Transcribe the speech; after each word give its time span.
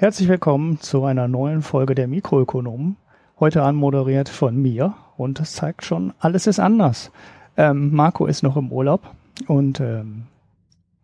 Herzlich 0.00 0.28
willkommen 0.28 0.78
zu 0.80 1.04
einer 1.04 1.26
neuen 1.26 1.60
Folge 1.60 1.96
der 1.96 2.06
Mikroökonomen. 2.06 2.96
Heute 3.40 3.64
anmoderiert 3.64 4.28
von 4.28 4.56
mir 4.56 4.94
und 5.16 5.40
es 5.40 5.54
zeigt 5.54 5.84
schon, 5.84 6.14
alles 6.20 6.46
ist 6.46 6.60
anders. 6.60 7.10
Ähm, 7.56 7.92
Marco 7.92 8.26
ist 8.26 8.44
noch 8.44 8.56
im 8.56 8.70
Urlaub 8.70 9.00
und 9.48 9.80
ähm, 9.80 10.28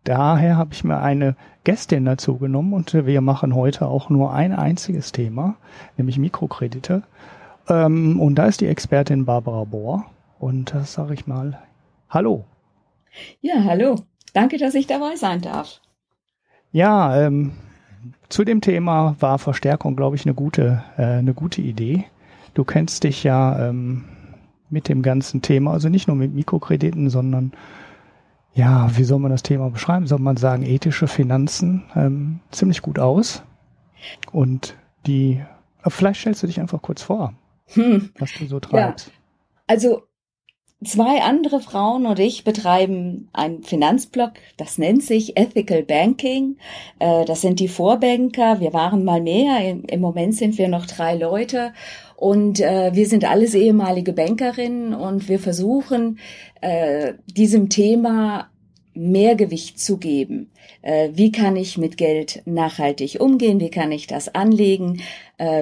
daher 0.05 0.55
habe 0.55 0.73
ich 0.73 0.85
mir 0.85 1.01
eine 1.01 1.35
Gästin 1.65 2.05
dazu 2.05 2.37
genommen 2.37 2.71
und 2.71 2.93
wir 2.93 3.19
machen 3.19 3.53
heute 3.53 3.85
auch 3.85 4.09
nur 4.09 4.31
ein 4.31 4.53
einziges 4.53 5.11
Thema, 5.11 5.57
nämlich 5.97 6.17
Mikrokredite. 6.17 7.03
Ähm, 7.67 8.21
und 8.21 8.35
da 8.35 8.45
ist 8.45 8.61
die 8.61 8.67
Expertin 8.67 9.25
Barbara 9.25 9.65
Bohr 9.65 10.05
und 10.39 10.73
das 10.73 10.93
sage 10.93 11.15
ich 11.15 11.27
mal, 11.27 11.59
hallo. 12.09 12.45
Ja, 13.41 13.55
hallo. 13.65 13.97
Danke, 14.31 14.57
dass 14.57 14.73
ich 14.73 14.87
dabei 14.87 15.17
sein 15.17 15.41
darf. 15.41 15.81
Ja, 16.71 17.25
ähm, 17.25 17.51
zu 18.29 18.43
dem 18.43 18.61
Thema 18.61 19.15
war 19.19 19.39
Verstärkung, 19.39 19.95
glaube 19.95 20.15
ich, 20.15 20.25
eine 20.25 20.33
gute, 20.33 20.83
äh, 20.97 21.03
eine 21.03 21.33
gute 21.33 21.61
Idee. 21.61 22.05
Du 22.53 22.63
kennst 22.63 23.03
dich 23.03 23.23
ja 23.23 23.69
ähm, 23.69 24.05
mit 24.69 24.89
dem 24.89 25.01
ganzen 25.01 25.41
Thema, 25.41 25.71
also 25.71 25.89
nicht 25.89 26.07
nur 26.07 26.15
mit 26.17 26.33
Mikrokrediten, 26.33 27.09
sondern 27.09 27.53
ja, 28.53 28.89
wie 28.97 29.03
soll 29.03 29.19
man 29.19 29.31
das 29.31 29.43
Thema 29.43 29.69
beschreiben? 29.69 30.07
Soll 30.07 30.19
man 30.19 30.37
sagen, 30.37 30.63
ethische 30.63 31.07
Finanzen 31.07 31.83
ähm, 31.95 32.39
ziemlich 32.51 32.81
gut 32.81 32.99
aus. 32.99 33.43
Und 34.31 34.75
die, 35.05 35.43
vielleicht 35.87 36.21
stellst 36.21 36.41
du 36.43 36.47
dich 36.47 36.59
einfach 36.59 36.81
kurz 36.81 37.01
vor, 37.01 37.33
hm. 37.67 38.11
was 38.17 38.31
du 38.33 38.45
so 38.45 38.59
treibst. 38.59 39.07
Ja. 39.07 39.13
Also 39.67 40.03
Zwei 40.83 41.21
andere 41.21 41.61
Frauen 41.61 42.05
und 42.05 42.19
ich 42.19 42.43
betreiben 42.43 43.29
einen 43.31 43.63
Finanzblog, 43.63 44.33
das 44.57 44.77
nennt 44.77 45.03
sich 45.03 45.37
Ethical 45.37 45.83
Banking. 45.83 46.57
Äh, 46.99 47.23
das 47.23 47.41
sind 47.41 47.61
die 47.61 47.69
Vorbanker. 47.69 48.59
Wir 48.59 48.73
waren 48.73 49.05
mal 49.05 49.21
mehr. 49.21 49.57
Im 49.87 50.01
Moment 50.01 50.35
sind 50.35 50.57
wir 50.57 50.67
noch 50.67 50.85
drei 50.85 51.15
Leute. 51.15 51.71
Und 52.17 52.59
äh, 52.59 52.91
wir 52.93 53.07
sind 53.07 53.23
alles 53.23 53.55
ehemalige 53.55 54.11
Bankerinnen 54.11 54.93
und 54.93 55.29
wir 55.29 55.39
versuchen, 55.39 56.19
äh, 56.59 57.13
diesem 57.25 57.69
Thema 57.69 58.49
mehr 58.93 59.35
Gewicht 59.35 59.79
zu 59.79 59.97
geben. 59.97 60.51
Wie 61.11 61.31
kann 61.31 61.57
ich 61.57 61.77
mit 61.77 61.97
Geld 61.97 62.43
nachhaltig 62.45 63.19
umgehen? 63.19 63.59
Wie 63.59 63.71
kann 63.71 63.91
ich 63.91 64.07
das 64.07 64.33
anlegen? 64.33 65.01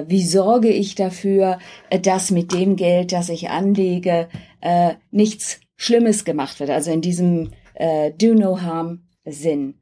Wie 0.06 0.22
sorge 0.22 0.68
ich 0.68 0.94
dafür, 0.94 1.58
dass 2.02 2.30
mit 2.30 2.52
dem 2.52 2.76
Geld, 2.76 3.10
das 3.10 3.30
ich 3.30 3.50
anlege, 3.50 4.28
äh, 4.64 4.94
nichts 5.12 5.60
Schlimmes 5.76 6.24
gemacht 6.24 6.58
wird? 6.58 6.70
Also 6.70 6.90
in 6.90 7.00
diesem 7.00 7.52
äh, 7.74 8.10
Do 8.10 8.34
No 8.34 8.60
Harm 8.60 9.04
Sinn. 9.24 9.74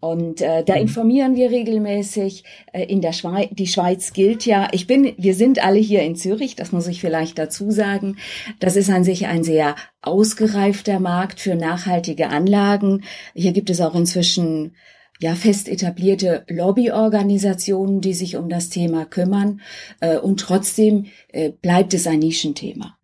Und 0.00 0.40
äh, 0.40 0.62
da 0.64 0.76
mhm. 0.76 0.82
informieren 0.82 1.34
wir 1.34 1.50
regelmäßig. 1.50 2.44
Äh, 2.72 2.84
in 2.84 3.00
der 3.00 3.12
Schweiz, 3.12 3.48
die 3.52 3.66
Schweiz 3.66 4.12
gilt 4.12 4.46
ja. 4.46 4.68
Ich 4.72 4.86
bin, 4.86 5.12
wir 5.16 5.34
sind 5.34 5.64
alle 5.64 5.78
hier 5.78 6.02
in 6.02 6.14
Zürich. 6.14 6.54
Das 6.54 6.70
muss 6.70 6.86
ich 6.86 7.00
vielleicht 7.00 7.38
dazu 7.38 7.70
sagen. 7.70 8.16
Das 8.60 8.76
ist 8.76 8.90
an 8.90 9.02
sich 9.02 9.26
ein 9.26 9.42
sehr 9.42 9.74
ausgereifter 10.00 11.00
Markt 11.00 11.40
für 11.40 11.56
nachhaltige 11.56 12.28
Anlagen. 12.28 13.02
Hier 13.34 13.52
gibt 13.52 13.70
es 13.70 13.80
auch 13.80 13.94
inzwischen 13.94 14.76
ja 15.20 15.34
fest 15.34 15.68
etablierte 15.68 16.44
Lobbyorganisationen, 16.48 18.00
die 18.00 18.14
sich 18.14 18.36
um 18.36 18.48
das 18.48 18.68
Thema 18.68 19.04
kümmern. 19.04 19.60
Äh, 20.00 20.18
und 20.18 20.38
trotzdem 20.38 21.06
äh, 21.32 21.50
bleibt 21.50 21.92
es 21.92 22.06
ein 22.06 22.20
Nischenthema. 22.20 22.97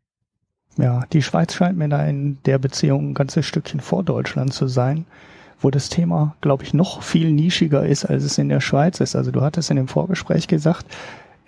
Ja, 0.77 1.05
die 1.12 1.23
Schweiz 1.23 1.55
scheint 1.55 1.79
mir 1.79 1.89
da 1.89 2.05
in 2.05 2.39
der 2.47 2.59
Beziehung 2.59 3.11
ein 3.11 3.15
ganzes 3.15 3.47
Stückchen 3.47 3.81
vor 3.81 4.03
Deutschland 4.03 4.53
zu 4.53 4.67
sein 4.67 5.07
wo 5.65 5.71
das 5.71 5.89
Thema, 5.89 6.37
glaube 6.43 6.62
ich, 6.62 6.75
noch 6.75 7.03
viel 7.03 7.33
nischiger 7.33 7.85
ist, 7.85 8.05
als 8.05 8.23
es 8.23 8.39
in 8.39 8.51
der 8.51 8.61
Schweiz 8.61 9.01
ist. 9.01 9.17
Also 9.17 9.31
du 9.31 9.41
hattest 9.41 9.71
in 9.71 9.77
dem 9.77 9.89
Vorgespräch 9.89 10.47
gesagt, 10.47 10.87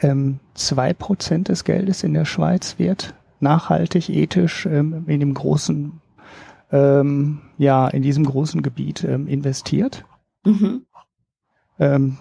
ähm, 0.01 0.41
zwei 0.55 0.91
ähm, 0.91 0.97
Prozent 0.97 1.49
des 1.49 1.65
Geldes 1.65 2.03
in 2.03 2.15
der 2.15 2.25
Schweiz 2.25 2.79
wird 2.79 3.15
nachhaltig, 3.39 4.09
ethisch 4.09 4.67
ähm, 4.67 5.05
in 5.07 5.21
dem 5.21 5.35
großen, 5.35 6.01
ähm, 6.73 7.43
ja, 7.59 7.87
in 7.89 8.03
diesem 8.03 8.25
großen 8.25 8.63
Gebiet 8.63 9.05
ähm, 9.05 9.29
investiert. 9.29 10.05
Mhm. 10.45 10.87
Ähm, 11.79 12.17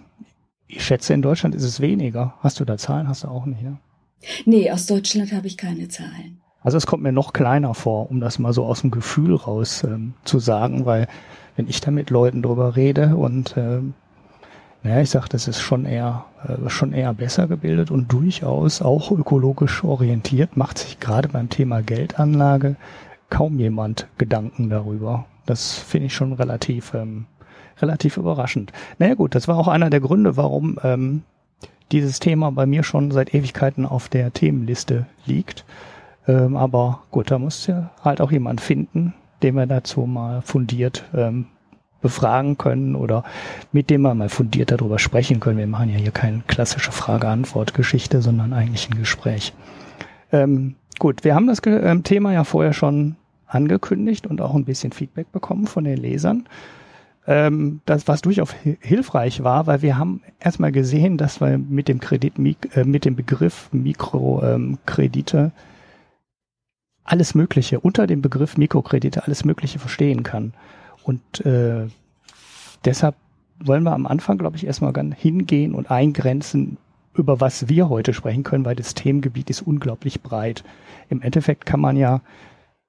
ich 0.67 0.83
schätze, 0.83 1.13
in 1.13 1.21
Deutschland 1.21 1.55
ist 1.55 1.63
es 1.63 1.79
weniger. 1.79 2.35
Hast 2.41 2.59
du 2.59 2.65
da 2.65 2.77
Zahlen? 2.77 3.07
Hast 3.07 3.23
du 3.23 3.29
auch 3.29 3.45
nicht, 3.45 3.61
ne? 3.61 3.77
Nee, 4.45 4.71
aus 4.71 4.85
Deutschland 4.85 5.31
habe 5.31 5.47
ich 5.47 5.57
keine 5.57 5.87
Zahlen. 5.87 6.41
Also 6.65 6.77
es 6.77 6.87
kommt 6.87 7.03
mir 7.03 7.11
noch 7.11 7.31
kleiner 7.31 7.75
vor, 7.75 8.09
um 8.09 8.19
das 8.19 8.39
mal 8.39 8.51
so 8.51 8.65
aus 8.65 8.81
dem 8.81 8.89
Gefühl 8.89 9.35
raus 9.35 9.83
ähm, 9.83 10.15
zu 10.23 10.39
sagen, 10.39 10.87
weil 10.87 11.07
wenn 11.55 11.69
ich 11.69 11.79
da 11.79 11.91
mit 11.91 12.09
Leuten 12.09 12.41
drüber 12.41 12.75
rede 12.75 13.15
und 13.15 13.55
äh, 13.55 13.81
naja, 14.81 15.01
ich 15.01 15.11
sag, 15.11 15.27
das 15.27 15.47
ist 15.47 15.61
schon 15.61 15.85
eher 15.85 16.25
äh, 16.43 16.67
schon 16.67 16.91
eher 16.91 17.13
besser 17.13 17.47
gebildet 17.47 17.91
und 17.91 18.11
durchaus 18.11 18.81
auch 18.81 19.11
ökologisch 19.11 19.83
orientiert, 19.83 20.57
macht 20.57 20.79
sich 20.79 20.99
gerade 20.99 21.29
beim 21.29 21.49
Thema 21.49 21.83
Geldanlage 21.83 22.77
kaum 23.29 23.59
jemand 23.59 24.07
Gedanken 24.17 24.71
darüber. 24.71 25.25
Das 25.45 25.77
finde 25.77 26.07
ich 26.07 26.15
schon 26.15 26.33
relativ 26.33 26.95
ähm, 26.95 27.27
relativ 27.79 28.17
überraschend. 28.17 28.73
Naja 28.97 29.13
gut, 29.13 29.35
das 29.35 29.47
war 29.47 29.57
auch 29.57 29.67
einer 29.67 29.91
der 29.91 29.99
Gründe, 29.99 30.35
warum 30.35 30.79
ähm, 30.83 31.21
dieses 31.91 32.19
Thema 32.19 32.51
bei 32.51 32.65
mir 32.65 32.81
schon 32.81 33.11
seit 33.11 33.35
Ewigkeiten 33.35 33.85
auf 33.85 34.09
der 34.09 34.33
Themenliste 34.33 35.05
liegt. 35.27 35.63
Ähm, 36.27 36.55
aber 36.55 37.03
gut, 37.11 37.31
da 37.31 37.39
muss 37.39 37.67
ja 37.67 37.91
halt 38.03 38.21
auch 38.21 38.31
jemand 38.31 38.61
finden, 38.61 39.13
den 39.43 39.55
wir 39.55 39.65
dazu 39.65 40.01
mal 40.01 40.41
fundiert 40.41 41.05
ähm, 41.13 41.47
befragen 42.01 42.57
können 42.57 42.95
oder 42.95 43.23
mit 43.71 43.89
dem 43.89 44.01
wir 44.01 44.13
mal 44.13 44.29
fundiert 44.29 44.71
darüber 44.71 44.99
sprechen 44.99 45.39
können. 45.39 45.57
Wir 45.57 45.67
machen 45.67 45.89
ja 45.89 45.97
hier 45.97 46.11
keine 46.11 46.43
klassische 46.47 46.91
Frage-Antwort-Geschichte, 46.91 48.21
sondern 48.21 48.53
eigentlich 48.53 48.89
ein 48.89 48.97
Gespräch. 48.97 49.53
Ähm, 50.31 50.75
gut, 50.99 51.23
wir 51.23 51.35
haben 51.35 51.47
das 51.47 51.61
ähm, 51.65 52.03
Thema 52.03 52.33
ja 52.33 52.43
vorher 52.43 52.73
schon 52.73 53.15
angekündigt 53.47 54.27
und 54.27 54.41
auch 54.41 54.53
ein 54.53 54.65
bisschen 54.65 54.91
Feedback 54.91 55.31
bekommen 55.31 55.67
von 55.67 55.83
den 55.83 55.97
Lesern. 55.97 56.45
Ähm, 57.27 57.81
das, 57.85 58.07
was 58.07 58.21
durchaus 58.21 58.53
hilfreich 58.81 59.43
war, 59.43 59.65
weil 59.65 59.81
wir 59.81 59.97
haben 59.97 60.21
erstmal 60.39 60.71
gesehen, 60.71 61.17
dass 61.17 61.41
wir 61.41 61.57
mit 61.57 61.87
dem 61.87 61.99
Kredit, 61.99 62.33
äh, 62.37 62.83
mit 62.83 63.03
dem 63.03 63.15
Begriff 63.15 63.69
Mikrokredite 63.71 65.37
ähm, 65.37 65.51
alles 67.05 67.35
Mögliche 67.35 67.79
unter 67.79 68.07
dem 68.07 68.21
Begriff 68.21 68.57
Mikrokredite 68.57 69.23
alles 69.25 69.45
Mögliche 69.45 69.79
verstehen 69.79 70.23
kann. 70.23 70.53
Und 71.03 71.45
äh, 71.45 71.87
deshalb 72.83 73.15
wollen 73.59 73.83
wir 73.83 73.93
am 73.93 74.07
Anfang, 74.07 74.37
glaube 74.37 74.57
ich, 74.57 74.65
erstmal 74.65 74.93
hingehen 75.15 75.73
und 75.73 75.89
eingrenzen, 75.89 76.77
über 77.13 77.39
was 77.39 77.69
wir 77.69 77.87
heute 77.87 78.13
sprechen 78.13 78.43
können, 78.43 78.65
weil 78.65 78.75
das 78.75 78.93
Themengebiet 78.93 79.49
ist 79.49 79.61
unglaublich 79.61 80.21
breit. 80.21 80.63
Im 81.09 81.21
Endeffekt 81.21 81.65
kann 81.65 81.79
man 81.79 81.95
ja 81.95 82.21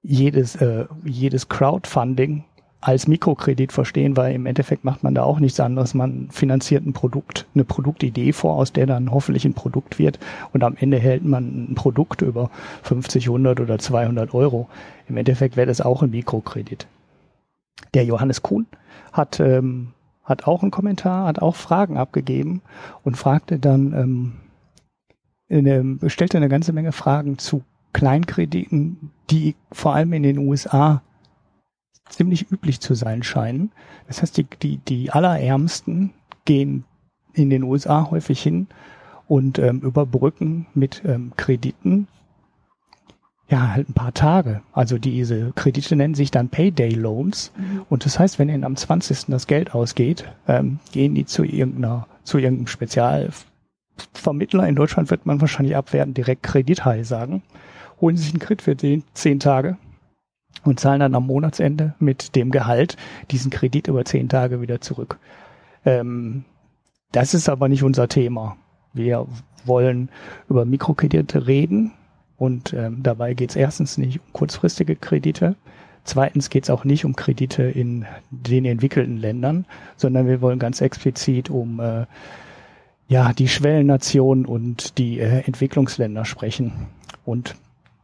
jedes, 0.03 0.57
äh, 0.57 0.87
jedes 1.05 1.49
Crowdfunding 1.49 2.45
als 2.87 3.09
Mikrokredit 3.09 3.73
verstehen, 3.73 4.17
weil 4.17 4.33
im 4.33 4.47
Endeffekt 4.47 4.85
macht 4.85 5.03
man 5.03 5.13
da 5.13 5.25
auch 5.25 5.41
nichts 5.41 5.59
anderes. 5.59 5.93
Man 5.93 6.29
finanziert 6.31 6.87
ein 6.87 6.93
Produkt, 6.93 7.45
eine 7.53 7.65
Produktidee 7.65 8.33
vor, 8.33 8.55
aus 8.55 8.73
der 8.73 8.87
dann 8.87 9.11
hoffentlich 9.11 9.45
ein 9.45 9.55
Produkt 9.55 9.99
wird 9.99 10.21
und 10.53 10.63
am 10.63 10.77
Ende 10.79 10.97
hält 10.97 11.25
man 11.25 11.73
ein 11.73 11.75
Produkt 11.75 12.23
über 12.23 12.49
50, 12.85 13.27
100 13.27 13.59
oder 13.59 13.81
200 13.81 14.33
Euro. 14.35 14.69
Im 15.09 15.17
Endeffekt 15.17 15.57
wäre 15.57 15.67
das 15.67 15.81
auch 15.81 16.05
ein 16.05 16.11
Mikrokredit. 16.11 16.87
Der 17.95 18.05
Johannes 18.05 18.43
Kuhn 18.43 18.67
hat, 19.13 19.41
ähm, 19.41 19.89
hat 20.23 20.47
auch 20.47 20.63
einen 20.63 20.71
Kommentar, 20.71 21.27
hat 21.27 21.43
auch 21.43 21.57
Fragen 21.57 21.97
abgegeben 21.97 22.63
und 23.03 23.17
fragte 23.17 23.59
dann, 23.59 23.95
ähm, 23.95 24.33
eine, 25.51 25.99
stellte 26.09 26.37
eine 26.37 26.49
ganze 26.49 26.73
Menge 26.73 26.93
Fragen 26.93 27.39
zu 27.39 27.65
Kleinkrediten, 27.93 29.11
die 29.29 29.57
vor 29.73 29.97
allem 29.97 30.13
in 30.13 30.23
den 30.23 30.39
USA 30.39 31.03
ziemlich 32.09 32.51
üblich 32.51 32.81
zu 32.81 32.95
sein 32.95 33.23
scheinen. 33.23 33.73
Das 34.07 34.23
heißt, 34.23 34.37
die, 34.37 34.47
die, 34.63 34.79
die 34.79 35.11
Allerärmsten 35.11 36.13
gehen 36.45 36.85
in 37.35 37.51
den 37.51 37.63
USA 37.63 38.11
häufig 38.11 38.43
hin 38.43 38.69
und 39.27 39.59
ähm, 39.59 39.81
überbrücken 39.81 40.67
mit 40.75 41.03
ähm, 41.05 41.33
Krediten 41.37 42.09
ja 43.49 43.73
halt 43.73 43.89
ein 43.89 43.95
paar 43.95 44.15
Tage. 44.15 44.63
Also 44.73 44.99
diese 44.99 45.53
Kredite 45.55 45.95
nennen 45.95 46.15
sich 46.15 46.31
dann 46.31 46.49
Payday 46.49 46.91
Loans 46.91 47.53
mhm. 47.57 47.83
und 47.89 48.05
das 48.05 48.19
heißt, 48.19 48.39
wenn 48.39 48.49
ihnen 48.49 48.65
am 48.65 48.77
20. 48.77 49.27
das 49.27 49.47
Geld 49.47 49.75
ausgeht, 49.75 50.25
ähm, 50.49 50.81
gehen 50.93 51.15
die 51.15 51.27
zu 51.27 51.45
irgendeiner 51.45 52.07
zu 52.25 52.39
irgendeinem 52.39 52.67
Spezialvermittler. 52.67 54.67
In 54.67 54.75
Deutschland 54.75 55.11
wird 55.11 55.27
man 55.27 55.41
wahrscheinlich 55.41 55.77
abwertend 55.77 56.17
direkt 56.17 56.43
Kredithai 56.43 57.05
sagen. 57.05 57.43
Holen 58.01 58.17
sich 58.17 58.31
einen 58.31 58.41
Kredit 58.41 58.63
für 58.63 58.77
zehn, 58.77 59.05
zehn 59.15 59.39
Tage 59.39 59.77
und 60.65 60.81
zahlen 60.81 61.01
dann 61.01 61.15
am 61.15 61.27
Monatsende 61.27 61.95
mit 61.99 62.35
dem 62.37 62.51
Gehalt 62.51 62.97
diesen 63.31 63.51
Kredit 63.51 63.89
über 63.89 64.05
zehn 64.05 64.29
Tage 64.29 64.61
wieder 64.61 64.81
zurück. 64.81 65.19
Ähm, 65.85 66.45
das 67.13 67.35
ist 67.35 67.49
aber 67.49 67.69
nicht 67.69 67.83
unser 67.83 68.09
Thema. 68.09 68.57
Wir 68.93 69.27
wollen 69.65 70.11
über 70.49 70.65
Mikrokredite 70.65 71.47
reden 71.47 71.93
und 72.37 72.73
ähm, 72.73 73.03
dabei 73.03 73.35
geht 73.35 73.51
es 73.51 73.57
erstens 73.57 73.99
nicht 73.99 74.21
um 74.21 74.33
kurzfristige 74.33 74.97
Kredite. 74.97 75.57
Zweitens 76.05 76.51
geht 76.51 76.65
es 76.65 76.71
auch 76.71 76.85
nicht 76.85 77.05
um 77.05 77.17
Kredite 77.17 77.65
in 77.65 78.07
den 78.31 78.65
entwickelten 78.65 79.17
Ländern, 79.17 79.67
sondern 79.97 80.29
wir 80.29 80.41
wollen 80.41 80.59
ganz 80.59 80.81
explizit 80.81 81.51
um 81.51 81.81
äh, 81.81 82.07
ja, 83.09 83.33
die 83.33 83.49
Schwellennationen 83.49 84.47
und 84.47 84.99
die 84.99 85.19
äh, 85.19 85.41
Entwicklungsländer 85.47 86.25
sprechen. 86.25 86.73
Und 87.25 87.57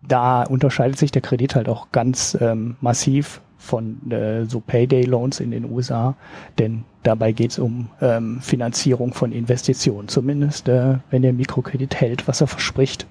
da 0.06 0.42
unterscheidet 0.42 0.98
sich 0.98 1.10
der 1.10 1.22
Kredit 1.22 1.54
halt 1.54 1.68
auch 1.68 1.92
ganz 1.92 2.36
ähm, 2.40 2.76
massiv 2.80 3.40
von 3.56 4.10
äh, 4.10 4.44
so 4.44 4.60
Payday 4.60 5.04
Loans 5.04 5.38
in 5.38 5.52
den 5.52 5.70
USA, 5.70 6.16
denn 6.58 6.84
dabei 7.04 7.32
geht 7.32 7.52
es 7.52 7.58
um 7.58 7.88
ähm, 8.00 8.40
Finanzierung 8.40 9.14
von 9.14 9.30
Investitionen, 9.30 10.08
zumindest 10.08 10.68
äh, 10.68 10.98
wenn 11.10 11.22
der 11.22 11.32
Mikrokredit 11.32 11.94
hält, 11.94 12.26
was 12.26 12.40
er 12.40 12.48
verspricht. 12.48 13.06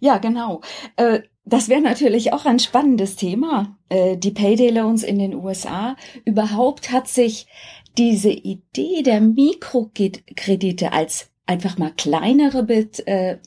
Ja, 0.00 0.18
genau. 0.18 0.62
Äh, 0.96 1.20
das 1.44 1.68
wäre 1.68 1.80
natürlich 1.80 2.32
auch 2.32 2.46
ein 2.46 2.58
spannendes 2.58 3.16
Thema, 3.16 3.76
äh, 3.88 4.16
die 4.16 4.30
Payday 4.30 4.70
Loans 4.70 5.02
in 5.02 5.18
den 5.18 5.34
USA. 5.34 5.96
Überhaupt 6.24 6.92
hat 6.92 7.08
sich 7.08 7.46
diese 7.98 8.30
Idee 8.30 9.02
der 9.02 9.20
Mikrokredite 9.20 10.92
als 10.92 11.31
einfach 11.46 11.78
mal 11.78 11.92
kleinere 11.96 12.66
äh, 13.06 13.38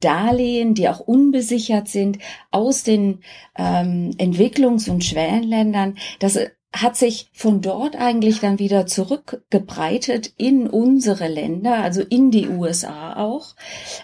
Darlehen, 0.00 0.74
die 0.74 0.88
auch 0.88 1.00
unbesichert 1.00 1.88
sind, 1.88 2.18
aus 2.50 2.82
den 2.82 3.20
ähm, 3.56 4.10
Entwicklungs- 4.18 4.90
und 4.90 5.04
Schwellenländern. 5.04 5.96
Das 6.18 6.38
hat 6.72 6.96
sich 6.96 7.30
von 7.32 7.60
dort 7.62 7.96
eigentlich 7.96 8.40
dann 8.40 8.58
wieder 8.58 8.86
zurückgebreitet 8.86 10.32
in 10.36 10.68
unsere 10.68 11.28
Länder, 11.28 11.78
also 11.78 12.02
in 12.02 12.30
die 12.30 12.48
USA 12.48 13.16
auch. 13.16 13.54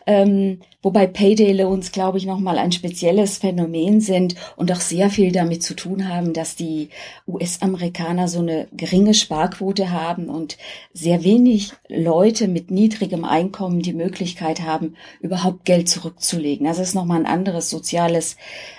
Ähm, 0.07 0.61
wobei 0.83 1.07
Payday 1.07 1.53
Loans, 1.53 1.93
glaube 1.93 2.19
ich, 2.19 2.27
nochmal 2.27 2.59
ein 2.59 2.73
spezielles 2.73 3.39
Phänomen 3.39 4.01
sind 4.01 4.35
und 4.57 4.73
auch 4.73 4.81
sehr 4.81 5.11
viel 5.11 5.31
damit 5.33 5.63
zu 5.63 5.75
tun 5.75 6.09
haben, 6.09 6.33
dass 6.33 6.57
die 6.57 6.89
US-Amerikaner 7.27 8.29
so 8.29 8.39
eine 8.41 8.69
geringe 8.73 9.15
Sparquote 9.15 9.91
haben 9.91 10.29
und 10.29 10.59
sehr 10.93 11.25
wenig 11.25 11.73
Leute 11.89 12.49
mit 12.49 12.71
niedrigem 12.71 13.25
Einkommen 13.25 13.81
die 13.81 13.95
Möglichkeit 13.95 14.63
haben, 14.63 14.97
überhaupt 15.21 15.65
Geld 15.65 15.89
zurückzulegen. 15.89 16.67
Das 16.67 16.79
ist 16.79 16.95
nochmal 16.95 17.21
ein 17.21 17.27
anderes 17.27 17.71
soziales 17.71 18.37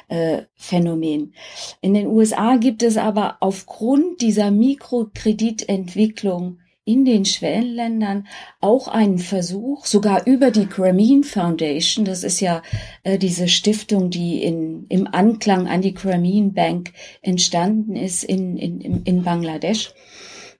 äh, 0.09 0.43
Phänomen. 0.55 1.33
In 1.81 1.93
den 1.93 2.07
USA 2.07 2.57
gibt 2.57 2.83
es 2.83 2.97
aber 2.97 3.37
aufgrund 3.39 4.21
dieser 4.21 4.51
Mikrokreditentwicklung 4.51 6.57
in 6.85 7.05
den 7.05 7.23
Schwellenländern 7.23 8.27
auch 8.59 8.87
einen 8.87 9.19
Versuch, 9.19 9.85
sogar 9.85 10.27
über 10.27 10.51
die 10.51 10.67
Grameen 10.67 11.23
Foundation, 11.23 12.03
das 12.03 12.23
ist 12.23 12.41
ja 12.41 12.61
äh, 13.03 13.17
diese 13.17 13.47
Stiftung, 13.47 14.09
die 14.09 14.43
in, 14.43 14.85
im 14.89 15.07
Anklang 15.07 15.67
an 15.67 15.81
die 15.81 15.93
Grameen 15.93 16.53
Bank 16.53 16.91
entstanden 17.21 17.95
ist 17.95 18.23
in, 18.23 18.57
in, 18.57 19.03
in 19.03 19.23
Bangladesch, 19.23 19.93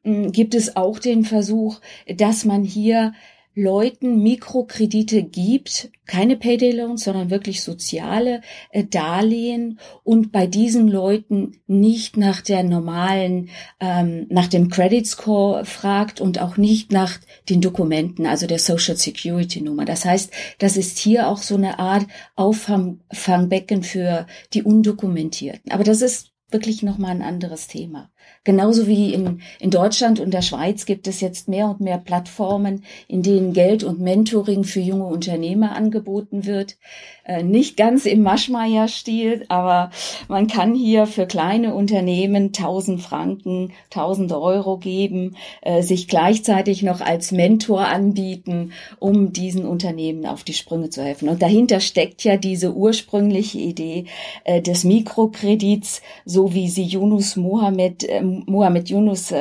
gibt 0.03 0.53
es 0.53 0.75
auch 0.75 0.99
den 0.99 1.23
Versuch, 1.23 1.79
dass 2.17 2.43
man 2.43 2.63
hier 2.63 3.13
Leuten 3.55 4.23
Mikrokredite 4.23 5.21
gibt, 5.21 5.91
keine 6.05 6.35
Payday 6.37 6.71
Loans, 6.71 7.03
sondern 7.03 7.29
wirklich 7.29 7.61
soziale 7.61 8.41
äh, 8.71 8.83
Darlehen 8.83 9.79
und 10.03 10.31
bei 10.31 10.47
diesen 10.47 10.87
Leuten 10.87 11.61
nicht 11.67 12.17
nach 12.17 12.41
der 12.41 12.63
normalen, 12.63 13.49
ähm, 13.79 14.25
nach 14.29 14.47
dem 14.47 14.69
Credit 14.69 15.05
Score 15.05 15.65
fragt 15.65 16.19
und 16.19 16.41
auch 16.41 16.57
nicht 16.57 16.91
nach 16.91 17.19
den 17.47 17.61
Dokumenten, 17.61 18.25
also 18.25 18.47
der 18.47 18.59
Social 18.59 18.97
Security 18.97 19.61
Nummer. 19.61 19.85
Das 19.85 20.03
heißt, 20.03 20.31
das 20.57 20.75
ist 20.75 20.97
hier 20.97 21.27
auch 21.27 21.37
so 21.37 21.55
eine 21.55 21.77
Art 21.77 22.07
Auffangbecken 22.35 23.83
für 23.83 24.25
die 24.53 24.63
Undokumentierten. 24.63 25.71
Aber 25.71 25.83
das 25.83 26.01
ist 26.01 26.31
wirklich 26.49 26.83
nochmal 26.83 27.11
ein 27.11 27.21
anderes 27.21 27.67
Thema. 27.67 28.09
Genauso 28.45 28.87
wie 28.87 29.13
in, 29.13 29.41
in 29.59 29.69
Deutschland 29.69 30.19
und 30.19 30.33
der 30.33 30.41
Schweiz 30.41 30.85
gibt 30.85 31.07
es 31.07 31.21
jetzt 31.21 31.47
mehr 31.47 31.67
und 31.69 31.79
mehr 31.79 31.97
Plattformen, 31.97 32.83
in 33.07 33.23
denen 33.23 33.53
Geld 33.53 33.83
und 33.83 34.01
Mentoring 34.01 34.65
für 34.65 34.81
junge 34.81 35.05
Unternehmer 35.05 35.75
angeboten 35.75 36.45
wird. 36.45 36.75
Äh, 37.25 37.43
nicht 37.43 37.77
ganz 37.77 38.05
im 38.05 38.21
Maschmeyer-Stil, 38.21 39.45
aber 39.47 39.91
man 40.27 40.47
kann 40.47 40.75
hier 40.75 41.07
für 41.07 41.25
kleine 41.25 41.73
Unternehmen 41.73 42.47
1000 42.47 43.01
Franken, 43.01 43.71
1000 43.91 44.33
Euro 44.33 44.77
geben, 44.77 45.37
äh, 45.61 45.83
sich 45.83 46.09
gleichzeitig 46.09 46.83
noch 46.83 46.99
als 46.99 47.31
Mentor 47.31 47.87
anbieten, 47.87 48.73
um 48.99 49.31
diesen 49.31 49.65
Unternehmen 49.65 50.25
auf 50.25 50.43
die 50.43 50.53
Sprünge 50.53 50.89
zu 50.89 51.01
helfen. 51.01 51.29
Und 51.29 51.41
dahinter 51.41 51.79
steckt 51.79 52.25
ja 52.25 52.35
diese 52.35 52.73
ursprüngliche 52.73 53.59
Idee 53.59 54.05
äh, 54.43 54.61
des 54.61 54.83
Mikrokredits, 54.83 56.01
so 56.25 56.53
wie 56.53 56.67
sie 56.67 56.83
Yunus 56.83 57.37
Mohammed 57.37 58.05
Mohammed 58.47 58.89
Yunus 58.89 59.33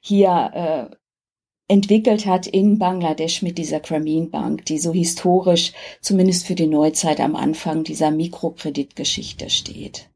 hier 0.00 0.90
entwickelt 1.68 2.26
hat 2.26 2.46
in 2.46 2.78
Bangladesch 2.78 3.42
mit 3.42 3.58
dieser 3.58 3.80
Grameen 3.80 4.30
Bank, 4.30 4.66
die 4.66 4.78
so 4.78 4.92
historisch, 4.92 5.72
zumindest 6.00 6.46
für 6.46 6.54
die 6.54 6.66
Neuzeit 6.66 7.20
am 7.20 7.36
Anfang 7.36 7.84
dieser 7.84 8.10
Mikrokreditgeschichte 8.10 9.48
steht. 9.50 10.10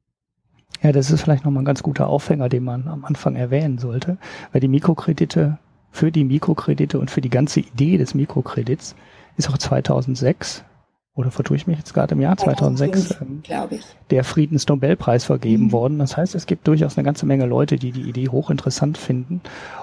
Ja, 0.83 0.93
das 0.93 1.11
ist 1.11 1.23
vielleicht 1.23 1.45
nochmal 1.45 1.63
ein 1.63 1.67
ganz 1.67 1.83
guter 1.83 2.09
Aufhänger, 2.09 2.49
den 2.49 2.65
man 2.65 2.87
am 2.87 3.05
Anfang 3.05 3.35
erwähnen 3.35 3.79
sollte, 3.79 4.19
weil 4.53 4.61
die 4.61 4.69
Mikrokredite, 4.69 5.59
für 5.91 6.13
die 6.13 6.25
Mikrokredite 6.25 6.99
und 7.01 7.11
für 7.11 7.23
die 7.23 7.31
ganze 7.31 7.61
Idee 7.61 7.97
des 7.97 8.15
Mikrokredits 8.15 8.95
ist 9.37 9.49
auch 9.49 9.59
2006 9.59 10.65
oder 11.19 11.33
vertue 11.33 11.57
ich 11.57 11.67
mich 11.67 11.79
jetzt 11.79 11.95
gerade 11.95 12.15
im 12.15 12.21
Jahr 12.21 12.37
2006, 12.37 13.17
ähm, 13.21 13.43
der 14.11 14.23
Friedensnobelpreis 14.23 15.25
vergeben 15.25 15.65
mhm. 15.65 15.73
worden. 15.73 15.99
Das 15.99 16.17
heißt, 16.17 16.37
es 16.37 16.47
gibt 16.47 16.69
durchaus 16.69 16.97
eine 16.97 17.05
ganze 17.05 17.27
Menge 17.27 17.45
Leute, 17.45 17.75
die 17.75 17.91
die 17.91 18.09
Idee 18.09 18.29
hochinteressant 18.29 18.97
finden 18.97 19.41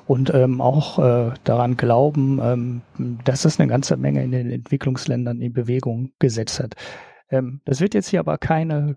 und 0.08 0.34
ähm, 0.34 0.62
auch 0.62 0.98
äh, 0.98 1.34
daran 1.44 1.76
glauben, 1.76 2.40
ähm, 2.42 2.82
dass 3.26 3.42
das 3.42 3.60
eine 3.60 3.68
ganze 3.68 3.98
Menge 3.98 4.24
in 4.24 4.32
den 4.32 4.50
Entwicklungsländern 4.50 5.42
in 5.42 5.52
Bewegung 5.52 6.14
gesetzt 6.20 6.62
hat. 6.62 6.76
Ähm, 7.30 7.60
das 7.66 7.82
wird 7.82 7.96
jetzt 7.96 8.08
hier 8.08 8.22
aber 8.22 8.38
keine 8.38 8.96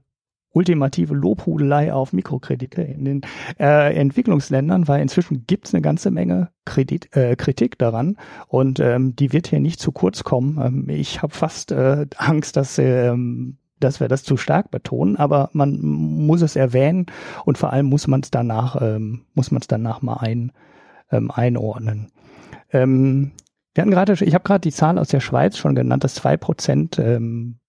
ultimative 0.58 1.14
Lobhudelei 1.14 1.92
auf 1.92 2.12
Mikrokredite 2.12 2.82
in 2.82 3.04
den 3.04 3.20
äh, 3.60 3.94
Entwicklungsländern, 3.94 4.88
weil 4.88 5.00
inzwischen 5.00 5.46
gibt 5.46 5.68
es 5.68 5.74
eine 5.74 5.82
ganze 5.82 6.10
Menge 6.10 6.50
Kredit, 6.64 7.14
äh, 7.16 7.36
Kritik 7.36 7.78
daran 7.78 8.16
und 8.48 8.80
ähm, 8.80 9.14
die 9.14 9.32
wird 9.32 9.46
hier 9.46 9.60
nicht 9.60 9.78
zu 9.78 9.92
kurz 9.92 10.24
kommen. 10.24 10.58
Ähm, 10.60 10.88
ich 10.88 11.22
habe 11.22 11.32
fast 11.32 11.70
äh, 11.70 12.06
Angst, 12.16 12.56
dass 12.56 12.78
ähm, 12.78 13.58
dass 13.80 14.00
wir 14.00 14.08
das 14.08 14.24
zu 14.24 14.36
stark 14.36 14.72
betonen, 14.72 15.14
aber 15.14 15.50
man 15.52 15.78
muss 15.80 16.42
es 16.42 16.56
erwähnen 16.56 17.06
und 17.44 17.58
vor 17.58 17.72
allem 17.72 17.86
muss 17.86 18.08
man 18.08 18.22
es 18.22 18.32
danach 18.32 18.82
ähm, 18.82 19.22
danach 19.68 20.02
mal 20.02 20.16
ein, 20.16 20.50
ähm, 21.12 21.30
einordnen. 21.30 22.10
Ähm, 22.72 23.30
wir 23.74 23.82
hatten 23.82 23.92
gerade, 23.92 24.12
ich 24.24 24.34
habe 24.34 24.42
gerade 24.42 24.62
die 24.62 24.72
Zahl 24.72 24.98
aus 24.98 25.06
der 25.06 25.20
Schweiz 25.20 25.56
schon 25.56 25.76
genannt, 25.76 26.02
dass 26.02 26.14
zwei 26.14 26.36
Prozent 26.36 26.98
ähm, 26.98 27.60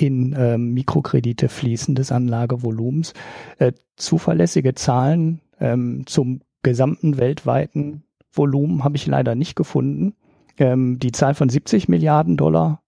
in 0.00 0.34
ähm, 0.38 0.72
Mikrokredite 0.74 1.48
fließen 1.48 1.94
des 1.94 2.12
Anlagevolumens. 2.12 3.14
Äh, 3.58 3.72
zuverlässige 3.96 4.74
Zahlen 4.74 5.40
ähm, 5.58 6.04
zum 6.06 6.40
gesamten 6.62 7.18
weltweiten 7.18 8.04
Volumen 8.32 8.84
habe 8.84 8.96
ich 8.96 9.06
leider 9.06 9.34
nicht 9.34 9.56
gefunden. 9.56 10.14
Ähm, 10.56 10.98
die 10.98 11.12
Zahl 11.12 11.34
von 11.34 11.48
70 11.48 11.88
Milliarden 11.88 12.36
Dollar 12.36 12.82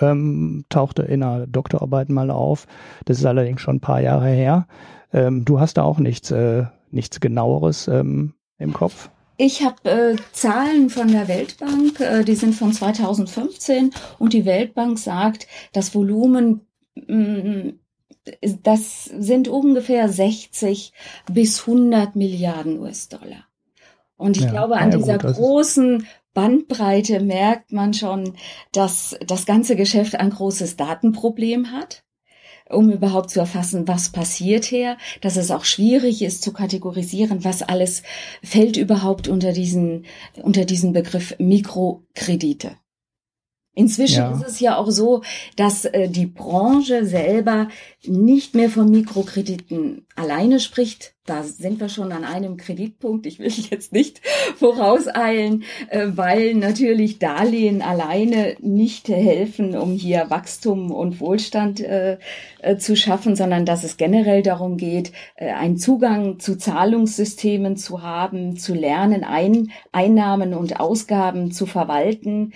ähm, 0.00 0.64
tauchte 0.68 1.02
in 1.02 1.22
einer 1.22 1.46
Doktorarbeit 1.46 2.08
mal 2.08 2.30
auf. 2.30 2.66
Das 3.04 3.18
ist 3.18 3.26
allerdings 3.26 3.60
schon 3.60 3.76
ein 3.76 3.80
paar 3.80 4.00
Jahre 4.00 4.28
her. 4.28 4.66
Ähm, 5.12 5.44
du 5.44 5.58
hast 5.58 5.74
da 5.74 5.82
auch 5.82 5.98
nichts, 5.98 6.30
äh, 6.30 6.64
nichts 6.90 7.18
genaueres 7.18 7.88
ähm, 7.88 8.34
im 8.58 8.72
Kopf? 8.72 9.10
Ich 9.36 9.62
habe 9.62 9.90
äh, 9.90 10.16
Zahlen 10.32 10.90
von 10.90 11.08
der 11.08 11.28
Weltbank, 11.28 12.00
äh, 12.00 12.24
die 12.24 12.36
sind 12.36 12.54
von 12.54 12.72
2015 12.72 13.90
und 14.18 14.32
die 14.32 14.44
Weltbank 14.44 14.98
sagt, 14.98 15.46
das 15.72 15.94
Volumen, 15.94 16.66
mh, 16.94 17.16
mm, 17.16 17.78
das 18.62 19.04
sind 19.04 19.48
ungefähr 19.48 20.08
60 20.08 20.92
bis 21.30 21.60
100 21.60 22.16
Milliarden 22.16 22.78
US-Dollar. 22.78 23.44
Und 24.16 24.36
ich 24.36 24.44
ja, 24.44 24.50
glaube, 24.50 24.76
an 24.76 24.92
ja, 24.92 24.98
dieser 24.98 25.18
gut, 25.18 25.34
großen 25.34 26.06
Bandbreite 26.32 27.20
merkt 27.20 27.72
man 27.72 27.92
schon, 27.92 28.34
dass 28.72 29.16
das 29.26 29.44
ganze 29.46 29.76
Geschäft 29.76 30.14
ein 30.16 30.30
großes 30.30 30.76
Datenproblem 30.76 31.72
hat 31.72 32.04
um 32.70 32.90
überhaupt 32.90 33.30
zu 33.30 33.40
erfassen, 33.40 33.86
was 33.86 34.10
passiert 34.10 34.64
hier, 34.64 34.96
dass 35.20 35.36
es 35.36 35.50
auch 35.50 35.64
schwierig 35.64 36.22
ist 36.22 36.42
zu 36.42 36.52
kategorisieren, 36.52 37.44
was 37.44 37.62
alles 37.62 38.02
fällt 38.42 38.76
überhaupt 38.76 39.28
unter 39.28 39.52
diesen, 39.52 40.06
unter 40.42 40.64
diesen 40.64 40.92
Begriff 40.92 41.34
Mikrokredite. 41.38 42.76
Inzwischen 43.74 44.18
ja. 44.18 44.32
ist 44.32 44.46
es 44.46 44.60
ja 44.60 44.76
auch 44.76 44.90
so, 44.90 45.22
dass 45.56 45.84
äh, 45.84 46.08
die 46.08 46.26
Branche 46.26 47.04
selber 47.04 47.68
nicht 48.04 48.54
mehr 48.54 48.70
von 48.70 48.88
Mikrokrediten 48.88 50.03
alleine 50.16 50.60
spricht, 50.60 51.14
da 51.26 51.42
sind 51.42 51.80
wir 51.80 51.88
schon 51.88 52.12
an 52.12 52.22
einem 52.22 52.58
Kreditpunkt. 52.58 53.24
Ich 53.24 53.38
will 53.38 53.48
jetzt 53.48 53.92
nicht 53.92 54.20
vorauseilen, 54.56 55.64
äh, 55.88 56.08
weil 56.14 56.54
natürlich 56.54 57.18
Darlehen 57.18 57.80
alleine 57.80 58.56
nicht 58.60 59.08
helfen, 59.08 59.74
um 59.74 59.92
hier 59.92 60.28
Wachstum 60.28 60.90
und 60.90 61.20
Wohlstand 61.20 61.80
äh, 61.80 62.18
äh, 62.60 62.76
zu 62.76 62.94
schaffen, 62.94 63.36
sondern 63.36 63.64
dass 63.64 63.84
es 63.84 63.96
generell 63.96 64.42
darum 64.42 64.76
geht, 64.76 65.12
einen 65.36 65.78
Zugang 65.78 66.38
zu 66.38 66.56
Zahlungssystemen 66.56 67.76
zu 67.76 68.02
haben, 68.02 68.56
zu 68.56 68.74
lernen, 68.74 69.24
Ein 69.24 69.70
Einnahmen 69.92 70.54
und 70.54 70.80
Ausgaben 70.80 71.52
zu 71.52 71.66
verwalten, 71.66 72.52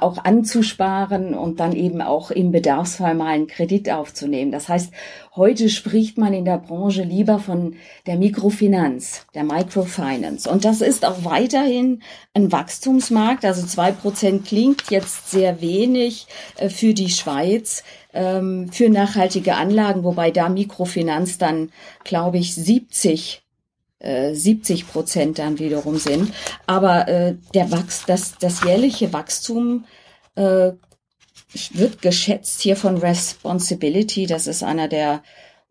auch 0.00 0.18
anzusparen 0.18 1.34
und 1.34 1.60
dann 1.60 1.72
eben 1.74 2.00
auch 2.02 2.30
im 2.30 2.50
Bedarfsfall 2.50 3.14
mal 3.14 3.28
einen 3.28 3.46
Kredit 3.46 3.90
aufzunehmen. 3.90 4.52
Das 4.52 4.68
heißt, 4.68 4.92
heute 5.38 5.70
spricht 5.70 6.18
man 6.18 6.34
in 6.34 6.44
der 6.44 6.58
Branche 6.58 7.02
lieber 7.02 7.38
von 7.38 7.76
der 8.06 8.16
Mikrofinanz, 8.16 9.26
der 9.34 9.44
Microfinance. 9.44 10.50
Und 10.50 10.66
das 10.66 10.82
ist 10.82 11.06
auch 11.06 11.24
weiterhin 11.24 12.02
ein 12.34 12.52
Wachstumsmarkt. 12.52 13.44
Also 13.44 13.66
zwei 13.66 13.92
Prozent 13.92 14.44
klingt 14.44 14.90
jetzt 14.90 15.30
sehr 15.30 15.62
wenig 15.62 16.26
äh, 16.58 16.68
für 16.68 16.92
die 16.92 17.08
Schweiz 17.08 17.84
ähm, 18.12 18.70
für 18.70 18.90
nachhaltige 18.90 19.54
Anlagen, 19.54 20.04
wobei 20.04 20.30
da 20.30 20.50
Mikrofinanz 20.50 21.38
dann, 21.38 21.72
glaube 22.04 22.38
ich, 22.38 22.54
70 22.54 23.42
70 24.00 24.80
äh, 24.80 24.84
Prozent 24.84 25.38
dann 25.40 25.58
wiederum 25.58 25.96
sind. 25.96 26.32
Aber 26.66 27.08
äh, 27.08 27.34
der 27.52 27.72
Wachs, 27.72 28.04
das, 28.06 28.38
das 28.38 28.62
jährliche 28.62 29.12
Wachstum 29.12 29.86
äh, 30.36 30.72
wird 31.72 32.02
geschätzt 32.02 32.60
hier 32.60 32.76
von 32.76 32.98
Responsibility. 32.98 34.26
Das 34.26 34.46
ist 34.46 34.62
einer 34.62 34.88
der 34.88 35.22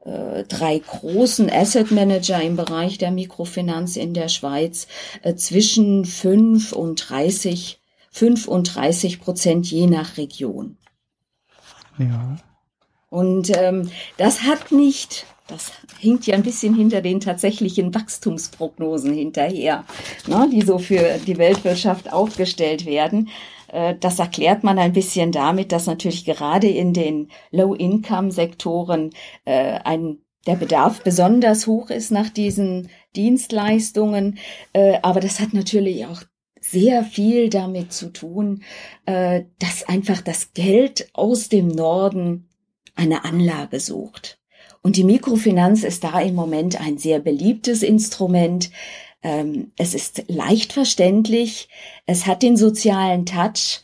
äh, 0.07 0.43
drei 0.46 0.79
großen 0.79 1.51
Asset 1.51 1.91
Manager 1.91 2.41
im 2.41 2.55
Bereich 2.55 2.98
der 2.98 3.12
Mikrofinanz 3.12 3.96
in 3.98 4.13
der 4.13 4.29
Schweiz 4.29 4.88
äh, 5.22 5.36
zwischen 5.36 6.05
5 6.05 6.72
und 6.72 7.10
30, 7.10 7.79
35 8.12 9.19
Prozent 9.19 9.69
je 9.69 9.88
nach 9.88 10.17
Region. 10.17 10.77
Ja. 11.98 12.38
Und 13.10 13.51
ähm, 13.57 13.89
das 14.17 14.43
hat 14.43 14.72
nicht, 14.72 15.25
das 15.48 15.72
hinkt 16.00 16.25
ja 16.25 16.36
ein 16.36 16.43
bisschen 16.43 16.75
hinter 16.75 17.01
den 17.01 17.19
tatsächlichen 17.19 17.93
Wachstumsprognosen 17.93 19.13
hinterher, 19.13 19.86
ne, 20.27 20.50
die 20.51 20.62
so 20.62 20.77
für 20.77 21.17
die 21.25 21.38
Weltwirtschaft 21.38 22.12
aufgestellt 22.12 22.86
werden. 22.86 23.29
Äh, 23.67 23.95
das 24.00 24.19
erklärt 24.19 24.63
man 24.63 24.79
ein 24.79 24.93
bisschen 24.93 25.31
damit, 25.31 25.71
dass 25.71 25.86
natürlich 25.86 26.25
gerade 26.25 26.67
in 26.67 26.93
den 26.93 27.29
Low-Income-Sektoren 27.51 29.12
äh, 29.45 29.79
ein 29.83 30.19
der 30.45 30.55
Bedarf 30.55 31.03
besonders 31.03 31.67
hoch 31.67 31.89
ist 31.89 32.09
nach 32.09 32.29
diesen 32.29 32.88
Dienstleistungen. 33.17 34.38
Äh, 34.71 35.00
aber 35.01 35.19
das 35.19 35.41
hat 35.41 35.53
natürlich 35.53 36.05
auch 36.05 36.21
sehr 36.62 37.03
viel 37.03 37.50
damit 37.50 37.93
zu 37.93 38.12
tun, 38.12 38.63
dass 39.05 39.88
einfach 39.88 40.19
das 40.19 40.53
Geld 40.53 41.07
aus 41.13 41.47
dem 41.47 41.69
Norden 41.69 42.50
eine 42.93 43.24
Anlage 43.24 43.79
sucht. 43.79 44.38
Und 44.81 44.95
die 44.95 45.03
Mikrofinanz 45.03 45.83
ist 45.83 46.03
da 46.03 46.19
im 46.19 46.36
Moment 46.36 46.79
ein 46.79 46.97
sehr 46.97 47.19
beliebtes 47.19 47.83
Instrument, 47.83 48.69
ähm, 49.27 49.74
es 49.77 49.93
ist 49.93 50.24
leicht 50.29 50.72
verständlich, 50.72 51.67
es 52.05 52.25
hat 52.25 52.43
den 52.43 52.55
sozialen 52.55 53.25
Touch 53.25 53.81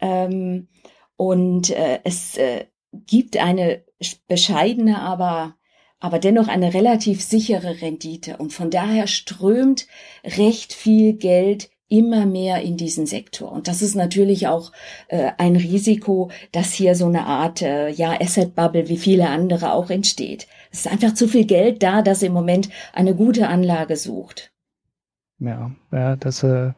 ähm, 0.00 0.68
und 1.16 1.70
äh, 1.70 1.98
es 2.04 2.36
äh, 2.36 2.66
gibt 3.06 3.36
eine 3.36 3.84
bescheidene, 4.28 5.00
aber 5.00 5.56
aber 5.98 6.18
dennoch 6.18 6.48
eine 6.48 6.74
relativ 6.74 7.22
sichere 7.22 7.80
Rendite. 7.80 8.36
Und 8.36 8.52
von 8.52 8.68
daher 8.70 9.06
strömt 9.06 9.86
recht 10.22 10.74
viel 10.74 11.14
Geld 11.14 11.70
immer 11.88 12.26
mehr 12.26 12.60
in 12.60 12.76
diesen 12.76 13.06
Sektor. 13.06 13.50
Und 13.50 13.68
das 13.68 13.80
ist 13.80 13.94
natürlich 13.94 14.46
auch 14.46 14.70
äh, 15.08 15.30
ein 15.38 15.56
Risiko, 15.56 16.30
dass 16.52 16.74
hier 16.74 16.94
so 16.94 17.06
eine 17.06 17.24
Art 17.26 17.62
äh, 17.62 17.88
ja 17.88 18.20
Asset 18.20 18.54
Bubble 18.54 18.88
wie 18.90 18.98
viele 18.98 19.28
andere 19.28 19.72
auch 19.72 19.88
entsteht. 19.88 20.46
Es 20.70 20.80
ist 20.80 20.88
einfach 20.88 21.14
zu 21.14 21.26
viel 21.26 21.46
Geld 21.46 21.82
da, 21.82 22.02
das 22.02 22.22
im 22.22 22.34
Moment 22.34 22.68
eine 22.92 23.14
gute 23.14 23.48
Anlage 23.48 23.96
sucht. 23.96 24.53
Ja, 25.38 25.70
ja 25.92 26.16
das 26.16 26.42
äh, 26.42 26.72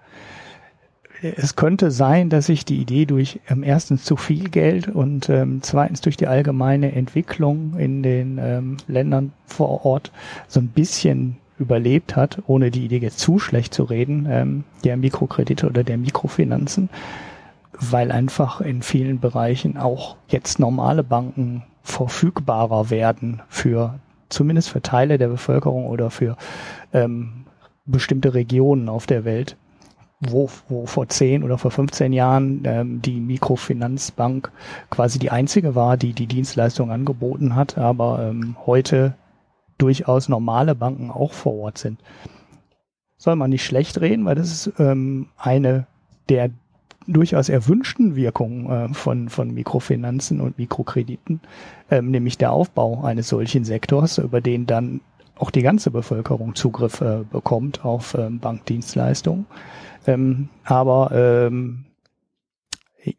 es 1.22 1.56
könnte 1.56 1.90
sein, 1.90 2.28
dass 2.28 2.46
sich 2.46 2.64
die 2.64 2.80
Idee 2.80 3.06
durch 3.06 3.40
ähm, 3.48 3.62
erstens 3.62 4.04
zu 4.04 4.16
viel 4.16 4.48
Geld 4.50 4.88
und 4.88 5.28
ähm, 5.28 5.60
zweitens 5.62 6.00
durch 6.00 6.16
die 6.16 6.26
allgemeine 6.26 6.92
Entwicklung 6.92 7.78
in 7.78 8.02
den 8.02 8.38
ähm, 8.38 8.76
Ländern 8.86 9.32
vor 9.46 9.84
Ort 9.84 10.12
so 10.46 10.60
ein 10.60 10.68
bisschen 10.68 11.38
überlebt 11.58 12.16
hat, 12.16 12.42
ohne 12.46 12.70
die 12.70 12.84
Idee 12.84 12.98
jetzt 12.98 13.18
zu 13.18 13.38
schlecht 13.38 13.72
zu 13.72 13.84
reden, 13.84 14.26
ähm, 14.28 14.64
der 14.84 14.96
Mikrokredite 14.96 15.66
oder 15.66 15.84
der 15.84 15.96
Mikrofinanzen, 15.96 16.90
weil 17.72 18.12
einfach 18.12 18.60
in 18.60 18.82
vielen 18.82 19.20
Bereichen 19.20 19.78
auch 19.78 20.16
jetzt 20.28 20.58
normale 20.58 21.02
Banken 21.02 21.62
verfügbarer 21.82 22.90
werden 22.90 23.40
für 23.48 23.98
zumindest 24.28 24.68
für 24.68 24.82
Teile 24.82 25.18
der 25.18 25.28
Bevölkerung 25.28 25.86
oder 25.86 26.10
für 26.10 26.36
ähm, 26.92 27.45
bestimmte 27.86 28.34
Regionen 28.34 28.88
auf 28.88 29.06
der 29.06 29.24
Welt, 29.24 29.56
wo, 30.20 30.48
wo 30.68 30.86
vor 30.86 31.08
10 31.08 31.42
oder 31.42 31.58
vor 31.58 31.70
15 31.70 32.12
Jahren 32.12 32.62
ähm, 32.64 33.02
die 33.02 33.20
Mikrofinanzbank 33.20 34.50
quasi 34.90 35.18
die 35.18 35.30
einzige 35.30 35.74
war, 35.74 35.96
die 35.96 36.12
die 36.12 36.26
Dienstleistung 36.26 36.90
angeboten 36.90 37.54
hat, 37.54 37.78
aber 37.78 38.28
ähm, 38.28 38.56
heute 38.66 39.14
durchaus 39.78 40.28
normale 40.28 40.74
Banken 40.74 41.10
auch 41.10 41.32
vor 41.32 41.54
Ort 41.54 41.78
sind. 41.78 42.00
Soll 43.18 43.36
man 43.36 43.50
nicht 43.50 43.64
schlecht 43.64 44.00
reden, 44.00 44.24
weil 44.24 44.34
das 44.34 44.50
ist 44.50 44.80
ähm, 44.80 45.28
eine 45.36 45.86
der 46.28 46.50
durchaus 47.06 47.48
erwünschten 47.48 48.16
Wirkungen 48.16 48.70
äh, 48.70 48.94
von, 48.94 49.28
von 49.28 49.52
Mikrofinanzen 49.52 50.40
und 50.40 50.58
Mikrokrediten, 50.58 51.40
ähm, 51.90 52.10
nämlich 52.10 52.36
der 52.38 52.52
Aufbau 52.52 53.04
eines 53.04 53.28
solchen 53.28 53.64
Sektors, 53.64 54.18
über 54.18 54.40
den 54.40 54.66
dann 54.66 55.00
auch 55.36 55.50
die 55.50 55.62
ganze 55.62 55.90
Bevölkerung 55.90 56.54
Zugriff 56.54 57.00
äh, 57.00 57.24
bekommt 57.30 57.84
auf 57.84 58.14
ähm, 58.14 58.40
Bankdienstleistungen. 58.40 59.46
Ähm, 60.06 60.48
aber 60.64 61.10
ähm, 61.12 61.84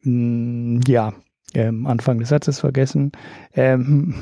ja, 0.04 1.14
ähm, 1.54 1.88
Anfang 1.88 2.20
des 2.20 2.30
Satzes 2.30 2.60
vergessen. 2.60 3.12
Ähm, 3.54 4.16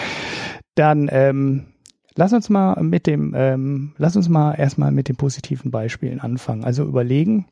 dann 0.74 1.08
ähm, 1.10 1.66
lass 2.14 2.32
uns 2.32 2.50
mal 2.50 2.82
mit 2.82 3.06
dem, 3.06 3.34
ähm, 3.36 3.94
lass 3.96 4.16
uns 4.16 4.28
mal 4.28 4.54
erstmal 4.54 4.92
mit 4.92 5.08
den 5.08 5.16
positiven 5.16 5.70
Beispielen 5.70 6.20
anfangen. 6.20 6.64
Also 6.64 6.84
überlegen, 6.84 7.46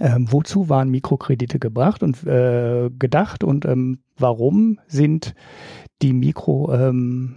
ähm, 0.00 0.26
wozu 0.30 0.68
waren 0.68 0.90
Mikrokredite 0.90 1.58
gebracht 1.58 2.02
und 2.02 2.24
äh, 2.26 2.90
gedacht 2.98 3.44
und 3.44 3.64
ähm, 3.64 3.98
warum 4.16 4.78
sind 4.86 5.34
die 6.02 6.12
Mikro 6.12 6.72
ähm, 6.72 7.36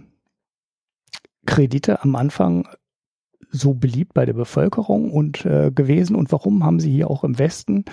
Kredite 1.46 2.02
am 2.02 2.16
Anfang 2.16 2.68
so 3.50 3.74
beliebt 3.74 4.14
bei 4.14 4.24
der 4.24 4.32
Bevölkerung 4.32 5.10
und 5.10 5.44
äh, 5.44 5.70
gewesen 5.70 6.16
und 6.16 6.32
warum 6.32 6.64
haben 6.64 6.80
sie 6.80 6.90
hier 6.90 7.10
auch 7.10 7.22
im 7.22 7.38
Westen 7.38 7.84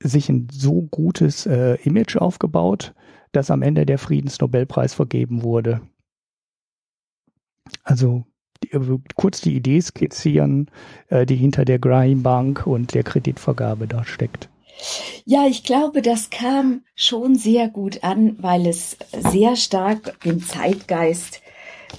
sich 0.00 0.28
ein 0.28 0.48
so 0.50 0.82
gutes 0.82 1.46
äh, 1.46 1.74
Image 1.82 2.16
aufgebaut, 2.16 2.94
dass 3.32 3.50
am 3.50 3.62
Ende 3.62 3.86
der 3.86 3.98
Friedensnobelpreis 3.98 4.94
vergeben 4.94 5.42
wurde? 5.42 5.80
Also 7.84 8.24
die, 8.62 8.72
äh, 8.72 8.98
kurz 9.14 9.40
die 9.40 9.54
Idee 9.54 9.80
skizzieren, 9.80 10.70
äh, 11.08 11.26
die 11.26 11.36
hinter 11.36 11.64
der 11.64 11.78
Graham 11.78 12.22
Bank 12.22 12.66
und 12.66 12.94
der 12.94 13.04
Kreditvergabe 13.04 13.86
da 13.86 14.04
steckt. 14.04 14.48
Ja, 15.24 15.46
ich 15.46 15.64
glaube, 15.64 16.02
das 16.02 16.30
kam 16.30 16.82
schon 16.94 17.34
sehr 17.34 17.68
gut 17.68 18.04
an, 18.04 18.36
weil 18.40 18.66
es 18.66 18.96
sehr 19.12 19.56
stark 19.56 20.20
den 20.20 20.40
Zeitgeist 20.40 21.42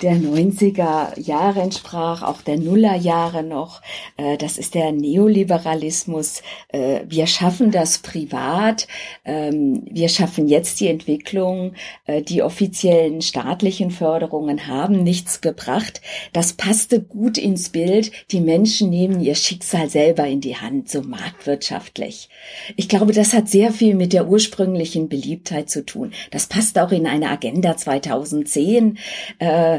der 0.01 0.13
90er 0.13 1.19
Jahre 1.19 1.61
entsprach, 1.61 2.23
auch 2.23 2.41
der 2.41 2.57
Nuller 2.57 2.95
Jahre 2.95 3.43
noch. 3.43 3.81
Äh, 4.17 4.37
das 4.37 4.57
ist 4.57 4.75
der 4.75 4.91
Neoliberalismus. 4.91 6.41
Äh, 6.69 7.01
wir 7.07 7.27
schaffen 7.27 7.71
das 7.71 7.99
privat. 7.99 8.87
Ähm, 9.25 9.83
wir 9.89 10.09
schaffen 10.09 10.47
jetzt 10.47 10.79
die 10.79 10.87
Entwicklung. 10.87 11.73
Äh, 12.05 12.21
die 12.21 12.41
offiziellen 12.41 13.21
staatlichen 13.21 13.91
Förderungen 13.91 14.67
haben 14.67 15.03
nichts 15.03 15.41
gebracht. 15.41 16.01
Das 16.33 16.53
passte 16.53 17.01
gut 17.01 17.37
ins 17.37 17.69
Bild. 17.69 18.11
Die 18.31 18.41
Menschen 18.41 18.89
nehmen 18.89 19.19
ihr 19.19 19.35
Schicksal 19.35 19.89
selber 19.89 20.25
in 20.27 20.41
die 20.41 20.57
Hand, 20.57 20.89
so 20.89 21.01
marktwirtschaftlich. 21.01 22.29
Ich 22.75 22.89
glaube, 22.89 23.13
das 23.13 23.33
hat 23.33 23.49
sehr 23.49 23.71
viel 23.71 23.95
mit 23.95 24.13
der 24.13 24.27
ursprünglichen 24.27 25.09
Beliebtheit 25.09 25.69
zu 25.69 25.85
tun. 25.85 26.11
Das 26.31 26.47
passt 26.47 26.77
auch 26.79 26.91
in 26.91 27.07
eine 27.07 27.29
Agenda 27.29 27.75
2010 27.75 28.97
äh, 29.39 29.78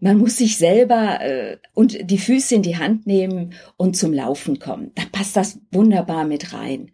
man 0.00 0.18
muss 0.18 0.36
sich 0.36 0.58
selber 0.58 1.20
äh, 1.20 1.56
und 1.74 2.10
die 2.10 2.18
Füße 2.18 2.54
in 2.54 2.62
die 2.62 2.78
Hand 2.78 3.06
nehmen 3.06 3.54
und 3.76 3.96
zum 3.96 4.12
Laufen 4.12 4.58
kommen. 4.58 4.92
Da 4.94 5.02
passt 5.10 5.36
das 5.36 5.58
wunderbar 5.70 6.24
mit 6.24 6.52
rein. 6.52 6.90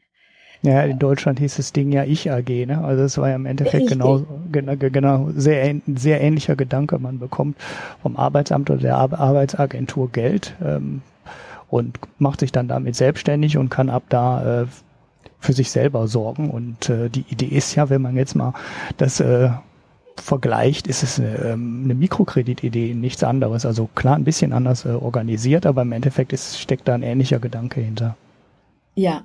Ja, 0.63 0.83
in 0.83 1.01
Deutschland 1.01 1.41
hieß 1.41 1.57
das 1.57 1.73
Ding 1.73 1.91
ja 1.91 2.05
Ich 2.05 2.31
AG, 2.31 2.49
ne? 2.67 2.85
Also 2.85 3.03
es 3.03 3.19
war 3.19 3.29
ja 3.29 3.35
im 3.35 3.47
Endeffekt 3.47 3.89
genau, 3.89 4.25
genau, 4.53 4.77
genau 4.77 5.29
sehr, 5.35 5.75
sehr 5.97 6.21
ähnlicher 6.21 6.55
Gedanke. 6.55 7.01
Man 7.01 7.19
bekommt 7.19 7.57
vom 8.01 8.17
Arbeitsamt 8.17 8.71
oder 8.71 8.81
der 8.81 8.97
Arbeitsagentur 8.97 10.11
Geld 10.13 10.55
ähm, 10.65 11.03
und 11.69 11.99
macht 12.19 12.41
sich 12.41 12.53
dann 12.53 12.69
damit 12.69 12.95
selbstständig 12.95 13.59
und 13.59 13.71
kann 13.71 13.91
ab 13.91 14.05
da 14.09 14.63
äh, 14.63 14.67
für 15.41 15.53
sich 15.53 15.73
selber 15.73 16.07
sorgen. 16.07 16.49
Und 16.51 16.89
äh, 16.89 17.11
die 17.11 17.25
Idee 17.29 17.47
ist 17.47 17.75
ja, 17.75 17.91
wenn 17.91 18.01
man 18.01 18.17
jetzt 18.17 18.37
mal 18.37 18.55
das 18.99 19.19
äh, 19.19 19.51
vergleicht, 20.17 20.87
ist 20.87 21.03
es 21.03 21.19
eine, 21.19 21.37
ähm, 21.37 21.83
eine 21.85 21.95
Mikrokreditidee, 21.95 22.95
nichts 22.95 23.25
anderes. 23.25 23.67
Also 23.67 23.89
klar, 23.95 24.17
ein 24.17 24.25
bisschen 24.25 24.53
anders 24.53 24.85
äh, 24.85 24.91
organisiert, 24.91 25.67
aber 25.67 25.83
im 25.83 25.93
Endeffekt 25.93 26.33
ist, 26.33 26.61
steckt 26.61 26.89
da 26.89 26.95
ein 26.95 27.03
ähnlicher 27.03 27.39
Gedanke 27.39 27.81
hinter. 27.81 28.17
Ja, 28.95 29.25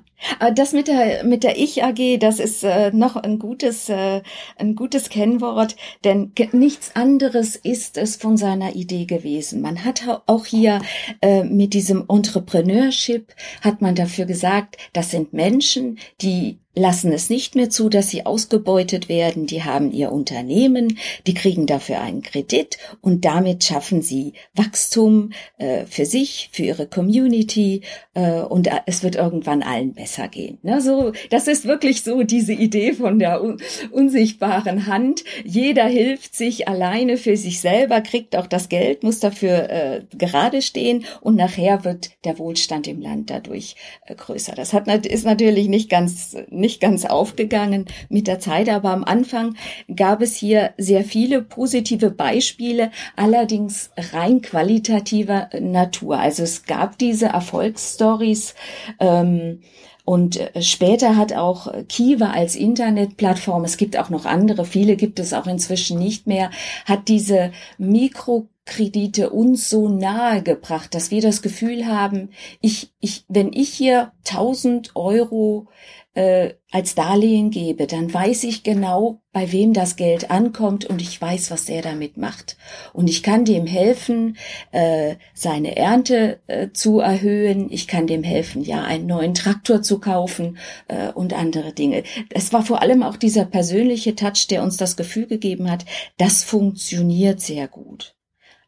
das 0.54 0.72
mit 0.72 0.88
der 0.88 1.24
mit 1.24 1.44
der 1.44 1.58
Ich 1.58 1.84
AG, 1.84 2.18
das 2.20 2.40
ist 2.40 2.64
äh, 2.64 2.90
noch 2.90 3.16
ein 3.16 3.38
gutes 3.38 3.90
äh, 3.90 4.22
ein 4.56 4.74
gutes 4.74 5.10
Kennwort, 5.10 5.76
denn 6.04 6.32
nichts 6.52 6.96
anderes 6.96 7.54
ist 7.54 7.98
es 7.98 8.16
von 8.16 8.38
seiner 8.38 8.74
Idee 8.76 9.04
gewesen. 9.04 9.60
Man 9.60 9.84
hat 9.84 10.22
auch 10.24 10.46
hier 10.46 10.80
äh, 11.20 11.44
mit 11.44 11.74
diesem 11.74 12.06
Entrepreneurship 12.08 13.34
hat 13.60 13.82
man 13.82 13.94
dafür 13.94 14.24
gesagt, 14.24 14.78
das 14.94 15.10
sind 15.10 15.34
Menschen, 15.34 15.98
die 16.22 16.58
lassen 16.78 17.12
es 17.12 17.30
nicht 17.30 17.54
mehr 17.54 17.70
zu, 17.70 17.88
dass 17.88 18.10
sie 18.10 18.24
ausgebeutet 18.24 19.08
werden. 19.08 19.46
Die 19.46 19.64
haben 19.64 19.92
ihr 19.92 20.12
Unternehmen, 20.12 20.98
die 21.26 21.34
kriegen 21.34 21.66
dafür 21.66 22.00
einen 22.00 22.22
Kredit 22.22 22.78
und 23.00 23.24
damit 23.24 23.64
schaffen 23.64 24.02
sie 24.02 24.34
Wachstum 24.54 25.30
äh, 25.58 25.84
für 25.86 26.06
sich, 26.06 26.50
für 26.52 26.62
ihre 26.62 26.86
Community 26.86 27.82
äh, 28.14 28.40
und 28.40 28.68
es 28.86 29.02
wird 29.02 29.16
irgendwann 29.16 29.62
allen 29.62 29.92
besser 29.94 30.28
gehen. 30.28 30.58
Ne? 30.62 30.80
So, 30.80 31.12
das 31.30 31.48
ist 31.48 31.66
wirklich 31.66 32.02
so 32.02 32.22
diese 32.22 32.52
Idee 32.52 32.92
von 32.92 33.18
der 33.18 33.42
un 33.42 33.58
unsichtbaren 33.90 34.86
Hand. 34.86 35.24
Jeder 35.44 35.86
hilft 35.86 36.34
sich 36.34 36.68
alleine 36.68 37.16
für 37.16 37.36
sich 37.36 37.60
selber, 37.60 38.00
kriegt 38.00 38.36
auch 38.36 38.46
das 38.46 38.68
Geld, 38.68 39.02
muss 39.02 39.20
dafür 39.20 39.70
äh, 39.70 40.02
gerade 40.16 40.62
stehen 40.62 41.04
und 41.20 41.36
nachher 41.36 41.84
wird 41.84 42.10
der 42.24 42.38
Wohlstand 42.38 42.86
im 42.86 43.00
Land 43.00 43.30
dadurch 43.30 43.76
äh, 44.06 44.14
größer. 44.14 44.54
Das 44.54 44.72
hat, 44.72 44.88
ist 45.06 45.24
natürlich 45.24 45.68
nicht 45.68 45.90
ganz 45.90 46.36
nicht 46.50 46.67
ganz 46.80 47.04
aufgegangen 47.04 47.86
mit 48.08 48.26
der 48.26 48.40
Zeit, 48.40 48.68
aber 48.68 48.90
am 48.90 49.04
Anfang 49.04 49.56
gab 49.94 50.22
es 50.22 50.36
hier 50.36 50.72
sehr 50.76 51.04
viele 51.04 51.42
positive 51.42 52.10
Beispiele, 52.10 52.90
allerdings 53.16 53.90
rein 54.12 54.42
qualitativer 54.42 55.48
Natur. 55.60 56.18
Also 56.18 56.42
es 56.42 56.64
gab 56.64 56.98
diese 56.98 57.26
Erfolgsstories. 57.26 58.54
Ähm, 59.00 59.60
und 60.08 60.38
äh, 60.38 60.62
später 60.62 61.16
hat 61.16 61.34
auch 61.34 61.70
Kiva 61.86 62.30
als 62.30 62.56
Internetplattform, 62.56 63.64
es 63.64 63.76
gibt 63.76 63.98
auch 63.98 64.08
noch 64.08 64.24
andere, 64.24 64.64
viele 64.64 64.96
gibt 64.96 65.18
es 65.18 65.34
auch 65.34 65.46
inzwischen 65.46 65.98
nicht 65.98 66.26
mehr, 66.26 66.50
hat 66.86 67.08
diese 67.08 67.52
Mikrokredite 67.76 69.28
uns 69.28 69.68
so 69.68 69.90
nahe 69.90 70.42
gebracht, 70.42 70.94
dass 70.94 71.10
wir 71.10 71.20
das 71.20 71.42
Gefühl 71.42 71.84
haben, 71.84 72.30
ich, 72.62 72.90
ich, 73.00 73.26
wenn 73.28 73.52
ich 73.52 73.68
hier 73.68 74.12
1000 74.26 74.96
Euro 74.96 75.68
äh, 76.18 76.54
als 76.72 76.96
Darlehen 76.96 77.52
gebe, 77.52 77.86
dann 77.86 78.12
weiß 78.12 78.42
ich 78.42 78.64
genau, 78.64 79.22
bei 79.30 79.52
wem 79.52 79.72
das 79.72 79.94
Geld 79.94 80.32
ankommt 80.32 80.84
und 80.84 81.00
ich 81.00 81.20
weiß, 81.20 81.52
was 81.52 81.68
er 81.68 81.80
damit 81.80 82.16
macht. 82.16 82.56
Und 82.92 83.08
ich 83.08 83.22
kann 83.22 83.44
dem 83.44 83.66
helfen, 83.66 84.36
äh, 84.72 85.14
seine 85.32 85.76
Ernte 85.76 86.40
äh, 86.48 86.70
zu 86.72 86.98
erhöhen. 86.98 87.70
Ich 87.70 87.86
kann 87.86 88.08
dem 88.08 88.24
helfen, 88.24 88.64
ja, 88.64 88.82
einen 88.82 89.06
neuen 89.06 89.32
Traktor 89.32 89.80
zu 89.80 90.00
kaufen 90.00 90.58
äh, 90.88 91.12
und 91.12 91.34
andere 91.34 91.72
Dinge. 91.72 92.02
Es 92.30 92.52
war 92.52 92.64
vor 92.64 92.82
allem 92.82 93.04
auch 93.04 93.16
dieser 93.16 93.44
persönliche 93.44 94.16
Touch, 94.16 94.48
der 94.50 94.64
uns 94.64 94.76
das 94.76 94.96
Gefühl 94.96 95.26
gegeben 95.26 95.70
hat, 95.70 95.84
das 96.16 96.42
funktioniert 96.42 97.40
sehr 97.40 97.68
gut. 97.68 98.16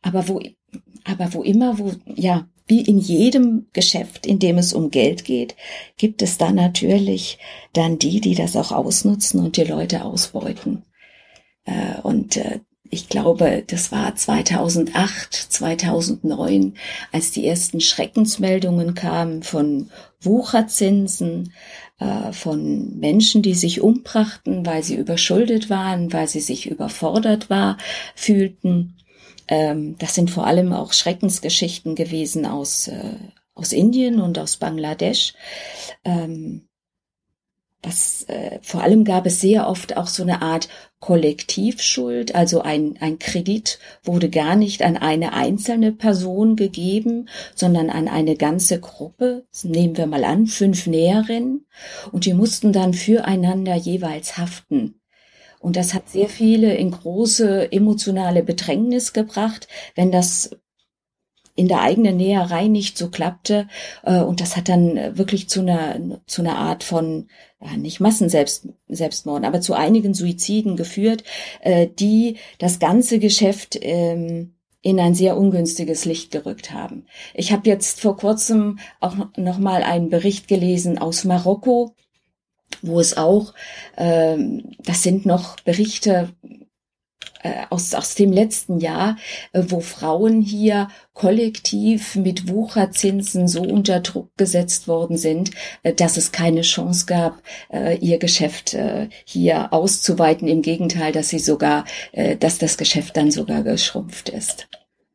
Aber 0.03 0.29
wo, 0.29 0.41
aber 1.03 1.35
wo 1.35 1.43
immer, 1.43 1.81
wo, 1.81 1.91
ja, 2.15 2.47
wie 2.71 2.81
in 2.81 2.99
jedem 2.99 3.67
Geschäft, 3.73 4.25
in 4.25 4.39
dem 4.39 4.57
es 4.57 4.73
um 4.73 4.91
Geld 4.91 5.25
geht, 5.25 5.57
gibt 5.99 6.23
es 6.23 6.39
da 6.39 6.53
natürlich 6.53 7.39
dann 7.73 7.99
die, 7.99 8.21
die 8.21 8.35
das 8.35 8.57
auch 8.57 8.73
ausnutzen 8.73 9.41
und 9.41 9.57
die 9.57 9.65
Leute 9.65 10.05
ausbeuten. 10.05 10.85
Äh, 11.65 12.01
und 12.03 12.37
äh, 12.37 12.61
ich 12.93 13.09
glaube, 13.09 13.63
das 13.67 13.93
war 13.93 14.17
2008, 14.17 15.33
2009, 15.35 16.75
als 17.13 17.31
die 17.31 17.47
ersten 17.47 17.81
Schreckensmeldungen 17.81 18.95
kamen 18.95 19.43
von 19.45 19.91
Wucherzinsen, 20.21 21.53
äh, 22.01 22.33
von 22.33 22.99
Menschen, 22.99 23.43
die 23.43 23.55
sich 23.55 23.81
umbrachten, 23.81 24.67
weil 24.67 24.83
sie 24.83 24.97
überschuldet 24.97 25.71
waren, 25.71 26.13
weil 26.13 26.27
sie 26.27 26.41
sich 26.41 26.69
überfordert 26.69 27.49
war, 27.49 27.79
fühlten. 28.17 28.97
Ähm, 29.51 29.97
das 29.99 30.15
sind 30.15 30.31
vor 30.31 30.47
allem 30.47 30.73
auch 30.73 30.95
Schreckensgeschichten 30.95 31.95
gewesen 31.95 32.47
aus, 32.47 32.89
äh, 32.89 33.17
aus 33.55 33.73
Indien 33.73 34.21
und 34.21 34.39
aus 34.39 34.57
Bangladesch. 34.57 35.35
Ähm, 36.05 36.69
das, 37.83 38.25
äh, 38.29 38.59
vor 38.63 38.83
allem 38.83 39.05
gab 39.05 39.27
es 39.27 39.41
sehr 39.41 39.67
oft 39.67 39.97
auch 39.97 40.07
so 40.07 40.23
eine 40.23 40.43
Art 40.43 40.69
Kollektivschuld, 40.99 42.35
also 42.35 42.61
ein, 42.61 42.99
ein 43.01 43.19
Kredit 43.19 43.79
wurde 44.03 44.29
gar 44.29 44.55
nicht 44.55 44.83
an 44.83 44.99
eine 44.99 45.33
einzelne 45.33 45.91
Person 45.91 46.57
gegeben, 46.57 47.31
sondern 47.55 47.89
an 47.89 48.07
eine 48.07 48.37
ganze 48.37 48.81
Gruppe, 48.81 49.47
nehmen 49.63 49.97
wir 49.97 50.07
mal 50.07 50.25
an, 50.25 50.47
fünf 50.47 50.87
Näherinnen, 50.87 51.67
und 52.13 52.27
die 52.27 52.35
mussten 52.35 52.75
dann 52.75 52.93
füreinander 52.93 53.77
jeweils 53.77 54.37
haften. 54.37 55.00
Und 55.61 55.77
das 55.77 55.95
hat 55.95 56.09
sehr 56.09 56.29
viele 56.29 56.75
in 56.75 56.91
große 56.91 57.71
emotionale 57.71 58.43
Bedrängnis 58.43 59.13
gebracht, 59.13 59.69
wenn 59.95 60.11
das 60.11 60.51
in 61.55 61.69
der 61.69 61.83
eigenen 61.83 62.17
Näherei 62.17 62.69
nicht 62.69 62.97
so 62.97 63.11
klappte. 63.11 63.69
Äh, 64.03 64.21
und 64.21 64.41
das 64.41 64.57
hat 64.57 64.71
dann 64.71 65.19
wirklich 65.19 65.51
zu 65.51 65.61
einer, 65.61 66.21
zu 66.27 66.41
einer 66.41 66.57
Art 66.57 66.83
von, 66.83 67.29
ja, 67.61 67.77
nicht 67.77 68.01
Massenselbstmorden, 68.01 69.45
aber 69.45 69.61
zu 69.61 69.75
einigen 69.75 70.15
Suiziden 70.15 70.77
geführt, 70.77 71.25
äh, 71.61 71.87
die 71.87 72.39
das 72.59 72.79
ganze 72.79 73.19
Geschäft 73.19 73.79
ähm, 73.83 74.55
in 74.81 74.99
ein 74.99 75.15
sehr 75.15 75.37
ungünstiges 75.37 76.07
Licht 76.07 76.31
gerückt 76.31 76.73
haben. 76.73 77.05
Ich 77.35 77.53
habe 77.53 77.69
jetzt 77.69 78.01
vor 78.01 78.17
kurzem 78.17 78.79
auch 78.99 79.15
noch 79.37 79.59
mal 79.59 79.83
einen 79.83 80.09
Bericht 80.09 80.49
gelesen 80.49 80.97
aus 80.97 81.25
Marokko, 81.25 81.95
wo 82.83 83.01
es 83.01 83.17
auch, 83.17 83.55
ähm, 83.97 84.77
das 84.85 85.03
sind 85.03 85.27
noch 85.27 85.57
Berichte 85.61 86.31
äh, 87.43 87.65
aus, 87.71 87.95
aus 87.95 88.15
dem 88.15 88.33
letzten 88.33 88.79
Jahr, 88.79 89.17
äh, 89.53 89.63
wo 89.69 89.81
Frauen 89.81 90.43
hier 90.43 90.89
kollektiv 91.15 92.17
mit 92.17 92.49
Wucherzinsen 92.49 93.49
so 93.49 93.63
unter 93.63 94.01
Druck 94.01 94.31
gesetzt 94.37 94.89
worden 94.89 95.17
sind, 95.17 95.51
äh, 95.83 95.95
dass 95.95 96.17
es 96.17 96.33
keine 96.33 96.63
Chance 96.63 97.07
gab, 97.07 97.43
äh, 97.73 97.97
ihr 97.99 98.19
Geschäft 98.19 98.75
äh, 98.75 99.09
hier 99.25 99.73
auszuweiten. 99.73 100.49
Im 100.49 100.63
Gegenteil, 100.63 101.13
dass 101.13 101.31
sie 101.31 101.39
sogar, 101.39 101.85
äh, 102.13 102.37
dass 102.37 102.59
das 102.59 102.77
Geschäft 102.77 103.17
dann 103.17 103.31
sogar 103.31 103.63
geschrumpft 103.63 104.29
ist. 104.29 104.69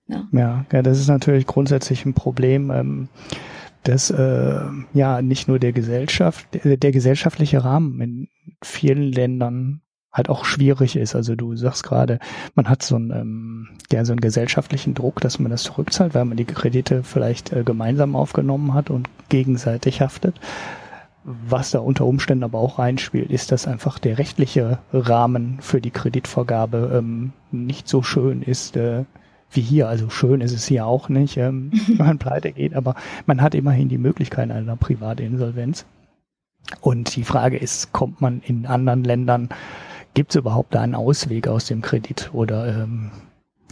Ja, 0.08 0.28
ja, 0.32 0.66
ja 0.72 0.82
das 0.82 1.00
ist 1.00 1.08
natürlich 1.08 1.46
grundsätzlich 1.46 2.06
ein 2.06 2.14
Problem. 2.14 2.72
Ähm 2.72 3.10
dass 3.86 4.10
äh, 4.10 4.60
ja 4.94 5.22
nicht 5.22 5.48
nur 5.48 5.60
der 5.60 5.72
Gesellschaft, 5.72 6.48
der, 6.54 6.78
der 6.78 6.92
gesellschaftliche 6.92 7.64
Rahmen 7.64 8.02
in 8.02 8.28
vielen 8.62 9.12
Ländern 9.12 9.82
halt 10.12 10.30
auch 10.30 10.46
schwierig 10.46 10.96
ist. 10.96 11.14
Also 11.16 11.36
du 11.36 11.56
sagst 11.56 11.84
gerade, 11.84 12.20
man 12.56 12.70
hat 12.70 12.82
so 12.84 12.96
einen, 12.96 13.12
ähm, 13.12 13.68
ja, 13.92 14.06
so 14.06 14.14
einen 14.14 14.22
gesellschaftlichen 14.22 14.94
Druck, 14.94 15.20
dass 15.22 15.40
man 15.40 15.52
das 15.52 15.64
zurückzahlt, 15.64 16.16
weil 16.16 16.26
man 16.26 16.38
die 16.38 16.46
Kredite 16.46 17.04
vielleicht 17.04 17.52
äh, 17.52 17.64
gemeinsam 17.64 18.16
aufgenommen 18.16 18.74
hat 18.74 18.90
und 18.90 19.10
gegenseitig 19.30 20.02
haftet. 20.02 20.40
Was 21.26 21.72
da 21.72 21.80
unter 21.80 22.06
Umständen 22.06 22.44
aber 22.44 22.60
auch 22.60 22.80
reinspielt, 22.80 23.30
ist, 23.32 23.52
dass 23.52 23.68
einfach 23.68 24.00
der 24.00 24.18
rechtliche 24.18 24.80
Rahmen 24.94 25.58
für 25.60 25.82
die 25.82 25.92
Kreditvergabe 25.92 26.92
ähm, 26.98 27.34
nicht 27.52 27.88
so 27.90 28.02
schön 28.02 28.42
ist, 28.42 28.78
äh, 28.78 29.06
wie 29.52 29.62
hier. 29.62 29.88
Also 29.88 30.10
schön 30.10 30.42
ist 30.42 30.54
es 30.54 30.66
hier 30.66 30.86
auch 30.86 31.10
nicht, 31.10 31.38
ähm, 31.38 31.72
wenn 31.88 32.06
man 32.06 32.18
pleite 32.18 32.52
geht, 32.52 32.76
aber 32.76 32.96
man 33.26 33.42
hat 33.42 33.56
immerhin 33.56 33.90
die 33.90 33.98
Möglichkeit 33.98 34.52
einer 34.52 34.76
Privatinsolvenz. 34.76 35.86
Und 36.82 37.16
die 37.16 37.24
Frage 37.24 37.58
ist, 37.58 37.94
kommt 37.94 38.22
man 38.22 38.42
in 38.42 38.66
anderen 38.66 39.04
Ländern, 39.04 39.50
gibt 40.16 40.32
es 40.32 40.36
überhaupt 40.38 40.76
einen 40.76 40.96
Ausweg 40.96 41.48
aus 41.48 41.66
dem 41.66 41.82
Kredit 41.82 42.32
oder 42.34 42.84
ähm, 42.84 43.12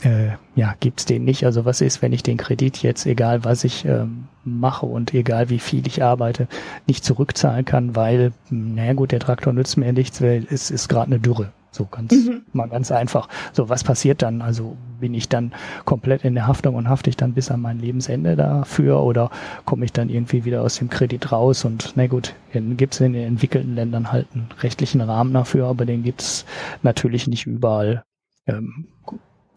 äh, 0.04 0.32
ja, 0.56 0.76
gibt's 0.80 1.06
den 1.06 1.24
nicht? 1.24 1.46
Also 1.46 1.66
was 1.66 1.82
ist, 1.82 2.02
wenn 2.02 2.14
ich 2.14 2.22
den 2.22 2.38
Kredit 2.38 2.84
jetzt, 2.84 3.06
egal 3.06 3.44
was 3.46 3.64
ich 3.64 3.86
ähm, 3.86 4.28
mache 4.44 4.86
und 4.86 5.14
egal 5.14 5.50
wie 5.50 5.60
viel 5.60 5.88
ich 5.88 6.04
arbeite, 6.04 6.48
nicht 6.86 7.04
zurückzahlen 7.04 7.66
kann, 7.66 7.96
weil, 7.96 8.34
naja 8.50 8.94
gut, 8.94 9.12
der 9.12 9.20
Traktor 9.20 9.54
nützt 9.54 9.78
mir 9.78 9.94
nichts, 9.94 10.22
weil 10.22 10.46
es 10.50 10.70
ist 10.70 10.88
gerade 10.90 11.08
eine 11.08 11.20
Dürre 11.20 11.52
So 11.74 11.86
ganz, 11.86 12.12
mhm. 12.14 12.44
mal 12.54 12.70
ganz 12.70 12.92
einfach. 12.92 13.28
So, 13.52 13.68
was 13.68 13.84
passiert 13.84 14.22
dann? 14.22 14.42
Also 14.42 14.78
bin 15.00 15.14
ich 15.16 15.28
dann 15.28 15.54
komplett 15.86 16.24
in 16.24 16.36
der 16.36 16.46
Haftung 16.46 16.76
und 16.76 16.88
hafte 16.88 17.10
ich 17.10 17.18
dann 17.18 17.34
bis 17.34 17.50
an 17.50 17.62
mein 17.62 17.80
Lebensende 17.80 18.36
dafür 18.36 19.02
oder 19.02 19.32
komme 19.66 19.86
ich 19.86 19.92
dann 19.92 20.10
irgendwie 20.10 20.46
wieder 20.46 20.62
aus 20.62 20.76
dem 20.76 20.90
Kredit 20.90 21.32
raus? 21.32 21.66
Und 21.66 21.94
na 21.96 22.06
gut, 22.06 22.36
gibt 22.54 22.94
es 22.94 23.02
in 23.02 23.14
den 23.14 23.28
entwickelten 23.28 23.74
Ländern 23.74 24.12
halt 24.12 24.28
einen 24.34 24.50
rechtlichen 24.60 25.02
Rahmen 25.02 25.34
dafür, 25.34 25.66
aber 25.68 25.86
den 25.86 26.04
gibt 26.04 26.22
es 26.22 26.46
natürlich 26.84 27.28
nicht 27.28 27.48
überall. 27.48 28.04
Ähm, 28.46 28.86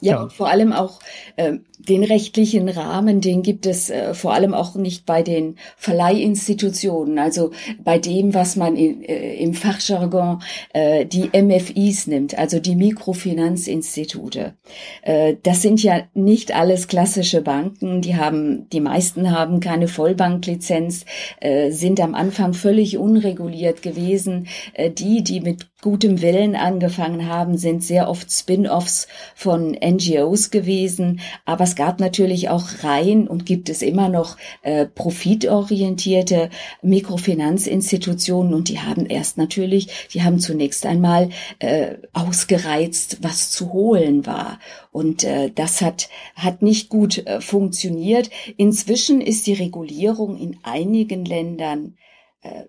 ja, 0.00 0.22
ja, 0.22 0.28
vor 0.28 0.48
allem 0.48 0.72
auch 0.72 0.98
äh, 1.36 1.54
den 1.78 2.04
rechtlichen 2.04 2.68
Rahmen, 2.68 3.20
den 3.20 3.42
gibt 3.42 3.64
es 3.64 3.88
äh, 3.90 4.12
vor 4.12 4.34
allem 4.34 4.52
auch 4.52 4.74
nicht 4.74 5.06
bei 5.06 5.22
den 5.22 5.56
Verleihinstitutionen, 5.76 7.18
also 7.18 7.52
bei 7.82 7.98
dem, 7.98 8.34
was 8.34 8.56
man 8.56 8.76
in, 8.76 9.02
äh, 9.02 9.36
im 9.36 9.54
Fachjargon 9.54 10.42
äh, 10.72 11.06
die 11.06 11.30
MFIs 11.32 12.06
nimmt, 12.08 12.38
also 12.38 12.60
die 12.60 12.76
Mikrofinanzinstitute. 12.76 14.54
Äh, 15.02 15.36
das 15.42 15.62
sind 15.62 15.82
ja 15.82 16.02
nicht 16.14 16.54
alles 16.54 16.88
klassische 16.88 17.40
Banken, 17.40 18.02
die 18.02 18.16
haben, 18.16 18.68
die 18.70 18.80
meisten 18.80 19.30
haben 19.30 19.60
keine 19.60 19.88
Vollbanklizenz, 19.88 21.04
äh, 21.40 21.70
sind 21.70 22.00
am 22.00 22.14
Anfang 22.14 22.52
völlig 22.52 22.98
unreguliert 22.98 23.82
gewesen. 23.82 24.46
Äh, 24.74 24.90
die, 24.90 25.22
die 25.22 25.40
mit 25.40 25.66
gutem 25.82 26.22
Willen 26.22 26.56
angefangen 26.56 27.28
haben, 27.28 27.58
sind 27.58 27.84
sehr 27.84 28.08
oft 28.08 28.32
Spin-offs 28.32 29.08
von 29.34 29.72
NGOs 29.72 30.50
gewesen. 30.50 31.20
Aber 31.44 31.64
es 31.64 31.76
gab 31.76 32.00
natürlich 32.00 32.48
auch 32.48 32.82
rein 32.82 33.28
und 33.28 33.44
gibt 33.44 33.68
es 33.68 33.82
immer 33.82 34.08
noch 34.08 34.38
äh, 34.62 34.86
profitorientierte 34.86 36.48
Mikrofinanzinstitutionen 36.80 38.54
und 38.54 38.70
die 38.70 38.80
haben 38.80 39.04
erst 39.06 39.36
natürlich, 39.36 40.08
die 40.12 40.22
haben 40.22 40.40
zunächst 40.40 40.86
einmal 40.86 41.28
äh, 41.58 41.96
ausgereizt, 42.14 43.18
was 43.20 43.50
zu 43.50 43.72
holen 43.72 44.24
war. 44.24 44.58
Und 44.92 45.24
äh, 45.24 45.50
das 45.54 45.82
hat, 45.82 46.08
hat 46.34 46.62
nicht 46.62 46.88
gut 46.88 47.26
äh, 47.26 47.42
funktioniert. 47.42 48.30
Inzwischen 48.56 49.20
ist 49.20 49.46
die 49.46 49.52
Regulierung 49.52 50.38
in 50.38 50.56
einigen 50.62 51.26
Ländern 51.26 51.96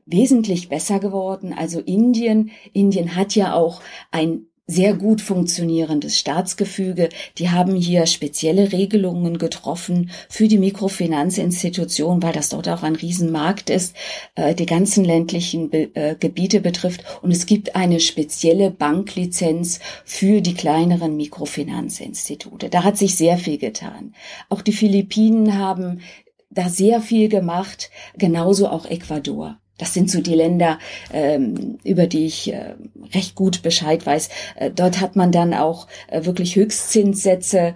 wesentlich 0.06 0.70
besser 0.70 1.00
geworden. 1.00 1.54
Also 1.58 1.80
Indien, 1.80 2.52
Indien 2.74 3.16
hat 3.16 3.36
ja 3.36 3.54
auch 3.54 3.82
ein 4.12 4.48
sehr 4.68 4.94
gut 4.94 5.22
funktionierendes 5.22 6.20
Staatsgefüge. 6.20 7.08
Die 7.38 7.50
haben 7.50 7.76
hier 7.76 8.06
spezielle 8.06 8.74
Regelungen 8.74 9.38
getroffen 9.38 10.12
für 10.30 10.50
die 10.50 10.58
Mikrofinanzinstitution, 10.58 12.22
weil 12.22 12.34
das 12.34 12.50
dort 12.50 12.68
auch 12.68 12.84
ein 12.84 12.98
Riesenmarkt 12.98 13.70
ist, 13.70 13.96
äh, 14.36 14.54
die 14.54 14.66
ganzen 14.66 15.06
ländlichen 15.06 15.72
äh, 15.72 16.16
Gebiete 16.20 16.60
betrifft. 16.60 17.04
Und 17.22 17.32
es 17.32 17.46
gibt 17.46 17.78
eine 17.78 18.02
spezielle 18.02 18.70
Banklizenz 18.70 19.80
für 20.04 20.42
die 20.42 20.54
kleineren 20.54 21.16
Mikrofinanzinstitute. 21.16 22.70
Da 22.70 22.84
hat 22.84 22.98
sich 22.98 23.16
sehr 23.16 23.38
viel 23.38 23.58
getan. 23.58 24.13
Auch 24.50 24.62
die 24.62 24.74
Philippinen 24.74 25.58
haben 25.58 26.02
da 26.50 26.68
sehr 26.68 27.02
viel 27.02 27.30
gemacht, 27.30 27.90
genauso 28.18 28.68
auch 28.68 28.86
Ecuador. 28.86 29.60
Das 29.78 29.94
sind 29.94 30.10
so 30.10 30.22
die 30.22 30.34
Länder, 30.34 30.80
ähm, 31.13 31.78
über 31.84 32.08
die 32.08 32.26
ich 32.26 32.52
äh, 32.52 32.76
recht 33.13 33.36
gut 33.36 33.62
Bescheid 33.62 34.06
weiß. 34.06 34.30
Äh, 34.56 34.72
dort 34.72 35.02
hat 35.02 35.16
man 35.16 35.32
dann 35.32 35.54
auch 35.54 35.88
äh, 36.08 36.26
wirklich 36.26 36.56
Höchstzinssätze 36.56 37.76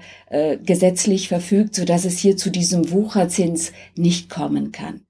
gesetzlich 0.63 1.27
verfügt, 1.27 1.75
so 1.75 1.83
dass 1.83 2.05
es 2.05 2.17
hier 2.17 2.37
zu 2.37 2.51
diesem 2.51 2.91
Wucherzins 2.91 3.73
nicht 3.97 4.29
kommen 4.29 4.71
kann. 4.71 5.01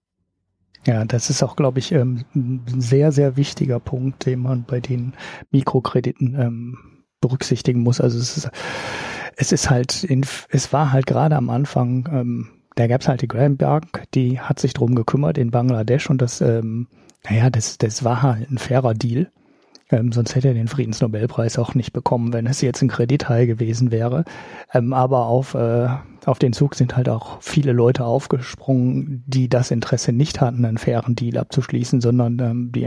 Ja, 0.88 1.06
das 1.06 1.30
ist 1.30 1.44
auch, 1.44 1.56
glaube 1.56 1.78
ich, 1.78 1.92
ähm, 1.92 2.26
ein 2.34 2.82
sehr, 2.82 3.12
sehr 3.12 3.38
wichtiger 3.38 3.80
Punkt, 3.80 4.26
den 4.26 4.40
man 4.40 4.64
bei 4.64 4.80
den 4.80 5.14
Mikrokrediten 5.52 6.36
ähm, 6.40 6.78
berücksichtigen 7.22 7.82
muss. 7.82 8.02
Also 8.02 8.18
es 8.18 8.36
ist, 8.36 8.50
es 9.36 9.52
ist 9.52 9.70
halt, 9.70 10.08
es 10.50 10.74
war 10.74 10.92
halt 10.92 11.06
gerade 11.06 11.36
am 11.36 11.52
Anfang 11.52 12.52
da 12.76 12.88
gab 12.88 13.02
es 13.02 13.08
halt 13.08 13.22
die 13.22 13.28
Graham 13.28 13.58
Bank, 13.58 14.04
die 14.14 14.40
hat 14.40 14.60
sich 14.60 14.74
drum 14.74 14.96
gekümmert 14.96 15.38
in 15.38 15.52
Bangladesch 15.52 16.10
und 16.10 16.22
das, 16.22 16.42
ähm, 16.42 16.88
naja, 17.30 17.50
das, 17.50 17.78
das 17.78 18.04
war 18.04 18.22
halt 18.22 18.50
ein 18.50 18.58
fairer 18.58 18.94
Deal. 18.94 19.32
Ähm, 19.92 20.14
sonst 20.14 20.36
hätte 20.36 20.48
er 20.48 20.54
den 20.54 20.70
Friedensnobelpreis 20.70 21.60
auch 21.60 21.76
nicht 21.76 21.92
bekommen, 21.92 22.32
wenn 22.32 22.48
es 22.48 22.62
jetzt 22.62 22.82
ein 22.82 22.88
Kredithai 22.88 23.46
gewesen 23.46 23.92
wäre. 23.92 24.24
Ähm, 24.74 24.94
aber 24.94 25.26
auf, 25.26 25.54
äh, 25.54 25.90
auf 26.26 26.40
den 26.40 26.54
Zug 26.54 26.76
sind 26.76 26.96
halt 26.96 27.10
auch 27.10 27.42
viele 27.42 27.74
Leute 27.74 28.06
aufgesprungen, 28.06 29.24
die 29.28 29.50
das 29.50 29.70
Interesse 29.70 30.14
nicht 30.14 30.40
hatten, 30.40 30.64
einen 30.64 30.78
fairen 30.78 31.16
Deal 31.16 31.38
abzuschließen, 31.38 32.00
sondern 32.00 32.40
ähm, 32.40 32.72
die 32.72 32.84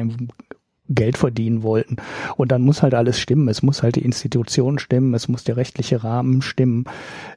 Geld 0.89 1.17
verdienen 1.17 1.63
wollten. 1.63 1.97
Und 2.37 2.53
dann 2.53 2.63
muss 2.63 2.83
halt 2.83 2.95
alles 2.95 3.19
stimmen. 3.19 3.49
Es 3.49 3.63
muss 3.63 3.83
halt 3.83 3.97
die 3.97 4.05
Institution 4.05 4.79
stimmen, 4.79 5.15
es 5.15 5.29
muss 5.29 5.45
der 5.45 5.57
rechtliche 5.57 6.05
Rahmen 6.05 6.43
stimmen. 6.43 6.85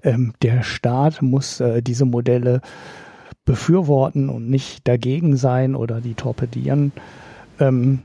Ähm, 0.04 0.34
der 0.42 0.64
Staat 0.64 1.22
muss 1.22 1.60
äh, 1.60 1.82
diese 1.82 2.06
Modelle 2.06 2.62
befürworten 3.46 4.30
und 4.30 4.50
nicht 4.50 4.88
dagegen 4.88 5.38
sein 5.38 5.76
oder 5.76 6.02
die 6.02 6.14
torpedieren. 6.14 6.92
Ähm, 7.60 8.00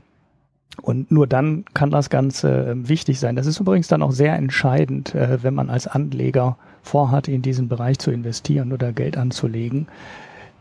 und 0.81 1.11
nur 1.11 1.27
dann 1.27 1.65
kann 1.73 1.91
das 1.91 2.09
Ganze 2.09 2.67
äh, 2.67 2.87
wichtig 2.87 3.19
sein. 3.19 3.35
Das 3.35 3.45
ist 3.45 3.59
übrigens 3.59 3.89
dann 3.89 4.01
auch 4.01 4.11
sehr 4.11 4.35
entscheidend, 4.35 5.13
äh, 5.13 5.43
wenn 5.43 5.53
man 5.53 5.69
als 5.69 5.87
Anleger 5.87 6.57
vorhat, 6.81 7.27
in 7.27 7.41
diesen 7.41 7.67
Bereich 7.67 7.99
zu 7.99 8.11
investieren 8.11 8.71
oder 8.71 8.93
Geld 8.93 9.17
anzulegen, 9.17 9.87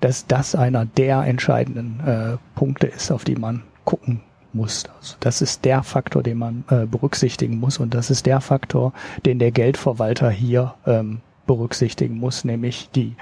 dass 0.00 0.26
das 0.26 0.56
einer 0.56 0.84
der 0.84 1.22
entscheidenden 1.22 2.00
äh, 2.04 2.36
Punkte 2.56 2.88
ist, 2.88 3.12
auf 3.12 3.24
die 3.24 3.36
man 3.36 3.62
gucken 3.84 4.20
muss. 4.54 4.84
Also 4.98 5.16
das 5.20 5.42
ist 5.42 5.64
der 5.64 5.82
Faktor, 5.82 6.22
den 6.22 6.38
man 6.38 6.64
äh, 6.70 6.86
berücksichtigen 6.86 7.58
muss 7.58 7.78
und 7.78 7.94
das 7.94 8.10
ist 8.10 8.26
der 8.26 8.40
Faktor, 8.40 8.92
den 9.24 9.38
der 9.38 9.50
Geldverwalter 9.50 10.30
hier 10.30 10.74
ähm, 10.86 11.20
berücksichtigen 11.46 12.18
muss, 12.18 12.44
nämlich 12.44 12.90
die 12.90 13.16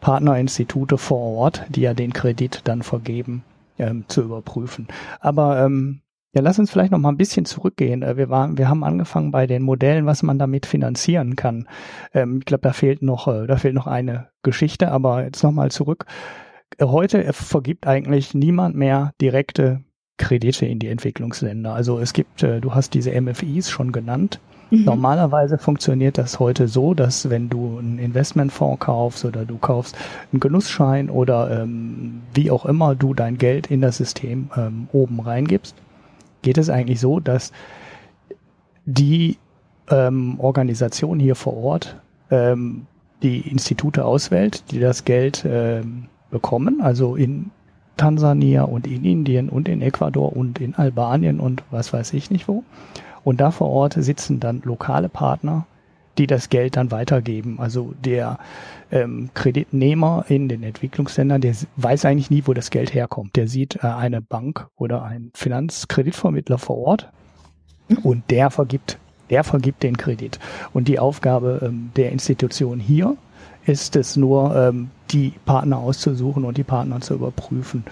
Partnerinstitute 0.00 0.98
vor 0.98 1.36
Ort, 1.36 1.64
die 1.68 1.82
ja 1.82 1.94
den 1.94 2.12
Kredit 2.12 2.62
dann 2.64 2.82
vergeben, 2.82 3.44
ähm, 3.78 4.04
zu 4.08 4.22
überprüfen. 4.22 4.88
Aber 5.20 5.64
ähm, 5.64 6.00
ja, 6.34 6.42
lass 6.42 6.58
uns 6.58 6.70
vielleicht 6.70 6.92
noch 6.92 6.98
mal 6.98 7.08
ein 7.08 7.16
bisschen 7.16 7.46
zurückgehen. 7.46 8.02
Äh, 8.02 8.16
wir 8.16 8.28
waren, 8.28 8.58
wir 8.58 8.68
haben 8.68 8.84
angefangen 8.84 9.30
bei 9.30 9.46
den 9.46 9.62
Modellen, 9.62 10.06
was 10.06 10.22
man 10.22 10.38
damit 10.38 10.66
finanzieren 10.66 11.36
kann. 11.36 11.68
Ähm, 12.12 12.38
ich 12.38 12.44
glaube, 12.44 12.62
da 12.62 12.72
fehlt 12.72 13.02
noch, 13.02 13.28
äh, 13.28 13.46
da 13.46 13.56
fehlt 13.56 13.74
noch 13.74 13.86
eine 13.86 14.28
Geschichte. 14.42 14.90
Aber 14.90 15.24
jetzt 15.24 15.42
noch 15.42 15.52
mal 15.52 15.70
zurück. 15.70 16.04
Heute 16.80 17.32
vergibt 17.32 17.86
eigentlich 17.86 18.34
niemand 18.34 18.76
mehr 18.76 19.14
direkte 19.20 19.82
Kredite 20.18 20.66
in 20.66 20.78
die 20.78 20.88
Entwicklungsländer. 20.88 21.72
Also 21.72 21.98
es 21.98 22.12
gibt, 22.12 22.42
äh, 22.42 22.60
du 22.60 22.74
hast 22.74 22.94
diese 22.94 23.18
MFIs 23.18 23.70
schon 23.70 23.92
genannt. 23.92 24.40
Mhm. 24.70 24.84
Normalerweise 24.84 25.56
funktioniert 25.56 26.18
das 26.18 26.38
heute 26.38 26.68
so, 26.68 26.92
dass 26.92 27.30
wenn 27.30 27.48
du 27.48 27.78
einen 27.78 27.98
Investmentfonds 27.98 28.80
kaufst 28.80 29.24
oder 29.24 29.44
du 29.46 29.56
kaufst 29.56 29.96
einen 30.32 30.40
Genussschein 30.40 31.08
oder 31.08 31.62
ähm, 31.62 32.22
wie 32.34 32.50
auch 32.50 32.66
immer 32.66 32.94
du 32.94 33.14
dein 33.14 33.38
Geld 33.38 33.68
in 33.70 33.80
das 33.80 33.96
System 33.96 34.50
ähm, 34.56 34.88
oben 34.92 35.20
reingibst, 35.20 35.74
geht 36.42 36.58
es 36.58 36.68
eigentlich 36.68 37.00
so, 37.00 37.20
dass 37.20 37.52
die 38.84 39.38
ähm, 39.90 40.38
Organisation 40.38 41.18
hier 41.18 41.34
vor 41.34 41.56
Ort 41.56 41.96
ähm, 42.30 42.86
die 43.22 43.40
Institute 43.40 44.04
auswählt, 44.04 44.70
die 44.70 44.80
das 44.80 45.04
Geld 45.04 45.44
ähm, 45.48 46.06
bekommen, 46.30 46.80
also 46.80 47.16
in 47.16 47.50
Tansania 47.98 48.62
und 48.62 48.86
in 48.86 49.04
Indien 49.04 49.50
und 49.50 49.68
in 49.68 49.82
Ecuador 49.82 50.34
und 50.34 50.58
in 50.60 50.74
Albanien 50.74 51.40
und 51.40 51.62
was 51.70 51.92
weiß 51.92 52.14
ich 52.14 52.30
nicht 52.30 52.48
wo. 52.48 52.64
Und 53.24 53.40
da 53.42 53.50
vor 53.50 53.68
Ort 53.68 53.94
sitzen 53.98 54.40
dann 54.40 54.62
lokale 54.64 55.10
Partner, 55.10 55.66
die 56.16 56.26
das 56.26 56.48
Geld 56.48 56.76
dann 56.76 56.90
weitergeben. 56.90 57.58
Also 57.60 57.92
der 58.02 58.38
ähm, 58.90 59.30
Kreditnehmer 59.34 60.24
in 60.28 60.48
den 60.48 60.62
Entwicklungsländern, 60.62 61.40
der 61.40 61.54
weiß 61.76 62.04
eigentlich 62.06 62.30
nie, 62.30 62.42
wo 62.46 62.54
das 62.54 62.70
Geld 62.70 62.94
herkommt. 62.94 63.36
Der 63.36 63.46
sieht 63.46 63.76
äh, 63.76 63.88
eine 63.88 64.22
Bank 64.22 64.68
oder 64.76 65.02
einen 65.02 65.30
Finanzkreditvermittler 65.34 66.58
vor 66.58 66.78
Ort 66.78 67.08
und 68.02 68.24
der 68.30 68.50
vergibt, 68.50 68.98
der 69.30 69.44
vergibt 69.44 69.82
den 69.82 69.96
Kredit. 69.96 70.38
Und 70.72 70.88
die 70.88 70.98
Aufgabe 70.98 71.60
ähm, 71.62 71.90
der 71.96 72.12
Institution 72.12 72.80
hier 72.80 73.16
ist 73.68 73.96
es 73.96 74.16
nur, 74.16 74.54
ähm, 74.56 74.90
die 75.10 75.32
Partner 75.44 75.78
auszusuchen 75.78 76.44
und 76.44 76.56
die 76.56 76.64
Partner 76.64 77.00
zu 77.00 77.14
überprüfen. 77.14 77.84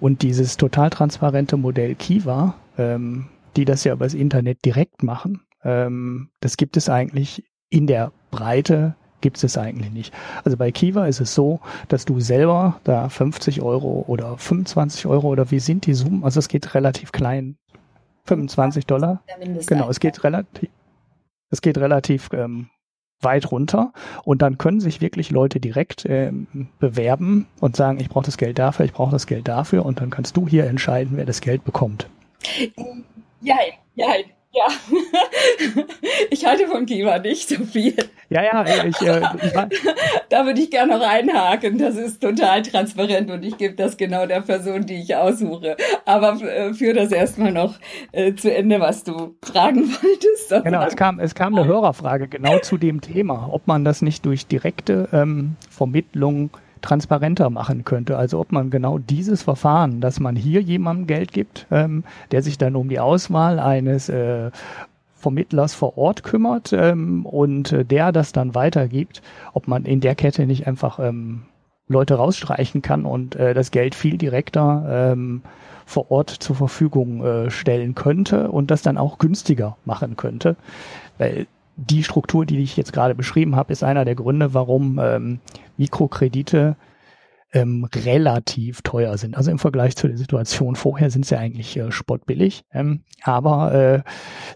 Und 0.00 0.22
dieses 0.22 0.56
total 0.56 0.90
transparente 0.90 1.56
Modell 1.56 1.94
Kiva, 1.94 2.54
ähm, 2.78 3.26
die 3.56 3.64
das 3.64 3.84
ja 3.84 3.94
übers 3.94 4.14
Internet 4.14 4.64
direkt 4.64 5.02
machen, 5.02 5.40
ähm, 5.64 6.28
das 6.40 6.56
gibt 6.56 6.76
es 6.76 6.88
eigentlich 6.88 7.44
in 7.70 7.86
der 7.86 8.12
Breite 8.30 8.94
gibt 9.20 9.42
es 9.42 9.58
eigentlich 9.58 9.90
nicht. 9.90 10.14
Also 10.44 10.56
bei 10.56 10.70
Kiva 10.70 11.06
ist 11.06 11.20
es 11.20 11.34
so, 11.34 11.60
dass 11.88 12.04
du 12.04 12.20
selber 12.20 12.80
da 12.84 13.08
50 13.08 13.62
Euro 13.62 14.04
oder 14.06 14.36
25 14.38 15.06
Euro 15.06 15.28
oder 15.28 15.50
wie 15.50 15.58
sind 15.58 15.86
die 15.86 15.94
Summen? 15.94 16.22
Also 16.22 16.38
es 16.38 16.48
geht 16.48 16.74
relativ 16.74 17.12
klein, 17.12 17.56
25 18.26 18.86
Dollar. 18.86 19.22
Genau, 19.66 19.88
es 19.88 20.00
geht 20.00 20.22
relativ, 20.22 20.68
es 21.50 21.60
geht 21.60 21.78
relativ 21.78 22.28
ähm, 22.32 22.68
weit 23.20 23.50
runter. 23.50 23.92
Und 24.24 24.42
dann 24.42 24.58
können 24.58 24.80
sich 24.80 25.00
wirklich 25.00 25.30
Leute 25.30 25.60
direkt 25.60 26.04
äh, 26.04 26.32
bewerben 26.78 27.46
und 27.60 27.76
sagen, 27.76 27.98
ich 28.00 28.08
brauche 28.08 28.26
das 28.26 28.36
Geld 28.36 28.58
dafür, 28.58 28.84
ich 28.84 28.92
brauche 28.92 29.12
das 29.12 29.26
Geld 29.26 29.48
dafür. 29.48 29.84
Und 29.84 30.00
dann 30.00 30.10
kannst 30.10 30.36
du 30.36 30.48
hier 30.48 30.66
entscheiden, 30.66 31.16
wer 31.16 31.26
das 31.26 31.40
Geld 31.40 31.64
bekommt. 31.64 32.08
Ja, 33.40 33.56
ja, 33.94 34.06
Ja, 34.56 34.68
ich 36.30 36.46
halte 36.46 36.66
von 36.66 36.86
Kiva 36.86 37.18
nicht 37.18 37.46
so 37.46 37.62
viel. 37.64 37.94
Ja, 38.30 38.42
ja, 38.42 38.64
ich, 38.64 38.98
äh, 39.02 39.20
ich 39.42 39.52
da 40.30 40.46
würde 40.46 40.60
ich 40.62 40.70
gerne 40.70 40.96
noch 40.96 41.06
einhaken. 41.06 41.76
Das 41.76 41.96
ist 41.96 42.22
total 42.22 42.62
transparent 42.62 43.30
und 43.30 43.44
ich 43.44 43.58
gebe 43.58 43.74
das 43.74 43.98
genau 43.98 44.24
der 44.24 44.40
Person, 44.40 44.86
die 44.86 44.94
ich 44.94 45.14
aussuche. 45.14 45.76
Aber 46.06 46.40
äh, 46.42 46.72
führe 46.72 46.94
das 46.94 47.12
erstmal 47.12 47.52
noch 47.52 47.74
äh, 48.12 48.34
zu 48.34 48.54
Ende, 48.54 48.80
was 48.80 49.04
du 49.04 49.36
fragen 49.42 49.82
wolltest. 50.02 50.64
Genau, 50.64 50.82
es 50.86 50.96
kam, 50.96 51.20
es 51.20 51.34
kam 51.34 51.54
eine 51.54 51.66
Hörerfrage 51.66 52.26
genau 52.26 52.58
zu 52.60 52.78
dem 52.78 53.02
Thema, 53.02 53.50
ob 53.52 53.66
man 53.66 53.84
das 53.84 54.00
nicht 54.00 54.24
durch 54.24 54.46
direkte 54.46 55.10
ähm, 55.12 55.56
Vermittlung 55.68 56.48
transparenter 56.86 57.50
machen 57.50 57.84
könnte. 57.84 58.16
Also 58.16 58.38
ob 58.38 58.52
man 58.52 58.70
genau 58.70 58.98
dieses 58.98 59.42
Verfahren, 59.42 60.00
dass 60.00 60.20
man 60.20 60.36
hier 60.36 60.60
jemandem 60.60 61.06
Geld 61.08 61.32
gibt, 61.32 61.66
ähm, 61.70 62.04
der 62.30 62.42
sich 62.42 62.58
dann 62.58 62.76
um 62.76 62.88
die 62.88 63.00
Auswahl 63.00 63.58
eines 63.58 64.08
äh, 64.08 64.50
Vermittlers 65.16 65.74
vor 65.74 65.98
Ort 65.98 66.22
kümmert 66.22 66.72
ähm, 66.72 67.26
und 67.26 67.72
äh, 67.72 67.84
der 67.84 68.12
das 68.12 68.30
dann 68.30 68.54
weitergibt, 68.54 69.22
ob 69.52 69.66
man 69.66 69.84
in 69.84 70.00
der 70.00 70.14
Kette 70.14 70.46
nicht 70.46 70.68
einfach 70.68 71.00
ähm, 71.00 71.42
Leute 71.88 72.14
rausstreichen 72.14 72.82
kann 72.82 73.04
und 73.04 73.34
äh, 73.34 73.52
das 73.52 73.72
Geld 73.72 73.94
viel 73.96 74.18
direkter 74.18 75.12
ähm, 75.12 75.42
vor 75.84 76.10
Ort 76.10 76.30
zur 76.30 76.54
Verfügung 76.54 77.24
äh, 77.24 77.50
stellen 77.50 77.94
könnte 77.94 78.50
und 78.50 78.70
das 78.70 78.82
dann 78.82 78.98
auch 78.98 79.18
günstiger 79.18 79.76
machen 79.84 80.16
könnte. 80.16 80.56
Weil 81.18 81.46
die 81.76 82.02
Struktur, 82.02 82.46
die 82.46 82.58
ich 82.58 82.76
jetzt 82.76 82.92
gerade 82.92 83.14
beschrieben 83.14 83.56
habe, 83.56 83.72
ist 83.72 83.84
einer 83.84 84.04
der 84.04 84.14
Gründe, 84.14 84.54
warum 84.54 84.98
ähm, 84.98 85.40
Mikrokredite 85.76 86.76
ähm, 87.52 87.86
relativ 87.94 88.82
teuer 88.82 89.16
sind. 89.18 89.36
Also 89.36 89.50
im 89.50 89.58
Vergleich 89.58 89.96
zu 89.96 90.08
der 90.08 90.18
Situation 90.18 90.74
vorher 90.76 91.10
sind 91.10 91.24
sie 91.26 91.38
eigentlich 91.38 91.76
äh, 91.76 91.92
spottbillig, 91.92 92.64
ähm, 92.72 93.02
aber 93.22 93.72
äh, 93.72 94.02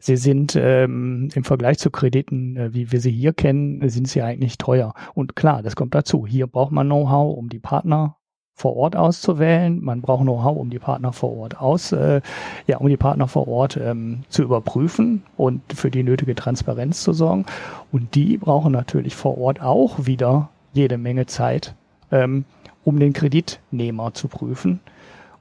sie 0.00 0.16
sind 0.16 0.56
ähm, 0.56 1.28
im 1.34 1.44
Vergleich 1.44 1.78
zu 1.78 1.90
Krediten, 1.90 2.56
äh, 2.56 2.74
wie 2.74 2.90
wir 2.90 3.00
sie 3.00 3.12
hier 3.12 3.32
kennen, 3.32 3.88
sind 3.88 4.08
sie 4.08 4.22
eigentlich 4.22 4.58
teuer. 4.58 4.94
Und 5.14 5.36
klar, 5.36 5.62
das 5.62 5.76
kommt 5.76 5.94
dazu. 5.94 6.26
Hier 6.26 6.46
braucht 6.46 6.72
man 6.72 6.86
Know-how, 6.86 7.36
um 7.36 7.48
die 7.48 7.60
Partner 7.60 8.16
vor 8.60 8.76
Ort 8.76 8.94
auszuwählen. 8.94 9.82
Man 9.82 10.02
braucht 10.02 10.22
Know-how, 10.22 10.56
um 10.56 10.68
die 10.68 10.78
Partner 10.78 11.14
vor 11.14 11.36
Ort 11.36 11.58
aus, 11.58 11.92
äh, 11.92 12.20
ja, 12.66 12.76
um 12.76 12.88
die 12.88 12.98
Partner 12.98 13.26
vor 13.26 13.48
Ort 13.48 13.78
ähm, 13.78 14.20
zu 14.28 14.42
überprüfen 14.42 15.22
und 15.38 15.62
für 15.72 15.90
die 15.90 16.02
nötige 16.02 16.34
Transparenz 16.34 17.02
zu 17.02 17.14
sorgen. 17.14 17.46
Und 17.90 18.14
die 18.14 18.36
brauchen 18.36 18.72
natürlich 18.72 19.16
vor 19.16 19.38
Ort 19.38 19.62
auch 19.62 20.04
wieder 20.04 20.50
jede 20.74 20.98
Menge 20.98 21.24
Zeit, 21.24 21.74
ähm, 22.12 22.44
um 22.84 23.00
den 23.00 23.14
Kreditnehmer 23.14 24.12
zu 24.12 24.28
prüfen. 24.28 24.80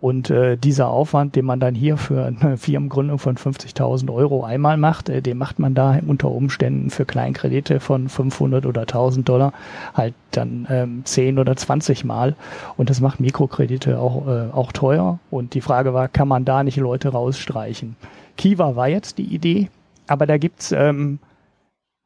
Und 0.02 0.30
äh, 0.30 0.56
dieser 0.56 0.90
Aufwand, 0.90 1.36
den 1.36 1.44
man 1.44 1.60
dann 1.60 1.76
hier 1.76 1.98
für 1.98 2.26
eine 2.26 2.58
Firmengründung 2.58 3.20
von 3.20 3.36
50.000 3.36 4.14
Euro 4.14 4.44
einmal 4.44 4.78
macht, 4.78 5.10
äh, 5.10 5.22
den 5.22 5.38
macht 5.38 5.60
man 5.60 5.76
da 5.76 6.00
unter 6.08 6.32
Umständen 6.32 6.90
für 6.90 7.06
Kleinkredite 7.06 7.82
von 7.82 8.08
500 8.08 8.66
oder 8.66 8.82
1000 8.82 9.28
Dollar 9.28 9.52
halt 9.94 10.14
dann 10.32 10.68
ähm, 10.70 11.02
10 11.04 11.38
oder 11.38 11.56
20 11.56 12.06
Mal. 12.06 12.36
Und 12.78 12.90
das 12.90 13.02
macht 13.02 13.20
Mikrokredite 13.20 14.00
auch, 14.00 14.28
äh, 14.28 14.50
auch 14.52 14.72
teuer. 14.72 15.20
Und 15.32 15.54
die 15.54 15.62
Frage 15.62 15.94
war, 15.94 16.08
kann 16.08 16.30
man 16.30 16.46
da 16.46 16.64
nicht 16.64 16.78
Leute 16.78 17.10
rausstreichen? 17.10 17.98
Kiva 18.38 18.78
war 18.78 18.88
jetzt 18.88 19.18
die 19.18 19.36
Idee, 19.36 19.70
aber 20.08 20.26
da 20.26 20.38
gibt's 20.38 20.72
ähm, 20.72 21.20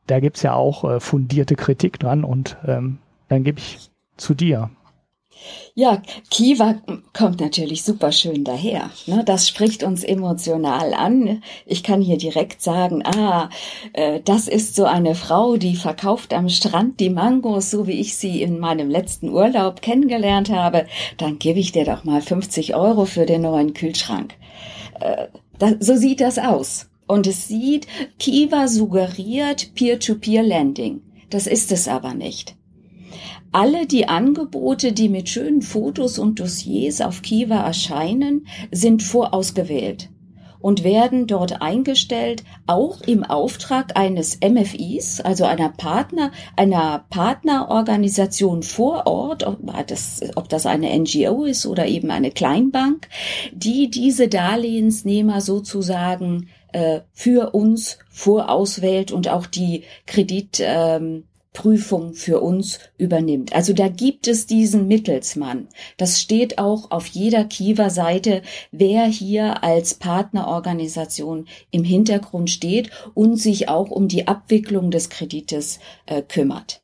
da 0.08 0.20
gibt's 0.20 0.42
ja 0.42 0.54
auch 0.54 0.84
äh, 0.84 1.00
fundierte 1.00 1.56
Kritik 1.56 2.00
dran 2.00 2.24
und 2.24 2.58
ähm, 2.66 2.98
dann 3.30 3.44
gebe 3.44 3.60
ich 3.60 3.90
zu 4.18 4.34
dir. 4.34 4.70
Ja, 5.76 6.02
Kiva 6.30 6.76
kommt 7.14 7.40
natürlich 7.40 7.84
super 7.84 8.12
schön 8.12 8.44
daher. 8.44 8.92
Ne? 9.08 9.24
Das 9.26 9.48
spricht 9.48 9.84
uns 9.84 10.04
emotional 10.04 10.94
an. 10.94 11.42
Ich 11.66 11.84
kann 11.84 12.02
hier 12.02 12.18
direkt 12.18 12.62
sagen, 12.62 13.04
ah, 13.06 13.50
äh, 13.94 14.20
das 14.24 14.48
ist 14.48 14.76
so 14.76 14.86
eine 14.86 15.16
Frau, 15.16 15.58
die 15.58 15.76
verkauft 15.76 16.34
am 16.34 16.50
Strand 16.50 17.00
die 17.00 17.10
Mangos, 17.10 17.72
so 17.72 17.88
wie 17.88 18.00
ich 18.00 18.16
sie 18.16 18.42
in 18.42 18.60
meinem 18.60 18.90
letzten 18.90 19.30
Urlaub 19.30 19.82
kennengelernt 19.82 20.50
habe. 20.50 20.86
Dann 21.18 21.40
gebe 21.40 21.60
ich 21.60 21.72
dir 21.72 21.86
doch 21.86 22.04
mal 22.04 22.22
50 22.22 22.76
Euro 22.76 23.06
für 23.06 23.26
den 23.26 23.42
neuen 23.42 23.74
Kühlschrank. 23.74 24.36
Äh, 25.00 25.28
so 25.80 25.96
sieht 25.96 26.22
das 26.22 26.38
aus. 26.38 26.88
Und 27.08 27.28
es 27.28 27.48
sieht, 27.48 27.88
Kiva 28.20 28.68
suggeriert 28.68 29.74
Peer-to-Peer-Lending. 29.76 31.02
Das 31.30 31.48
ist 31.48 31.72
es 31.72 31.88
aber 31.88 32.14
nicht. 32.14 32.56
Alle 33.54 33.86
die 33.86 34.08
Angebote, 34.08 34.94
die 34.94 35.10
mit 35.10 35.30
schönen 35.30 35.62
Fotos 35.62 36.18
und 36.18 36.40
Dossiers 36.40 37.02
auf 37.02 37.22
Kiva 37.22 37.64
erscheinen, 37.64 38.48
sind 38.72 39.04
vorausgewählt 39.04 40.10
und 40.60 40.84
werden 40.84 41.28
dort 41.28 41.62
eingestellt, 41.62 42.44
auch 42.66 43.02
im 43.02 43.24
Auftrag 43.24 43.96
eines 43.96 44.40
MFIs, 44.40 45.22
also 45.22 45.46
einer 45.46 45.70
Partner, 45.70 46.32
einer 46.56 47.06
Partnerorganisation 47.12 48.64
vor 48.64 49.06
Ort, 49.06 49.46
ob 49.46 49.60
das, 49.86 50.22
ob 50.36 50.50
das 50.50 50.66
eine 50.66 50.98
NGO 50.98 51.44
ist 51.44 51.68
oder 51.68 51.86
eben 51.86 52.10
eine 52.10 52.32
Kleinbank, 52.32 53.08
die 53.52 53.92
diese 53.92 54.30
Darlehensnehmer 54.30 55.42
sozusagen 55.42 56.48
äh, 56.72 57.02
für 57.12 57.54
uns 57.54 58.00
vorauswählt 58.10 59.12
und 59.12 59.28
auch 59.28 59.46
die 59.46 59.84
Kredit 60.08 60.60
ähm, 60.60 61.26
Prüfung 61.54 62.14
für 62.14 62.42
uns 62.42 62.80
übernimmt. 62.98 63.54
Also 63.54 63.74
da 63.74 63.88
gibt 63.88 64.28
es 64.28 64.46
diesen 64.46 64.88
Mittelsmann. 64.88 65.68
Das 65.98 66.20
steht 66.20 66.58
auch 66.58 66.92
auf 66.92 67.08
jeder 67.08 67.46
Kiva-Seite, 67.46 68.42
wer 68.72 69.06
hier 69.06 69.64
als 69.64 69.94
Partnerorganisation 69.94 71.48
im 71.72 71.84
Hintergrund 71.84 72.50
steht 72.50 72.90
und 73.14 73.38
sich 73.38 73.70
auch 73.70 73.92
um 73.92 74.08
die 74.08 74.28
Abwicklung 74.28 74.92
des 74.92 75.10
Kredites 75.10 75.80
äh, 76.06 76.22
kümmert. 76.22 76.83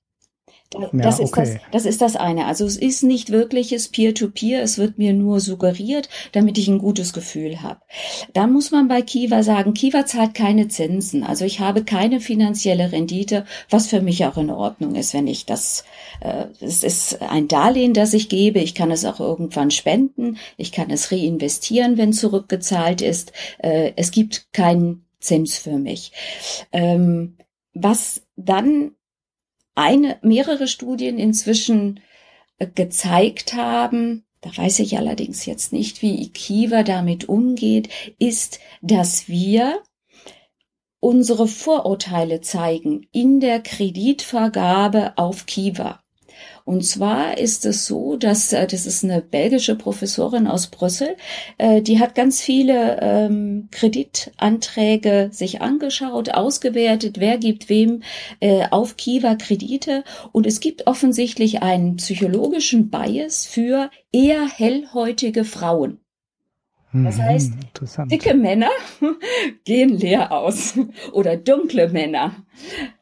Das, 0.72 1.18
ja, 1.18 1.24
ist 1.24 1.36
das, 1.36 1.56
das 1.72 1.86
ist 1.86 2.02
das 2.02 2.16
eine. 2.16 2.46
Also 2.46 2.64
es 2.64 2.78
ist 2.78 3.02
nicht 3.02 3.32
wirkliches 3.32 3.88
Peer-to-Peer, 3.88 4.60
-Peer, 4.60 4.62
es 4.62 4.78
wird 4.78 5.00
mir 5.00 5.14
nur 5.14 5.40
suggeriert, 5.40 6.10
damit 6.32 6.60
ich 6.60 6.68
ein 6.68 6.78
gutes 6.78 7.12
Gefühl 7.12 7.64
habe. 7.64 7.82
Dann 8.34 8.54
muss 8.54 8.70
man 8.70 8.88
bei 8.88 9.02
Kiva 9.02 9.42
sagen, 9.42 9.74
Kiva 9.74 10.06
zahlt 10.06 10.36
keine 10.36 10.68
Zinsen. 10.68 11.24
Also 11.24 11.44
ich 11.44 11.60
habe 11.60 11.84
keine 11.84 12.20
finanzielle 12.20 12.92
Rendite, 12.92 13.46
was 13.72 13.88
für 13.88 14.02
mich 14.02 14.26
auch 14.26 14.38
in 14.38 14.52
Ordnung 14.52 14.94
ist, 14.94 15.16
wenn 15.16 15.26
ich 15.26 15.48
das, 15.48 15.86
äh, 16.22 16.46
es 16.62 16.84
ist 16.84 17.20
ein 17.20 17.48
Darlehen, 17.48 17.96
das 17.96 18.14
ich 18.14 18.30
gebe. 18.30 18.60
Ich 18.60 18.76
kann 18.76 18.92
es 18.92 19.06
auch 19.06 19.20
irgendwann 19.20 19.72
spenden. 19.72 20.38
Ich 20.56 20.72
kann 20.72 20.92
es 20.92 21.12
reinvestieren, 21.12 21.98
wenn 21.98 22.14
zurückgezahlt 22.14 23.02
ist. 23.02 23.34
Äh, 23.58 23.94
es 23.96 24.12
gibt 24.12 24.54
keinen 24.54 25.06
Zins 25.20 25.58
für 25.58 25.80
mich. 25.80 26.12
Ähm, 26.72 27.38
was 27.74 28.22
dann 28.36 28.92
eine, 29.80 30.20
mehrere 30.22 30.68
Studien 30.68 31.18
inzwischen 31.18 32.02
äh, 32.58 32.68
gezeigt 32.68 33.54
haben, 33.54 34.26
da 34.42 34.56
weiß 34.56 34.80
ich 34.80 34.98
allerdings 34.98 35.46
jetzt 35.46 35.74
nicht, 35.74 36.02
wie 36.02 36.22
Ikiva 36.22 36.84
damit 36.84 37.28
umgeht, 37.28 37.90
ist, 38.20 38.60
dass 38.82 39.28
wir 39.28 39.82
unsere 41.00 41.48
Vorurteile 41.48 42.42
zeigen 42.42 43.08
in 43.12 43.40
der 43.40 43.62
Kreditvergabe 43.62 45.14
auf 45.18 45.46
Kiva. 45.46 46.04
Und 46.70 46.86
zwar 46.86 47.40
ist 47.40 47.66
es 47.66 47.88
so, 47.88 48.16
dass 48.16 48.54
äh, 48.54 48.68
das 48.68 48.86
ist 48.86 49.04
eine 49.04 49.24
belgische 49.24 49.76
Professorin 49.76 50.46
aus 50.46 50.68
Brüssel, 50.68 51.18
äh, 51.58 51.82
die 51.82 52.00
hat 52.00 52.14
ganz 52.14 52.42
viele 52.42 53.00
ähm, 53.02 53.70
Kreditanträge 53.72 55.30
sich 55.32 55.64
angeschaut, 55.64 56.30
ausgewertet, 56.30 57.20
wer 57.20 57.40
gibt 57.40 57.70
wem 57.70 58.04
äh, 58.40 58.68
auf 58.70 58.98
Kiva 58.98 59.34
Kredite. 59.34 60.04
Und 60.32 60.46
es 60.46 60.60
gibt 60.60 60.86
offensichtlich 60.86 61.64
einen 61.64 61.96
psychologischen 61.96 62.92
Bias 62.92 63.48
für 63.48 63.90
eher 64.12 64.48
hellhäutige 64.48 65.46
Frauen. 65.46 65.98
Das 66.92 67.18
mhm, 67.18 67.22
heißt, 67.22 67.54
dicke 68.10 68.34
Männer 68.34 68.72
gehen 69.64 69.90
leer 69.90 70.32
aus 70.32 70.74
oder 71.12 71.38
dunkle 71.38 71.90
Männer 71.90 72.44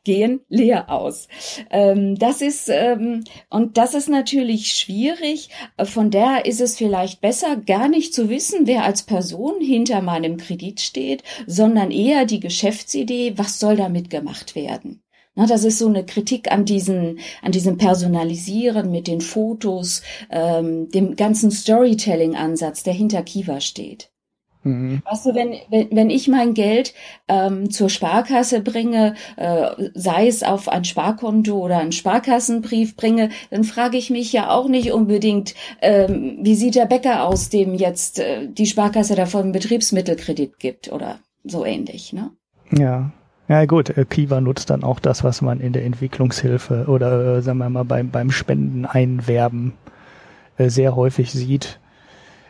gehen 0.04 0.42
leer 0.50 0.90
aus. 0.90 1.30
Ähm, 1.70 2.16
das 2.20 2.42
ist 2.42 2.68
ähm, 2.68 3.24
und 3.50 3.78
das 3.78 3.94
ist 3.94 4.10
natürlich 4.10 4.74
schwierig. 4.74 5.50
Von 5.82 6.12
daher 6.12 6.46
ist 6.46 6.60
es 6.60 6.78
vielleicht 6.78 7.22
besser, 7.22 7.56
gar 7.56 7.88
nicht 7.88 8.14
zu 8.14 8.30
wissen, 8.30 8.68
wer 8.68 8.84
als 8.84 9.04
Person 9.04 9.62
hinter 9.62 10.02
meinem 10.02 10.36
Kredit 10.36 10.82
steht, 10.82 11.24
sondern 11.46 11.90
eher 11.90 12.26
die 12.26 12.42
Geschäftsidee, 12.42 13.38
was 13.38 13.58
soll 13.58 13.78
damit 13.78 14.10
gemacht 14.10 14.54
werden. 14.56 15.02
Na, 15.38 15.46
das 15.46 15.64
ist 15.64 15.78
so 15.78 15.88
eine 15.88 16.04
Kritik 16.04 16.52
an 16.52 16.66
diesen, 16.66 17.20
an 17.44 17.52
diesem 17.52 17.78
Personalisieren 17.78 18.90
mit 18.90 19.06
den 19.06 19.22
Fotos, 19.22 20.02
ähm, 20.32 20.90
dem 20.90 21.16
ganzen 21.16 21.52
Storytelling-Ansatz, 21.52 22.82
der 22.82 22.94
hinter 22.94 23.22
Kiva 23.22 23.62
steht. 23.62 24.10
Mhm. 24.64 25.04
Weißt 25.06 25.28
du, 25.28 25.36
wenn, 25.36 25.54
wenn, 25.70 25.90
wenn 25.92 26.10
ich 26.10 26.28
mein 26.28 26.56
Geld 26.56 26.96
ähm, 27.28 27.70
zur 27.70 27.92
Sparkasse 27.92 28.62
bringe, 28.62 29.14
äh, 29.36 29.70
sei 29.94 30.26
es 30.26 30.42
auf 30.42 30.70
ein 30.70 30.86
Sparkonto 30.86 31.56
oder 31.64 31.78
einen 31.78 31.92
Sparkassenbrief 31.92 32.96
bringe, 32.96 33.30
dann 33.52 33.64
frage 33.64 33.98
ich 33.98 34.10
mich 34.10 34.34
ja 34.34 34.50
auch 34.50 34.68
nicht 34.68 34.92
unbedingt, 34.92 35.54
ähm, 35.84 36.40
wie 36.42 36.56
sieht 36.56 36.74
der 36.74 36.88
Bäcker 36.88 37.26
aus, 37.26 37.50
dem 37.50 37.76
jetzt 37.76 38.18
äh, 38.18 38.48
die 38.48 38.66
Sparkasse 38.66 39.14
davon 39.14 39.52
Betriebsmittelkredit 39.52 40.58
gibt 40.58 40.92
oder 40.92 41.20
so 41.44 41.64
ähnlich. 41.64 42.12
Ne? 42.12 42.32
Ja. 42.72 43.12
Ja 43.48 43.66
gut, 43.66 43.96
äh, 43.98 44.06
Kiva 44.06 44.42
nutzt 44.42 44.70
dann 44.70 44.84
auch 44.84 45.00
das, 45.00 45.24
was 45.24 45.42
man 45.42 45.60
in 45.60 45.74
der 45.74 45.86
Entwicklungshilfe 45.86 46.86
oder 46.88 47.38
äh, 47.38 47.42
sagen 47.42 47.60
wir 47.60 47.70
mal 47.70 47.84
beim, 47.84 48.10
beim 48.10 48.32
Spenden 48.32 48.86
einwerben 48.86 49.74
äh, 50.58 50.70
sehr 50.70 50.96
häufig 50.96 51.32
sieht. 51.32 51.80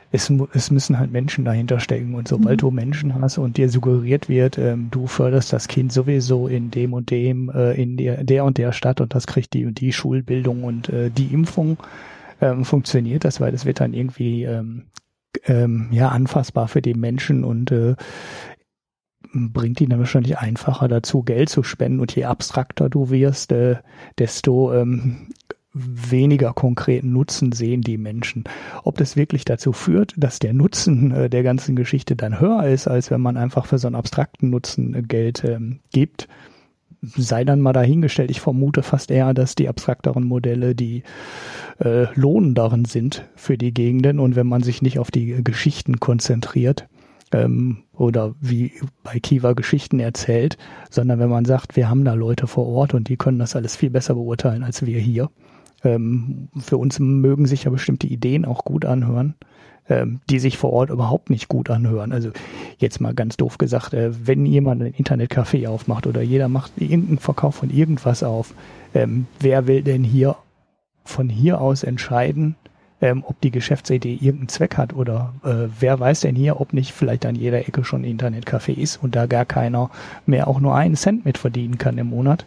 Es, 0.09 0.31
es 0.53 0.71
müssen 0.71 0.97
halt 0.97 1.11
Menschen 1.11 1.43
dahinter 1.43 1.81
stecken 1.81 2.15
und 2.15 2.29
sobald 2.29 2.57
mhm. 2.57 2.67
du 2.67 2.71
Menschen 2.71 3.21
hast 3.21 3.37
und 3.37 3.57
dir 3.57 3.69
suggeriert 3.69 4.29
wird, 4.29 4.57
ähm, 4.57 4.87
du 4.89 5.05
förderst 5.05 5.51
das 5.51 5.67
Kind 5.67 5.91
sowieso 5.91 6.47
in 6.47 6.71
dem 6.71 6.93
und 6.93 7.11
dem, 7.11 7.49
äh, 7.49 7.73
in 7.73 7.97
der, 7.97 8.23
der 8.23 8.45
und 8.45 8.57
der 8.57 8.71
Stadt 8.71 9.01
und 9.01 9.13
das 9.13 9.27
kriegt 9.27 9.53
die 9.53 9.65
und 9.65 9.79
die 9.81 9.91
Schulbildung 9.91 10.63
und 10.63 10.89
äh, 10.89 11.11
die 11.11 11.27
Impfung, 11.27 11.77
ähm, 12.41 12.65
funktioniert 12.65 13.25
das, 13.25 13.41
weil 13.41 13.51
das 13.51 13.65
wird 13.65 13.79
dann 13.79 13.93
irgendwie 13.93 14.43
ähm, 14.43 14.85
ähm, 15.45 15.89
ja 15.91 16.09
anfassbar 16.09 16.67
für 16.67 16.81
die 16.81 16.93
Menschen 16.93 17.43
und 17.43 17.71
äh, 17.71 17.95
bringt 19.33 19.81
ihn 19.81 19.89
dann 19.89 19.99
wahrscheinlich 19.99 20.37
einfacher 20.37 20.87
dazu, 20.87 21.23
Geld 21.23 21.49
zu 21.49 21.63
spenden. 21.63 21.99
Und 21.99 22.15
je 22.15 22.25
abstrakter 22.25 22.89
du 22.89 23.09
wirst, 23.09 23.51
äh, 23.51 23.77
desto 24.17 24.73
ähm, 24.73 25.27
weniger 25.73 26.53
konkreten 26.53 27.13
Nutzen 27.13 27.51
sehen 27.51 27.81
die 27.81 27.97
Menschen. 27.97 28.45
Ob 28.83 28.97
das 28.97 29.15
wirklich 29.15 29.45
dazu 29.45 29.73
führt, 29.73 30.13
dass 30.17 30.39
der 30.39 30.53
Nutzen 30.53 31.11
äh, 31.11 31.29
der 31.29 31.43
ganzen 31.43 31.75
Geschichte 31.75 32.15
dann 32.15 32.39
höher 32.39 32.65
ist, 32.65 32.87
als 32.87 33.11
wenn 33.11 33.21
man 33.21 33.37
einfach 33.37 33.65
für 33.65 33.77
so 33.77 33.87
einen 33.87 33.95
abstrakten 33.95 34.49
Nutzen 34.49 34.93
äh, 34.95 35.01
Geld 35.03 35.43
ähm, 35.43 35.79
gibt, 35.91 36.27
sei 37.01 37.43
dann 37.45 37.61
mal 37.61 37.73
dahingestellt. 37.73 38.31
Ich 38.31 38.41
vermute 38.41 38.81
fast 38.81 39.11
eher, 39.11 39.33
dass 39.33 39.55
die 39.55 39.69
abstrakteren 39.69 40.23
Modelle 40.23 40.73
die 40.73 41.03
äh, 41.79 42.07
lohnenderen 42.15 42.85
sind 42.85 43.25
für 43.35 43.57
die 43.57 43.73
Gegenden 43.73 44.19
und 44.19 44.35
wenn 44.35 44.47
man 44.47 44.63
sich 44.63 44.81
nicht 44.81 44.99
auf 44.99 45.11
die 45.11 45.43
Geschichten 45.43 45.99
konzentriert, 45.99 46.87
ähm, 47.31 47.83
oder 47.93 48.35
wie 48.39 48.73
bei 49.03 49.19
Kiva 49.19 49.53
Geschichten 49.53 49.99
erzählt, 49.99 50.57
sondern 50.89 51.19
wenn 51.19 51.29
man 51.29 51.45
sagt, 51.45 51.75
wir 51.75 51.89
haben 51.89 52.05
da 52.05 52.13
Leute 52.13 52.47
vor 52.47 52.67
Ort 52.67 52.93
und 52.93 53.09
die 53.09 53.17
können 53.17 53.39
das 53.39 53.55
alles 53.55 53.75
viel 53.75 53.89
besser 53.89 54.15
beurteilen 54.15 54.63
als 54.63 54.85
wir 54.85 54.99
hier. 54.99 55.29
Ähm, 55.83 56.49
für 56.57 56.77
uns 56.77 56.99
mögen 56.99 57.45
sich 57.45 57.65
ja 57.65 57.71
bestimmte 57.71 58.07
Ideen 58.07 58.45
auch 58.45 58.65
gut 58.65 58.85
anhören, 58.85 59.35
ähm, 59.89 60.21
die 60.29 60.39
sich 60.39 60.57
vor 60.57 60.73
Ort 60.73 60.89
überhaupt 60.89 61.29
nicht 61.29 61.47
gut 61.47 61.69
anhören. 61.69 62.11
Also 62.11 62.31
jetzt 62.77 62.99
mal 62.99 63.13
ganz 63.13 63.37
doof 63.37 63.57
gesagt, 63.57 63.93
äh, 63.93 64.11
wenn 64.27 64.45
jemand 64.45 64.81
ein 64.81 64.93
Internetcafé 64.93 65.67
aufmacht 65.67 66.07
oder 66.07 66.21
jeder 66.21 66.47
macht 66.47 66.71
irgendeinen 66.77 67.19
Verkauf 67.19 67.55
von 67.55 67.69
irgendwas 67.69 68.23
auf, 68.23 68.53
ähm, 68.93 69.27
wer 69.39 69.67
will 69.67 69.83
denn 69.83 70.03
hier 70.03 70.35
von 71.03 71.29
hier 71.29 71.61
aus 71.61 71.83
entscheiden, 71.83 72.55
ähm, 73.01 73.23
ob 73.25 73.39
die 73.41 73.51
Geschäftsidee 73.51 74.15
irgendeinen 74.15 74.49
Zweck 74.49 74.77
hat 74.77 74.93
oder 74.93 75.33
äh, 75.43 75.69
wer 75.79 75.99
weiß 75.99 76.21
denn 76.21 76.35
hier, 76.35 76.59
ob 76.59 76.73
nicht 76.73 76.93
vielleicht 76.93 77.25
an 77.25 77.35
jeder 77.35 77.59
Ecke 77.67 77.83
schon 77.83 78.03
Internetcafé 78.03 78.73
ist 78.73 78.97
und 78.97 79.15
da 79.15 79.25
gar 79.27 79.45
keiner 79.45 79.89
mehr 80.25 80.47
auch 80.47 80.59
nur 80.59 80.75
einen 80.75 80.95
Cent 80.95 81.25
mit 81.25 81.37
verdienen 81.37 81.77
kann 81.77 81.97
im 81.97 82.07
Monat. 82.07 82.45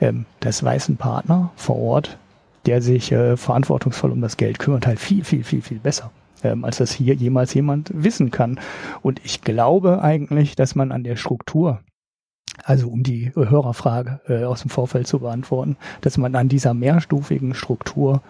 Ähm, 0.00 0.24
das 0.40 0.62
weiß 0.62 0.88
ein 0.88 0.96
Partner 0.96 1.50
vor 1.56 1.76
Ort, 1.76 2.18
der 2.66 2.82
sich 2.82 3.12
äh, 3.12 3.36
verantwortungsvoll 3.36 4.10
um 4.10 4.20
das 4.20 4.36
Geld 4.36 4.58
kümmert, 4.58 4.86
halt 4.86 4.98
viel, 4.98 5.24
viel, 5.24 5.44
viel, 5.44 5.62
viel 5.62 5.78
besser. 5.78 6.10
Ähm, 6.42 6.64
als 6.64 6.78
das 6.78 6.92
hier 6.92 7.14
jemals 7.14 7.52
jemand 7.52 7.90
wissen 7.92 8.30
kann. 8.30 8.58
Und 9.02 9.20
ich 9.24 9.42
glaube 9.42 10.02
eigentlich, 10.02 10.56
dass 10.56 10.74
man 10.74 10.90
an 10.90 11.04
der 11.04 11.16
Struktur 11.16 11.80
also 12.64 12.88
um 12.88 13.02
die 13.02 13.32
Hörerfrage 13.34 14.20
äh, 14.28 14.44
aus 14.44 14.62
dem 14.62 14.70
Vorfeld 14.70 15.06
zu 15.06 15.20
beantworten, 15.20 15.76
dass 16.00 16.18
man 16.18 16.34
an 16.34 16.48
dieser 16.48 16.74
mehrstufigen 16.74 17.54
Struktur 17.54 18.22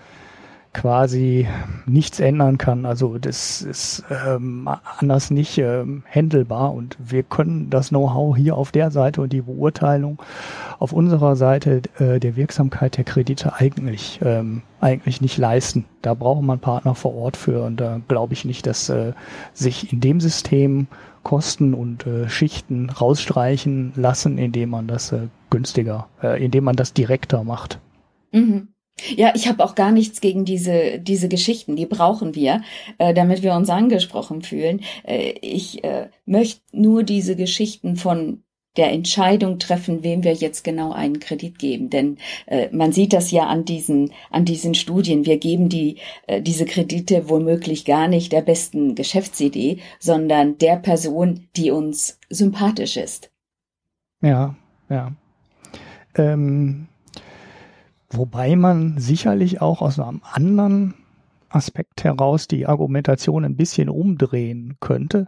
quasi 0.73 1.49
nichts 1.87 2.21
ändern 2.21 2.57
kann. 2.57 2.87
Also 2.87 3.19
das 3.19 3.63
ist 3.63 4.05
ähm, 4.11 4.69
anders 4.99 5.31
nicht 5.31 5.59
ähm, 5.59 6.05
handelbar 6.09 6.73
und 6.73 6.97
wir 6.99 7.25
können 7.25 7.71
das 7.71 7.89
Know-how 7.89 8.37
hier 8.37 8.57
auf 8.57 8.71
der 8.71 8.91
Seite 8.91 9.21
und 9.21 9.33
die 9.33 9.43
Beurteilung 9.43 10.23
auf 10.79 10.93
unserer 10.93 11.35
Seite 11.35 11.83
äh, 11.99 12.21
der 12.21 12.37
Wirksamkeit 12.37 12.97
der 12.97 13.05
Kredite 13.05 13.55
eigentlich 13.55 14.21
ähm, 14.23 14.63
eigentlich 14.81 15.21
nicht 15.21 15.39
leisten. 15.39 15.85
Da 16.03 16.15
braucht 16.15 16.43
man 16.43 16.61
Partner 16.61 16.95
vor 16.95 17.15
Ort 17.15 17.37
für 17.37 17.65
und 17.65 17.81
da 17.81 18.01
glaube 18.07 18.33
ich 18.33 18.45
nicht, 18.45 18.67
dass 18.67 18.89
äh, 18.89 19.13
sich 19.53 19.93
in 19.93 20.01
dem 20.01 20.21
System 20.21 20.87
Kosten 21.23 21.75
und 21.75 22.07
äh, 22.07 22.29
Schichten 22.29 22.91
rausstreichen 22.91 23.93
lassen, 23.97 24.39
indem 24.39 24.71
man 24.71 24.87
das 24.87 25.13
äh, 25.13 25.29
günstiger, 25.51 26.09
äh, 26.23 26.43
indem 26.43 26.65
man 26.65 26.77
das 26.77 26.95
direkter 26.95 27.45
macht. 27.45 27.79
Mhm. 28.33 28.69
Ja, 29.17 29.33
ich 29.35 29.49
habe 29.49 29.65
auch 29.65 29.75
gar 29.75 29.93
nichts 29.93 30.21
gegen 30.21 30.45
diese, 30.45 30.99
diese 30.99 31.29
Geschichten, 31.29 31.77
die 31.77 31.87
brauchen 31.87 32.35
wir, 32.35 32.63
äh, 32.99 33.15
damit 33.15 33.43
wir 33.43 33.55
uns 33.55 33.71
angesprochen 33.71 34.43
fühlen. 34.43 34.81
Äh, 35.05 35.35
ich 35.41 35.85
äh, 35.85 36.09
möchte 36.27 36.61
nur 36.73 37.03
diese 37.03 37.37
Geschichten 37.37 37.97
von 37.97 38.43
der 38.77 38.93
Entscheidung 38.93 39.59
treffen, 39.59 40.05
wem 40.05 40.23
wir 40.23 40.33
jetzt 40.33 40.63
genau 40.63 40.93
einen 40.93 41.19
Kredit 41.19 41.59
geben. 41.59 41.91
Denn 41.91 42.19
äh, 42.47 42.69
man 42.71 42.93
sieht 42.93 43.13
das 43.13 43.31
ja 43.31 43.47
an 43.47 43.65
diesen, 43.65 44.13
an 44.31 44.45
diesen 44.45 44.75
Studien. 44.75 45.27
Wir 45.27 45.39
geben 45.39 45.69
die, 45.69 45.97
äh, 46.27 46.41
diese 46.41 46.67
Kredite 46.67 47.29
womöglich 47.29 47.85
gar 47.85 48.07
nicht 48.07 48.33
der 48.33 48.43
besten 48.43 48.95
Geschäftsidee, 48.95 49.79
sondern 49.99 50.57
der 50.59 50.77
Person, 50.77 51.49
die 51.57 51.71
uns 51.71 52.19
sympathisch 52.29 52.97
ist. 52.97 53.31
Ja, 54.23 54.55
ja. 54.89 55.13
Ähm, 56.15 56.87
Wobei 58.13 58.57
man 58.57 58.99
sicherlich 58.99 59.61
auch 59.61 59.83
aus 59.83 59.99
einem 59.99 60.23
anderen 60.33 60.95
Aspekt 61.49 62.05
heraus 62.05 62.49
die 62.49 62.67
Argumentation 62.67 63.45
ein 63.45 63.57
bisschen 63.57 63.89
umdrehen 63.89 64.77
könnte. 64.81 65.27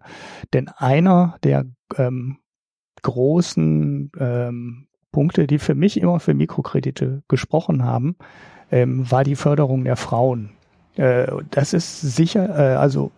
Denn 0.53 0.69
einer 0.69 1.37
der 1.43 1.67
ähm, 1.97 2.39
großen 3.03 4.13
ähm, 4.19 4.87
Punkte, 5.11 5.47
die 5.47 5.59
für 5.59 5.75
mich 5.75 6.01
immer 6.01 6.21
für 6.21 6.35
Mikrokredite 6.35 7.23
gesprochen 7.29 7.85
haben, 7.85 8.17
ähm, 8.71 9.11
war 9.11 9.25
die 9.25 9.37
Förderung 9.37 9.85
der 9.85 9.97
Frauen. 9.97 10.51
Äh, 10.97 11.27
das 11.51 11.75
ist 11.75 12.01
sicher, 12.01 12.49
äh, 12.49 12.77
also 12.77 13.13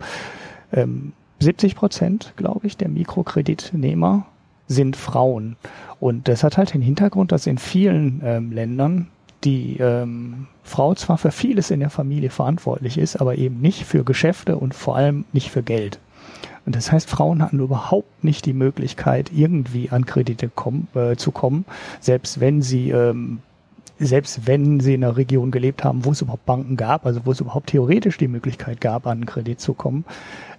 ähm, 0.72 1.12
70 1.40 1.76
Prozent, 1.76 2.32
glaube 2.36 2.66
ich, 2.66 2.76
der 2.76 2.88
Mikrokreditnehmer 2.88 4.26
sind 4.66 4.96
Frauen. 4.96 5.56
Und 6.00 6.28
das 6.28 6.42
hat 6.42 6.56
halt 6.56 6.74
den 6.74 6.82
Hintergrund, 6.82 7.32
dass 7.32 7.46
in 7.46 7.58
vielen 7.58 8.22
ähm, 8.24 8.50
Ländern 8.50 9.08
die 9.44 9.78
ähm, 9.78 10.46
Frau 10.62 10.94
zwar 10.94 11.18
für 11.18 11.30
vieles 11.30 11.70
in 11.70 11.80
der 11.80 11.90
Familie 11.90 12.30
verantwortlich 12.30 12.98
ist, 12.98 13.16
aber 13.16 13.36
eben 13.36 13.60
nicht 13.60 13.84
für 13.84 14.04
Geschäfte 14.04 14.56
und 14.56 14.74
vor 14.74 14.96
allem 14.96 15.24
nicht 15.32 15.50
für 15.50 15.62
Geld. 15.62 15.98
Und 16.66 16.74
das 16.74 16.90
heißt, 16.90 17.08
Frauen 17.08 17.42
hatten 17.42 17.60
überhaupt 17.60 18.24
nicht 18.24 18.46
die 18.46 18.54
Möglichkeit, 18.54 19.30
irgendwie 19.34 19.90
an 19.90 20.06
Kredite 20.06 20.48
kommen, 20.48 20.88
äh, 20.94 21.16
zu 21.16 21.30
kommen, 21.30 21.66
selbst 22.00 22.40
wenn 22.40 22.62
sie 22.62 22.90
ähm, 22.90 23.40
selbst 23.98 24.48
wenn 24.48 24.80
sie 24.80 24.94
in 24.94 25.04
einer 25.04 25.16
Region 25.16 25.52
gelebt 25.52 25.84
haben, 25.84 26.04
wo 26.04 26.10
es 26.10 26.20
überhaupt 26.20 26.46
Banken 26.46 26.76
gab, 26.76 27.06
also 27.06 27.20
wo 27.24 27.30
es 27.30 27.40
überhaupt 27.40 27.68
theoretisch 27.68 28.18
die 28.18 28.26
Möglichkeit 28.26 28.80
gab, 28.80 29.06
an 29.06 29.24
Kredit 29.24 29.60
zu 29.60 29.72
kommen, 29.72 30.04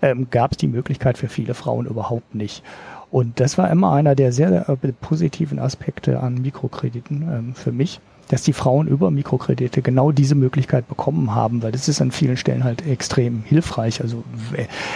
ähm, 0.02 0.28
gab 0.32 0.52
es 0.52 0.58
die 0.58 0.67
Möglichkeit 0.67 1.17
für 1.17 1.28
viele 1.28 1.54
Frauen 1.54 1.86
überhaupt 1.86 2.34
nicht. 2.34 2.63
Und 3.12 3.39
das 3.39 3.58
war 3.58 3.69
immer 3.69 3.91
einer 3.91 4.15
der 4.15 4.32
sehr, 4.32 4.50
sehr 4.50 4.69
äh, 4.69 4.91
positiven 5.02 5.60
Aspekte 5.60 6.21
an 6.21 6.41
Mikrokrediten 6.41 7.21
ähm, 7.24 7.56
für 7.56 7.71
mich 7.71 8.00
dass 8.30 8.44
die 8.44 8.54
Frauen 8.54 8.88
über 8.88 9.12
Mikrokredite 9.12 9.82
genau 9.82 10.12
diese 10.12 10.36
Möglichkeit 10.36 10.88
bekommen 10.88 11.36
haben, 11.36 11.62
weil 11.62 11.72
das 11.72 11.88
ist 11.88 12.02
an 12.02 12.12
vielen 12.12 12.38
Stellen 12.38 12.64
halt 12.64 12.86
extrem 12.88 13.44
hilfreich. 13.44 14.02
Also 14.02 14.24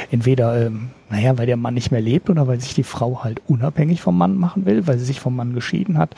entweder, 0.10 0.66
ähm, 0.66 0.90
naja, 1.10 1.38
weil 1.38 1.46
der 1.46 1.58
Mann 1.58 1.76
nicht 1.76 1.92
mehr 1.92 2.02
lebt 2.02 2.30
oder 2.30 2.48
weil 2.48 2.60
sich 2.60 2.74
die 2.74 2.84
Frau 2.84 3.24
halt 3.24 3.42
unabhängig 3.48 4.02
vom 4.02 4.18
Mann 4.18 4.36
machen 4.36 4.66
will, 4.66 4.88
weil 4.88 4.98
sie 4.98 5.06
sich 5.06 5.20
vom 5.20 5.36
Mann 5.36 5.54
geschieden 5.54 5.98
hat. 5.98 6.16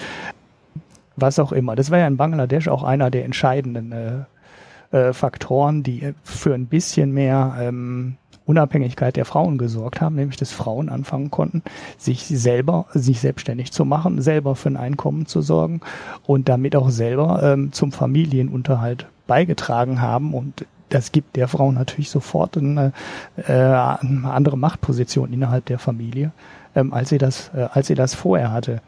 Was 1.17 1.39
auch 1.39 1.51
immer. 1.51 1.75
Das 1.75 1.91
war 1.91 1.99
ja 1.99 2.07
in 2.07 2.17
Bangladesch 2.17 2.69
auch 2.69 2.83
einer 2.83 3.11
der 3.11 3.25
entscheidenden 3.25 3.91
äh, 3.91 4.97
äh, 4.97 5.13
Faktoren, 5.13 5.83
die 5.83 6.13
für 6.23 6.53
ein 6.53 6.67
bisschen 6.67 7.13
mehr 7.13 7.57
ähm, 7.59 8.15
Unabhängigkeit 8.51 9.15
der 9.15 9.23
Frauen 9.23 9.57
gesorgt 9.57 10.01
haben, 10.01 10.15
nämlich 10.15 10.35
dass 10.35 10.51
Frauen 10.51 10.89
anfangen 10.89 11.31
konnten, 11.31 11.63
sich 11.97 12.25
selber, 12.25 12.87
sich 12.93 13.21
selbstständig 13.21 13.71
zu 13.71 13.85
machen, 13.85 14.21
selber 14.21 14.55
für 14.55 14.69
ein 14.69 14.75
Einkommen 14.77 15.25
zu 15.25 15.41
sorgen 15.41 15.79
und 16.27 16.49
damit 16.49 16.75
auch 16.75 16.89
selber 16.89 17.41
ähm, 17.41 17.71
zum 17.71 17.93
Familienunterhalt 17.93 19.07
beigetragen 19.25 20.01
haben 20.01 20.33
und 20.33 20.65
das 20.89 21.13
gibt 21.13 21.37
der 21.37 21.47
Frau 21.47 21.71
natürlich 21.71 22.09
sofort 22.09 22.57
eine, 22.57 22.91
äh, 23.37 23.53
eine 23.53 24.29
andere 24.29 24.57
Machtposition 24.57 25.31
innerhalb 25.31 25.65
der 25.65 25.79
Familie, 25.79 26.33
ähm, 26.75 26.93
als 26.93 27.07
sie 27.07 27.17
das, 27.17 27.49
äh, 27.55 27.69
als 27.71 27.87
sie 27.87 27.95
das 27.95 28.13
vorher 28.13 28.51
hatte. 28.51 28.81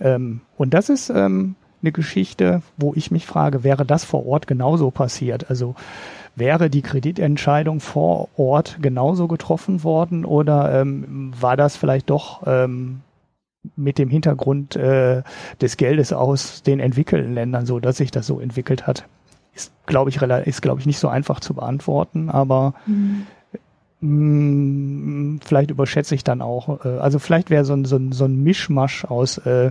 Ähm, 0.00 0.42
und 0.56 0.72
das 0.72 0.88
ist 0.88 1.10
ähm, 1.10 1.56
eine 1.82 1.92
Geschichte, 1.92 2.62
wo 2.76 2.94
ich 2.94 3.10
mich 3.10 3.26
frage, 3.26 3.64
wäre 3.64 3.84
das 3.84 4.04
vor 4.04 4.24
Ort 4.24 4.46
genauso 4.46 4.90
passiert? 4.92 5.50
Also 5.50 5.74
Wäre 6.34 6.70
die 6.70 6.82
Kreditentscheidung 6.82 7.80
vor 7.80 8.28
Ort 8.36 8.78
genauso 8.80 9.28
getroffen 9.28 9.84
worden 9.84 10.24
oder 10.24 10.80
ähm, 10.80 11.32
war 11.38 11.56
das 11.56 11.76
vielleicht 11.76 12.08
doch 12.08 12.42
ähm, 12.46 13.02
mit 13.76 13.98
dem 13.98 14.08
Hintergrund 14.08 14.76
äh, 14.76 15.22
des 15.60 15.76
Geldes 15.76 16.12
aus 16.12 16.62
den 16.62 16.80
entwickelten 16.80 17.34
Ländern 17.34 17.66
so, 17.66 17.80
dass 17.80 17.98
sich 17.98 18.10
das 18.10 18.26
so 18.26 18.40
entwickelt 18.40 18.86
hat? 18.86 19.04
Ist, 19.54 19.72
glaube 19.86 20.10
ich, 20.10 20.20
ist, 20.20 20.62
glaube 20.62 20.80
ich, 20.80 20.86
nicht 20.86 20.98
so 20.98 21.08
einfach 21.08 21.40
zu 21.40 21.54
beantworten, 21.54 22.30
aber 22.30 22.74
mhm. 22.86 23.26
hm, 24.00 25.40
vielleicht 25.44 25.70
überschätze 25.70 26.14
ich 26.14 26.24
dann 26.24 26.40
auch. 26.40 26.84
Äh, 26.84 26.98
also 26.98 27.18
vielleicht 27.18 27.50
wäre 27.50 27.64
so 27.64 27.74
ein, 27.74 27.84
so, 27.84 27.96
ein, 27.96 28.12
so 28.12 28.24
ein 28.24 28.42
Mischmasch 28.42 29.04
aus, 29.04 29.38
äh, 29.38 29.70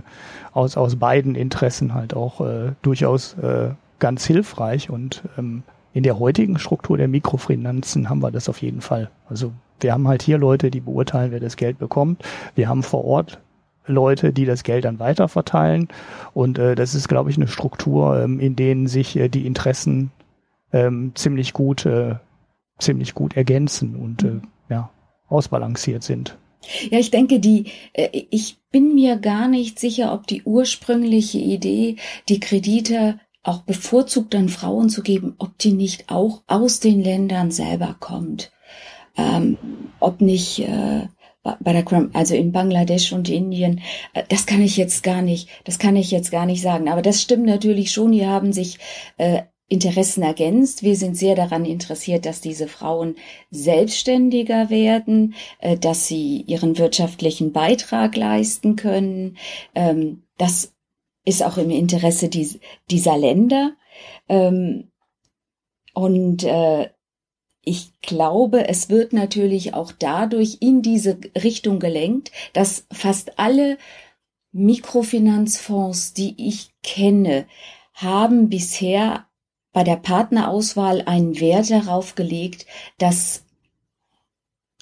aus, 0.52 0.76
aus 0.76 0.96
beiden 0.96 1.34
Interessen 1.34 1.94
halt 1.94 2.14
auch 2.14 2.40
äh, 2.40 2.72
durchaus 2.82 3.34
äh, 3.34 3.70
ganz 3.98 4.24
hilfreich. 4.24 4.88
Und 4.88 5.22
ähm, 5.36 5.64
in 5.92 6.02
der 6.02 6.18
heutigen 6.18 6.58
Struktur 6.58 6.96
der 6.96 7.08
Mikrofinanzen 7.08 8.08
haben 8.08 8.22
wir 8.22 8.30
das 8.30 8.48
auf 8.48 8.62
jeden 8.62 8.80
Fall. 8.80 9.10
Also 9.28 9.52
wir 9.80 9.92
haben 9.92 10.08
halt 10.08 10.22
hier 10.22 10.38
Leute, 10.38 10.70
die 10.70 10.80
beurteilen, 10.80 11.32
wer 11.32 11.40
das 11.40 11.56
Geld 11.56 11.78
bekommt. 11.78 12.22
Wir 12.54 12.68
haben 12.68 12.82
vor 12.82 13.04
Ort 13.04 13.40
Leute, 13.86 14.32
die 14.32 14.44
das 14.44 14.62
Geld 14.62 14.84
dann 14.84 15.00
weiterverteilen. 15.00 15.88
Und 16.34 16.58
äh, 16.58 16.74
das 16.74 16.94
ist, 16.94 17.08
glaube 17.08 17.30
ich, 17.30 17.36
eine 17.36 17.48
Struktur, 17.48 18.20
ähm, 18.20 18.38
in 18.38 18.54
denen 18.54 18.86
sich 18.86 19.16
äh, 19.16 19.28
die 19.28 19.46
Interessen 19.46 20.12
ähm, 20.72 21.12
ziemlich 21.14 21.52
gut 21.52 21.84
äh, 21.84 22.14
ziemlich 22.82 23.14
gut 23.14 23.36
ergänzen 23.36 23.96
und 23.96 24.24
äh, 24.24 24.40
ja, 24.68 24.90
ausbalanciert 25.28 26.02
sind. 26.02 26.36
Ja, 26.90 26.98
ich 26.98 27.10
denke, 27.10 27.40
die, 27.40 27.66
äh, 27.92 28.24
ich 28.30 28.58
bin 28.70 28.94
mir 28.94 29.16
gar 29.16 29.48
nicht 29.48 29.78
sicher, 29.78 30.12
ob 30.12 30.26
die 30.26 30.42
ursprüngliche 30.42 31.38
Idee, 31.38 31.96
die 32.28 32.40
Kredite 32.40 33.18
auch 33.42 33.62
bevorzugt 33.62 34.34
an 34.34 34.48
Frauen 34.48 34.88
zu 34.88 35.02
geben, 35.02 35.34
ob 35.38 35.58
die 35.58 35.72
nicht 35.72 36.10
auch 36.10 36.42
aus 36.46 36.80
den 36.80 37.02
Ländern 37.02 37.50
selber 37.50 37.96
kommt. 37.98 38.52
Ähm, 39.16 39.58
ob 40.00 40.20
nicht 40.20 40.60
äh, 40.60 41.06
bei 41.42 41.72
der 41.72 41.84
also 42.12 42.34
in 42.34 42.52
Bangladesch 42.52 43.12
und 43.12 43.28
Indien, 43.28 43.80
äh, 44.14 44.22
das 44.28 44.46
kann 44.46 44.62
ich 44.62 44.76
jetzt 44.76 45.02
gar 45.02 45.22
nicht, 45.22 45.48
das 45.64 45.78
kann 45.78 45.96
ich 45.96 46.10
jetzt 46.10 46.30
gar 46.30 46.46
nicht 46.46 46.62
sagen. 46.62 46.88
Aber 46.88 47.02
das 47.02 47.20
stimmt 47.20 47.46
natürlich 47.46 47.90
schon. 47.90 48.12
Die 48.12 48.26
haben 48.26 48.52
sich 48.52 48.78
äh, 49.18 49.42
Interessen 49.68 50.22
ergänzt. 50.22 50.82
Wir 50.82 50.96
sind 50.96 51.16
sehr 51.16 51.34
daran 51.34 51.64
interessiert, 51.64 52.26
dass 52.26 52.42
diese 52.42 52.68
Frauen 52.68 53.16
selbstständiger 53.50 54.70
werden, 54.70 55.34
äh, 55.58 55.76
dass 55.76 56.06
sie 56.06 56.42
ihren 56.42 56.78
wirtschaftlichen 56.78 57.52
Beitrag 57.52 58.16
leisten 58.16 58.76
können. 58.76 59.38
Ähm, 59.74 60.22
das 60.38 60.71
ist 61.24 61.42
auch 61.42 61.56
im 61.56 61.70
Interesse 61.70 62.28
dieser 62.28 63.16
Länder. 63.16 63.76
Ähm, 64.28 64.90
und 65.94 66.44
äh, 66.44 66.90
ich 67.64 68.00
glaube, 68.00 68.68
es 68.68 68.88
wird 68.88 69.12
natürlich 69.12 69.74
auch 69.74 69.92
dadurch 69.92 70.58
in 70.60 70.82
diese 70.82 71.18
Richtung 71.42 71.78
gelenkt, 71.78 72.32
dass 72.52 72.86
fast 72.90 73.38
alle 73.38 73.78
Mikrofinanzfonds, 74.50 76.12
die 76.12 76.34
ich 76.48 76.70
kenne, 76.82 77.46
haben 77.94 78.48
bisher 78.48 79.26
bei 79.72 79.84
der 79.84 79.96
Partnerauswahl 79.96 81.02
einen 81.02 81.40
Wert 81.40 81.70
darauf 81.70 82.14
gelegt, 82.14 82.66
dass 82.98 83.44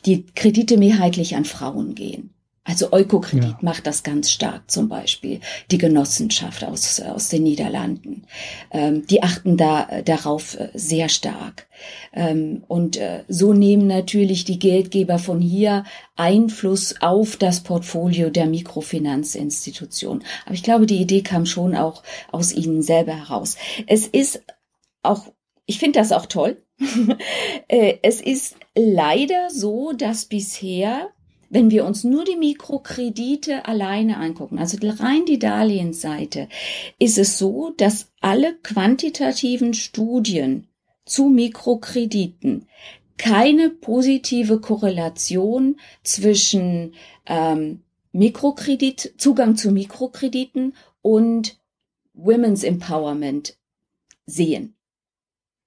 die 0.06 0.24
Kredite 0.26 0.78
mehrheitlich 0.78 1.36
an 1.36 1.44
Frauen 1.44 1.94
gehen. 1.94 2.34
Also 2.62 2.92
Eukokredit 2.92 3.42
ja. 3.42 3.58
macht 3.62 3.86
das 3.86 4.02
ganz 4.02 4.30
stark 4.30 4.70
zum 4.70 4.90
Beispiel. 4.90 5.40
Die 5.70 5.78
Genossenschaft 5.78 6.62
aus, 6.62 7.00
aus 7.00 7.30
den 7.30 7.44
Niederlanden. 7.44 8.26
Ähm, 8.70 9.06
die 9.06 9.22
achten 9.22 9.56
da 9.56 9.88
äh, 9.88 10.02
darauf 10.02 10.60
äh, 10.60 10.68
sehr 10.74 11.08
stark. 11.08 11.66
Ähm, 12.12 12.62
und 12.68 12.98
äh, 12.98 13.24
so 13.28 13.54
nehmen 13.54 13.86
natürlich 13.86 14.44
die 14.44 14.58
Geldgeber 14.58 15.18
von 15.18 15.40
hier 15.40 15.84
Einfluss 16.16 16.96
auf 17.00 17.36
das 17.36 17.60
Portfolio 17.60 18.28
der 18.28 18.46
Mikrofinanzinstitution. 18.46 20.22
Aber 20.44 20.54
ich 20.54 20.62
glaube, 20.62 20.84
die 20.84 21.00
Idee 21.00 21.22
kam 21.22 21.46
schon 21.46 21.74
auch 21.74 22.02
aus 22.30 22.52
ihnen 22.52 22.82
selber 22.82 23.14
heraus. 23.14 23.56
Es 23.86 24.06
ist 24.06 24.42
auch, 25.02 25.32
ich 25.64 25.78
finde 25.78 25.98
das 25.98 26.12
auch 26.12 26.26
toll. 26.26 26.62
Äh, 27.68 27.98
es 28.02 28.20
ist 28.20 28.56
leider 28.74 29.48
so, 29.50 29.92
dass 29.92 30.24
bisher, 30.24 31.10
wenn 31.50 31.70
wir 31.70 31.84
uns 31.84 32.04
nur 32.04 32.24
die 32.24 32.36
Mikrokredite 32.36 33.66
alleine 33.66 34.16
angucken, 34.16 34.58
also 34.58 34.78
rein 34.80 35.26
die 35.26 35.40
Darlehensseite, 35.40 36.48
ist 36.98 37.18
es 37.18 37.38
so, 37.38 37.74
dass 37.76 38.12
alle 38.20 38.56
quantitativen 38.62 39.74
Studien 39.74 40.68
zu 41.04 41.28
Mikrokrediten 41.28 42.66
keine 43.18 43.68
positive 43.68 44.60
Korrelation 44.60 45.78
zwischen 46.04 46.94
ähm, 47.26 47.82
Mikrokredit, 48.12 49.14
Zugang 49.18 49.56
zu 49.56 49.72
Mikrokrediten 49.72 50.74
und 51.02 51.58
Women's 52.14 52.64
Empowerment 52.64 53.56
sehen. 54.24 54.74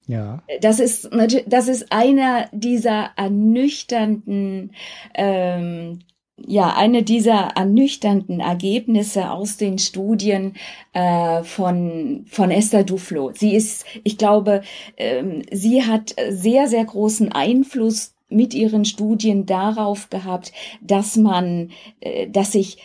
Ja. 0.07 0.43
Das 0.61 0.79
ist 0.79 1.09
das 1.47 1.67
ist 1.67 1.91
einer 1.91 2.49
dieser 2.51 3.11
ernüchternden 3.15 4.71
ähm, 5.15 5.99
ja, 6.45 6.75
eine 6.75 7.03
dieser 7.03 7.51
ernüchternden 7.55 8.39
Ergebnisse 8.39 9.29
aus 9.31 9.57
den 9.57 9.77
Studien 9.77 10.55
äh, 10.93 11.43
von, 11.43 12.25
von 12.27 12.51
Esther 12.51 12.83
Duflo. 12.83 13.31
Sie 13.33 13.55
ist, 13.55 13.85
ich 14.03 14.17
glaube, 14.17 14.61
ähm, 14.97 15.43
sie 15.51 15.83
hat 15.83 16.15
sehr, 16.29 16.67
sehr 16.67 16.85
großen 16.85 17.31
Einfluss 17.31 18.15
mit 18.29 18.53
ihren 18.53 18.83
Studien 18.83 19.45
darauf 19.45 20.09
gehabt, 20.09 20.51
dass 20.81 21.15
man, 21.17 21.71
äh, 22.01 22.27
dass 22.29 22.51
sich 22.51 22.77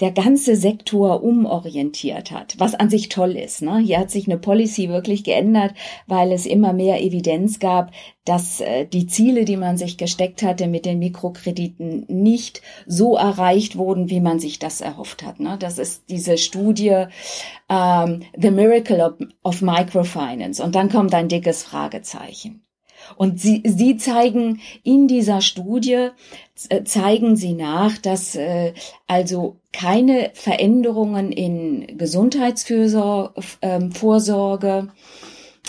der 0.00 0.12
ganze 0.12 0.56
Sektor 0.56 1.22
umorientiert 1.22 2.30
hat, 2.30 2.54
was 2.58 2.74
an 2.74 2.88
sich 2.88 3.10
toll 3.10 3.36
ist. 3.36 3.60
Ne? 3.60 3.78
Hier 3.78 3.98
hat 3.98 4.10
sich 4.10 4.26
eine 4.26 4.38
Policy 4.38 4.88
wirklich 4.88 5.24
geändert, 5.24 5.74
weil 6.06 6.32
es 6.32 6.46
immer 6.46 6.72
mehr 6.72 7.02
Evidenz 7.02 7.58
gab, 7.58 7.92
dass 8.24 8.60
äh, 8.60 8.86
die 8.86 9.06
Ziele, 9.06 9.44
die 9.44 9.58
man 9.58 9.76
sich 9.76 9.98
gesteckt 9.98 10.42
hatte 10.42 10.68
mit 10.68 10.86
den 10.86 10.98
Mikrokrediten, 10.98 12.06
nicht 12.08 12.62
so 12.86 13.16
erreicht 13.16 13.76
wurden, 13.76 14.08
wie 14.08 14.20
man 14.20 14.40
sich 14.40 14.58
das 14.58 14.80
erhofft 14.80 15.22
hat. 15.22 15.38
Ne? 15.38 15.56
Das 15.58 15.78
ist 15.78 16.04
diese 16.08 16.38
Studie 16.38 17.04
ähm, 17.68 18.22
The 18.36 18.50
Miracle 18.50 19.00
of, 19.00 19.14
of 19.42 19.62
Microfinance. 19.62 20.62
Und 20.62 20.74
dann 20.74 20.88
kommt 20.88 21.14
ein 21.14 21.28
dickes 21.28 21.62
Fragezeichen. 21.62 22.62
Und 23.16 23.40
sie, 23.40 23.62
sie 23.64 23.96
zeigen 23.96 24.60
in 24.82 25.08
dieser 25.08 25.40
Studie, 25.40 26.08
äh, 26.68 26.84
zeigen 26.84 27.36
sie 27.36 27.54
nach, 27.54 27.96
dass 27.98 28.34
äh, 28.34 28.74
also 29.06 29.56
keine 29.72 30.30
Veränderungen 30.34 31.32
in 31.32 31.96
Gesundheitsvorsorge, 31.96 34.78
ähm, 34.78 34.90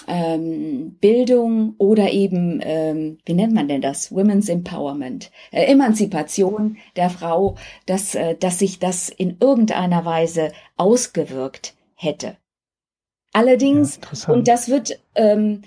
ähm, 0.07 0.97
Bildung 0.99 1.75
oder 1.77 2.11
eben, 2.11 2.59
ähm, 2.63 3.17
wie 3.25 3.33
nennt 3.33 3.53
man 3.53 3.67
denn 3.67 3.81
das? 3.81 4.11
Women's 4.11 4.49
Empowerment, 4.49 5.31
äh, 5.51 5.65
Emanzipation 5.65 6.77
der 6.95 7.09
Frau, 7.09 7.55
dass, 7.85 8.15
äh, 8.15 8.35
dass 8.35 8.59
sich 8.59 8.79
das 8.79 9.09
in 9.09 9.37
irgendeiner 9.39 10.05
Weise 10.05 10.51
ausgewirkt 10.77 11.75
hätte. 11.95 12.37
Allerdings, 13.33 13.99
ja, 14.27 14.33
und 14.33 14.47
das 14.47 14.69
wird 14.69 14.99
ähm, 15.15 15.61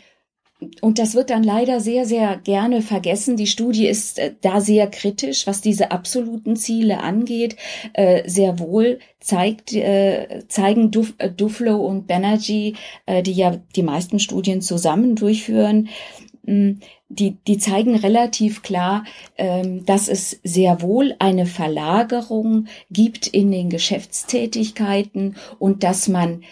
und 0.80 0.98
das 0.98 1.14
wird 1.14 1.30
dann 1.30 1.42
leider 1.42 1.80
sehr, 1.80 2.06
sehr 2.06 2.36
gerne 2.36 2.82
vergessen. 2.82 3.36
Die 3.36 3.46
Studie 3.46 3.86
ist 3.86 4.18
äh, 4.18 4.34
da 4.40 4.60
sehr 4.60 4.88
kritisch, 4.88 5.46
was 5.46 5.60
diese 5.60 5.90
absoluten 5.90 6.56
Ziele 6.56 7.00
angeht. 7.00 7.56
Äh, 7.92 8.28
sehr 8.28 8.58
wohl 8.58 8.98
zeigt, 9.20 9.72
äh, 9.72 10.44
zeigen 10.48 10.90
Duf, 10.90 11.14
Duflo 11.36 11.76
und 11.76 12.06
Banerjee, 12.06 12.74
die 13.24 13.32
ja 13.32 13.56
die 13.74 13.82
meisten 13.82 14.18
Studien 14.18 14.60
zusammen 14.60 15.16
durchführen, 15.16 15.88
mh, 16.42 16.76
die, 17.08 17.36
die 17.46 17.58
zeigen 17.58 17.94
relativ 17.94 18.62
klar, 18.62 19.04
ähm, 19.38 19.84
dass 19.86 20.08
es 20.08 20.40
sehr 20.42 20.82
wohl 20.82 21.14
eine 21.18 21.46
Verlagerung 21.46 22.66
gibt 22.90 23.26
in 23.26 23.50
den 23.50 23.70
Geschäftstätigkeiten 23.70 25.36
und 25.58 25.82
dass 25.84 26.08
man 26.08 26.42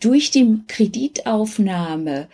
durch 0.00 0.30
die 0.30 0.60
Kreditaufnahme 0.66 2.28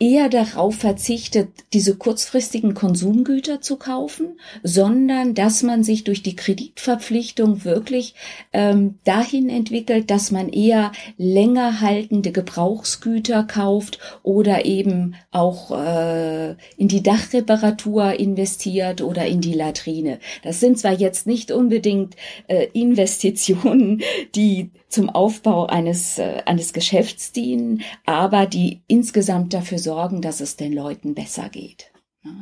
eher 0.00 0.28
darauf 0.28 0.74
verzichtet, 0.74 1.48
diese 1.72 1.96
kurzfristigen 1.96 2.74
Konsumgüter 2.74 3.60
zu 3.60 3.76
kaufen, 3.76 4.38
sondern 4.62 5.34
dass 5.34 5.62
man 5.62 5.84
sich 5.84 6.04
durch 6.04 6.22
die 6.22 6.34
Kreditverpflichtung 6.34 7.64
wirklich 7.64 8.14
ähm, 8.52 8.98
dahin 9.04 9.48
entwickelt, 9.48 10.10
dass 10.10 10.30
man 10.30 10.48
eher 10.48 10.90
länger 11.16 11.80
haltende 11.80 12.32
Gebrauchsgüter 12.32 13.44
kauft 13.44 13.98
oder 14.22 14.64
eben 14.64 15.14
auch 15.30 15.70
äh, 15.70 16.50
in 16.76 16.88
die 16.88 17.02
Dachreparatur 17.02 18.14
investiert 18.14 19.00
oder 19.00 19.26
in 19.26 19.40
die 19.40 19.54
Latrine. 19.54 20.18
Das 20.42 20.58
sind 20.58 20.78
zwar 20.78 20.92
jetzt 20.92 21.26
nicht 21.26 21.52
unbedingt 21.52 22.16
äh, 22.48 22.66
Investitionen, 22.72 24.02
die 24.34 24.70
zum 24.94 25.10
Aufbau 25.10 25.66
eines, 25.66 26.18
äh, 26.18 26.42
eines 26.46 26.72
Geschäfts 26.72 27.32
dienen, 27.32 27.82
aber 28.06 28.46
die 28.46 28.82
insgesamt 28.86 29.52
dafür 29.52 29.78
sorgen, 29.78 30.22
dass 30.22 30.40
es 30.40 30.56
den 30.56 30.72
Leuten 30.72 31.14
besser 31.14 31.48
geht. 31.48 31.90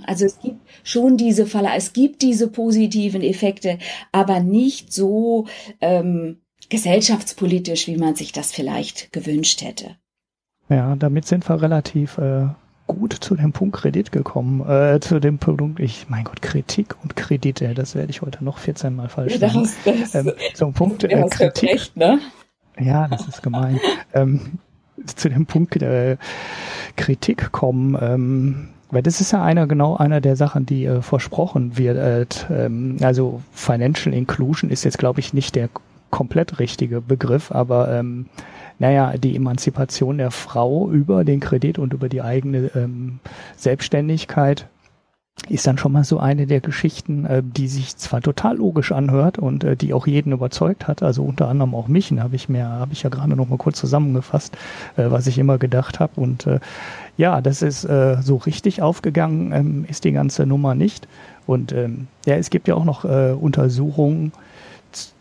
Also 0.06 0.26
es 0.26 0.38
gibt 0.38 0.60
schon 0.84 1.16
diese 1.16 1.46
Falle, 1.46 1.70
es 1.74 1.92
gibt 1.92 2.22
diese 2.22 2.48
positiven 2.48 3.22
Effekte, 3.22 3.78
aber 4.12 4.38
nicht 4.38 4.92
so 4.92 5.46
ähm, 5.80 6.40
gesellschaftspolitisch, 6.68 7.88
wie 7.88 7.96
man 7.96 8.14
sich 8.14 8.30
das 8.30 8.52
vielleicht 8.52 9.12
gewünscht 9.12 9.62
hätte. 9.62 9.96
Ja, 10.68 10.94
damit 10.94 11.26
sind 11.26 11.48
wir 11.48 11.60
relativ 11.60 12.16
äh, 12.18 12.46
gut 12.86 13.12
zu 13.12 13.34
dem 13.34 13.52
Punkt 13.52 13.76
Kredit 13.76 14.12
gekommen, 14.12 14.60
äh, 14.68 15.00
zu 15.00 15.18
dem 15.18 15.38
Punkt, 15.38 15.80
ich, 15.80 16.08
mein 16.08 16.24
Gott, 16.24 16.42
Kritik 16.42 16.94
und 17.02 17.16
Kredite, 17.16 17.74
das 17.74 17.94
werde 17.94 18.10
ich 18.10 18.22
heute 18.22 18.44
noch 18.44 18.58
14 18.58 18.94
Mal 18.94 19.08
falsch 19.08 19.34
ja, 19.34 19.50
sagen. 19.50 19.68
Das, 19.84 20.14
ähm, 20.14 20.32
zum 20.54 20.72
Punkt 20.74 21.04
äh, 21.04 21.28
Kritik. 21.28 21.70
Recht, 21.70 21.96
ne? 21.96 22.20
Ja, 22.78 23.08
das 23.08 23.28
ist 23.28 23.42
gemein. 23.42 23.80
ähm, 24.14 24.58
zu 25.06 25.28
dem 25.28 25.46
Punkt 25.46 25.76
äh, 25.76 26.16
Kritik 26.96 27.52
kommen, 27.52 27.96
ähm, 28.00 28.68
weil 28.90 29.02
das 29.02 29.20
ist 29.20 29.32
ja 29.32 29.42
einer 29.42 29.66
genau 29.66 29.96
einer 29.96 30.20
der 30.20 30.36
Sachen, 30.36 30.66
die 30.66 30.84
äh, 30.84 31.02
versprochen 31.02 31.78
wird. 31.78 32.46
Äh, 32.50 32.64
ähm, 32.66 32.96
also 33.02 33.42
Financial 33.52 34.14
Inclusion 34.14 34.70
ist 34.70 34.84
jetzt, 34.84 34.98
glaube 34.98 35.20
ich, 35.20 35.32
nicht 35.32 35.54
der 35.54 35.68
komplett 36.10 36.58
richtige 36.58 37.00
Begriff, 37.00 37.50
aber 37.50 37.90
ähm, 37.90 38.26
naja, 38.78 39.14
die 39.16 39.34
Emanzipation 39.34 40.18
der 40.18 40.30
Frau 40.30 40.90
über 40.90 41.24
den 41.24 41.40
Kredit 41.40 41.78
und 41.78 41.94
über 41.94 42.08
die 42.08 42.20
eigene 42.20 42.70
ähm, 42.74 43.20
Selbstständigkeit 43.56 44.66
ist 45.48 45.66
dann 45.66 45.76
schon 45.76 45.92
mal 45.92 46.04
so 46.04 46.18
eine 46.18 46.46
der 46.46 46.60
Geschichten, 46.60 47.24
äh, 47.24 47.42
die 47.44 47.66
sich 47.66 47.96
zwar 47.96 48.20
total 48.20 48.56
logisch 48.56 48.92
anhört 48.92 49.38
und 49.38 49.64
äh, 49.64 49.76
die 49.76 49.92
auch 49.92 50.06
jeden 50.06 50.32
überzeugt 50.32 50.86
hat, 50.86 51.02
also 51.02 51.24
unter 51.24 51.48
anderem 51.48 51.74
auch 51.74 51.88
mich, 51.88 52.12
habe 52.12 52.36
ich 52.36 52.48
mir, 52.48 52.68
habe 52.68 52.92
ich 52.92 53.02
ja 53.02 53.10
gerade 53.10 53.34
noch 53.34 53.48
mal 53.48 53.58
kurz 53.58 53.78
zusammengefasst, 53.78 54.56
äh, 54.96 55.10
was 55.10 55.26
ich 55.26 55.38
immer 55.38 55.58
gedacht 55.58 56.00
habe. 56.00 56.20
Und 56.20 56.46
äh, 56.46 56.60
ja, 57.16 57.40
das 57.40 57.62
ist 57.62 57.84
äh, 57.84 58.18
so 58.22 58.36
richtig 58.36 58.82
aufgegangen, 58.82 59.52
ähm, 59.52 59.84
ist 59.88 60.04
die 60.04 60.12
ganze 60.12 60.46
Nummer 60.46 60.74
nicht. 60.74 61.08
Und 61.46 61.72
ähm, 61.72 62.06
ja, 62.24 62.36
es 62.36 62.50
gibt 62.50 62.68
ja 62.68 62.74
auch 62.74 62.84
noch 62.84 63.04
äh, 63.04 63.32
Untersuchungen 63.32 64.32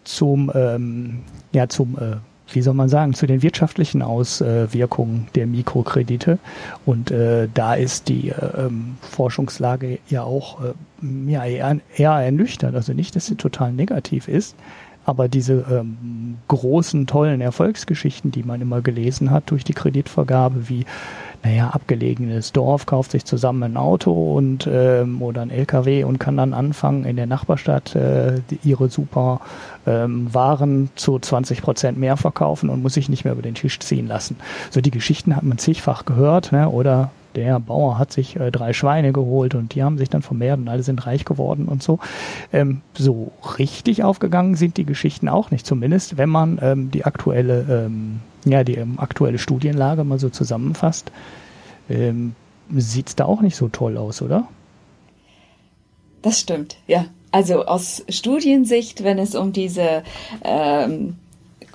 zum 0.04 0.52
ähm, 0.54 1.20
ja 1.52 1.68
zum 1.68 1.98
äh, 1.98 2.18
wie 2.54 2.62
soll 2.62 2.74
man 2.74 2.90
sagen, 2.90 3.14
zu 3.14 3.28
den 3.28 3.42
wirtschaftlichen 3.42 4.02
Auswirkungen 4.02 5.28
der 5.36 5.48
Mikrokredite. 5.48 6.40
Und 6.86 7.12
äh, 7.12 7.48
da 7.54 7.74
ist 7.74 8.10
die 8.10 8.30
äh, 8.30 8.66
ähm, 8.66 8.98
Forschungslage 9.02 10.00
ja 10.10 10.24
auch 10.24 10.62
äh, 10.62 10.74
ja, 11.32 11.46
eher, 11.46 11.80
eher 11.96 12.12
ernüchtert. 12.12 12.76
Also 12.76 12.94
nicht, 12.94 13.16
dass 13.16 13.26
sie 13.26 13.36
total 13.36 13.72
negativ 13.72 14.28
ist, 14.28 14.56
aber 15.06 15.28
diese 15.28 15.66
ähm, 15.72 16.38
großen, 16.48 17.08
tollen 17.08 17.42
Erfolgsgeschichten, 17.42 18.32
die 18.32 18.44
man 18.44 18.62
immer 18.62 18.82
gelesen 18.82 19.32
hat 19.32 19.50
durch 19.50 19.64
die 19.64 19.74
Kreditvergabe, 19.74 20.70
wie 20.70 20.86
naja, 21.44 21.70
abgelegenes 21.70 22.52
Dorf 22.52 22.86
kauft 22.86 23.12
sich 23.12 23.26
zusammen 23.26 23.64
ein 23.64 23.78
Auto 23.78 24.36
und 24.36 24.70
ähm, 24.72 25.22
oder 25.22 25.42
ein 25.42 25.50
LKW 25.50 26.04
und 26.04 26.20
kann 26.20 26.38
dann 26.38 26.54
anfangen, 26.54 27.04
in 27.06 27.16
der 27.16 27.26
Nachbarstadt 27.26 27.96
äh, 27.96 28.42
ihre 28.64 28.90
super 28.90 29.42
ähm, 29.88 30.32
Waren 30.34 30.90
zu 30.96 31.18
20 31.18 31.62
Prozent 31.62 31.98
mehr 31.98 32.18
verkaufen 32.18 32.70
und 32.70 32.84
muss 32.84 32.94
sich 32.94 33.10
nicht 33.10 33.24
mehr 33.24 33.34
über 33.34 33.42
den 33.42 33.56
Tisch 33.56 33.80
ziehen 33.80 34.08
lassen. 34.08 34.38
So 34.70 34.82
die 34.82 34.92
Geschichten 34.92 35.36
hat 35.36 35.44
man 35.44 35.58
zigfach 35.58 36.06
gehört, 36.06 36.52
ne? 36.52 36.70
oder 36.70 37.10
der 37.36 37.60
Bauer 37.60 37.98
hat 37.98 38.12
sich 38.12 38.36
äh, 38.36 38.52
drei 38.52 38.74
Schweine 38.74 39.12
geholt 39.12 39.56
und 39.56 39.74
die 39.74 39.84
haben 39.84 39.98
sich 39.98 40.10
dann 40.10 40.22
vermehrt 40.22 40.60
und 40.60 40.68
alle 40.68 40.84
sind 40.84 41.06
reich 41.06 41.26
geworden 41.26 41.66
und 41.66 41.82
so. 41.82 42.00
Ähm, 42.54 42.82
so 42.94 43.32
richtig 43.58 44.04
aufgegangen 44.04 44.56
sind 44.56 44.78
die 44.78 44.86
Geschichten 44.86 45.28
auch 45.28 45.50
nicht, 45.50 45.66
zumindest 45.66 46.18
wenn 46.18 46.30
man 46.30 46.60
ähm, 46.62 46.92
die 46.92 47.06
aktuelle 47.06 47.86
ähm, 47.88 48.20
ja, 48.46 48.64
die 48.64 48.76
ähm, 48.76 49.00
aktuelle 49.00 49.38
Studienlage 49.38 50.04
mal 50.04 50.20
so 50.20 50.30
zusammenfasst, 50.30 51.12
ähm, 51.90 52.36
sieht 52.76 53.10
es 53.10 53.16
da 53.16 53.26
auch 53.26 53.42
nicht 53.42 53.56
so 53.56 53.68
toll 53.68 53.98
aus, 53.98 54.22
oder? 54.22 54.48
Das 56.22 56.40
stimmt, 56.40 56.78
ja. 56.88 57.06
Also 57.32 57.66
aus 57.66 58.04
Studiensicht, 58.10 59.04
wenn 59.04 59.18
es 59.18 59.36
um 59.36 59.54
diese 59.54 60.04
ähm, 60.44 61.16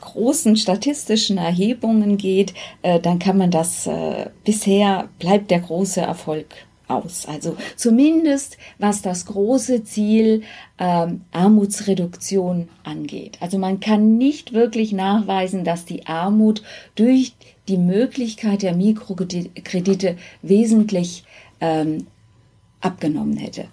großen 0.01 0.57
statistischen 0.57 1.39
Erhebungen 1.39 2.19
geht, 2.19 2.55
äh, 2.83 3.01
dann 3.01 3.19
kann 3.19 3.39
man 3.39 3.51
das 3.51 3.87
äh, 3.87 4.31
bisher 4.45 5.09
bleibt 5.19 5.51
der 5.51 5.61
große 5.61 6.01
Erfolg 6.01 6.47
aus. 6.89 7.27
Also 7.27 7.57
zumindest 7.77 8.59
was 8.79 9.03
das 9.03 9.27
große 9.27 9.85
Ziel 9.85 10.43
ähm, 10.79 11.23
Armutsreduktion 11.33 12.69
angeht. 12.85 13.39
Also 13.41 13.59
man 13.59 13.81
kann 13.81 14.19
nicht 14.19 14.53
wirklich 14.53 14.93
nachweisen, 14.93 15.65
dass 15.65 15.85
die 15.85 16.07
Armut 16.07 16.63
durch 16.95 17.35
die 17.69 17.79
Möglichkeit 17.79 18.63
der 18.63 18.75
Mikrokredite 18.75 20.17
wesentlich 20.43 21.25
ähm, 21.61 22.07
abgenommen 22.81 23.37
hätte. 23.37 23.67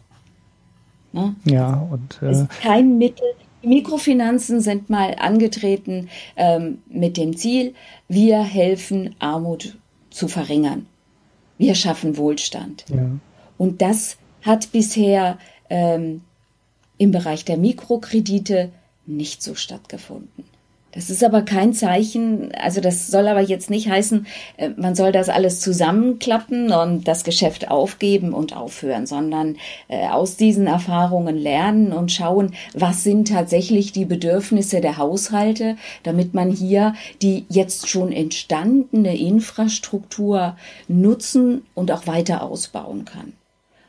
Ne? 1.11 1.35
Ja, 1.45 1.87
und 1.91 2.19
äh, 2.21 2.31
ist 2.31 2.49
kein 2.61 2.97
Mittel. 2.97 3.27
Die 3.61 3.67
Mikrofinanzen 3.67 4.59
sind 4.59 4.89
mal 4.89 5.15
angetreten 5.19 6.09
ähm, 6.35 6.79
mit 6.89 7.15
dem 7.15 7.37
Ziel, 7.37 7.75
wir 8.09 8.43
helfen 8.43 9.15
Armut 9.19 9.77
zu 10.09 10.27
verringern. 10.27 10.87
Wir 11.63 11.75
schaffen 11.75 12.17
Wohlstand. 12.17 12.83
Ja. 12.89 13.09
Und 13.57 13.81
das 13.81 14.17
hat 14.41 14.73
bisher 14.73 15.37
ähm, 15.69 16.19
im 16.97 17.11
Bereich 17.11 17.45
der 17.45 17.55
Mikrokredite 17.55 18.69
nicht 19.05 19.41
so 19.41 19.55
stattgefunden. 19.55 20.43
Das 20.93 21.09
ist 21.09 21.23
aber 21.23 21.41
kein 21.41 21.73
Zeichen, 21.73 22.51
also 22.53 22.79
das 22.79 23.07
soll 23.07 23.27
aber 23.27 23.41
jetzt 23.41 23.71
nicht 23.71 23.89
heißen, 23.89 24.27
äh, 24.57 24.69
man 24.77 24.93
soll 24.93 25.11
das 25.11 25.27
alles 25.27 25.59
zusammenklappen 25.59 26.71
und 26.71 27.07
das 27.07 27.23
Geschäft 27.23 27.71
aufgeben 27.71 28.33
und 28.33 28.55
aufhören, 28.55 29.07
sondern 29.07 29.57
äh, 29.87 30.07
aus 30.07 30.37
diesen 30.37 30.67
Erfahrungen 30.67 31.35
lernen 31.35 31.93
und 31.93 32.11
schauen, 32.11 32.53
was 32.75 33.03
sind 33.03 33.29
tatsächlich 33.29 33.91
die 33.91 34.05
Bedürfnisse 34.05 34.81
der 34.81 34.97
Haushalte, 34.97 35.77
damit 36.03 36.35
man 36.35 36.51
hier 36.51 36.93
die 37.23 37.45
jetzt 37.49 37.89
schon 37.89 38.11
entstandene 38.11 39.17
Infrastruktur 39.17 40.55
nutzen 40.87 41.65
und 41.73 41.91
auch 41.91 42.05
weiter 42.05 42.43
ausbauen 42.43 43.05
kann. 43.05 43.33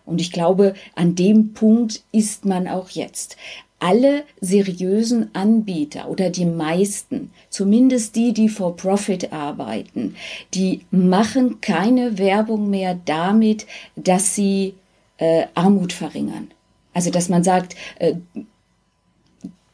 Und 0.07 0.21
ich 0.21 0.33
glaube, 0.33 0.75
an 0.95 1.15
dem 1.15 1.53
Punkt 1.53 2.03
ist 2.13 2.45
man 2.45 2.69
auch 2.69 2.91
jetzt 2.91 3.37
alle 3.85 4.25
seriösen 4.41 5.29
Anbieter 5.35 6.09
oder 6.09 6.31
die 6.31 6.47
meisten, 6.47 7.31
zumindest 7.51 8.17
die, 8.17 8.33
die 8.33 8.49
for 8.49 8.77
Profit 8.77 9.31
arbeiten, 9.31 10.17
die 10.55 10.87
machen 10.91 11.61
keine 11.61 12.17
Werbung 12.17 12.71
mehr 12.71 12.99
damit, 13.05 13.67
dass 13.95 14.35
sie 14.35 14.73
äh, 15.19 15.45
Armut 15.55 15.93
verringern. 15.93 16.49
Also 16.95 17.11
dass 17.11 17.29
man 17.29 17.45
sagt, 17.45 17.77
äh, 17.99 18.15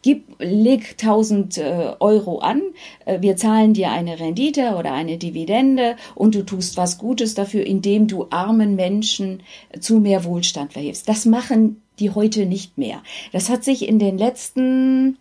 gib, 0.03 0.25
leg 0.41 0.97
1000 1.01 1.59
äh, 1.59 1.93
Euro 2.01 2.39
an, 2.39 2.63
äh, 3.05 3.21
wir 3.21 3.37
zahlen 3.37 3.75
dir 3.75 3.93
eine 3.93 4.19
Rendite 4.19 4.75
oder 4.77 4.93
eine 4.93 5.19
Dividende 5.19 5.95
und 6.17 6.35
du 6.35 6.43
tust 6.43 6.77
was 6.77 6.99
Gutes 6.99 7.35
dafür, 7.35 7.65
indem 7.65 8.09
du 8.09 8.27
armen 8.31 8.75
Menschen 8.75 9.45
zu 9.79 10.01
mehr 10.01 10.25
Wohlstand 10.25 10.73
verhilfst. 10.73 11.09
Das 11.09 11.27
machen 11.27 11.81
die 12.01 12.11
heute 12.11 12.47
nicht 12.47 12.79
mehr. 12.79 13.03
Das 13.33 13.49
hat 13.49 13.63
sich 13.63 13.87
in 13.87 13.99
den 13.99 14.19
letzten 14.19 15.19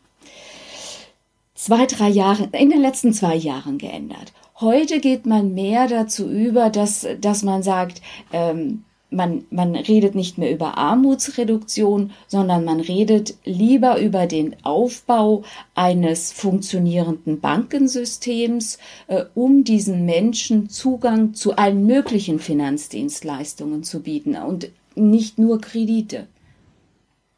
zwei, 1.54 1.86
drei 1.86 2.10
Jahren, 2.10 2.52
in 2.52 2.70
den 2.70 2.82
letzten 2.82 3.14
zwei 3.14 3.36
Jahren 3.36 3.78
geändert. 3.78 4.34
Heute 4.60 5.00
geht 5.00 5.26
man 5.26 5.54
mehr 5.54 5.88
dazu 5.88 6.28
über, 6.30 6.70
dass, 6.70 7.06
dass 7.20 7.44
man 7.44 7.64
sagt, 7.64 8.02
ähm, 8.34 8.84
man, 9.12 9.46
man 9.50 9.76
redet 9.76 10.16
nicht 10.16 10.38
mehr 10.38 10.52
über 10.52 10.78
Armutsreduktion, 10.78 12.12
sondern 12.28 12.64
man 12.64 12.80
redet 12.80 13.36
lieber 13.44 14.00
über 14.00 14.28
den 14.28 14.56
Aufbau 14.64 15.44
eines 15.76 16.32
funktionierenden 16.32 17.40
Bankensystems, 17.40 18.78
äh, 19.08 19.26
um 19.36 19.64
diesen 19.64 20.06
Menschen 20.06 20.70
Zugang 20.70 21.34
zu 21.34 21.56
allen 21.56 21.86
möglichen 21.86 22.40
Finanzdienstleistungen 22.40 23.84
zu 23.84 24.02
bieten 24.02 24.36
und 24.36 24.70
nicht 24.96 25.40
nur 25.40 25.60
Kredite. 25.62 26.28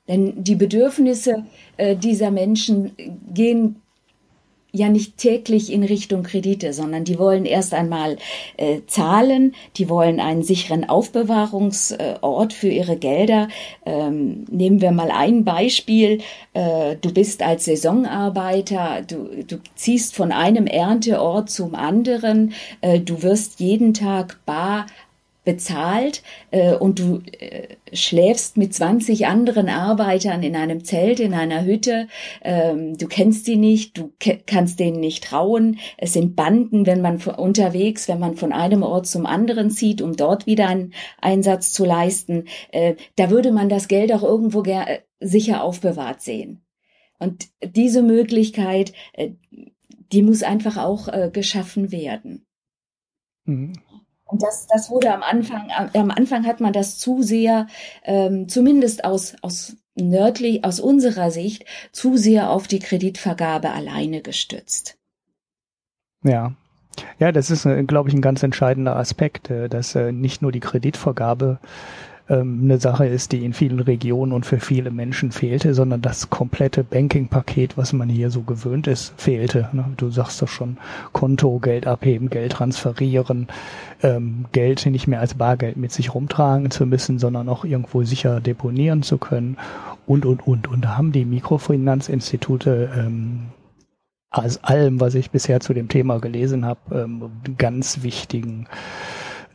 Denn 0.07 0.43
die 0.43 0.55
Bedürfnisse 0.55 1.45
äh, 1.77 1.95
dieser 1.95 2.31
Menschen 2.31 2.91
gehen 3.33 3.81
ja 4.73 4.89
nicht 4.89 5.17
täglich 5.17 5.71
in 5.71 5.83
Richtung 5.83 6.23
Kredite, 6.23 6.73
sondern 6.73 7.03
die 7.03 7.19
wollen 7.19 7.45
erst 7.45 7.73
einmal 7.73 8.17
äh, 8.57 8.81
zahlen, 8.87 9.53
die 9.75 9.89
wollen 9.89 10.19
einen 10.19 10.43
sicheren 10.43 10.87
Aufbewahrungsort 10.87 12.53
für 12.53 12.69
ihre 12.69 12.95
Gelder. 12.95 13.49
Ähm, 13.85 14.45
nehmen 14.49 14.81
wir 14.81 14.91
mal 14.91 15.11
ein 15.11 15.43
Beispiel. 15.43 16.21
Äh, 16.53 16.95
du 17.01 17.13
bist 17.13 17.43
als 17.43 17.65
Saisonarbeiter, 17.65 19.01
du, 19.05 19.43
du 19.45 19.57
ziehst 19.75 20.15
von 20.15 20.31
einem 20.31 20.67
Ernteort 20.67 21.49
zum 21.49 21.75
anderen, 21.75 22.53
äh, 22.79 22.99
du 22.99 23.23
wirst 23.23 23.59
jeden 23.59 23.93
Tag 23.93 24.39
bar 24.45 24.85
bezahlt 25.43 26.21
äh, 26.51 26.75
und 26.75 26.99
du 26.99 27.21
äh, 27.39 27.75
schläfst 27.93 28.57
mit 28.57 28.73
20 28.73 29.25
anderen 29.25 29.69
Arbeitern 29.69 30.43
in 30.43 30.55
einem 30.55 30.83
Zelt, 30.83 31.19
in 31.19 31.33
einer 31.33 31.65
Hütte. 31.65 32.07
Ähm, 32.43 32.97
du 32.97 33.07
kennst 33.07 33.45
sie 33.45 33.55
nicht, 33.55 33.97
du 33.97 34.11
kannst 34.45 34.79
denen 34.79 34.99
nicht 34.99 35.23
trauen. 35.23 35.79
Es 35.97 36.13
sind 36.13 36.35
Banden, 36.35 36.85
wenn 36.85 37.01
man 37.01 37.17
unterwegs, 37.21 38.07
wenn 38.07 38.19
man 38.19 38.35
von 38.35 38.51
einem 38.53 38.83
Ort 38.83 39.07
zum 39.07 39.25
anderen 39.25 39.71
zieht, 39.71 40.01
um 40.01 40.15
dort 40.15 40.45
wieder 40.45 40.67
einen 40.67 40.93
Einsatz 41.19 41.73
zu 41.73 41.85
leisten. 41.85 42.45
Äh, 42.71 42.95
da 43.15 43.29
würde 43.29 43.51
man 43.51 43.69
das 43.69 43.87
Geld 43.87 44.13
auch 44.13 44.23
irgendwo 44.23 44.63
äh, 44.63 44.99
sicher 45.19 45.63
aufbewahrt 45.63 46.21
sehen. 46.21 46.63
Und 47.17 47.49
diese 47.63 48.03
Möglichkeit, 48.03 48.93
äh, 49.13 49.31
die 50.11 50.21
muss 50.21 50.43
einfach 50.43 50.77
auch 50.77 51.07
äh, 51.07 51.29
geschaffen 51.31 51.91
werden. 51.91 52.45
Und 54.31 54.41
das, 54.41 54.65
das 54.67 54.89
wurde 54.89 55.13
am 55.13 55.23
Anfang, 55.23 55.69
am 55.93 56.09
Anfang 56.09 56.45
hat 56.45 56.61
man 56.61 56.71
das 56.71 56.97
zu 56.97 57.21
sehr, 57.21 57.67
ähm, 58.05 58.47
zumindest 58.47 59.03
aus, 59.03 59.35
aus 59.41 59.75
nördlich, 59.95 60.63
aus 60.63 60.79
unserer 60.79 61.31
Sicht, 61.31 61.65
zu 61.91 62.15
sehr 62.15 62.49
auf 62.49 62.67
die 62.67 62.79
Kreditvergabe 62.79 63.71
alleine 63.71 64.21
gestützt. 64.21 64.97
Ja. 66.23 66.53
Ja, 67.19 67.31
das 67.31 67.51
ist, 67.51 67.65
äh, 67.65 67.83
glaube 67.83 68.09
ich, 68.09 68.15
ein 68.15 68.21
ganz 68.21 68.41
entscheidender 68.41 68.95
Aspekt, 68.95 69.49
äh, 69.49 69.67
dass 69.67 69.95
äh, 69.95 70.13
nicht 70.13 70.41
nur 70.41 70.53
die 70.53 70.59
Kreditvergabe 70.61 71.59
ähm, 72.31 72.61
eine 72.63 72.79
Sache 72.79 73.05
ist, 73.05 73.33
die 73.33 73.43
in 73.43 73.51
vielen 73.51 73.81
Regionen 73.81 74.31
und 74.31 74.45
für 74.45 74.59
viele 74.59 74.89
Menschen 74.89 75.31
fehlte, 75.31 75.73
sondern 75.73 76.01
das 76.01 76.29
komplette 76.29 76.83
Banking-Paket, 76.83 77.77
was 77.77 77.91
man 77.91 78.07
hier 78.07 78.31
so 78.31 78.41
gewöhnt 78.41 78.87
ist, 78.87 79.13
fehlte. 79.17 79.69
Ne? 79.73 79.85
Du 79.97 80.09
sagst 80.09 80.41
doch 80.41 80.47
schon, 80.47 80.77
Konto, 81.11 81.59
Geld 81.59 81.87
abheben, 81.87 82.29
Geld 82.29 82.53
transferieren, 82.53 83.47
ähm, 84.01 84.45
Geld 84.53 84.85
nicht 84.85 85.07
mehr 85.07 85.19
als 85.19 85.33
Bargeld 85.33 85.75
mit 85.75 85.91
sich 85.91 86.13
rumtragen 86.13 86.71
zu 86.71 86.85
müssen, 86.85 87.19
sondern 87.19 87.49
auch 87.49 87.65
irgendwo 87.65 88.03
sicher 88.03 88.39
deponieren 88.39 89.03
zu 89.03 89.17
können 89.17 89.57
und, 90.07 90.25
und, 90.25 90.47
und. 90.47 90.69
Und 90.69 90.85
da 90.85 90.97
haben 90.97 91.11
die 91.11 91.25
Mikrofinanzinstitute 91.25 92.91
ähm, 92.97 93.47
aus 94.29 94.63
allem, 94.63 95.01
was 95.01 95.15
ich 95.15 95.31
bisher 95.31 95.59
zu 95.59 95.73
dem 95.73 95.89
Thema 95.89 96.19
gelesen 96.19 96.65
habe, 96.65 96.79
ähm, 97.03 97.31
ganz 97.57 98.03
wichtigen 98.03 98.67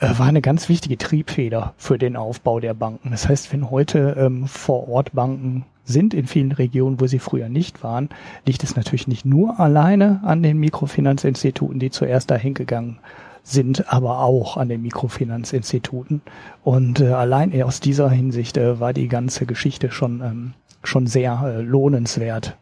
war 0.00 0.26
eine 0.26 0.42
ganz 0.42 0.68
wichtige 0.68 0.98
Triebfeder 0.98 1.74
für 1.76 1.98
den 1.98 2.16
Aufbau 2.16 2.60
der 2.60 2.74
Banken. 2.74 3.10
Das 3.10 3.28
heißt, 3.28 3.52
wenn 3.52 3.70
heute 3.70 4.16
ähm, 4.18 4.46
vor 4.46 4.88
Ort 4.88 5.12
Banken 5.12 5.64
sind 5.84 6.14
in 6.14 6.26
vielen 6.26 6.52
Regionen, 6.52 7.00
wo 7.00 7.06
sie 7.06 7.18
früher 7.18 7.48
nicht 7.48 7.82
waren, 7.82 8.08
liegt 8.44 8.64
es 8.64 8.76
natürlich 8.76 9.08
nicht 9.08 9.24
nur 9.24 9.58
alleine 9.60 10.20
an 10.24 10.42
den 10.42 10.58
Mikrofinanzinstituten, 10.58 11.78
die 11.78 11.90
zuerst 11.90 12.30
dahin 12.30 12.54
gegangen 12.54 12.98
sind, 13.42 13.92
aber 13.92 14.20
auch 14.20 14.56
an 14.56 14.68
den 14.68 14.82
Mikrofinanzinstituten. 14.82 16.20
Und 16.64 17.00
äh, 17.00 17.12
allein 17.12 17.62
aus 17.62 17.80
dieser 17.80 18.10
Hinsicht 18.10 18.56
äh, 18.56 18.80
war 18.80 18.92
die 18.92 19.08
ganze 19.08 19.46
Geschichte 19.46 19.92
schon, 19.92 20.20
ähm, 20.20 20.54
schon 20.82 21.06
sehr 21.06 21.40
äh, 21.44 21.62
lohnenswert. 21.62 22.56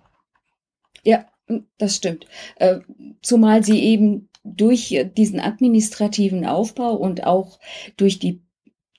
Ja, 1.02 1.24
das 1.78 1.96
stimmt. 1.96 2.26
Äh, 2.56 2.80
zumal 3.22 3.64
sie 3.64 3.80
eben 3.82 4.28
durch 4.44 4.96
diesen 5.16 5.40
administrativen 5.40 6.44
Aufbau 6.44 6.94
und 6.94 7.24
auch 7.24 7.58
durch 7.96 8.18
die, 8.18 8.42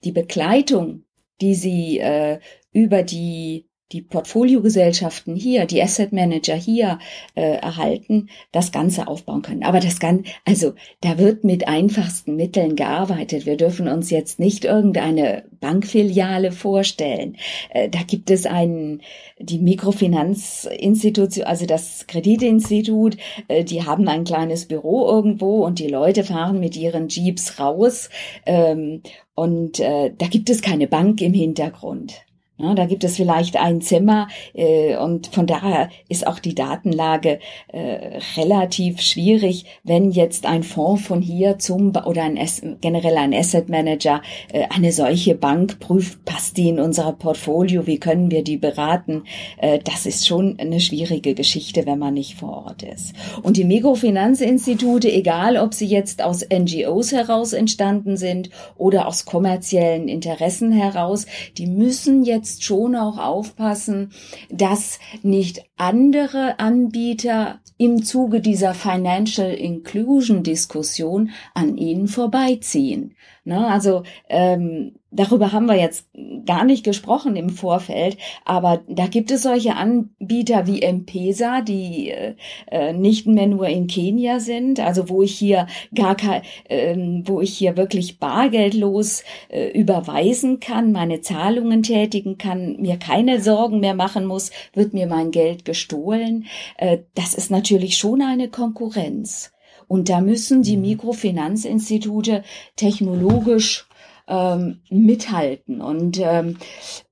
die 0.04 0.12
Begleitung, 0.12 1.04
die 1.40 1.56
sie 1.56 2.00
äh, 2.00 2.40
über 2.72 3.04
die 3.04 3.70
die 3.96 4.02
Portfoliogesellschaften 4.02 5.38
hier, 5.38 5.66
die 5.66 5.82
Asset 5.82 6.12
Manager 6.12 6.56
hier 6.56 7.00
äh, 7.34 7.60
erhalten, 7.60 8.28
das 8.52 8.74
Ganze 8.74 9.08
aufbauen 9.08 9.42
können. 9.42 9.64
Aber 9.64 9.80
das 9.80 10.02
kann, 10.02 10.26
also 10.44 10.74
da 11.00 11.18
wird 11.18 11.46
mit 11.46 11.70
einfachsten 11.70 12.36
Mitteln 12.36 12.76
gearbeitet. 12.76 13.46
Wir 13.46 13.56
dürfen 13.56 13.88
uns 13.88 14.10
jetzt 14.10 14.38
nicht 14.38 14.66
irgendeine 14.66 15.46
Bankfiliale 15.62 16.52
vorstellen. 16.52 17.38
Äh, 17.70 17.88
da 17.88 18.00
gibt 18.06 18.30
es 18.32 18.46
einen, 18.46 19.02
die 19.40 19.60
Mikrofinanzinstitution, 19.60 21.46
also 21.46 21.66
das 21.66 22.06
Kreditinstitut, 22.08 23.16
äh, 23.48 23.64
die 23.64 23.84
haben 23.84 24.10
ein 24.10 24.26
kleines 24.26 24.66
Büro 24.66 25.08
irgendwo 25.08 25.64
und 25.66 25.80
die 25.80 25.88
Leute 25.88 26.26
fahren 26.26 26.60
mit 26.60 26.76
ihren 26.76 27.08
Jeeps 27.08 27.62
raus. 27.62 28.10
Ähm, 28.46 29.04
und 29.36 29.80
äh, 29.80 30.12
da 30.18 30.28
gibt 30.28 30.50
es 30.50 30.62
keine 30.62 30.88
Bank 30.88 31.22
im 31.22 31.34
Hintergrund. 31.34 32.25
Ja, 32.58 32.74
da 32.74 32.86
gibt 32.86 33.04
es 33.04 33.18
vielleicht 33.18 33.58
ein 33.58 33.82
Zimmer 33.82 34.30
äh, 34.54 34.96
und 34.96 35.28
von 35.28 35.46
daher 35.46 35.90
ist 36.08 36.26
auch 36.26 36.40
die 36.40 36.56
Datenlage 36.56 37.40
äh, 37.68 38.20
relativ 38.38 39.02
schwierig, 39.02 39.66
wenn 39.84 40.10
jetzt 40.10 40.46
ein 40.46 40.64
Fonds 40.64 41.06
von 41.06 41.22
hier 41.22 41.60
zum 41.60 41.92
oder 42.06 42.24
ein 42.24 42.40
generell 42.80 43.18
ein 43.18 43.34
Asset 43.34 43.68
Manager 43.68 44.22
äh, 44.54 44.68
eine 44.70 44.94
solche 44.94 45.36
Bank 45.36 45.82
prüft, 45.82 46.24
passt 46.24 46.56
die 46.56 46.70
in 46.70 46.80
unser 46.80 47.12
Portfolio, 47.12 47.88
wie 47.88 48.00
können 48.00 48.32
wir 48.32 48.42
die 48.42 48.56
beraten? 48.56 49.24
Äh, 49.58 49.80
das 49.84 50.06
ist 50.06 50.26
schon 50.26 50.58
eine 50.58 50.80
schwierige 50.80 51.34
Geschichte, 51.34 51.86
wenn 51.86 52.00
man 52.00 52.14
nicht 52.14 52.36
vor 52.36 52.68
Ort 52.68 52.84
ist. 52.84 53.14
Und 53.44 53.58
die 53.58 53.66
Mikrofinanzinstitute, 53.66 55.12
egal 55.12 55.58
ob 55.58 55.74
sie 55.74 55.88
jetzt 55.88 56.24
aus 56.24 56.46
NGOs 56.50 57.12
heraus 57.12 57.52
entstanden 57.52 58.16
sind 58.16 58.50
oder 58.78 59.10
aus 59.10 59.26
kommerziellen 59.26 60.08
Interessen 60.08 60.72
heraus, 60.72 61.26
die 61.58 61.68
müssen 61.68 62.24
jetzt 62.24 62.45
jetzt 62.46 62.64
schon 62.64 62.96
auch 62.96 63.18
aufpassen, 63.18 64.12
dass 64.52 65.00
nicht 65.24 65.64
andere 65.78 66.60
Anbieter 66.60 67.60
im 67.78 68.04
Zuge 68.04 68.40
dieser 68.40 68.76
Financial 68.76 69.52
Inclusion 69.52 70.44
Diskussion 70.44 71.32
an 71.56 71.76
ihnen 71.76 72.08
vorbeiziehen. 72.08 73.16
Ne? 73.48 73.68
Also 73.68 74.02
ähm, 74.28 74.96
darüber 75.12 75.52
haben 75.52 75.68
wir 75.68 75.76
jetzt 75.76 76.08
gar 76.48 76.66
nicht 76.66 76.84
gesprochen 76.84 77.36
im 77.36 77.50
Vorfeld, 77.50 78.18
aber 78.44 78.82
da 78.88 79.06
gibt 79.06 79.30
es 79.30 79.44
solche 79.44 79.76
Anbieter 79.76 80.66
wie 80.66 80.82
M-Pesa, 80.82 81.62
die 81.62 82.10
äh, 82.10 82.36
äh, 82.72 82.92
nicht 82.92 83.28
mehr 83.28 83.46
nur 83.46 83.68
in 83.68 83.86
Kenia 83.86 84.40
sind, 84.40 84.80
also 84.80 85.10
wo 85.10 85.22
ich 85.22 85.38
hier 85.38 85.68
gar 85.94 86.16
kein, 86.16 86.42
äh, 86.70 86.96
wo 87.26 87.40
ich 87.40 87.56
hier 87.56 87.78
wirklich 87.78 88.18
bargeldlos 88.18 89.24
äh, 89.50 89.70
überweisen 89.80 90.60
kann, 90.60 90.92
meine 90.92 91.22
Zahlungen 91.22 91.84
tätigen 91.84 92.40
kann, 92.40 92.78
mir 92.82 92.98
keine 92.98 93.42
Sorgen 93.42 93.80
mehr 93.80 93.94
machen 93.94 94.26
muss, 94.26 94.50
wird 94.74 94.96
mir 94.96 95.06
mein 95.06 95.30
Geld 95.30 95.66
gestohlen. 95.66 96.46
Äh, 96.78 97.00
das 97.14 97.36
ist 97.36 97.52
natürlich 97.52 97.96
schon 97.98 98.24
eine 98.24 98.50
Konkurrenz. 98.50 99.55
Und 99.88 100.10
da 100.10 100.22
müssen 100.22 100.64
die 100.64 100.78
mhm. 100.78 100.84
Mikrofinanzinstitute 100.84 102.44
technologisch 102.76 103.88
ähm, 104.28 104.82
mithalten. 104.90 105.82
Und 105.82 106.20
ähm, 106.20 106.58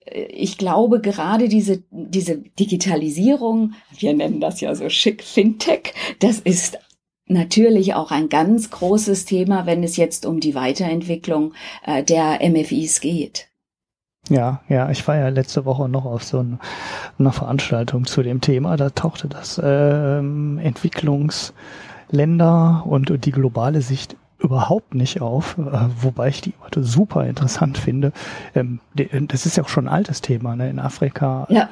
ich 0.05 0.57
glaube, 0.57 0.99
gerade 0.99 1.47
diese, 1.47 1.83
diese 1.91 2.37
Digitalisierung, 2.37 3.73
wir 3.97 4.13
nennen 4.13 4.41
das 4.41 4.61
ja 4.61 4.75
so 4.75 4.89
schick 4.89 5.23
Fintech, 5.23 5.93
das 6.19 6.39
ist 6.39 6.77
natürlich 7.25 7.93
auch 7.93 8.11
ein 8.11 8.29
ganz 8.29 8.69
großes 8.69 9.25
Thema, 9.25 9.65
wenn 9.65 9.83
es 9.83 9.97
jetzt 9.97 10.25
um 10.25 10.39
die 10.39 10.55
Weiterentwicklung 10.55 11.53
äh, 11.85 12.03
der 12.03 12.39
MFIs 12.41 12.99
geht. 12.99 13.47
Ja, 14.29 14.61
ja, 14.69 14.89
ich 14.89 15.05
war 15.07 15.17
ja 15.17 15.27
letzte 15.27 15.65
Woche 15.65 15.89
noch 15.89 16.05
auf 16.05 16.23
so 16.23 16.45
einer 17.17 17.31
Veranstaltung 17.31 18.05
zu 18.05 18.23
dem 18.23 18.39
Thema. 18.39 18.77
Da 18.77 18.89
tauchte 18.89 19.27
das 19.27 19.59
ähm, 19.61 20.59
Entwicklungsländer 22.13 22.83
und 22.85 23.25
die 23.25 23.31
globale 23.31 23.81
Sicht 23.81 24.15
überhaupt 24.39 24.93
nicht 24.93 25.21
auf, 25.21 25.57
äh, 25.57 25.87
wobei 26.01 26.29
ich 26.29 26.41
die 26.41 26.53
super 26.81 27.25
interessant 27.25 27.77
finde. 27.77 28.11
Ähm, 28.55 28.79
das 29.27 29.45
ist 29.45 29.57
ja 29.57 29.63
auch 29.63 29.69
schon 29.69 29.87
ein 29.87 29.93
altes 29.93 30.21
Thema. 30.21 30.55
Ne? 30.55 30.69
In 30.69 30.79
Afrika 30.79 31.47
ja. 31.49 31.69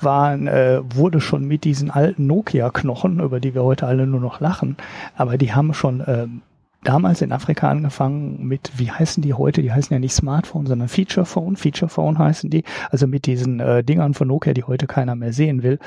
waren, 0.00 0.46
äh, 0.46 0.80
wurde 0.94 1.20
schon 1.20 1.44
mit 1.44 1.64
diesen 1.64 1.90
alten 1.90 2.26
Nokia-Knochen, 2.26 3.20
über 3.20 3.40
die 3.40 3.54
wir 3.54 3.64
heute 3.64 3.86
alle 3.86 4.06
nur 4.06 4.20
noch 4.20 4.40
lachen, 4.40 4.76
aber 5.16 5.38
die 5.38 5.52
haben 5.54 5.74
schon 5.74 6.02
ähm, 6.06 6.42
damals 6.84 7.22
in 7.22 7.32
Afrika 7.32 7.68
angefangen 7.68 8.46
mit, 8.46 8.70
wie 8.76 8.90
heißen 8.90 9.22
die 9.22 9.34
heute? 9.34 9.62
Die 9.62 9.72
heißen 9.72 9.92
ja 9.92 9.98
nicht 9.98 10.14
Smartphone, 10.14 10.66
sondern 10.66 10.88
Feature 10.88 11.26
Phone. 11.26 11.56
Feature 11.56 11.88
Phone 11.88 12.18
heißen 12.18 12.50
die. 12.50 12.62
Also 12.90 13.06
mit 13.06 13.26
diesen 13.26 13.58
äh, 13.58 13.82
Dingern 13.82 14.14
von 14.14 14.28
Nokia, 14.28 14.52
die 14.52 14.64
heute 14.64 14.86
keiner 14.86 15.14
mehr 15.14 15.32
sehen 15.32 15.62
will, 15.62 15.78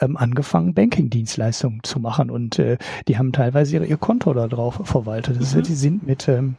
ähm, 0.00 0.16
angefangen, 0.16 0.74
Banking-Dienstleistungen 0.74 1.80
zu 1.82 2.00
machen. 2.00 2.30
Und 2.30 2.58
äh, 2.58 2.78
die 3.08 3.18
haben 3.18 3.32
teilweise 3.32 3.76
ihr, 3.76 3.82
ihr 3.84 3.96
Konto 3.96 4.32
da 4.34 4.48
drauf 4.48 4.80
verwaltet. 4.84 5.40
Das 5.40 5.54
mhm. 5.54 5.60
ist, 5.60 5.68
die 5.68 5.74
sind 5.74 6.06
mit, 6.06 6.28
ähm, 6.28 6.56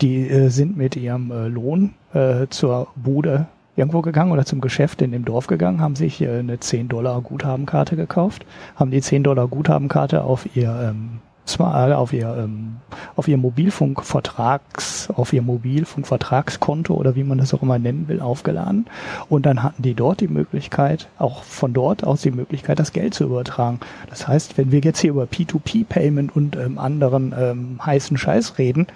die 0.00 0.28
äh, 0.28 0.48
sind 0.48 0.76
mit 0.76 0.96
ihrem 0.96 1.30
äh, 1.30 1.48
Lohn 1.48 1.94
äh, 2.12 2.46
zur 2.48 2.88
Bude 2.96 3.46
irgendwo 3.76 4.02
gegangen 4.02 4.32
oder 4.32 4.44
zum 4.44 4.60
Geschäft 4.60 5.00
in 5.00 5.12
dem 5.12 5.24
Dorf 5.24 5.46
gegangen, 5.46 5.80
haben 5.80 5.96
sich 5.96 6.20
äh, 6.20 6.38
eine 6.38 6.60
10 6.60 6.88
Dollar 6.88 7.20
Guthabenkarte 7.20 7.96
gekauft, 7.96 8.44
haben 8.76 8.90
die 8.90 9.00
10 9.00 9.22
Dollar 9.22 9.48
Guthabenkarte 9.48 10.22
auf 10.22 10.54
ihr 10.54 10.90
ähm, 10.90 11.20
auf 11.58 12.12
ihr 12.12 12.36
ähm, 12.38 12.76
auf 13.16 13.28
ihr 13.28 13.36
Mobilfunkvertrags 13.36 15.10
auf 15.10 15.32
ihr 15.32 15.42
Mobilfunkvertragskonto 15.42 16.94
oder 16.94 17.16
wie 17.16 17.24
man 17.24 17.38
das 17.38 17.52
auch 17.54 17.62
immer 17.62 17.78
nennen 17.78 18.08
will 18.08 18.20
aufgeladen. 18.20 18.86
Und 19.28 19.46
dann 19.46 19.62
hatten 19.62 19.82
die 19.82 19.94
dort 19.94 20.20
die 20.20 20.28
Möglichkeit 20.28 21.08
auch 21.18 21.42
von 21.42 21.72
dort 21.72 22.04
aus 22.04 22.22
die 22.22 22.30
Möglichkeit 22.30 22.78
das 22.78 22.92
Geld 22.92 23.14
zu 23.14 23.24
übertragen. 23.24 23.80
Das 24.08 24.28
heißt 24.28 24.58
wenn 24.58 24.70
wir 24.72 24.80
jetzt 24.80 25.00
hier 25.00 25.10
über 25.10 25.24
P2P 25.24 25.84
Payment 25.86 26.34
und 26.34 26.56
ähm, 26.56 26.78
anderen 26.78 27.34
ähm, 27.36 27.84
heißen 27.84 28.16
Scheiß 28.16 28.58
reden 28.58 28.86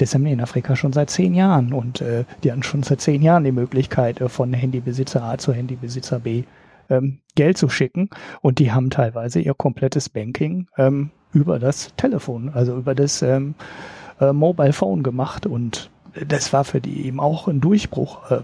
das 0.00 0.14
haben 0.14 0.24
wir 0.24 0.32
in 0.32 0.40
Afrika 0.40 0.76
schon 0.76 0.92
seit 0.92 1.10
zehn 1.10 1.34
Jahren. 1.34 1.72
Und 1.72 2.00
äh, 2.00 2.24
die 2.42 2.50
hatten 2.50 2.62
schon 2.62 2.82
seit 2.82 3.00
zehn 3.00 3.22
Jahren 3.22 3.44
die 3.44 3.52
Möglichkeit 3.52 4.20
äh, 4.20 4.28
von 4.28 4.52
Handybesitzer 4.52 5.22
A 5.22 5.38
zu 5.38 5.52
Handybesitzer 5.52 6.20
B 6.20 6.44
ähm, 6.88 7.18
Geld 7.34 7.58
zu 7.58 7.68
schicken. 7.68 8.08
Und 8.40 8.58
die 8.58 8.72
haben 8.72 8.90
teilweise 8.90 9.40
ihr 9.40 9.54
komplettes 9.54 10.08
Banking 10.08 10.68
ähm, 10.78 11.10
über 11.32 11.58
das 11.58 11.94
Telefon, 11.96 12.50
also 12.52 12.76
über 12.76 12.94
das 12.94 13.22
ähm, 13.22 13.54
äh, 14.20 14.32
Mobile 14.32 14.72
Phone 14.72 15.02
gemacht 15.02 15.46
und 15.46 15.90
das 16.26 16.52
war 16.52 16.64
für 16.64 16.80
die 16.80 17.06
eben 17.06 17.20
auch 17.20 17.46
ein 17.48 17.60
Durchbruch, 17.60 18.30
äh, 18.30 18.40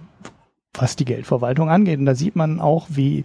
was 0.74 0.95
die 0.95 1.05
Geldverwaltung 1.05 1.70
angeht. 1.70 1.99
Und 1.99 2.07
da 2.07 2.14
sieht 2.14 2.37
man 2.37 2.61
auch, 2.61 2.87
wie 2.91 3.24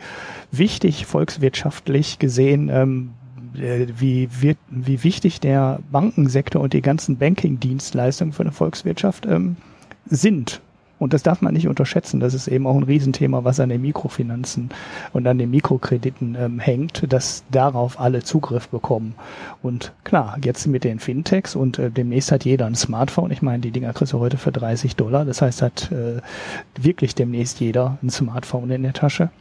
wichtig 0.52 1.06
volkswirtschaftlich 1.06 2.18
gesehen 2.18 2.70
ähm, 2.70 3.12
äh, 3.56 3.88
wie, 3.98 4.30
wird, 4.40 4.58
wie 4.70 5.04
wichtig 5.04 5.40
der 5.40 5.80
Bankensektor 5.92 6.62
und 6.62 6.74
die 6.74 6.82
ganzen 6.82 7.18
Banking-Dienstleistungen 7.18 8.34
für 8.34 8.44
eine 8.44 8.52
Volkswirtschaft 8.52 9.26
ähm, 9.26 9.58
sind. 10.06 10.62
Und 11.02 11.14
das 11.14 11.24
darf 11.24 11.42
man 11.42 11.56
nicht 11.56 11.68
unterschätzen. 11.68 12.20
Das 12.20 12.36
ist 12.36 12.48
eben 12.48 12.68
auch 12.68 12.76
ein 12.76 12.84
Riesenthema, 12.84 13.44
was 13.44 13.60
an 13.60 13.70
den 13.70 13.82
Mikrofinanzen 13.82 14.70
und 15.14 15.26
an 15.26 15.40
den 15.40 15.50
Mikrokrediten 15.50 16.38
ähm, 16.40 16.60
hängt, 16.60 17.12
dass 17.12 17.44
darauf 17.50 18.00
alle 18.00 18.22
Zugriff 18.22 18.70
bekommen. 18.70 19.16
Und 19.64 19.94
klar, 20.04 20.38
jetzt 20.44 20.68
mit 20.68 20.84
den 20.84 21.00
Fintechs 21.00 21.56
und 21.56 21.80
äh, 21.80 21.90
demnächst 21.90 22.32
hat 22.32 22.46
jeder 22.46 22.68
ein 22.68 22.76
Smartphone. 22.76 23.32
Ich 23.32 23.42
meine, 23.42 23.62
die 23.62 23.72
Dinger 23.72 23.94
kriegst 23.94 24.14
du 24.14 24.20
heute 24.20 24.38
für 24.38 24.52
30 24.52 24.96
Dollar. 24.96 25.26
Das 25.26 25.42
heißt, 25.42 25.64
hat 25.64 25.92
äh, 25.92 26.22
wirklich 26.80 27.16
demnächst 27.16 27.60
jeder 27.60 27.98
ein 28.04 28.12
Smartphone 28.12 28.70
in 28.70 28.84
der 28.84 28.94
Tasche 28.94 29.32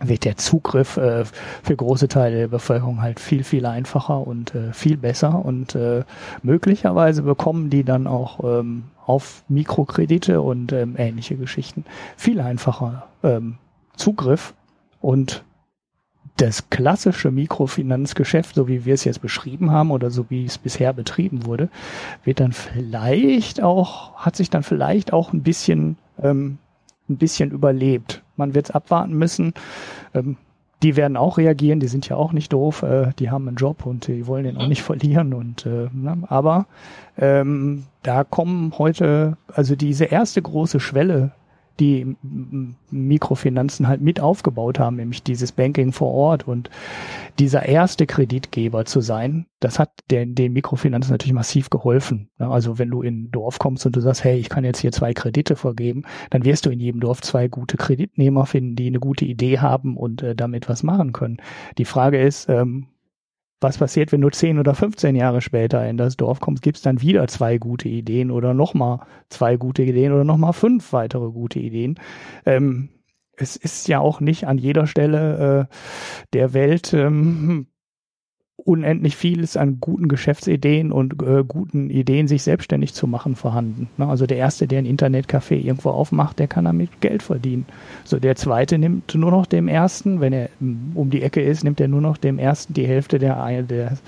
wird 0.00 0.24
der 0.24 0.36
Zugriff 0.36 0.96
äh, 0.96 1.24
für 1.24 1.76
große 1.76 2.08
Teile 2.08 2.36
der 2.36 2.48
Bevölkerung 2.48 3.02
halt 3.02 3.20
viel, 3.20 3.44
viel 3.44 3.66
einfacher 3.66 4.26
und 4.26 4.54
äh, 4.54 4.72
viel 4.72 4.96
besser 4.96 5.44
und 5.44 5.74
äh, 5.74 6.04
möglicherweise 6.42 7.22
bekommen 7.22 7.70
die 7.70 7.84
dann 7.84 8.06
auch 8.06 8.42
ähm, 8.42 8.84
auf 9.06 9.44
Mikrokredite 9.48 10.40
und 10.40 10.72
ähm, 10.72 10.94
ähnliche 10.96 11.36
Geschichten 11.36 11.84
viel 12.16 12.40
einfacher 12.40 13.06
ähm, 13.22 13.58
Zugriff 13.96 14.54
und 15.00 15.44
das 16.38 16.70
klassische 16.70 17.30
Mikrofinanzgeschäft, 17.30 18.54
so 18.54 18.66
wie 18.66 18.84
wir 18.84 18.94
es 18.94 19.04
jetzt 19.04 19.20
beschrieben 19.20 19.70
haben 19.70 19.90
oder 19.90 20.10
so 20.10 20.26
wie 20.30 20.46
es 20.46 20.58
bisher 20.58 20.92
betrieben 20.92 21.44
wurde, 21.44 21.68
wird 22.24 22.40
dann 22.40 22.52
vielleicht 22.52 23.62
auch, 23.62 24.16
hat 24.16 24.36
sich 24.36 24.48
dann 24.48 24.62
vielleicht 24.62 25.12
auch 25.12 25.32
ein 25.32 25.42
bisschen 25.42 25.98
ähm, 26.20 26.58
ein 27.08 27.16
bisschen 27.16 27.50
überlebt. 27.50 28.22
Man 28.42 28.54
wird 28.54 28.66
es 28.66 28.74
abwarten 28.74 29.14
müssen. 29.14 29.54
Ähm, 30.14 30.36
die 30.82 30.96
werden 30.96 31.16
auch 31.16 31.38
reagieren, 31.38 31.78
die 31.78 31.86
sind 31.86 32.08
ja 32.08 32.16
auch 32.16 32.32
nicht 32.32 32.52
doof, 32.52 32.82
äh, 32.82 33.10
die 33.18 33.30
haben 33.30 33.46
einen 33.46 33.56
Job 33.56 33.86
und 33.86 34.08
die 34.08 34.26
wollen 34.26 34.44
den 34.44 34.56
auch 34.56 34.66
nicht 34.66 34.82
verlieren. 34.82 35.32
Und 35.32 35.64
äh, 35.64 35.88
ne, 35.92 36.18
aber 36.28 36.66
ähm, 37.16 37.84
da 38.02 38.24
kommen 38.24 38.72
heute, 38.78 39.36
also 39.46 39.76
diese 39.76 40.06
erste 40.06 40.42
große 40.42 40.80
Schwelle 40.80 41.30
die 41.80 42.16
Mikrofinanzen 42.90 43.88
halt 43.88 44.00
mit 44.00 44.20
aufgebaut 44.20 44.78
haben, 44.78 44.96
nämlich 44.96 45.22
dieses 45.22 45.52
Banking 45.52 45.92
vor 45.92 46.12
Ort 46.12 46.46
und 46.46 46.70
dieser 47.38 47.66
erste 47.66 48.06
Kreditgeber 48.06 48.84
zu 48.84 49.00
sein, 49.00 49.46
das 49.60 49.78
hat 49.78 49.90
den, 50.10 50.34
den 50.34 50.52
Mikrofinanzen 50.52 51.12
natürlich 51.12 51.32
massiv 51.32 51.70
geholfen. 51.70 52.28
Also 52.38 52.78
wenn 52.78 52.90
du 52.90 53.02
in 53.02 53.24
ein 53.24 53.30
Dorf 53.30 53.58
kommst 53.58 53.86
und 53.86 53.96
du 53.96 54.00
sagst, 54.00 54.24
hey, 54.24 54.38
ich 54.38 54.48
kann 54.48 54.64
jetzt 54.64 54.80
hier 54.80 54.92
zwei 54.92 55.14
Kredite 55.14 55.56
vergeben, 55.56 56.02
dann 56.30 56.44
wirst 56.44 56.66
du 56.66 56.70
in 56.70 56.80
jedem 56.80 57.00
Dorf 57.00 57.22
zwei 57.22 57.48
gute 57.48 57.76
Kreditnehmer 57.76 58.44
finden, 58.44 58.76
die 58.76 58.86
eine 58.86 59.00
gute 59.00 59.24
Idee 59.24 59.58
haben 59.58 59.96
und 59.96 60.22
äh, 60.22 60.34
damit 60.34 60.68
was 60.68 60.82
machen 60.82 61.12
können. 61.12 61.38
Die 61.78 61.84
Frage 61.84 62.20
ist, 62.20 62.48
ähm, 62.48 62.88
was 63.62 63.78
passiert, 63.78 64.12
wenn 64.12 64.20
du 64.20 64.30
10 64.30 64.58
oder 64.58 64.74
15 64.74 65.14
Jahre 65.16 65.40
später 65.40 65.86
in 65.88 65.96
das 65.96 66.16
Dorf 66.16 66.40
kommst, 66.40 66.62
gibt 66.62 66.78
es 66.78 66.82
dann 66.82 67.00
wieder 67.00 67.26
zwei 67.28 67.58
gute 67.58 67.88
Ideen 67.88 68.30
oder 68.30 68.54
nochmal 68.54 69.00
zwei 69.28 69.56
gute 69.56 69.82
Ideen 69.82 70.12
oder 70.12 70.24
nochmal 70.24 70.52
fünf 70.52 70.92
weitere 70.92 71.30
gute 71.30 71.58
Ideen. 71.58 71.98
Ähm, 72.44 72.90
es 73.36 73.56
ist 73.56 73.88
ja 73.88 74.00
auch 74.00 74.20
nicht 74.20 74.46
an 74.46 74.58
jeder 74.58 74.86
Stelle 74.86 75.68
äh, 75.70 75.74
der 76.32 76.52
Welt 76.54 76.92
ähm, 76.92 77.66
unendlich 78.64 79.16
vieles 79.16 79.56
an 79.56 79.78
guten 79.80 80.08
Geschäftsideen 80.08 80.92
und 80.92 81.20
äh, 81.22 81.44
guten 81.46 81.90
Ideen, 81.90 82.28
sich 82.28 82.42
selbstständig 82.42 82.94
zu 82.94 83.06
machen, 83.06 83.34
vorhanden. 83.34 83.88
Ne? 83.96 84.06
Also 84.06 84.26
der 84.26 84.36
Erste, 84.36 84.66
der 84.66 84.78
ein 84.78 84.86
Internetcafé 84.86 85.54
irgendwo 85.54 85.90
aufmacht, 85.90 86.38
der 86.38 86.48
kann 86.48 86.64
damit 86.64 87.00
Geld 87.00 87.22
verdienen. 87.22 87.66
So 88.04 88.18
der 88.18 88.36
Zweite 88.36 88.78
nimmt 88.78 89.14
nur 89.14 89.30
noch 89.30 89.46
dem 89.46 89.68
Ersten, 89.68 90.20
wenn 90.20 90.32
er 90.32 90.48
um 90.94 91.10
die 91.10 91.22
Ecke 91.22 91.42
ist, 91.42 91.64
nimmt 91.64 91.80
er 91.80 91.88
nur 91.88 92.00
noch 92.00 92.16
dem 92.16 92.38
Ersten 92.38 92.74
die 92.74 92.86
Hälfte 92.86 93.18
der, 93.18 93.62
der, 93.62 93.98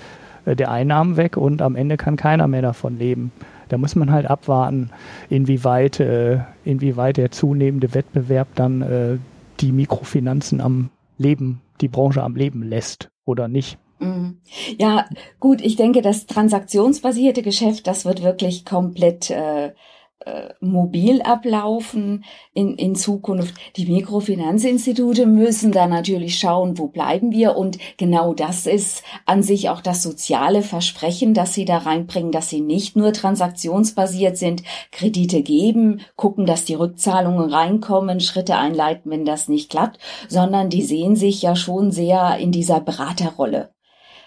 äh, 0.45 0.55
der 0.55 0.71
Einnahmen 0.71 1.17
weg 1.17 1.37
und 1.37 1.61
am 1.61 1.75
Ende 1.75 1.97
kann 1.97 2.15
keiner 2.15 2.47
mehr 2.47 2.61
davon 2.61 2.97
leben. 2.97 3.31
Da 3.69 3.77
muss 3.77 3.95
man 3.95 4.11
halt 4.11 4.27
abwarten, 4.27 4.91
inwieweit, 5.29 5.99
äh, 5.99 6.39
inwieweit 6.63 7.17
der 7.17 7.31
zunehmende 7.31 7.93
Wettbewerb 7.93 8.47
dann 8.55 8.81
äh, 8.81 9.17
die 9.59 9.71
Mikrofinanzen 9.71 10.61
am 10.61 10.89
Leben, 11.17 11.61
die 11.81 11.87
Branche 11.87 12.23
am 12.23 12.35
Leben 12.35 12.61
lässt 12.63 13.09
oder 13.25 13.47
nicht. 13.47 13.77
Mhm. 13.99 14.41
Ja, 14.77 15.05
gut, 15.39 15.61
ich 15.61 15.75
denke, 15.75 16.01
das 16.01 16.25
transaktionsbasierte 16.25 17.41
Geschäft, 17.41 17.87
das 17.87 18.05
wird 18.05 18.23
wirklich 18.23 18.65
komplett 18.65 19.29
äh, 19.29 19.71
äh, 20.25 20.53
mobil 20.59 21.21
ablaufen 21.21 22.25
in, 22.53 22.75
in 22.75 22.95
Zukunft. 22.95 23.53
Die 23.75 23.85
Mikrofinanzinstitute 23.85 25.27
müssen 25.27 25.71
da 25.71 25.87
natürlich 25.87 26.39
schauen, 26.39 26.79
wo 26.79 26.87
bleiben 26.87 27.31
wir. 27.31 27.55
Und 27.55 27.77
genau 27.97 28.33
das 28.33 28.65
ist 28.65 29.03
an 29.25 29.43
sich 29.43 29.69
auch 29.69 29.81
das 29.81 30.01
soziale 30.01 30.63
Versprechen, 30.63 31.33
dass 31.33 31.53
sie 31.53 31.65
da 31.65 31.77
reinbringen, 31.77 32.31
dass 32.31 32.49
sie 32.49 32.61
nicht 32.61 32.95
nur 32.95 33.13
transaktionsbasiert 33.13 34.37
sind, 34.37 34.63
Kredite 34.91 35.43
geben, 35.43 36.01
gucken, 36.15 36.45
dass 36.45 36.65
die 36.65 36.75
Rückzahlungen 36.75 37.53
reinkommen, 37.53 38.19
Schritte 38.19 38.55
einleiten, 38.55 39.11
wenn 39.11 39.25
das 39.25 39.47
nicht 39.47 39.69
klappt, 39.69 39.99
sondern 40.27 40.69
die 40.69 40.81
sehen 40.81 41.15
sich 41.15 41.41
ja 41.41 41.55
schon 41.55 41.91
sehr 41.91 42.37
in 42.37 42.51
dieser 42.51 42.79
Beraterrolle 42.79 43.74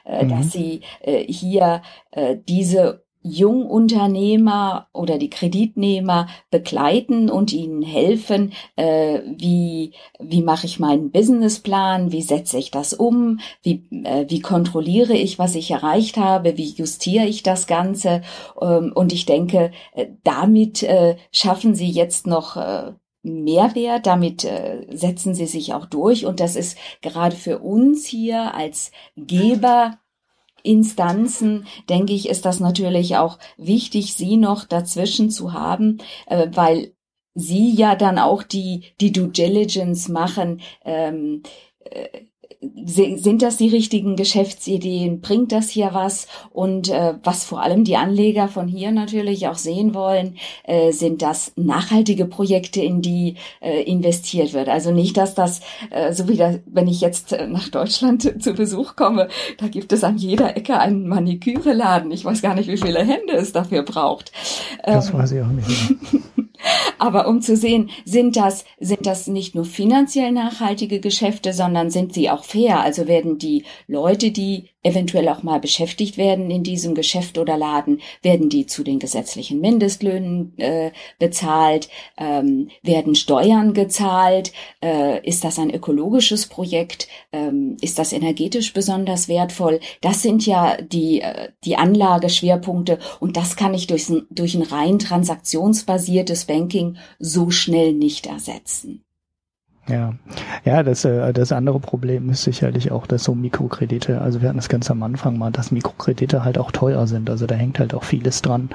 äh, 0.09 0.25
mhm. 0.25 0.31
dass 0.31 0.53
sie 0.53 0.81
äh, 1.03 1.25
hier 1.25 1.83
äh, 2.11 2.37
diese 2.49 3.03
Jungunternehmer 3.23 4.89
oder 4.93 5.19
die 5.19 5.31
Kreditnehmer 5.31 6.29
begleiten 6.51 7.31
und 7.31 7.53
ihnen 7.53 7.83
helfen, 7.83 8.53
äh, 8.77 9.21
wie, 9.37 9.93
wie 10.19 10.43
mache 10.43 10.67
ich 10.67 10.79
meinen 10.79 11.11
Businessplan, 11.11 12.13
wie 12.13 12.23
setze 12.23 12.59
ich 12.59 12.71
das 12.71 12.95
um, 12.95 13.41
wie, 13.63 13.85
äh, 14.05 14.27
wie 14.29 14.41
kontrolliere 14.41 15.15
ich, 15.15 15.39
was 15.39 15.57
ich 15.57 15.71
erreicht 15.71 16.17
habe, 16.17 16.57
wie 16.57 16.71
justiere 16.71 17.27
ich 17.27 17.43
das 17.43 17.67
Ganze. 17.67 18.23
Ähm, 18.61 18.93
und 18.95 19.13
ich 19.13 19.27
denke, 19.27 19.73
äh, 19.95 20.07
damit 20.25 20.83
äh, 20.83 21.17
schaffen 21.33 21.75
sie 21.75 21.91
jetzt 21.91 22.27
noch 22.27 22.57
äh, 22.57 22.93
Mehrwert, 23.23 24.07
damit 24.07 24.45
äh, 24.45 24.87
setzen 24.91 25.35
sie 25.35 25.47
sich 25.47 25.75
auch 25.75 25.87
durch. 25.87 26.27
Und 26.27 26.41
das 26.41 26.57
ist 26.57 26.79
gerade 27.03 27.37
für 27.37 27.59
uns 27.59 28.07
hier 28.07 28.55
als 28.55 28.91
Geber 29.17 29.99
Instanzen, 30.63 31.67
denke 31.89 32.13
ich, 32.13 32.29
ist 32.29 32.45
das 32.45 32.61
natürlich 32.61 33.17
auch 33.17 33.39
wichtig, 33.57 34.15
sie 34.15 34.37
noch 34.37 34.65
dazwischen 34.65 35.31
zu 35.31 35.53
haben, 35.53 35.99
äh, 36.27 36.49
weil 36.53 36.95
sie 37.35 37.71
ja 37.71 37.95
dann 37.95 38.19
auch 38.19 38.43
die, 38.43 38.93
die 39.01 39.13
Due 39.13 39.29
Diligence 39.29 40.09
machen, 40.09 40.61
ähm, 40.85 41.43
äh, 41.81 42.27
sind 42.61 43.43
das 43.43 43.57
die 43.57 43.69
richtigen 43.69 44.17
Geschäftsideen? 44.17 45.21
Bringt 45.21 45.53
das 45.53 45.71
hier 45.71 45.91
was? 45.93 46.27
Und 46.51 46.89
äh, 46.89 47.15
was 47.23 47.45
vor 47.45 47.63
allem 47.63 47.85
die 47.85 47.97
Anleger 47.97 48.49
von 48.49 48.67
hier 48.67 48.91
natürlich 48.91 49.47
auch 49.47 49.59
sehen 49.59 49.95
wollen, 49.95 50.37
äh, 50.65 50.91
sind 50.91 51.23
das 51.23 51.53
nachhaltige 51.55 52.25
Projekte, 52.25 52.83
in 52.83 53.01
die 53.01 53.37
äh, 53.61 53.83
investiert 53.83 54.55
wird. 54.55 54.69
Also 54.69 54.91
nicht, 54.91 55.17
dass 55.17 55.35
das, 55.35 55.61
äh, 55.91 56.13
so 56.13 56.29
wie 56.29 56.37
da, 56.37 56.55
wenn 56.67 56.89
ich 56.89 57.01
jetzt 57.01 57.33
äh, 57.33 57.47
nach 57.47 57.69
Deutschland 57.69 58.43
zu 58.43 58.55
Besuch 58.55 58.97
komme, 58.97 59.29
da 59.59 59.69
gibt 59.69 59.93
es 59.93 60.03
an 60.03 60.17
jeder 60.17 60.57
Ecke 60.57 60.81
einen 60.81 61.07
Maniküreladen. 61.07 62.11
Ich 62.11 62.25
weiß 62.25 62.43
gar 62.43 62.55
nicht, 62.55 62.69
wie 62.69 62.79
viele 62.79 63.05
Hände 63.05 63.35
es 63.35 63.53
dafür 63.53 63.85
braucht. 63.85 64.33
Das 64.83 65.11
ähm, 65.11 65.19
weiß 65.19 65.33
ich 65.33 65.43
auch 65.43 65.47
nicht. 65.49 65.69
Aber 66.99 67.29
um 67.29 67.41
zu 67.41 67.57
sehen, 67.57 67.91
sind 68.05 68.37
das, 68.37 68.65
sind 68.81 69.07
das 69.07 69.27
nicht 69.27 69.55
nur 69.55 69.65
finanziell 69.65 70.33
nachhaltige 70.33 71.01
Geschäfte, 71.01 71.53
sondern 71.53 71.91
sind 71.91 72.13
sie 72.15 72.31
auch 72.31 72.45
fair? 72.45 72.81
Also 72.81 73.07
werden 73.07 73.39
die 73.39 73.65
Leute, 73.87 74.31
die 74.31 74.71
eventuell 74.83 75.29
auch 75.29 75.43
mal 75.43 75.61
beschäftigt 75.61 76.17
werden 76.17 76.51
in 76.51 76.63
diesem 76.63 76.95
Geschäft 76.95 77.37
oder 77.39 77.57
Laden, 77.57 78.01
werden 78.23 78.49
die 78.49 78.67
zu 78.67 78.85
den 78.85 78.99
gesetzlichen 78.99 79.61
Mindestlöhnen 79.61 80.57
äh, 80.59 80.93
bezahlt, 81.19 81.89
ähm, 82.17 82.69
werden 82.83 83.15
Steuern 83.15 83.75
gezahlt, 83.75 84.53
äh, 84.83 85.27
ist 85.27 85.45
das 85.45 85.59
ein 85.59 85.71
ökologisches 85.71 86.47
Projekt, 86.47 87.09
ähm, 87.33 87.77
ist 87.81 87.99
das 87.99 88.13
energetisch 88.13 88.73
besonders 88.73 89.29
wertvoll? 89.29 89.81
Das 90.01 90.23
sind 90.23 90.47
ja 90.47 90.81
die, 90.81 91.21
äh, 91.23 91.51
die 91.65 91.77
Anlageschwerpunkte 91.77 92.99
und 93.21 93.37
das 93.37 93.57
kann 93.57 93.75
ich 93.75 93.89
durch, 93.89 94.07
durch 94.31 94.55
ein 94.55 94.63
rein 94.63 94.99
transaktionsbasiertes 94.99 96.48
Banking 96.49 96.97
so 97.21 97.53
schnell 97.53 97.93
nicht 97.93 98.27
ersetzen. 98.27 99.05
Ja, 99.89 100.15
ja, 100.65 100.83
das, 100.83 101.05
äh, 101.05 101.33
das 101.33 101.51
andere 101.51 101.81
Problem 101.81 102.29
ist 102.29 102.43
sicherlich 102.43 102.91
auch, 102.91 103.07
dass 103.07 103.25
so 103.25 103.35
Mikrokredite, 103.35 104.21
also 104.21 104.43
wir 104.43 104.49
hatten 104.49 104.59
das 104.59 104.69
ganz 104.69 104.91
am 104.91 105.03
Anfang 105.03 105.39
mal, 105.39 105.51
dass 105.51 105.71
Mikrokredite 105.71 106.45
halt 106.45 106.59
auch 106.59 106.73
teuer 106.73 107.07
sind. 107.07 107.31
Also 107.31 107.47
da 107.47 107.55
hängt 107.55 107.79
halt 107.79 107.95
auch 107.95 108.05
vieles 108.05 108.43
dran. 108.43 108.69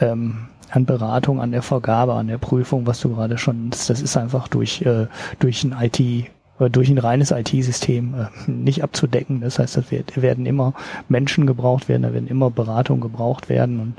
Ähm, 0.00 0.48
an 0.68 0.86
Beratung, 0.86 1.40
an 1.40 1.52
der 1.52 1.62
Vergabe, 1.62 2.14
an 2.14 2.28
der 2.28 2.38
Prüfung, 2.38 2.86
was 2.86 3.00
du 3.00 3.10
gerade 3.10 3.38
schon, 3.38 3.70
das 3.70 3.88
ist 3.88 4.16
einfach 4.16 4.48
durch, 4.48 4.82
äh, 4.82 5.06
durch 5.38 5.64
ein 5.64 5.74
IT, 5.78 6.30
durch 6.58 6.88
ein 6.90 6.98
reines 6.98 7.30
IT-System 7.30 8.14
äh, 8.14 8.50
nicht 8.50 8.82
abzudecken. 8.82 9.40
Das 9.40 9.58
heißt, 9.58 9.76
da 9.76 10.22
werden 10.22 10.46
immer 10.46 10.74
Menschen 11.08 11.46
gebraucht 11.46 11.88
werden, 11.88 12.02
da 12.02 12.12
werden 12.12 12.28
immer 12.28 12.50
Beratungen 12.50 13.00
gebraucht 13.00 13.48
werden 13.48 13.80
und 13.80 13.94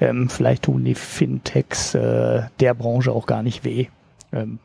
ähm, 0.00 0.28
vielleicht 0.28 0.64
tun 0.64 0.84
die 0.84 0.94
Fintechs 0.94 1.94
äh, 1.94 2.42
der 2.60 2.74
Branche 2.74 3.12
auch 3.12 3.26
gar 3.26 3.42
nicht 3.42 3.64
weh. 3.64 3.86
Ähm, 4.32 4.58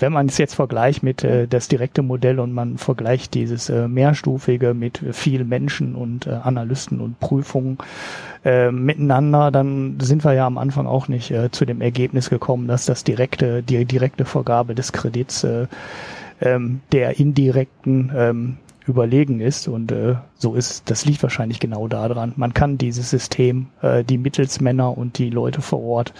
wenn 0.00 0.12
man 0.12 0.26
es 0.26 0.38
jetzt 0.38 0.54
vergleicht 0.54 1.02
mit 1.02 1.24
äh, 1.24 1.46
das 1.46 1.68
direkte 1.68 2.02
Modell 2.02 2.40
und 2.40 2.52
man 2.52 2.78
vergleicht 2.78 3.34
dieses 3.34 3.68
äh, 3.68 3.86
mehrstufige 3.86 4.74
mit 4.74 5.00
vielen 5.12 5.48
Menschen 5.48 5.94
und 5.94 6.26
äh, 6.26 6.30
Analysten 6.30 7.00
und 7.00 7.20
Prüfungen 7.20 7.78
äh, 8.44 8.70
miteinander, 8.70 9.50
dann 9.50 9.98
sind 10.00 10.24
wir 10.24 10.32
ja 10.32 10.46
am 10.46 10.58
Anfang 10.58 10.86
auch 10.86 11.08
nicht 11.08 11.30
äh, 11.30 11.50
zu 11.50 11.66
dem 11.66 11.82
Ergebnis 11.82 12.30
gekommen, 12.30 12.66
dass 12.66 12.86
das 12.86 13.04
direkte, 13.04 13.62
die 13.62 13.84
direkte 13.84 14.24
Vergabe 14.24 14.74
des 14.74 14.92
Kredits 14.92 15.44
äh, 15.44 15.66
ähm, 16.40 16.80
der 16.92 17.18
indirekten 17.18 18.12
ähm, 18.14 18.56
überlegen 18.86 19.40
ist. 19.40 19.68
Und 19.68 19.92
äh, 19.92 20.16
so 20.34 20.54
ist, 20.54 20.90
das 20.90 21.04
liegt 21.04 21.22
wahrscheinlich 21.22 21.60
genau 21.60 21.88
daran. 21.88 22.32
Man 22.36 22.54
kann 22.54 22.78
dieses 22.78 23.10
System, 23.10 23.68
äh, 23.82 24.04
die 24.04 24.18
Mittelsmänner 24.18 24.96
und 24.96 25.18
die 25.18 25.30
Leute 25.30 25.62
vor 25.62 25.82
Ort 25.82 26.12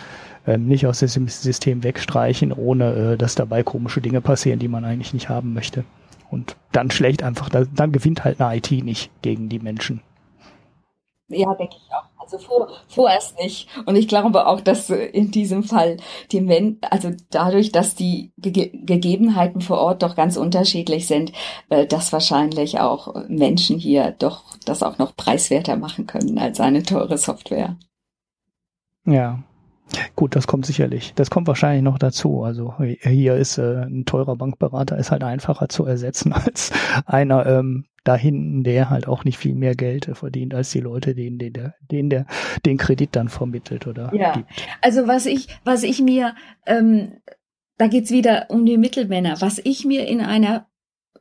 äh, 0.47 0.57
nicht 0.57 0.87
aus 0.87 1.01
dem 1.01 1.29
System 1.29 1.83
wegstreichen, 1.83 2.53
ohne 2.53 2.93
äh, 2.95 3.17
dass 3.17 3.35
dabei 3.35 3.63
komische 3.63 4.01
Dinge 4.01 4.21
passieren, 4.21 4.59
die 4.59 4.69
man 4.69 4.85
eigentlich 4.85 5.13
nicht 5.15 5.29
haben 5.29 5.53
möchte. 5.53 5.85
Und 6.31 6.57
dann 6.73 6.91
schlecht 6.91 7.23
einfach, 7.23 7.49
dann 7.49 7.93
gewinnt 7.93 8.25
halt 8.25 8.41
eine 8.41 8.57
IT 8.57 8.71
nicht 8.71 9.11
gegen 9.21 9.49
die 9.49 9.59
Menschen. 9.59 10.01
Ja, 11.29 11.53
denke 11.55 11.75
ich 11.77 11.93
auch. 11.93 12.10
Also 12.33 12.47
vor, 12.47 12.69
vorerst 12.87 13.39
nicht. 13.41 13.69
Und 13.87 13.97
ich 13.97 14.07
glaube 14.07 14.47
auch, 14.47 14.61
dass 14.61 14.89
in 14.91 15.33
diesem 15.33 15.65
Fall 15.65 15.97
die 16.31 16.41
Men 16.41 16.79
also 16.89 17.11
dadurch, 17.31 17.73
dass 17.73 17.97
die 17.97 18.33
Ge 18.39 18.71
Gegebenheiten 18.73 19.61
vor 19.61 19.79
Ort 19.79 20.03
doch 20.05 20.15
ganz 20.15 20.37
unterschiedlich 20.37 21.09
sind, 21.09 21.33
äh, 21.71 21.87
dass 21.87 22.13
wahrscheinlich 22.13 22.79
auch 22.79 23.27
Menschen 23.29 23.79
hier 23.79 24.15
doch 24.19 24.45
das 24.65 24.85
auch 24.85 24.99
noch 24.99 25.17
preiswerter 25.17 25.77
machen 25.77 26.07
können 26.07 26.39
als 26.39 26.61
eine 26.61 26.85
teure 26.85 27.19
Software. 27.19 27.77
Ja, 29.05 29.43
Gut, 30.17 30.37
das 30.37 30.47
kommt 30.47 30.67
sicherlich. 30.67 31.13
Das 31.15 31.31
kommt 31.31 31.49
wahrscheinlich 31.49 31.83
noch 31.83 31.99
dazu. 31.99 32.43
Also 32.43 32.75
hier 32.79 33.37
ist 33.37 33.59
äh, 33.59 33.83
ein 33.83 34.05
teurer 34.05 34.37
Bankberater 34.37 34.97
ist 34.99 35.11
halt 35.11 35.25
einfacher 35.25 35.69
zu 35.69 35.85
ersetzen 35.85 36.33
als 36.33 36.73
einer 37.07 37.47
ähm, 37.47 37.87
da 38.05 38.17
hinten, 38.17 38.65
der 38.65 38.89
halt 38.89 39.07
auch 39.09 39.25
nicht 39.25 39.39
viel 39.39 39.55
mehr 39.55 39.75
Geld 39.75 40.11
verdient 40.15 40.55
als 40.55 40.71
die 40.71 40.81
Leute, 40.81 41.15
denen, 41.15 41.39
denen, 41.39 41.53
der, 41.53 41.75
denen 41.91 42.11
der 42.11 42.27
den 42.65 42.79
Kredit 42.79 43.11
dann 43.13 43.29
vermittelt 43.29 43.87
oder 43.87 44.15
ja. 44.15 44.33
gibt. 44.33 44.49
Also 44.81 45.07
was 45.07 45.27
ich, 45.27 45.49
was 45.65 45.83
ich 45.83 46.01
mir, 46.01 46.35
ähm, 46.67 47.21
da 47.77 47.89
geht's 47.89 48.11
wieder 48.11 48.47
um 48.49 48.65
die 48.65 48.79
Mittelmänner, 48.79 49.41
was 49.41 49.61
ich 49.63 49.85
mir 49.85 50.07
in 50.07 50.21
einer 50.21 50.67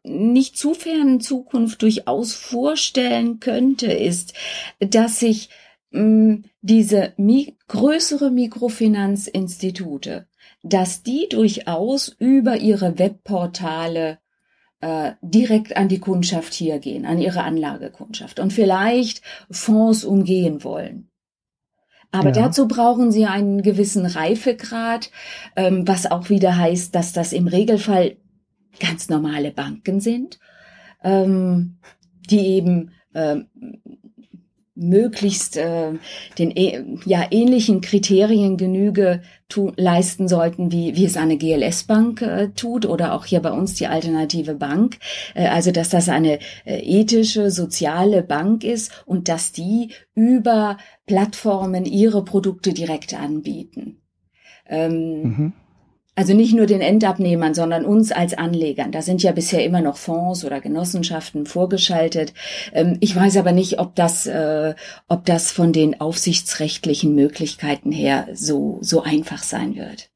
nicht 0.04 0.58
zu 0.58 0.74
fernen 0.74 1.20
Zukunft 1.20 1.82
durchaus 1.82 2.34
vorstellen 2.34 3.40
könnte, 3.40 3.92
ist, 3.92 4.34
dass 4.80 5.20
sich 5.20 5.50
mh, 5.50 5.58
diese 5.92 7.14
mi 7.18 7.58
größere 7.68 8.30
Mikrofinanzinstitute, 8.30 10.28
dass 10.64 11.04
die 11.04 11.28
durchaus 11.30 12.10
über 12.20 12.58
ihre 12.58 13.00
Webportale 13.00 14.20
äh, 14.82 15.14
direkt 15.22 15.76
an 15.76 15.88
die 15.88 16.00
Kundschaft 16.00 16.54
hier 16.54 16.80
gehen, 16.80 17.06
an 17.06 17.20
ihre 17.20 17.44
Anlagekundschaft 17.44 18.40
und 18.40 18.54
vielleicht 18.54 19.22
Fonds 19.50 20.04
umgehen 20.04 20.64
wollen. 20.64 21.10
Aber 22.12 22.30
ja. 22.30 22.44
dazu 22.44 22.68
brauchen 22.68 23.12
sie 23.12 23.26
einen 23.26 23.62
gewissen 23.62 24.06
Reifegrad, 24.06 25.12
ähm, 25.56 25.88
was 25.88 26.10
auch 26.10 26.30
wieder 26.30 26.58
heißt, 26.58 26.96
dass 26.96 27.14
das 27.14 27.34
im 27.34 27.48
Regelfall 27.48 28.18
ganz 28.80 29.10
normale 29.10 29.52
Banken 29.52 30.00
sind, 30.00 30.40
ähm, 31.04 31.80
die 32.30 32.40
eben 32.40 32.92
ähm, 33.14 33.48
möglichst 34.80 35.58
äh, 35.58 35.94
den 36.38 36.52
äh, 36.56 36.84
ja 37.06 37.26
ähnlichen 37.32 37.82
Kriterien 37.82 38.58
Genüge 38.58 39.22
tu, 39.50 39.72
leisten 39.76 40.28
sollten, 40.28 40.72
wie 40.72 40.96
wie 40.96 41.06
es 41.06 41.18
eine 41.18 41.38
GLS-Bank 41.38 42.22
äh, 42.22 42.50
tut 42.56 42.86
oder 42.86 43.14
auch 43.14 43.26
hier 43.26 43.42
bei 43.42 43.52
uns 43.52 43.76
die 43.76 43.88
alternative 43.88 44.56
Bank. 44.56 44.98
Äh, 45.36 45.48
also 45.48 45.72
dass 45.72 45.90
das 45.90 46.08
eine 46.10 46.40
äh, 46.66 46.80
ethische, 46.80 47.52
soziale 47.52 48.24
Bank 48.24 48.64
ist 48.64 48.92
und 49.06 49.28
dass 49.28 49.52
die 49.52 49.92
über 50.16 50.78
Plattformen 51.06 51.86
ihre 51.86 52.24
Produkte 52.24 52.74
direkt 52.74 53.14
anbieten. 53.14 54.02
Ähm, 54.68 55.22
mhm. 55.24 55.54
Also 56.20 56.34
nicht 56.34 56.54
nur 56.54 56.66
den 56.66 56.82
Endabnehmern, 56.82 57.54
sondern 57.54 57.86
uns 57.86 58.12
als 58.12 58.34
Anlegern. 58.34 58.92
Da 58.92 59.02
sind 59.02 59.24
ja 59.24 59.32
bisher 59.32 59.64
immer 59.64 59.80
noch 59.80 59.96
Fonds 59.96 60.44
oder 60.44 60.60
Genossenschaften 60.60 61.46
vorgeschaltet. 61.46 62.34
Ähm, 62.74 62.98
ich 63.00 63.16
weiß 63.16 63.38
aber 63.38 63.54
nicht, 63.54 63.80
ob 63.80 63.96
das, 63.96 64.28
äh, 64.28 64.76
ob 65.08 65.24
das 65.24 65.54
von 65.54 65.72
den 65.72 66.02
aufsichtsrechtlichen 66.02 67.16
Möglichkeiten 67.16 67.94
her 67.94 68.28
so, 68.34 68.80
so 68.82 69.02
einfach 69.02 69.44
sein 69.44 69.78
wird. 69.78 70.09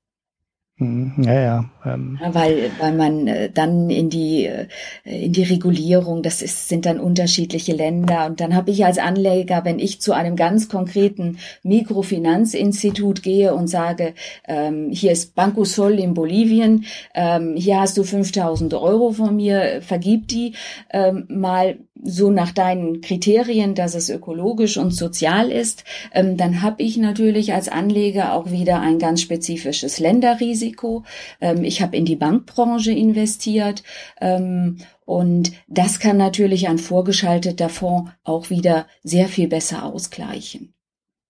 Mhm. 0.78 1.14
Ja, 1.24 1.34
ja. 1.34 1.66
Ähm. 1.86 2.20
Weil, 2.32 2.72
weil 2.80 2.94
man 2.94 3.28
äh, 3.28 3.52
dann 3.52 3.92
in 3.92 4.10
die, 4.10 4.46
äh, 4.46 4.68
in 5.04 5.32
die 5.32 5.44
Regulierung, 5.44 6.24
das 6.24 6.42
ist, 6.42 6.68
sind 6.68 6.88
dann 6.88 7.00
unterschiedliche 7.00 7.74
Länder. 7.74 8.26
Und 8.26 8.40
dann 8.40 8.56
habe 8.56 8.72
ich 8.72 8.84
als 8.84 8.98
Anleger, 8.98 9.66
wenn 9.66 9.78
ich 9.78 10.02
zu 10.02 10.14
einem 10.14 10.36
ganz 10.36 10.70
konkreten 10.70 11.38
Mikrofinanzinstitut 11.62 13.22
gehe 13.22 13.54
und 13.54 13.68
sage, 13.68 14.16
ähm, 14.48 14.90
hier 14.92 15.12
ist 15.12 15.36
Banco 15.36 15.64
Sol 15.64 16.00
in 16.00 16.16
Bolivien, 16.16 16.86
ähm, 17.14 17.56
hier 17.56 17.80
hast 17.80 17.98
du 17.98 18.04
5000 18.04 18.74
Euro 18.74 19.12
von 19.12 19.36
mir, 19.36 19.82
vergib 19.82 20.28
die 20.28 20.56
ähm, 20.90 21.26
mal 21.30 21.78
so 22.04 22.30
nach 22.30 22.52
deinen 22.52 23.02
Kriterien, 23.02 23.76
dass 23.76 23.96
es 23.96 24.10
ökologisch 24.10 24.78
und 24.78 24.92
sozial 24.92 25.52
ist, 25.52 25.84
ähm, 26.14 26.38
dann 26.38 26.62
habe 26.62 26.84
ich 26.84 26.98
natürlich 26.98 27.54
als 27.54 27.70
Anleger 27.70 28.34
auch 28.34 28.52
wieder 28.52 28.82
ein 28.82 29.00
ganz 29.00 29.22
spezifisches 29.22 30.00
Länderrisiko. 30.00 31.04
Ähm, 31.42 31.64
ich 31.64 31.82
habe 31.82 31.96
in 31.98 32.06
die 32.06 32.16
Bankbranche 32.16 32.92
investiert 32.92 33.84
ähm, 34.22 34.78
und 35.06 35.52
das 35.68 36.00
kann 36.00 36.18
natürlich 36.18 36.68
ein 36.68 36.78
vorgeschalteter 36.78 37.70
Fonds 37.70 38.12
auch 38.24 38.50
wieder 38.50 38.88
sehr 39.04 39.28
viel 39.28 39.48
besser 39.48 39.86
ausgleichen. 39.86 40.74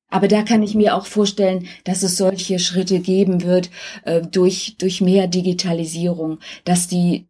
Aber 0.09 0.28
da 0.28 0.43
kann 0.43 0.61
ich 0.61 0.76
mir 0.76 0.95
auch 0.95 1.07
vorstellen, 1.07 1.67
dass 1.86 2.03
es 2.03 2.17
solche 2.17 2.59
Schritte 2.59 2.99
geben 2.99 3.41
wird 3.41 3.71
äh, 4.05 4.21
durch, 4.21 4.76
durch 4.78 5.01
mehr 5.01 5.26
Digitalisierung, 5.26 6.38
dass 6.65 6.88
die 6.88 7.28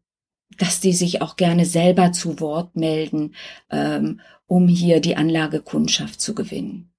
dass 0.57 0.79
die 0.79 0.93
sich 0.93 1.21
auch 1.21 1.35
gerne 1.35 1.65
selber 1.65 2.11
zu 2.11 2.39
Wort 2.39 2.75
melden, 2.75 3.35
ähm, 3.69 4.19
um 4.47 4.67
hier 4.67 4.99
die 4.99 5.15
Anlagekundschaft 5.15 6.21
zu 6.21 6.35
gewinnen. 6.35 6.89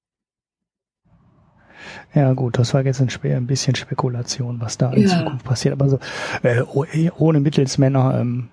Ja 2.14 2.32
gut, 2.32 2.59
das 2.59 2.74
war 2.74 2.84
jetzt 2.84 3.00
ein, 3.00 3.11
ein 3.24 3.46
bisschen 3.46 3.74
Spekulation, 3.74 4.61
was 4.61 4.78
da 4.78 4.92
in 4.92 5.09
ja. 5.09 5.18
Zukunft 5.18 5.44
passiert. 5.44 5.72
Aber 5.72 5.88
so 5.88 5.98
äh, 6.42 6.62
ohne 7.18 7.40
Mittelsmänner 7.40 8.18
ähm, 8.20 8.48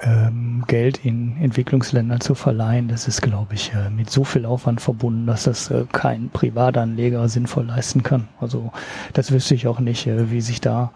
ähm, 0.00 0.64
Geld 0.66 1.04
in 1.04 1.36
Entwicklungsländern 1.40 2.20
zu 2.20 2.34
verleihen, 2.34 2.88
das 2.88 3.08
ist, 3.08 3.22
glaube 3.22 3.54
ich, 3.54 3.72
äh, 3.72 3.88
mit 3.88 4.10
so 4.10 4.24
viel 4.24 4.44
Aufwand 4.44 4.80
verbunden, 4.80 5.26
dass 5.26 5.44
das 5.44 5.70
äh, 5.70 5.86
kein 5.90 6.28
Privatanleger 6.30 7.28
sinnvoll 7.28 7.64
leisten 7.64 8.02
kann. 8.02 8.28
Also 8.38 8.72
das 9.14 9.32
wüsste 9.32 9.54
ich 9.54 9.66
auch 9.66 9.80
nicht, 9.80 10.06
äh, 10.06 10.30
wie 10.30 10.42
sich 10.42 10.60
da 10.60 10.92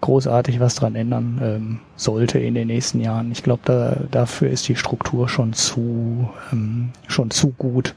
großartig 0.00 0.58
was 0.58 0.74
dran 0.76 0.94
ändern 0.94 1.40
ähm, 1.42 1.80
sollte 1.96 2.38
in 2.38 2.54
den 2.54 2.68
nächsten 2.68 3.00
Jahren. 3.00 3.30
Ich 3.30 3.42
glaube, 3.42 3.62
da, 3.66 3.96
dafür 4.10 4.48
ist 4.48 4.66
die 4.68 4.76
Struktur 4.76 5.28
schon 5.28 5.52
zu 5.52 6.30
ähm, 6.50 6.90
schon 7.06 7.30
zu 7.30 7.50
gut, 7.50 7.94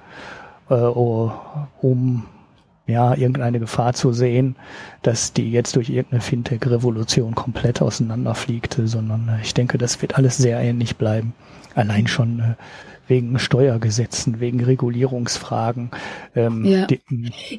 äh, 0.69 0.73
um 0.73 2.25
ja 2.87 3.15
irgendeine 3.15 3.59
Gefahr 3.59 3.93
zu 3.93 4.11
sehen, 4.11 4.55
dass 5.01 5.33
die 5.33 5.51
jetzt 5.51 5.75
durch 5.75 5.89
irgendeine 5.89 6.21
Fintech-Revolution 6.21 7.35
komplett 7.35 7.81
auseinanderfliegt, 7.81 8.77
sondern 8.83 9.29
äh, 9.29 9.41
ich 9.41 9.53
denke, 9.53 9.77
das 9.77 10.01
wird 10.01 10.17
alles 10.17 10.37
sehr 10.37 10.59
ähnlich 10.59 10.97
bleiben. 10.97 11.33
Allein 11.75 12.07
schon 12.07 12.39
äh, 12.39 12.55
wegen 13.07 13.37
Steuergesetzen, 13.39 14.39
wegen 14.39 14.63
Regulierungsfragen. 14.63 15.91
Ähm, 16.35 16.65
ja. 16.65 16.85
Die, 16.85 17.01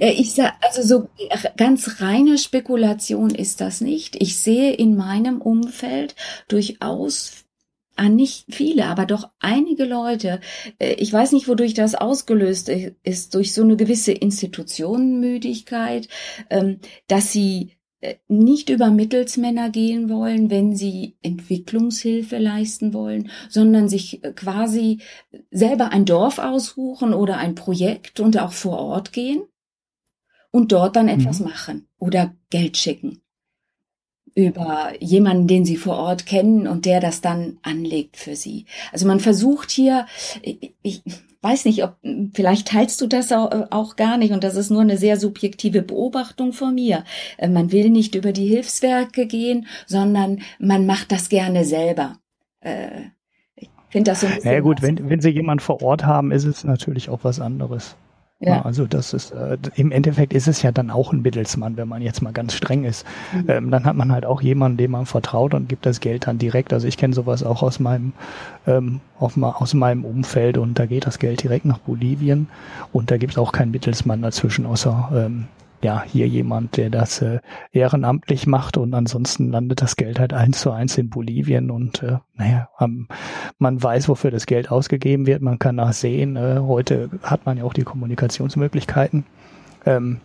ja, 0.00 0.08
ich 0.08 0.34
sag, 0.34 0.54
also 0.62 0.82
so 0.82 1.08
ganz 1.56 2.00
reine 2.00 2.38
Spekulation 2.38 3.30
ist 3.30 3.60
das 3.60 3.80
nicht. 3.80 4.16
Ich 4.20 4.38
sehe 4.40 4.72
in 4.72 4.96
meinem 4.96 5.40
Umfeld 5.40 6.14
durchaus 6.48 7.43
Ah, 7.96 8.08
nicht 8.08 8.46
viele, 8.52 8.86
aber 8.86 9.06
doch 9.06 9.30
einige 9.38 9.84
Leute. 9.84 10.40
Äh, 10.78 10.94
ich 10.94 11.12
weiß 11.12 11.32
nicht, 11.32 11.46
wodurch 11.46 11.74
das 11.74 11.94
ausgelöst 11.94 12.68
ist, 12.68 13.34
durch 13.34 13.54
so 13.54 13.62
eine 13.62 13.76
gewisse 13.76 14.12
Institutionenmüdigkeit, 14.12 16.08
ähm, 16.50 16.80
dass 17.06 17.30
sie 17.30 17.76
äh, 18.00 18.16
nicht 18.26 18.68
über 18.68 18.90
Mittelsmänner 18.90 19.70
gehen 19.70 20.10
wollen, 20.10 20.50
wenn 20.50 20.74
sie 20.74 21.16
Entwicklungshilfe 21.22 22.38
leisten 22.38 22.92
wollen, 22.94 23.30
sondern 23.48 23.88
sich 23.88 24.24
äh, 24.24 24.32
quasi 24.32 24.98
selber 25.52 25.90
ein 25.90 26.04
Dorf 26.04 26.40
aussuchen 26.40 27.14
oder 27.14 27.38
ein 27.38 27.54
Projekt 27.54 28.18
und 28.18 28.38
auch 28.38 28.52
vor 28.52 28.78
Ort 28.78 29.12
gehen 29.12 29.44
und 30.50 30.72
dort 30.72 30.96
dann 30.96 31.08
etwas 31.08 31.38
mhm. 31.38 31.46
machen 31.46 31.88
oder 31.98 32.34
Geld 32.50 32.76
schicken 32.76 33.23
über 34.34 34.92
jemanden, 35.00 35.46
den 35.46 35.64
sie 35.64 35.76
vor 35.76 35.96
Ort 35.96 36.26
kennen 36.26 36.66
und 36.66 36.86
der 36.86 37.00
das 37.00 37.20
dann 37.20 37.58
anlegt 37.62 38.16
für 38.16 38.34
sie. 38.34 38.66
Also 38.92 39.06
man 39.06 39.20
versucht 39.20 39.70
hier, 39.70 40.06
ich, 40.82 41.02
weiß 41.44 41.66
nicht, 41.66 41.84
ob 41.84 41.96
vielleicht 42.32 42.68
teilst 42.68 43.00
du 43.00 43.06
das 43.06 43.30
auch, 43.30 43.96
gar 43.96 44.16
nicht 44.16 44.32
und 44.32 44.42
das 44.42 44.56
ist 44.56 44.70
nur 44.70 44.80
eine 44.80 44.96
sehr 44.96 45.18
subjektive 45.18 45.82
Beobachtung 45.82 46.52
von 46.52 46.74
mir. 46.74 47.04
Äh, 47.36 47.48
man 47.48 47.70
will 47.70 47.90
nicht 47.90 48.14
über 48.14 48.32
die 48.32 48.46
Hilfswerke 48.46 49.26
gehen, 49.26 49.66
sondern 49.86 50.40
man 50.58 50.86
macht 50.86 51.12
das 51.12 51.28
gerne 51.28 51.64
selber. 51.64 52.16
Äh, 52.60 53.10
ich 53.56 53.68
finde 53.90 54.12
das 54.12 54.22
so 54.22 54.26
ein 54.26 54.34
bisschen. 54.36 54.52
Ja 54.52 54.60
gut, 54.60 54.80
wenn, 54.80 55.10
wenn 55.10 55.20
Sie 55.20 55.28
jemand 55.28 55.60
vor 55.60 55.82
Ort 55.82 56.06
haben, 56.06 56.32
ist 56.32 56.44
es 56.44 56.64
natürlich 56.64 57.10
auch 57.10 57.20
was 57.22 57.40
anderes. 57.40 57.94
Ja. 58.40 58.62
Also 58.62 58.86
das 58.86 59.14
ist 59.14 59.30
äh, 59.30 59.56
im 59.76 59.92
Endeffekt 59.92 60.32
ist 60.32 60.48
es 60.48 60.60
ja 60.62 60.72
dann 60.72 60.90
auch 60.90 61.12
ein 61.12 61.22
Mittelsmann, 61.22 61.76
wenn 61.76 61.88
man 61.88 62.02
jetzt 62.02 62.20
mal 62.20 62.32
ganz 62.32 62.52
streng 62.52 62.84
ist. 62.84 63.06
Mhm. 63.32 63.44
Ähm, 63.48 63.70
dann 63.70 63.84
hat 63.84 63.96
man 63.96 64.12
halt 64.12 64.26
auch 64.26 64.42
jemanden, 64.42 64.76
dem 64.76 64.90
man 64.90 65.06
vertraut 65.06 65.54
und 65.54 65.68
gibt 65.68 65.86
das 65.86 66.00
Geld 66.00 66.26
dann 66.26 66.38
direkt. 66.38 66.72
Also 66.72 66.86
ich 66.88 66.96
kenne 66.96 67.14
sowas 67.14 67.42
auch 67.42 67.62
aus 67.62 67.78
meinem 67.78 68.12
ähm, 68.66 69.00
auf, 69.18 69.40
aus 69.40 69.72
meinem 69.74 70.04
Umfeld 70.04 70.58
und 70.58 70.78
da 70.78 70.86
geht 70.86 71.06
das 71.06 71.18
Geld 71.18 71.42
direkt 71.42 71.64
nach 71.64 71.78
Bolivien 71.78 72.48
und 72.92 73.10
da 73.10 73.16
gibt 73.16 73.32
es 73.34 73.38
auch 73.38 73.52
keinen 73.52 73.70
Mittelsmann 73.70 74.20
dazwischen, 74.20 74.66
außer 74.66 75.10
ähm, 75.14 75.46
ja, 75.84 76.02
hier 76.02 76.26
jemand, 76.26 76.78
der 76.78 76.88
das 76.88 77.20
äh, 77.20 77.40
ehrenamtlich 77.70 78.46
macht 78.46 78.78
und 78.78 78.94
ansonsten 78.94 79.50
landet 79.50 79.82
das 79.82 79.96
Geld 79.96 80.18
halt 80.18 80.32
eins 80.32 80.60
zu 80.60 80.70
eins 80.70 80.96
in 80.96 81.10
Bolivien 81.10 81.70
und 81.70 82.02
äh, 82.02 82.16
naja, 82.36 82.70
ähm, 82.80 83.06
man 83.58 83.82
weiß, 83.82 84.08
wofür 84.08 84.30
das 84.30 84.46
Geld 84.46 84.70
ausgegeben 84.70 85.26
wird, 85.26 85.42
man 85.42 85.58
kann 85.58 85.76
nachsehen, 85.76 86.36
äh, 86.36 86.60
heute 86.60 87.10
hat 87.22 87.44
man 87.44 87.58
ja 87.58 87.64
auch 87.64 87.74
die 87.74 87.84
Kommunikationsmöglichkeiten. 87.84 89.26
Ähm, 89.84 90.20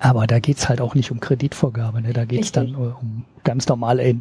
aber 0.00 0.26
da 0.26 0.40
geht's 0.40 0.68
halt 0.68 0.80
auch 0.80 0.96
nicht 0.96 1.12
um 1.12 1.20
Kreditvorgabe, 1.20 2.02
ne? 2.02 2.12
da 2.12 2.24
geht's 2.24 2.56
Richtig. 2.56 2.74
dann 2.74 2.82
äh, 2.82 2.92
um 3.00 3.24
ganz 3.44 3.68
normale 3.68 4.16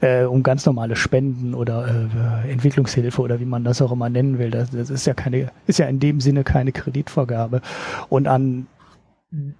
äh, 0.00 0.24
um 0.24 0.42
ganz 0.42 0.66
normale 0.66 0.96
Spenden 0.96 1.54
oder 1.54 2.08
äh, 2.44 2.52
Entwicklungshilfe 2.52 3.22
oder 3.22 3.40
wie 3.40 3.46
man 3.46 3.64
das 3.64 3.80
auch 3.80 3.92
immer 3.92 4.10
nennen 4.10 4.38
will. 4.38 4.50
Das, 4.50 4.70
das 4.70 4.90
ist 4.90 5.06
ja 5.06 5.14
keine, 5.14 5.50
ist 5.66 5.78
ja 5.78 5.86
in 5.86 5.98
dem 5.98 6.20
Sinne 6.20 6.44
keine 6.44 6.72
Kreditvorgabe. 6.72 7.62
Und 8.10 8.28
an 8.28 8.66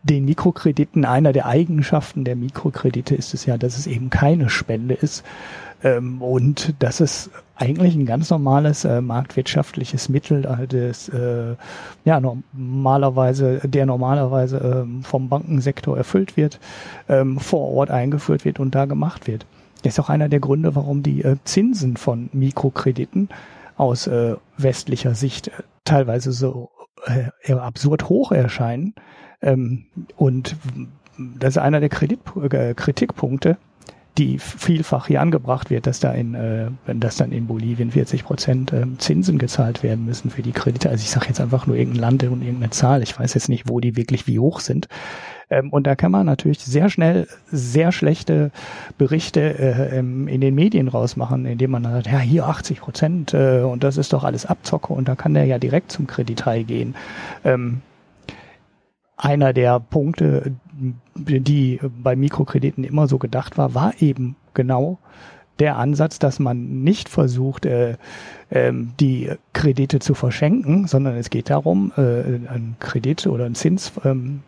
den 0.02 0.24
Mikrokrediten, 0.24 1.04
einer 1.04 1.32
der 1.32 1.46
Eigenschaften 1.46 2.24
der 2.24 2.36
Mikrokredite 2.36 3.14
ist 3.14 3.34
es 3.34 3.46
ja, 3.46 3.58
dass 3.58 3.76
es 3.76 3.86
eben 3.86 4.10
keine 4.10 4.48
Spende 4.48 4.94
ist 4.94 5.24
ähm, 5.82 6.22
und 6.22 6.74
dass 6.78 7.00
es 7.00 7.30
eigentlich 7.56 7.94
ein 7.94 8.06
ganz 8.06 8.30
normales 8.30 8.84
äh, 8.84 9.00
marktwirtschaftliches 9.00 10.08
Mittel 10.08 10.44
äh, 10.44 10.66
des, 10.66 11.08
äh, 11.08 11.54
ja, 12.04 12.20
normalerweise, 12.20 13.60
der 13.64 13.86
normalerweise 13.86 14.58
ähm, 14.58 15.02
vom 15.02 15.28
Bankensektor 15.28 15.96
erfüllt 15.96 16.36
wird, 16.36 16.60
ähm, 17.08 17.38
vor 17.38 17.72
Ort 17.72 17.90
eingeführt 17.90 18.44
wird 18.44 18.60
und 18.60 18.74
da 18.74 18.84
gemacht 18.86 19.26
wird. 19.26 19.46
Das 19.82 19.94
ist 19.94 20.00
auch 20.00 20.08
einer 20.08 20.28
der 20.28 20.40
Gründe, 20.40 20.74
warum 20.74 21.02
die 21.02 21.22
äh, 21.22 21.36
Zinsen 21.44 21.96
von 21.96 22.30
Mikrokrediten 22.32 23.28
aus 23.76 24.06
äh, 24.06 24.36
westlicher 24.56 25.14
Sicht 25.14 25.48
äh, 25.48 25.50
teilweise 25.84 26.32
so 26.32 26.70
äh, 27.06 27.52
absurd 27.52 28.08
hoch 28.08 28.32
erscheinen, 28.32 28.94
ähm, 29.45 29.84
und 30.16 30.57
das 31.18 31.51
ist 31.51 31.59
einer 31.59 31.80
der 31.80 31.88
Kredit 31.90 32.20
äh, 32.51 32.74
Kritikpunkte, 32.74 33.57
die 34.18 34.38
vielfach 34.38 35.09
hier 35.09 35.20
angebracht 35.20 35.70
wird, 35.70 35.86
dass 35.86 35.99
da 35.99 36.12
in, 36.12 36.34
äh, 36.34 36.68
wenn 36.86 37.01
das 37.01 37.16
dann 37.16 37.32
in 37.32 37.47
Bolivien 37.47 37.90
40 37.90 38.24
Prozent 38.24 38.72
ähm, 38.72 38.99
Zinsen 38.99 39.38
gezahlt 39.38 39.82
werden 39.82 40.05
müssen 40.05 40.30
für 40.30 40.42
die 40.42 40.53
Kredite. 40.53 40.88
Also 40.88 41.03
ich 41.03 41.11
sage 41.11 41.26
jetzt 41.28 41.40
einfach 41.40 41.66
nur 41.66 41.76
irgendein 41.76 42.01
Land 42.01 42.22
und 42.24 42.42
irgendeine 42.42 42.70
Zahl. 42.70 43.03
Ich 43.03 43.18
weiß 43.18 43.34
jetzt 43.34 43.49
nicht, 43.49 43.68
wo 43.68 43.80
die 43.80 43.97
wirklich 43.97 44.26
wie 44.28 44.38
hoch 44.38 44.61
sind. 44.61 44.88
Ähm, 45.51 45.70
und 45.70 45.86
da 45.86 45.97
kann 45.97 46.12
man 46.12 46.26
natürlich 46.26 46.61
sehr 46.61 46.88
schnell 46.90 47.26
sehr 47.51 47.90
schlechte 47.90 48.53
Berichte 48.99 49.40
äh, 49.40 49.99
ähm, 49.99 50.28
in 50.28 50.40
den 50.40 50.55
Medien 50.55 50.86
rausmachen, 50.86 51.45
indem 51.45 51.72
man 51.72 51.82
sagt, 51.82 52.07
ja, 52.07 52.18
hier 52.18 52.47
80 52.47 52.80
Prozent 52.80 53.34
äh, 53.34 53.62
und 53.62 53.82
das 53.82 53.97
ist 53.97 54.12
doch 54.12 54.22
alles 54.22 54.47
Abzocke 54.47 54.92
und 54.92 55.09
da 55.09 55.16
kann 55.16 55.34
der 55.34 55.45
ja 55.45 55.59
direkt 55.59 55.90
zum 55.90 56.07
Kreditei 56.07 56.62
gehen. 56.62 56.95
Ähm, 57.45 57.82
einer 59.24 59.52
der 59.52 59.80
Punkte, 59.80 60.52
die 61.14 61.80
bei 62.02 62.14
Mikrokrediten 62.14 62.84
immer 62.84 63.08
so 63.08 63.18
gedacht 63.18 63.56
war, 63.56 63.74
war 63.74 63.94
eben 64.00 64.36
genau 64.52 64.98
der 65.58 65.78
Ansatz, 65.78 66.18
dass 66.18 66.38
man 66.40 66.82
nicht 66.82 67.08
versucht, 67.08 67.64
äh, 67.64 67.96
ähm, 68.50 68.92
die 69.00 69.30
Kredite 69.52 70.00
zu 70.00 70.14
verschenken, 70.14 70.86
sondern 70.86 71.16
es 71.16 71.30
geht 71.30 71.48
darum, 71.48 71.92
äh, 71.96 72.00
ein 72.48 72.76
Kredit 72.80 73.26
oder 73.26 73.46
ein 73.46 73.54
Zinsvolumen 73.54 74.42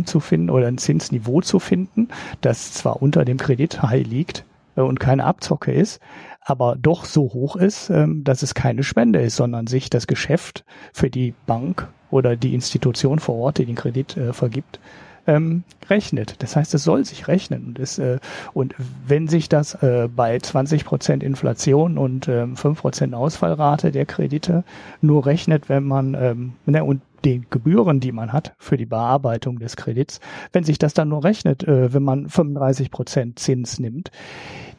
ähm, 0.00 0.06
zu 0.06 0.20
finden 0.20 0.50
oder 0.50 0.66
ein 0.66 0.78
Zinsniveau 0.78 1.40
zu 1.40 1.58
finden, 1.60 2.08
das 2.40 2.72
zwar 2.72 3.00
unter 3.00 3.24
dem 3.24 3.38
Kredithigh 3.38 4.02
liegt 4.02 4.44
äh, 4.76 4.80
und 4.80 5.00
keine 5.00 5.24
Abzocke 5.24 5.72
ist, 5.72 6.00
aber 6.44 6.76
doch 6.76 7.04
so 7.04 7.22
hoch 7.32 7.56
ist, 7.56 7.90
ähm, 7.90 8.22
dass 8.22 8.42
es 8.42 8.54
keine 8.54 8.82
Spende 8.82 9.20
ist, 9.20 9.36
sondern 9.36 9.66
sich 9.66 9.90
das 9.90 10.06
Geschäft 10.06 10.64
für 10.92 11.10
die 11.10 11.34
Bank 11.46 11.88
oder 12.10 12.36
die 12.36 12.54
Institution 12.54 13.18
vor 13.18 13.36
Ort, 13.36 13.58
die 13.58 13.66
den 13.66 13.74
Kredit 13.74 14.16
äh, 14.16 14.32
vergibt, 14.32 14.78
ähm, 15.26 15.64
rechnet. 15.88 16.42
Das 16.42 16.54
heißt, 16.54 16.74
es 16.74 16.84
soll 16.84 17.04
sich 17.06 17.28
rechnen. 17.28 17.64
Und, 17.64 17.78
es, 17.78 17.98
äh, 17.98 18.18
und 18.52 18.74
wenn 19.06 19.26
sich 19.26 19.48
das 19.48 19.74
äh, 19.82 20.08
bei 20.14 20.38
20 20.38 20.84
Prozent 20.84 21.22
Inflation 21.22 21.96
und 21.96 22.28
ähm, 22.28 22.56
5 22.56 22.80
Prozent 22.80 23.14
Ausfallrate 23.14 23.90
der 23.90 24.04
Kredite 24.04 24.64
nur 25.00 25.24
rechnet, 25.24 25.70
wenn 25.70 25.84
man 25.84 26.14
ähm, 26.14 26.52
ne, 26.66 26.84
und 26.84 27.00
den 27.24 27.46
Gebühren, 27.48 28.00
die 28.00 28.12
man 28.12 28.34
hat 28.34 28.54
für 28.58 28.76
die 28.76 28.84
Bearbeitung 28.84 29.58
des 29.58 29.76
Kredits, 29.76 30.20
wenn 30.52 30.62
sich 30.62 30.76
das 30.78 30.92
dann 30.92 31.08
nur 31.08 31.24
rechnet, 31.24 31.64
wenn 31.66 32.02
man 32.02 32.28
35 32.28 32.90
Prozent 32.90 33.38
Zins 33.38 33.78
nimmt, 33.78 34.10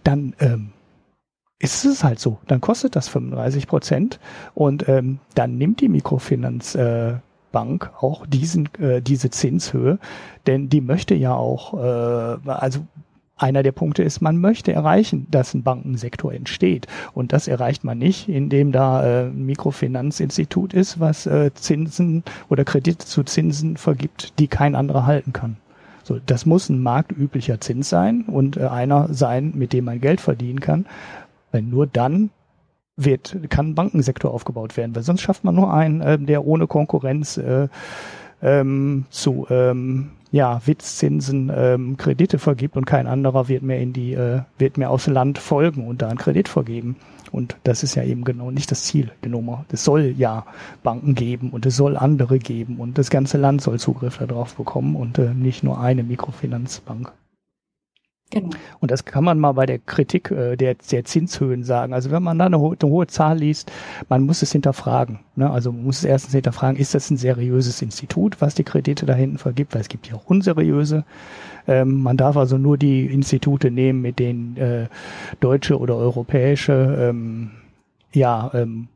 dann 0.03 0.35
ähm, 0.39 0.69
ist 1.59 1.85
es 1.85 2.03
halt 2.03 2.19
so. 2.19 2.37
Dann 2.47 2.61
kostet 2.61 2.95
das 2.95 3.07
35 3.07 3.67
Prozent 3.67 4.19
und 4.53 4.87
ähm, 4.89 5.19
dann 5.35 5.57
nimmt 5.57 5.81
die 5.81 5.89
Mikrofinanzbank 5.89 7.21
äh, 7.53 7.97
auch 7.99 8.25
diesen, 8.27 8.69
äh, 8.79 9.01
diese 9.01 9.29
Zinshöhe, 9.29 9.99
denn 10.47 10.69
die 10.69 10.81
möchte 10.81 11.15
ja 11.15 11.33
auch, 11.33 11.73
äh, 11.73 12.49
also 12.49 12.85
einer 13.37 13.63
der 13.63 13.73
Punkte 13.73 14.03
ist, 14.03 14.21
man 14.21 14.37
möchte 14.37 14.71
erreichen, 14.71 15.27
dass 15.29 15.53
ein 15.53 15.63
Bankensektor 15.63 16.33
entsteht. 16.33 16.87
Und 17.13 17.33
das 17.33 17.47
erreicht 17.47 17.83
man 17.83 17.97
nicht, 17.97 18.29
indem 18.29 18.71
da 18.71 19.03
äh, 19.03 19.25
ein 19.25 19.45
Mikrofinanzinstitut 19.45 20.73
ist, 20.73 20.99
was 20.99 21.25
äh, 21.25 21.53
Zinsen 21.53 22.23
oder 22.49 22.63
Kredite 22.63 23.05
zu 23.05 23.23
Zinsen 23.23 23.75
vergibt, 23.75 24.39
die 24.39 24.47
kein 24.47 24.75
anderer 24.75 25.05
halten 25.05 25.33
kann. 25.33 25.57
So, 26.03 26.19
das 26.23 26.45
muss 26.45 26.69
ein 26.69 26.81
marktüblicher 26.81 27.59
Zins 27.59 27.89
sein 27.89 28.25
und 28.27 28.57
äh, 28.57 28.67
einer 28.67 29.11
sein, 29.13 29.53
mit 29.55 29.73
dem 29.73 29.85
man 29.85 29.99
Geld 29.99 30.21
verdienen 30.21 30.59
kann. 30.59 30.85
Weil 31.55 31.61
nur 31.61 31.87
dann 31.87 32.31
wird, 32.97 33.37
kann 33.47 33.69
ein 33.69 33.75
Bankensektor 33.75 34.33
aufgebaut 34.33 34.75
werden, 34.75 34.93
weil 34.93 35.03
sonst 35.03 35.21
schafft 35.21 35.45
man 35.45 35.55
nur 35.55 35.73
einen, 35.73 36.01
äh, 36.01 36.19
der 36.19 36.45
ohne 36.45 36.67
Konkurrenz 36.67 37.37
äh, 37.37 37.69
ähm, 38.41 39.05
zu 39.09 39.47
ähm, 39.49 40.11
ja, 40.31 40.59
Witzzinsen 40.65 41.49
ähm, 41.55 41.95
Kredite 41.95 42.39
vergibt 42.39 42.75
und 42.75 42.83
kein 42.83 43.07
anderer 43.07 43.47
wird 43.47 43.63
mehr 43.63 43.79
in 43.79 43.93
die, 43.93 44.15
äh, 44.15 44.41
wird 44.57 44.77
mehr 44.77 44.89
aufs 44.89 45.07
Land 45.07 45.37
folgen 45.37 45.87
und 45.87 46.01
da 46.01 46.09
einen 46.09 46.17
Kredit 46.17 46.49
vergeben. 46.49 46.97
Und 47.31 47.55
das 47.63 47.83
ist 47.83 47.95
ja 47.95 48.03
eben 48.03 48.25
genau 48.25 48.51
nicht 48.51 48.69
das 48.69 48.83
Ziel 48.83 49.13
der 49.23 49.31
Nummer. 49.31 49.63
Es 49.71 49.85
soll 49.85 50.13
ja 50.17 50.45
Banken 50.83 51.15
geben 51.15 51.51
und 51.51 51.65
es 51.65 51.77
soll 51.77 51.95
andere 51.95 52.37
geben 52.37 52.79
und 52.79 52.97
das 52.97 53.09
ganze 53.09 53.37
Land 53.37 53.61
soll 53.61 53.79
Zugriff 53.79 54.17
darauf 54.17 54.55
bekommen 54.55 54.97
und 54.97 55.19
äh, 55.19 55.33
nicht 55.33 55.63
nur 55.63 55.79
eine 55.79 56.03
Mikrofinanzbank. 56.03 57.13
Genau. 58.31 58.49
Und 58.79 58.89
das 58.89 59.05
kann 59.05 59.23
man 59.23 59.39
mal 59.39 59.51
bei 59.51 59.65
der 59.67 59.77
Kritik 59.77 60.31
äh, 60.31 60.55
der, 60.55 60.75
der 60.75 61.05
Zinshöhen 61.05 61.63
sagen. 61.63 61.93
Also 61.93 62.09
wenn 62.09 62.23
man 62.23 62.39
da 62.39 62.47
eine, 62.47 62.59
ho 62.59 62.75
eine, 62.79 62.91
hohe 62.91 63.05
Zahl 63.07 63.37
liest, 63.37 63.71
man 64.09 64.23
muss 64.23 64.41
es 64.41 64.51
hinterfragen. 64.51 65.19
Ne? 65.35 65.49
Also 65.49 65.71
man 65.71 65.83
muss 65.83 65.99
es 65.99 66.05
erstens 66.05 66.33
hinterfragen, 66.33 66.77
ist 66.79 66.95
das 66.95 67.11
ein 67.11 67.17
seriöses 67.17 67.81
Institut, 67.83 68.41
was 68.41 68.55
die 68.55 68.63
Kredite 68.63 69.05
da 69.05 69.13
hinten 69.13 69.37
vergibt, 69.37 69.75
weil 69.75 69.81
es 69.81 69.89
gibt 69.89 70.07
ja 70.07 70.15
auch 70.15 70.25
unseriöse. 70.25 71.05
Ähm, 71.67 72.01
man 72.01 72.17
darf 72.17 72.35
also 72.35 72.57
nur 72.57 72.77
die 72.77 73.05
Institute 73.05 73.69
nehmen, 73.69 74.01
mit 74.01 74.17
denen 74.17 74.57
äh, 74.57 74.87
deutsche 75.39 75.77
oder 75.77 75.95
europäische 75.95 76.73
ähm, 76.99 77.51
ja, 78.11 78.49
ähm, 78.53 78.87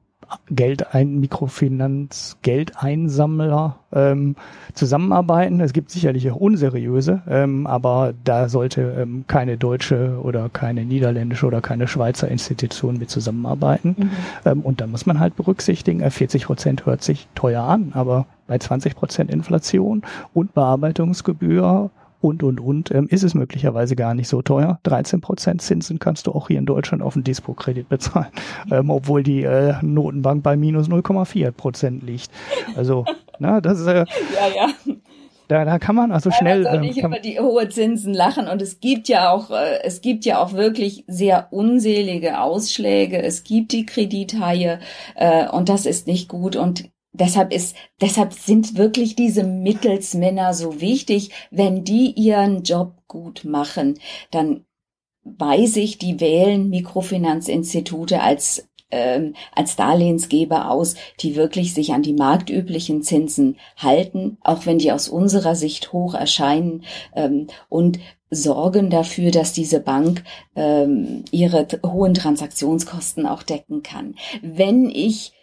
Geld 0.50 0.94
ein 0.94 1.20
Mikrofinanz 1.20 2.38
Geldeinsammler 2.42 3.78
ähm, 3.92 4.36
zusammenarbeiten. 4.74 5.60
Es 5.62 5.74
gibt 5.74 5.92
sicherlich 5.92 6.30
auch 6.32 6.36
unseriöse, 6.36 7.22
ähm, 7.28 7.68
aber 7.68 8.14
da 8.24 8.50
sollte 8.50 8.96
ähm, 9.00 9.26
keine 9.28 9.58
deutsche 9.58 10.20
oder 10.22 10.50
keine 10.50 10.86
niederländische 10.86 11.46
oder 11.46 11.62
keine 11.62 11.88
Schweizer 11.88 12.28
Institution 12.28 12.98
mit 12.98 13.10
zusammenarbeiten. 13.10 13.96
Mhm. 13.98 14.12
Ähm, 14.46 14.62
und 14.62 14.82
da 14.82 14.88
muss 14.88 15.06
man 15.06 15.20
halt 15.20 15.36
berücksichtigen, 15.36 16.10
40 16.10 16.42
äh, 16.42 16.46
Prozent 16.46 16.86
hört 16.86 17.04
sich 17.04 17.28
teuer 17.36 17.64
an, 17.64 17.92
aber 17.94 18.26
bei 18.48 18.58
20 18.58 18.96
Prozent 18.96 19.32
Inflation 19.32 20.04
und 20.34 20.54
Bearbeitungsgebühr 20.54 21.92
und, 22.22 22.44
und, 22.44 22.60
und, 22.60 22.92
ähm, 22.92 23.08
ist 23.10 23.24
es 23.24 23.34
möglicherweise 23.34 23.96
gar 23.96 24.14
nicht 24.14 24.28
so 24.28 24.42
teuer. 24.42 24.80
13 24.84 25.22
Prozent 25.22 25.62
Zinsen 25.62 26.00
kannst 26.00 26.28
du 26.28 26.32
auch 26.32 26.48
hier 26.48 26.60
in 26.60 26.66
Deutschland 26.66 27.02
auf 27.02 27.14
den 27.14 27.24
Dispo-Kredit 27.24 27.90
bezahlen, 27.90 28.32
ähm, 28.72 28.90
obwohl 28.90 29.24
die 29.24 29.44
äh, 29.44 29.76
Notenbank 29.82 30.44
bei 30.44 30.58
minus 30.58 30.88
0,4 30.88 31.52
Prozent 31.52 32.04
liegt. 32.04 32.30
Also, 32.76 33.06
na, 33.40 33.62
das 33.62 33.80
ist, 33.80 33.88
äh, 33.88 34.06
ja, 34.06 34.06
ja. 34.56 34.96
Da, 35.50 35.66
da 35.66 35.80
kann 35.80 35.96
man 35.96 36.12
also 36.12 36.30
schnell. 36.30 36.64
Soll 36.64 36.80
nicht 36.80 37.02
über 37.02 37.18
die 37.20 37.40
hohe 37.40 37.68
Zinsen 37.70 38.14
lachen 38.14 38.48
und 38.48 38.62
es 38.62 38.80
gibt 38.80 39.08
ja 39.08 39.32
auch, 39.32 39.50
äh, 39.50 39.82
es 39.84 40.02
gibt 40.02 40.24
ja 40.26 40.44
auch 40.44 40.54
wirklich 40.54 41.06
sehr 41.08 41.48
unselige 41.50 42.40
Ausschläge. 42.40 43.20
Es 43.20 43.44
gibt 43.44 43.72
die 43.72 43.88
Kredithaie 43.88 44.80
äh, 45.16 45.48
und 45.48 45.68
das 45.70 45.88
ist 45.88 46.06
nicht 46.06 46.30
gut 46.30 46.56
und 46.56 46.92
deshalb 47.12 47.54
ist, 47.54 47.76
deshalb 48.02 48.34
sind 48.34 48.78
wirklich 48.78 49.16
diese 49.16 49.44
Mittelsmänner 49.44 50.54
so 50.54 50.82
wichtig. 50.82 51.32
Wenn 51.52 51.84
die 51.84 52.12
ihren 52.12 52.64
Job 52.64 52.94
gut 53.08 53.46
machen, 53.46 54.00
dann 54.32 54.66
weiß 55.24 55.78
ich, 55.78 55.98
die 55.98 56.20
wählen 56.20 56.70
Mikrofinanzinstitute 56.70 58.22
als 58.22 58.70
ähm, 58.92 59.36
als 59.54 59.76
Darlehensgeber 59.76 60.72
aus, 60.72 60.96
die 61.20 61.36
wirklich 61.36 61.76
sich 61.76 61.94
an 61.94 62.02
die 62.02 62.14
marktüblichen 62.14 63.04
Zinsen 63.04 63.58
halten, 63.78 64.38
auch 64.42 64.66
wenn 64.66 64.80
die 64.80 64.92
aus 64.92 65.10
unserer 65.10 65.56
Sicht 65.56 65.94
hoch 65.94 66.16
erscheinen 66.16 66.84
ähm, 67.16 67.48
und 67.70 68.00
sorgen 68.32 68.90
dafür, 68.90 69.32
dass 69.32 69.54
diese 69.54 69.80
Bank 69.80 70.24
ähm, 70.56 71.24
ihre 71.32 71.68
hohen 71.86 72.14
Transaktionskosten 72.14 73.26
auch 73.26 73.44
decken 73.44 73.84
kann. 73.84 74.16
Wenn 74.42 74.90
ich 74.90 75.34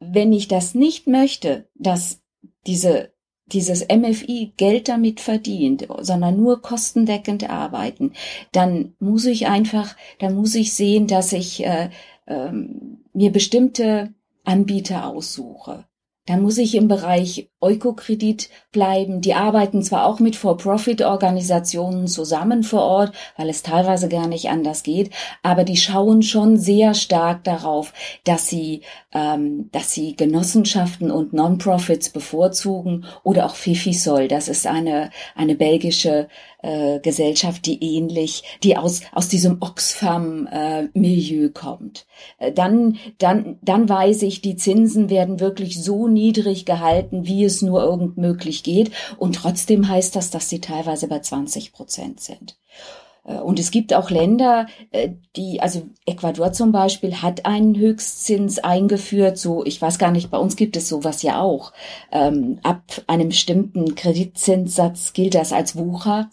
wenn 0.00 0.32
ich 0.32 0.48
das 0.48 0.74
nicht 0.74 1.06
möchte, 1.06 1.68
dass 1.74 2.20
diese 2.66 3.14
dieses 3.52 3.86
MFI 3.86 4.54
Geld 4.56 4.88
damit 4.88 5.20
verdient, 5.20 5.86
sondern 6.00 6.36
nur 6.36 6.62
kostendeckend 6.62 7.48
arbeiten, 7.48 8.12
dann 8.52 8.94
muss 8.98 9.24
ich 9.24 9.46
einfach, 9.46 9.96
dann 10.18 10.34
muss 10.34 10.54
ich 10.56 10.74
sehen, 10.74 11.06
dass 11.06 11.32
ich 11.32 11.64
äh, 11.64 11.90
ähm, 12.26 13.04
mir 13.12 13.30
bestimmte 13.30 14.12
Anbieter 14.44 15.06
aussuche. 15.06 15.84
Dann 16.26 16.42
muss 16.42 16.58
ich 16.58 16.74
im 16.74 16.88
Bereich 16.88 17.48
Eukokredit 17.60 18.50
bleiben. 18.70 19.20
Die 19.20 19.34
arbeiten 19.34 19.82
zwar 19.82 20.06
auch 20.06 20.20
mit 20.20 20.36
For-Profit-Organisationen 20.36 22.06
zusammen 22.06 22.62
vor 22.62 22.82
Ort, 22.82 23.14
weil 23.36 23.48
es 23.48 23.62
teilweise 23.62 24.08
gar 24.08 24.26
nicht 24.26 24.48
anders 24.50 24.82
geht, 24.82 25.10
aber 25.42 25.64
die 25.64 25.76
schauen 25.76 26.22
schon 26.22 26.58
sehr 26.58 26.94
stark 26.94 27.44
darauf, 27.44 27.92
dass 28.24 28.48
sie, 28.48 28.82
ähm, 29.12 29.70
dass 29.72 29.92
sie 29.92 30.14
Genossenschaften 30.16 31.10
und 31.10 31.32
Non-Profits 31.32 32.10
bevorzugen 32.10 33.06
oder 33.22 33.46
auch 33.46 33.54
Fifisol. 33.56 34.28
Das 34.28 34.48
ist 34.48 34.66
eine 34.66 35.10
eine 35.34 35.54
belgische 35.54 36.28
äh, 36.62 37.00
Gesellschaft, 37.00 37.66
die 37.66 37.96
ähnlich, 37.96 38.42
die 38.62 38.76
aus, 38.76 39.02
aus 39.12 39.28
diesem 39.28 39.58
Oxfam-Milieu 39.60 41.46
äh, 41.46 41.50
kommt. 41.50 42.06
Dann, 42.54 42.98
dann, 43.18 43.58
dann 43.62 43.88
weiß 43.88 44.22
ich, 44.22 44.40
die 44.40 44.56
Zinsen 44.56 45.10
werden 45.10 45.40
wirklich 45.40 45.82
so 45.82 46.08
niedrig 46.08 46.64
gehalten, 46.64 47.26
wie 47.26 47.44
es 47.44 47.62
nur 47.62 47.82
irgend 47.82 48.16
möglich 48.16 48.62
geht. 48.62 48.90
Und 49.18 49.36
trotzdem 49.36 49.88
heißt 49.88 50.16
das, 50.16 50.30
dass 50.30 50.48
sie 50.48 50.60
teilweise 50.60 51.08
bei 51.08 51.20
20 51.20 51.72
Prozent 51.72 52.20
sind. 52.20 52.56
Äh, 53.26 53.38
und 53.38 53.58
es 53.58 53.70
gibt 53.70 53.92
auch 53.94 54.10
Länder, 54.10 54.66
äh, 54.90 55.10
die, 55.36 55.60
also 55.60 55.82
Ecuador 56.06 56.52
zum 56.52 56.72
Beispiel 56.72 57.16
hat 57.16 57.46
einen 57.46 57.76
Höchstzins 57.76 58.58
eingeführt. 58.58 59.38
So, 59.38 59.64
ich 59.64 59.80
weiß 59.80 59.98
gar 59.98 60.10
nicht, 60.10 60.30
bei 60.30 60.38
uns 60.38 60.56
gibt 60.56 60.76
es 60.76 60.88
sowas 60.88 61.22
ja 61.22 61.40
auch. 61.40 61.72
Ähm, 62.12 62.58
ab 62.62 62.82
einem 63.06 63.28
bestimmten 63.28 63.94
Kreditzinssatz 63.94 65.12
gilt 65.12 65.34
das 65.34 65.52
als 65.52 65.76
Wucher 65.76 66.30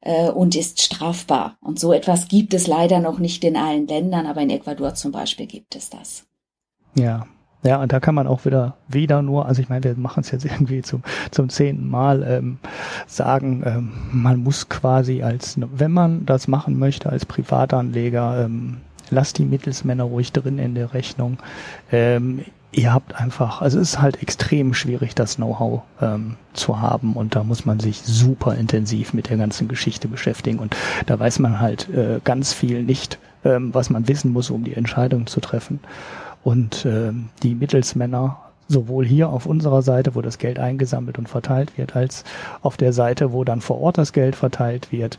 äh, 0.00 0.28
und 0.30 0.56
ist 0.56 0.80
strafbar. 0.80 1.56
Und 1.60 1.78
so 1.78 1.92
etwas 1.92 2.28
gibt 2.28 2.54
es 2.54 2.66
leider 2.66 3.00
noch 3.00 3.18
nicht 3.18 3.44
in 3.44 3.56
allen 3.56 3.86
Ländern, 3.86 4.26
aber 4.26 4.40
in 4.40 4.50
Ecuador 4.50 4.94
zum 4.94 5.12
Beispiel 5.12 5.46
gibt 5.46 5.76
es 5.76 5.90
das. 5.90 6.24
Ja, 6.94 7.26
ja, 7.62 7.82
und 7.82 7.92
da 7.92 8.00
kann 8.00 8.14
man 8.14 8.26
auch 8.26 8.46
wieder, 8.46 8.76
wieder 8.88 9.20
nur, 9.20 9.46
also 9.46 9.60
ich 9.60 9.68
meine, 9.68 9.84
wir 9.84 9.94
machen 9.96 10.20
es 10.20 10.30
jetzt 10.30 10.44
irgendwie 10.46 10.80
zum, 10.80 11.02
zum 11.30 11.50
zehnten 11.50 11.88
Mal, 11.88 12.22
ähm, 12.22 12.58
sagen, 13.06 13.62
ähm, 13.66 13.92
man 14.12 14.42
muss 14.42 14.68
quasi 14.68 15.22
als, 15.22 15.58
wenn 15.58 15.92
man 15.92 16.24
das 16.24 16.48
machen 16.48 16.78
möchte 16.78 17.10
als 17.10 17.26
Privatanleger, 17.26 18.44
ähm, 18.44 18.78
lasst 19.10 19.38
die 19.38 19.44
Mittelsmänner 19.44 20.04
ruhig 20.04 20.32
drin 20.32 20.58
in 20.58 20.74
der 20.74 20.94
Rechnung. 20.94 21.38
Ähm, 21.92 22.44
ihr 22.72 22.92
habt 22.92 23.14
einfach, 23.14 23.60
also 23.60 23.78
es 23.80 23.90
ist 23.90 24.00
halt 24.00 24.22
extrem 24.22 24.74
schwierig, 24.74 25.14
das 25.14 25.36
Know-how 25.36 25.82
ähm, 26.00 26.36
zu 26.52 26.80
haben 26.80 27.14
und 27.14 27.34
da 27.34 27.42
muss 27.42 27.64
man 27.64 27.80
sich 27.80 28.02
super 28.02 28.54
intensiv 28.54 29.12
mit 29.12 29.28
der 29.28 29.36
ganzen 29.36 29.68
Geschichte 29.68 30.08
beschäftigen 30.08 30.58
und 30.58 30.76
da 31.06 31.18
weiß 31.18 31.40
man 31.40 31.60
halt 31.60 31.88
äh, 31.90 32.20
ganz 32.22 32.52
viel 32.52 32.82
nicht, 32.82 33.18
ähm, 33.44 33.74
was 33.74 33.90
man 33.90 34.06
wissen 34.08 34.32
muss, 34.32 34.50
um 34.50 34.64
die 34.64 34.74
Entscheidung 34.74 35.26
zu 35.26 35.40
treffen. 35.40 35.80
Und 36.42 36.86
ähm, 36.86 37.28
die 37.42 37.54
Mittelsmänner, 37.54 38.38
sowohl 38.68 39.04
hier 39.04 39.28
auf 39.28 39.46
unserer 39.46 39.82
Seite, 39.82 40.14
wo 40.14 40.22
das 40.22 40.38
Geld 40.38 40.58
eingesammelt 40.58 41.18
und 41.18 41.28
verteilt 41.28 41.76
wird, 41.76 41.96
als 41.96 42.24
auf 42.62 42.76
der 42.76 42.92
Seite, 42.92 43.32
wo 43.32 43.44
dann 43.44 43.60
vor 43.60 43.80
Ort 43.80 43.98
das 43.98 44.12
Geld 44.12 44.36
verteilt 44.36 44.90
wird, 44.90 45.18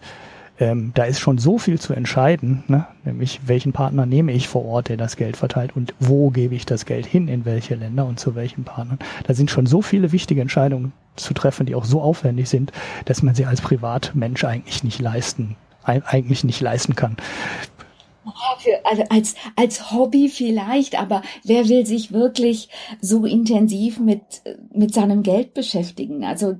ähm, 0.61 0.91
da 0.93 1.05
ist 1.05 1.19
schon 1.19 1.39
so 1.39 1.57
viel 1.57 1.79
zu 1.79 1.93
entscheiden, 1.93 2.63
ne? 2.67 2.85
nämlich 3.03 3.41
welchen 3.45 3.73
Partner 3.73 4.05
nehme 4.05 4.31
ich 4.31 4.47
vor 4.47 4.63
Ort, 4.63 4.89
der 4.89 4.97
das 4.97 5.15
Geld 5.15 5.35
verteilt 5.35 5.75
und 5.75 5.95
wo 5.99 6.29
gebe 6.29 6.53
ich 6.53 6.67
das 6.67 6.85
Geld 6.85 7.07
hin, 7.07 7.27
in 7.27 7.45
welche 7.45 7.73
Länder 7.73 8.05
und 8.05 8.19
zu 8.19 8.35
welchen 8.35 8.63
Partnern. 8.63 8.99
Da 9.25 9.33
sind 9.33 9.49
schon 9.49 9.65
so 9.65 9.81
viele 9.81 10.11
wichtige 10.11 10.39
Entscheidungen 10.39 10.93
zu 11.15 11.33
treffen, 11.33 11.65
die 11.65 11.73
auch 11.73 11.85
so 11.85 11.99
aufwendig 11.99 12.47
sind, 12.47 12.71
dass 13.05 13.23
man 13.23 13.33
sie 13.33 13.45
als 13.45 13.59
Privatmensch 13.59 14.43
eigentlich 14.43 14.83
nicht 14.83 15.01
leisten, 15.01 15.55
eigentlich 15.83 16.43
nicht 16.43 16.61
leisten 16.61 16.95
kann. 16.95 17.17
Für, 18.59 18.85
also 18.85 19.03
als, 19.09 19.35
als 19.55 19.91
Hobby 19.91 20.29
vielleicht, 20.29 20.99
aber 20.99 21.23
wer 21.43 21.67
will 21.69 21.85
sich 21.85 22.11
wirklich 22.11 22.69
so 23.01 23.25
intensiv 23.25 23.99
mit, 23.99 24.21
mit 24.71 24.93
seinem 24.93 25.23
Geld 25.23 25.53
beschäftigen? 25.53 26.23
Also, 26.23 26.55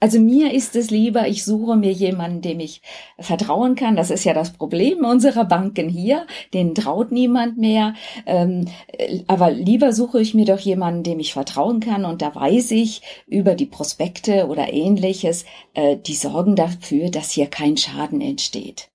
also 0.00 0.18
mir 0.18 0.52
ist 0.52 0.74
es 0.74 0.90
lieber, 0.90 1.28
ich 1.28 1.44
suche 1.44 1.76
mir 1.76 1.92
jemanden, 1.92 2.42
dem 2.42 2.58
ich 2.58 2.82
vertrauen 3.18 3.76
kann. 3.76 3.96
Das 3.96 4.10
ist 4.10 4.24
ja 4.24 4.34
das 4.34 4.52
Problem 4.52 5.04
unserer 5.04 5.44
Banken 5.44 5.88
hier. 5.88 6.26
Denen 6.52 6.74
traut 6.74 7.12
niemand 7.12 7.56
mehr. 7.56 7.94
Ähm, 8.26 8.66
aber 9.28 9.50
lieber 9.50 9.92
suche 9.92 10.20
ich 10.20 10.34
mir 10.34 10.44
doch 10.44 10.60
jemanden, 10.60 11.04
dem 11.04 11.20
ich 11.20 11.32
vertrauen 11.32 11.80
kann. 11.80 12.04
Und 12.04 12.20
da 12.20 12.34
weiß 12.34 12.72
ich 12.72 13.02
über 13.26 13.54
die 13.54 13.66
Prospekte 13.66 14.48
oder 14.48 14.72
ähnliches, 14.72 15.44
äh, 15.74 15.96
die 15.96 16.14
sorgen 16.14 16.56
dafür, 16.56 17.10
dass 17.10 17.30
hier 17.30 17.46
kein 17.46 17.76
Schaden 17.76 18.20
entsteht. 18.20 18.90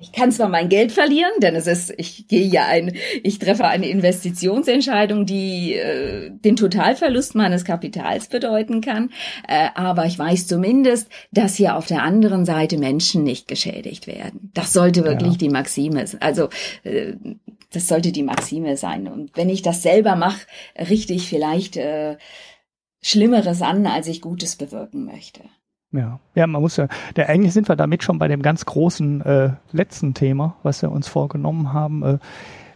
Ich 0.00 0.12
kann 0.12 0.30
zwar 0.30 0.48
mein 0.48 0.68
Geld 0.68 0.92
verlieren, 0.92 1.32
denn 1.42 1.56
es 1.56 1.66
ist, 1.66 1.92
ich 1.96 2.28
gehe 2.28 2.46
ja 2.46 2.66
ein, 2.66 2.94
ich 3.24 3.40
treffe 3.40 3.64
eine 3.64 3.88
Investitionsentscheidung, 3.88 5.26
die 5.26 5.74
äh, 5.74 6.30
den 6.30 6.54
Totalverlust 6.54 7.34
meines 7.34 7.64
Kapitals 7.64 8.28
bedeuten 8.28 8.80
kann, 8.80 9.10
äh, 9.48 9.68
aber 9.74 10.06
ich 10.06 10.16
weiß 10.16 10.46
zumindest, 10.46 11.08
dass 11.32 11.56
hier 11.56 11.76
auf 11.76 11.86
der 11.86 12.04
anderen 12.04 12.44
Seite 12.44 12.78
Menschen 12.78 13.24
nicht 13.24 13.48
geschädigt 13.48 14.06
werden. 14.06 14.52
Das 14.54 14.72
sollte 14.72 15.04
wirklich 15.04 15.32
ja. 15.32 15.38
die 15.38 15.48
Maxime, 15.48 16.04
also 16.20 16.48
äh, 16.84 17.14
das 17.72 17.88
sollte 17.88 18.12
die 18.12 18.22
Maxime 18.22 18.76
sein. 18.76 19.08
Und 19.08 19.36
wenn 19.36 19.48
ich 19.48 19.62
das 19.62 19.82
selber 19.82 20.14
mache, 20.14 20.46
richte 20.78 21.12
ich 21.12 21.28
vielleicht 21.28 21.76
äh, 21.76 22.16
Schlimmeres 23.02 23.62
an, 23.62 23.86
als 23.86 24.06
ich 24.06 24.20
Gutes 24.20 24.54
bewirken 24.54 25.04
möchte. 25.04 25.40
Ja, 25.90 26.20
ja, 26.34 26.46
man 26.46 26.60
muss 26.60 26.76
ja, 26.76 26.86
der, 27.16 27.30
eigentlich 27.30 27.54
sind 27.54 27.68
wir 27.68 27.76
damit 27.76 28.02
schon 28.02 28.18
bei 28.18 28.28
dem 28.28 28.42
ganz 28.42 28.66
großen 28.66 29.22
äh, 29.22 29.50
letzten 29.72 30.12
Thema, 30.12 30.56
was 30.62 30.82
wir 30.82 30.92
uns 30.92 31.08
vorgenommen 31.08 31.72
haben. 31.72 32.02
Äh, 32.02 32.18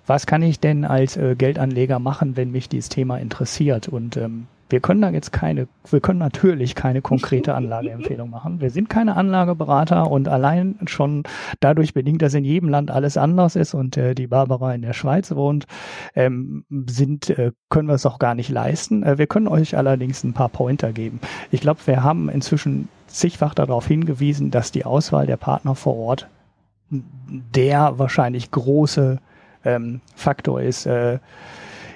was 0.07 0.27
kann 0.27 0.43
ich 0.43 0.61
denn 0.61 0.85
als 0.85 1.17
äh, 1.17 1.37
Geldanleger 1.37 1.99
machen, 1.99 2.37
wenn 2.37 2.51
mich 2.51 2.69
dieses 2.71 2.89
Thema 2.89 3.19
interessiert? 3.19 3.89
Und 3.89 4.17
ähm, 4.17 4.47
wir 4.73 4.81
können 4.81 5.03
da 5.03 5.11
jetzt 5.11 5.33
keine, 5.33 5.69
wir 5.91 6.01
können 6.01 6.19
natürlich 6.19 6.75
keine 6.75 7.03
konkrete 7.03 7.55
Anlageempfehlung 7.55 8.31
machen. 8.31 8.61
Wir 8.61 8.71
sind 8.71 8.89
keine 8.89 9.17
Anlageberater 9.17 10.11
und 10.11 10.29
allein 10.29 10.79
schon 10.87 11.25
dadurch 11.61 11.95
bedingt, 11.95 12.23
dass 12.23 12.35
in 12.35 12.45
jedem 12.45 12.69
Land 12.69 12.91
alles 12.91 13.17
anders 13.17 13.55
ist 13.55 13.75
und 13.75 13.97
äh, 13.97 14.15
die 14.15 14.27
Barbara 14.27 14.75
in 14.75 14.83
der 14.83 14.95
Schweiz 14.95 15.31
wohnt, 15.35 15.67
ähm, 16.15 16.65
sind, 16.87 17.31
äh, 17.31 17.53
können 17.69 17.89
wir 17.89 17.95
es 17.95 18.07
auch 18.07 18.19
gar 18.19 18.35
nicht 18.35 18.49
leisten. 18.49 19.03
Äh, 19.03 19.19
wir 19.19 19.27
können 19.27 19.47
euch 19.47 19.77
allerdings 19.77 20.25
ein 20.25 20.33
paar 20.33 20.49
Pointer 20.49 20.93
geben. 20.93 21.21
Ich 21.51 21.61
glaube, 21.61 21.81
wir 21.85 22.03
haben 22.03 22.29
inzwischen 22.29 22.89
zigfach 23.07 23.55
darauf 23.55 23.87
hingewiesen, 23.87 24.51
dass 24.51 24.73
die 24.73 24.85
Auswahl 24.85 25.27
der 25.27 25.37
Partner 25.37 25.75
vor 25.75 25.97
Ort 25.97 26.29
der 26.93 27.99
wahrscheinlich 27.99 28.51
große 28.51 29.19
ähm, 29.65 30.01
Faktor 30.15 30.61
ist, 30.61 30.87
äh, 30.87 31.19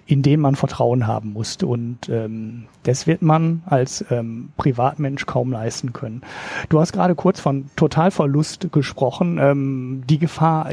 in 0.07 0.23
dem 0.23 0.41
man 0.41 0.55
Vertrauen 0.55 1.07
haben 1.07 1.33
muss. 1.33 1.57
Und 1.63 2.09
ähm, 2.09 2.67
das 2.85 3.07
wird 3.07 3.23
man 3.23 3.63
als 3.67 4.05
ähm, 4.11 4.51
Privatmensch 4.57 5.27
kaum 5.27 5.53
leisten 5.53 5.93
können. 5.93 6.23
Du 6.69 6.81
hast 6.81 6.93
gerade 6.93 7.15
kurz 7.15 7.41
von 7.41 7.69
Totalverlust 7.77 8.73
gesprochen. 8.73 9.39
Ähm, 9.39 10.05
die 10.09 10.19
Gefahr 10.19 10.71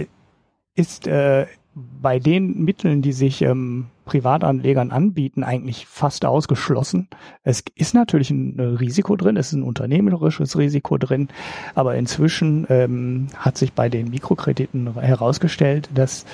ist 0.76 1.08
äh, 1.08 1.48
bei 1.76 2.20
den 2.20 2.64
Mitteln, 2.64 3.02
die 3.02 3.14
sich 3.14 3.42
ähm, 3.42 3.88
Privatanlegern 4.06 4.92
anbieten, 4.92 5.44
eigentlich 5.44 5.88
fast 5.88 6.26
ausgeschlossen. 6.26 7.08
Es 7.44 7.64
ist 7.76 7.96
natürlich 7.96 8.30
ein 8.30 8.60
Risiko 8.60 9.16
drin, 9.16 9.38
es 9.38 9.48
ist 9.48 9.54
ein 9.54 9.64
unternehmerisches 9.64 10.58
Risiko 10.58 10.98
drin, 10.98 11.30
aber 11.74 11.96
inzwischen 11.96 12.68
ähm, 12.70 13.28
hat 13.38 13.58
sich 13.58 13.74
bei 13.74 13.90
den 13.90 14.10
Mikrokrediten 14.10 14.94
herausgestellt, 15.00 15.90
dass 15.96 16.26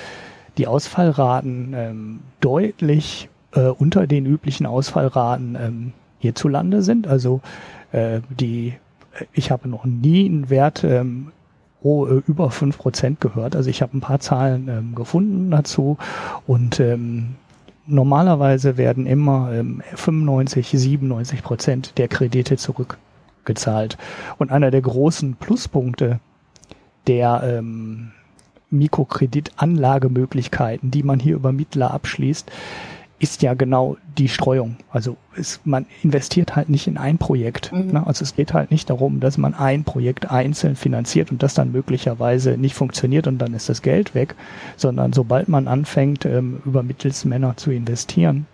die 0.58 0.66
Ausfallraten 0.66 1.74
ähm, 1.74 2.20
deutlich 2.40 3.28
äh, 3.52 3.68
unter 3.68 4.06
den 4.06 4.26
üblichen 4.26 4.66
Ausfallraten 4.66 5.56
ähm, 5.60 5.92
hierzulande 6.18 6.82
sind. 6.82 7.06
Also 7.06 7.40
äh, 7.92 8.20
die, 8.28 8.74
ich 9.32 9.50
habe 9.50 9.68
noch 9.68 9.84
nie 9.84 10.26
einen 10.26 10.50
Wert 10.50 10.84
ähm, 10.84 11.32
oh, 11.82 12.06
äh, 12.06 12.22
über 12.26 12.50
fünf 12.50 12.78
Prozent 12.78 13.20
gehört. 13.20 13.56
Also 13.56 13.70
ich 13.70 13.82
habe 13.82 13.96
ein 13.96 14.00
paar 14.00 14.20
Zahlen 14.20 14.68
ähm, 14.68 14.94
gefunden 14.94 15.50
dazu 15.50 15.96
und 16.46 16.80
ähm, 16.80 17.36
normalerweise 17.86 18.76
werden 18.76 19.06
immer 19.06 19.52
ähm, 19.52 19.82
95, 19.94 20.70
97 20.70 21.42
Prozent 21.42 21.98
der 21.98 22.08
Kredite 22.08 22.56
zurückgezahlt. 22.56 23.98
Und 24.38 24.52
einer 24.52 24.70
der 24.70 24.82
großen 24.82 25.36
Pluspunkte 25.36 26.20
der 27.06 27.42
ähm, 27.44 28.12
Mikrokreditanlagemöglichkeiten, 28.70 30.90
die 30.90 31.02
man 31.02 31.20
hier 31.20 31.36
über 31.36 31.52
Mittler 31.52 31.92
abschließt, 31.92 32.50
ist 33.20 33.42
ja 33.42 33.52
genau 33.52 33.98
die 34.16 34.28
Streuung. 34.28 34.76
Also 34.90 35.18
ist, 35.36 35.64
man 35.66 35.84
investiert 36.02 36.56
halt 36.56 36.70
nicht 36.70 36.86
in 36.86 36.96
ein 36.96 37.18
Projekt. 37.18 37.70
Mhm. 37.70 37.92
Ne? 37.92 38.06
Also 38.06 38.22
es 38.22 38.34
geht 38.34 38.54
halt 38.54 38.70
nicht 38.70 38.88
darum, 38.88 39.20
dass 39.20 39.36
man 39.36 39.52
ein 39.52 39.84
Projekt 39.84 40.30
einzeln 40.30 40.74
finanziert 40.74 41.30
und 41.30 41.42
das 41.42 41.52
dann 41.52 41.70
möglicherweise 41.70 42.56
nicht 42.56 42.74
funktioniert 42.74 43.26
und 43.26 43.38
dann 43.38 43.52
ist 43.52 43.68
das 43.68 43.82
Geld 43.82 44.14
weg, 44.14 44.34
sondern 44.76 45.12
sobald 45.12 45.48
man 45.48 45.68
anfängt, 45.68 46.24
ähm, 46.24 46.62
über 46.64 46.82
Mittelsmänner 46.82 47.58
zu 47.58 47.70
investieren, 47.70 48.46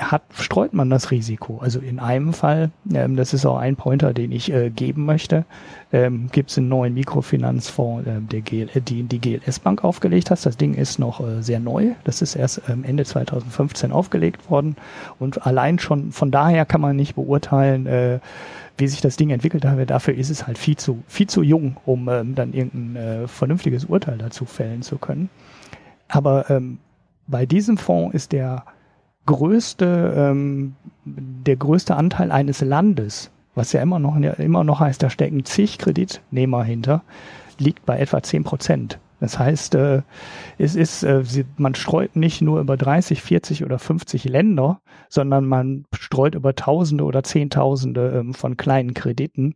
hat, 0.00 0.22
streut 0.34 0.72
man 0.72 0.90
das 0.90 1.10
Risiko. 1.10 1.58
Also 1.58 1.80
in 1.80 1.98
einem 1.98 2.32
Fall, 2.32 2.70
ähm, 2.92 3.16
das 3.16 3.32
ist 3.34 3.46
auch 3.46 3.58
ein 3.58 3.76
Pointer, 3.76 4.12
den 4.12 4.32
ich 4.32 4.52
äh, 4.52 4.70
geben 4.70 5.04
möchte, 5.04 5.44
ähm, 5.92 6.28
gibt 6.32 6.50
es 6.50 6.58
einen 6.58 6.68
neuen 6.68 6.94
Mikrofinanzfonds, 6.94 8.06
äh, 8.06 8.20
der 8.20 8.40
GL, 8.40 8.68
äh, 8.74 8.80
die 8.80 9.02
die 9.02 9.18
GLS 9.20 9.58
Bank 9.60 9.84
aufgelegt 9.84 10.30
hat. 10.30 10.44
Das 10.44 10.56
Ding 10.56 10.74
ist 10.74 10.98
noch 10.98 11.20
äh, 11.20 11.42
sehr 11.42 11.60
neu. 11.60 11.92
Das 12.04 12.22
ist 12.22 12.36
erst 12.36 12.62
ähm, 12.68 12.84
Ende 12.84 13.04
2015 13.04 13.92
aufgelegt 13.92 14.50
worden. 14.50 14.76
Und 15.18 15.46
allein 15.46 15.78
schon 15.78 16.12
von 16.12 16.30
daher 16.30 16.64
kann 16.64 16.80
man 16.80 16.96
nicht 16.96 17.14
beurteilen, 17.14 17.86
äh, 17.86 18.20
wie 18.78 18.88
sich 18.88 19.00
das 19.00 19.16
Ding 19.16 19.30
entwickelt 19.30 19.64
hat. 19.64 19.90
Dafür 19.90 20.14
ist 20.14 20.30
es 20.30 20.46
halt 20.46 20.58
viel 20.58 20.76
zu, 20.76 21.02
viel 21.06 21.28
zu 21.28 21.42
jung, 21.42 21.76
um 21.84 22.08
ähm, 22.08 22.34
dann 22.34 22.52
irgendein 22.52 22.96
äh, 22.96 23.28
vernünftiges 23.28 23.84
Urteil 23.84 24.18
dazu 24.18 24.44
fällen 24.44 24.82
zu 24.82 24.98
können. 24.98 25.28
Aber 26.08 26.50
ähm, 26.50 26.78
bei 27.26 27.46
diesem 27.46 27.76
Fonds 27.76 28.14
ist 28.14 28.32
der 28.32 28.64
größte, 29.26 30.14
ähm, 30.16 30.74
der 31.04 31.56
größte 31.56 31.96
Anteil 31.96 32.32
eines 32.32 32.60
Landes, 32.60 33.30
was 33.54 33.72
ja 33.72 33.82
immer 33.82 33.98
noch, 33.98 34.16
immer 34.16 34.64
noch 34.64 34.80
heißt, 34.80 35.02
da 35.02 35.10
stecken 35.10 35.44
zig 35.44 35.78
Kreditnehmer 35.78 36.64
hinter, 36.64 37.02
liegt 37.58 37.84
bei 37.86 37.98
etwa 37.98 38.22
zehn 38.22 38.44
Prozent. 38.44 38.98
Das 39.20 39.38
heißt, 39.38 39.74
äh, 39.74 40.02
es 40.56 40.74
ist, 40.74 41.02
äh, 41.02 41.22
man 41.58 41.74
streut 41.74 42.16
nicht 42.16 42.40
nur 42.40 42.58
über 42.58 42.76
30, 42.76 43.20
40 43.22 43.64
oder 43.64 43.78
50 43.78 44.24
Länder, 44.24 44.80
sondern 45.10 45.44
man 45.44 45.84
streut 45.94 46.34
über 46.34 46.54
Tausende 46.54 47.04
oder 47.04 47.22
Zehntausende 47.22 48.18
ähm, 48.18 48.34
von 48.34 48.56
kleinen 48.56 48.94
Krediten. 48.94 49.54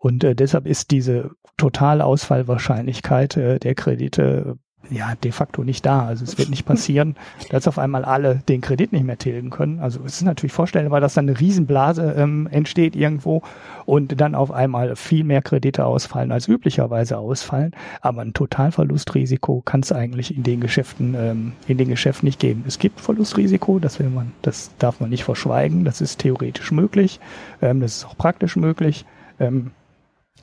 Und 0.00 0.24
äh, 0.24 0.34
deshalb 0.34 0.66
ist 0.66 0.90
diese 0.90 1.30
Totalausfallwahrscheinlichkeit 1.56 3.36
äh, 3.36 3.58
der 3.60 3.74
Kredite 3.76 4.58
ja 4.90 5.14
de 5.22 5.32
facto 5.32 5.64
nicht 5.64 5.84
da. 5.84 6.06
Also 6.06 6.24
es 6.24 6.38
wird 6.38 6.50
nicht 6.50 6.64
passieren, 6.66 7.16
dass 7.50 7.68
auf 7.68 7.78
einmal 7.78 8.04
alle 8.04 8.42
den 8.48 8.60
Kredit 8.60 8.92
nicht 8.92 9.04
mehr 9.04 9.18
tilgen 9.18 9.50
können. 9.50 9.80
Also 9.80 10.00
es 10.04 10.16
ist 10.16 10.22
natürlich 10.22 10.52
vorstellbar, 10.52 11.00
dass 11.00 11.14
dann 11.14 11.28
eine 11.28 11.38
Riesenblase 11.38 12.14
ähm, 12.16 12.48
entsteht 12.50 12.96
irgendwo 12.96 13.42
und 13.84 14.20
dann 14.20 14.34
auf 14.34 14.50
einmal 14.50 14.96
viel 14.96 15.24
mehr 15.24 15.42
Kredite 15.42 15.84
ausfallen 15.84 16.32
als 16.32 16.48
üblicherweise 16.48 17.18
ausfallen. 17.18 17.72
Aber 18.00 18.22
ein 18.22 18.34
Totalverlustrisiko 18.34 19.62
kann 19.64 19.80
es 19.80 19.92
eigentlich 19.92 20.36
in 20.36 20.42
den 20.42 20.60
Geschäften 20.60 21.14
ähm, 21.14 21.52
in 21.66 21.78
den 21.78 21.88
Geschäften 21.88 22.26
nicht 22.26 22.40
geben. 22.40 22.64
Es 22.66 22.78
gibt 22.78 23.00
Verlustrisiko, 23.00 23.78
das 23.78 23.98
will 23.98 24.10
man, 24.10 24.32
das 24.42 24.70
darf 24.78 25.00
man 25.00 25.10
nicht 25.10 25.24
verschweigen. 25.24 25.84
Das 25.84 26.00
ist 26.00 26.18
theoretisch 26.18 26.70
möglich, 26.72 27.20
ähm, 27.62 27.80
das 27.80 27.98
ist 27.98 28.06
auch 28.06 28.16
praktisch 28.16 28.56
möglich. 28.56 29.04
Ähm, 29.38 29.70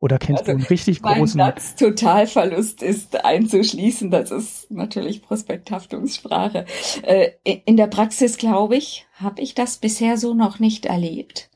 Oder 0.00 0.18
kennst 0.18 0.42
also, 0.42 0.52
du 0.52 0.58
einen 0.58 0.66
richtig 0.66 1.02
mein 1.02 1.18
großen? 1.18 1.38
Satz 1.38 1.74
Totalverlust 1.74 2.82
ist 2.82 3.24
einzuschließen. 3.24 4.10
Das 4.10 4.30
ist 4.30 4.70
natürlich 4.70 5.22
Prospekthaftungssprache. 5.22 6.66
Äh, 7.02 7.32
in 7.42 7.76
der 7.76 7.88
Praxis, 7.88 8.36
glaube 8.36 8.76
ich, 8.76 9.06
habe 9.14 9.42
ich 9.42 9.54
das 9.54 9.78
bisher 9.78 10.16
so 10.16 10.34
noch 10.34 10.60
nicht 10.60 10.86
erlebt. 10.86 11.50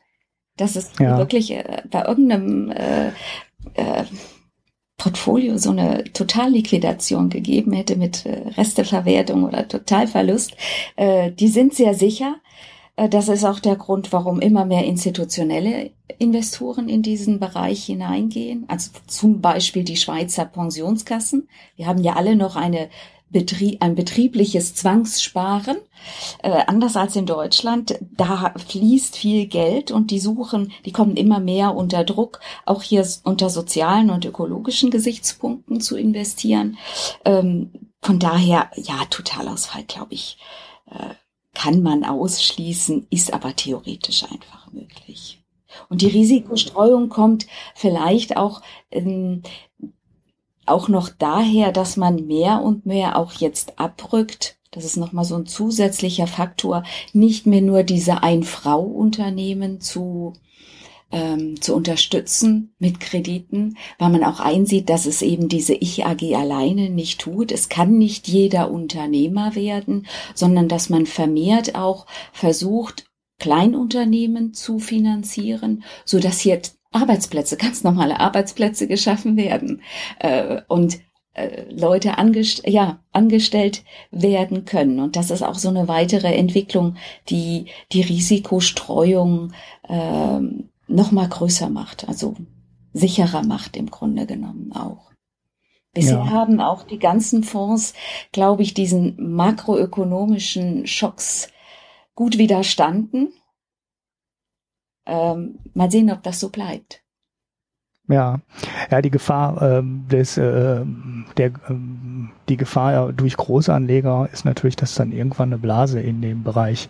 Dass 0.56 0.74
es 0.74 0.90
ja. 0.98 1.18
wirklich 1.18 1.52
äh, 1.52 1.82
bei 1.88 2.04
irgendeinem 2.04 2.70
äh, 2.70 3.08
äh, 3.74 4.04
Portfolio 5.02 5.58
so 5.58 5.70
eine 5.70 6.04
Totalliquidation 6.04 7.28
gegeben 7.28 7.72
hätte 7.72 7.96
mit 7.96 8.24
äh, 8.24 8.48
Resteverwertung 8.56 9.42
oder 9.42 9.66
Totalverlust, 9.66 10.56
äh, 10.94 11.32
die 11.32 11.48
sind 11.48 11.74
sehr 11.74 11.94
sicher. 11.94 12.36
Äh, 12.94 13.08
das 13.08 13.28
ist 13.28 13.44
auch 13.44 13.58
der 13.58 13.74
Grund, 13.74 14.12
warum 14.12 14.40
immer 14.40 14.64
mehr 14.64 14.84
institutionelle 14.84 15.90
Investoren 16.18 16.88
in 16.88 17.02
diesen 17.02 17.40
Bereich 17.40 17.84
hineingehen. 17.84 18.64
Also 18.68 18.92
zum 19.08 19.40
Beispiel 19.40 19.82
die 19.82 19.96
Schweizer 19.96 20.44
Pensionskassen. 20.44 21.48
Wir 21.74 21.88
haben 21.88 22.04
ja 22.04 22.14
alle 22.14 22.36
noch 22.36 22.54
eine 22.54 22.88
Betrie 23.32 23.78
ein 23.80 23.94
betriebliches 23.94 24.74
Zwangssparen. 24.74 25.78
Äh, 26.42 26.64
anders 26.66 26.96
als 26.96 27.16
in 27.16 27.26
Deutschland, 27.26 27.98
da 28.00 28.54
fließt 28.56 29.16
viel 29.16 29.46
Geld 29.46 29.90
und 29.90 30.10
die 30.10 30.18
suchen, 30.18 30.72
die 30.84 30.92
kommen 30.92 31.16
immer 31.16 31.40
mehr 31.40 31.74
unter 31.74 32.04
Druck, 32.04 32.40
auch 32.66 32.82
hier 32.82 33.06
unter 33.24 33.50
sozialen 33.50 34.10
und 34.10 34.24
ökologischen 34.24 34.90
Gesichtspunkten 34.90 35.80
zu 35.80 35.96
investieren. 35.96 36.78
Ähm, 37.24 37.70
von 38.00 38.18
daher, 38.18 38.70
ja, 38.76 39.04
Totalausfall, 39.08 39.84
glaube 39.84 40.14
ich, 40.14 40.38
äh, 40.90 41.14
kann 41.54 41.82
man 41.82 42.04
ausschließen, 42.04 43.06
ist 43.10 43.32
aber 43.32 43.54
theoretisch 43.54 44.24
einfach 44.24 44.72
möglich. 44.72 45.42
Und 45.88 46.02
die 46.02 46.08
Risikostreuung 46.08 47.08
kommt 47.08 47.46
vielleicht 47.74 48.36
auch 48.36 48.62
ähm, 48.90 49.42
auch 50.66 50.88
noch 50.88 51.08
daher, 51.08 51.72
dass 51.72 51.96
man 51.96 52.26
mehr 52.26 52.62
und 52.62 52.86
mehr 52.86 53.16
auch 53.18 53.32
jetzt 53.32 53.78
abrückt. 53.78 54.56
Das 54.70 54.84
ist 54.84 54.96
nochmal 54.96 55.24
so 55.24 55.34
ein 55.36 55.46
zusätzlicher 55.46 56.26
Faktor, 56.26 56.82
nicht 57.12 57.46
mehr 57.46 57.60
nur 57.60 57.82
diese 57.82 58.22
Ein-Frau-Unternehmen 58.22 59.80
zu, 59.80 60.32
ähm, 61.10 61.60
zu 61.60 61.74
unterstützen 61.74 62.74
mit 62.78 62.98
Krediten, 62.98 63.76
weil 63.98 64.10
man 64.10 64.24
auch 64.24 64.40
einsieht, 64.40 64.88
dass 64.88 65.04
es 65.04 65.20
eben 65.20 65.48
diese 65.48 65.74
Ich-AG 65.74 66.34
alleine 66.34 66.88
nicht 66.88 67.20
tut. 67.20 67.52
Es 67.52 67.68
kann 67.68 67.98
nicht 67.98 68.28
jeder 68.28 68.70
Unternehmer 68.70 69.54
werden, 69.54 70.06
sondern 70.34 70.68
dass 70.68 70.88
man 70.88 71.04
vermehrt 71.04 71.74
auch 71.74 72.06
versucht, 72.32 73.04
Kleinunternehmen 73.38 74.54
zu 74.54 74.78
finanzieren, 74.78 75.82
so 76.04 76.18
dass 76.18 76.40
hier 76.40 76.62
Arbeitsplätze, 76.92 77.56
ganz 77.56 77.84
normale 77.84 78.20
Arbeitsplätze 78.20 78.86
geschaffen 78.86 79.36
werden 79.36 79.82
äh, 80.18 80.60
und 80.68 81.00
äh, 81.34 81.64
Leute 81.70 82.18
angest 82.18 82.66
ja, 82.66 83.00
angestellt 83.12 83.84
werden 84.10 84.64
können. 84.64 85.00
Und 85.00 85.16
das 85.16 85.30
ist 85.30 85.42
auch 85.42 85.54
so 85.54 85.68
eine 85.68 85.88
weitere 85.88 86.34
Entwicklung, 86.34 86.96
die 87.28 87.66
die 87.92 88.02
Risikostreuung 88.02 89.52
äh, 89.88 90.40
noch 90.88 91.10
mal 91.10 91.28
größer 91.28 91.70
macht, 91.70 92.06
also 92.08 92.36
sicherer 92.92 93.44
macht 93.44 93.76
im 93.76 93.90
Grunde 93.90 94.26
genommen 94.26 94.72
auch. 94.72 95.10
Bisher 95.94 96.18
ja. 96.18 96.30
haben 96.30 96.60
auch 96.60 96.84
die 96.84 96.98
ganzen 96.98 97.44
Fonds, 97.44 97.94
glaube 98.32 98.62
ich, 98.62 98.74
diesen 98.74 99.34
makroökonomischen 99.34 100.86
Schocks 100.86 101.48
gut 102.14 102.38
widerstanden 102.38 103.32
ähm, 105.06 105.58
mal 105.74 105.90
sehen, 105.90 106.10
ob 106.10 106.22
das 106.22 106.40
so 106.40 106.48
bleibt. 106.48 107.02
Ja, 108.08 108.40
ja, 108.90 109.00
die 109.00 109.10
Gefahr 109.10 109.62
ähm, 109.62 110.06
des, 110.10 110.36
äh, 110.36 110.84
der, 111.36 111.52
ähm, 111.68 112.30
die 112.48 112.56
Gefahr 112.56 113.12
durch 113.12 113.36
Großanleger 113.36 114.28
ist 114.32 114.44
natürlich, 114.44 114.76
dass 114.76 114.94
dann 114.94 115.12
irgendwann 115.12 115.50
eine 115.50 115.58
Blase 115.58 116.00
in 116.00 116.20
dem 116.20 116.42
Bereich 116.42 116.88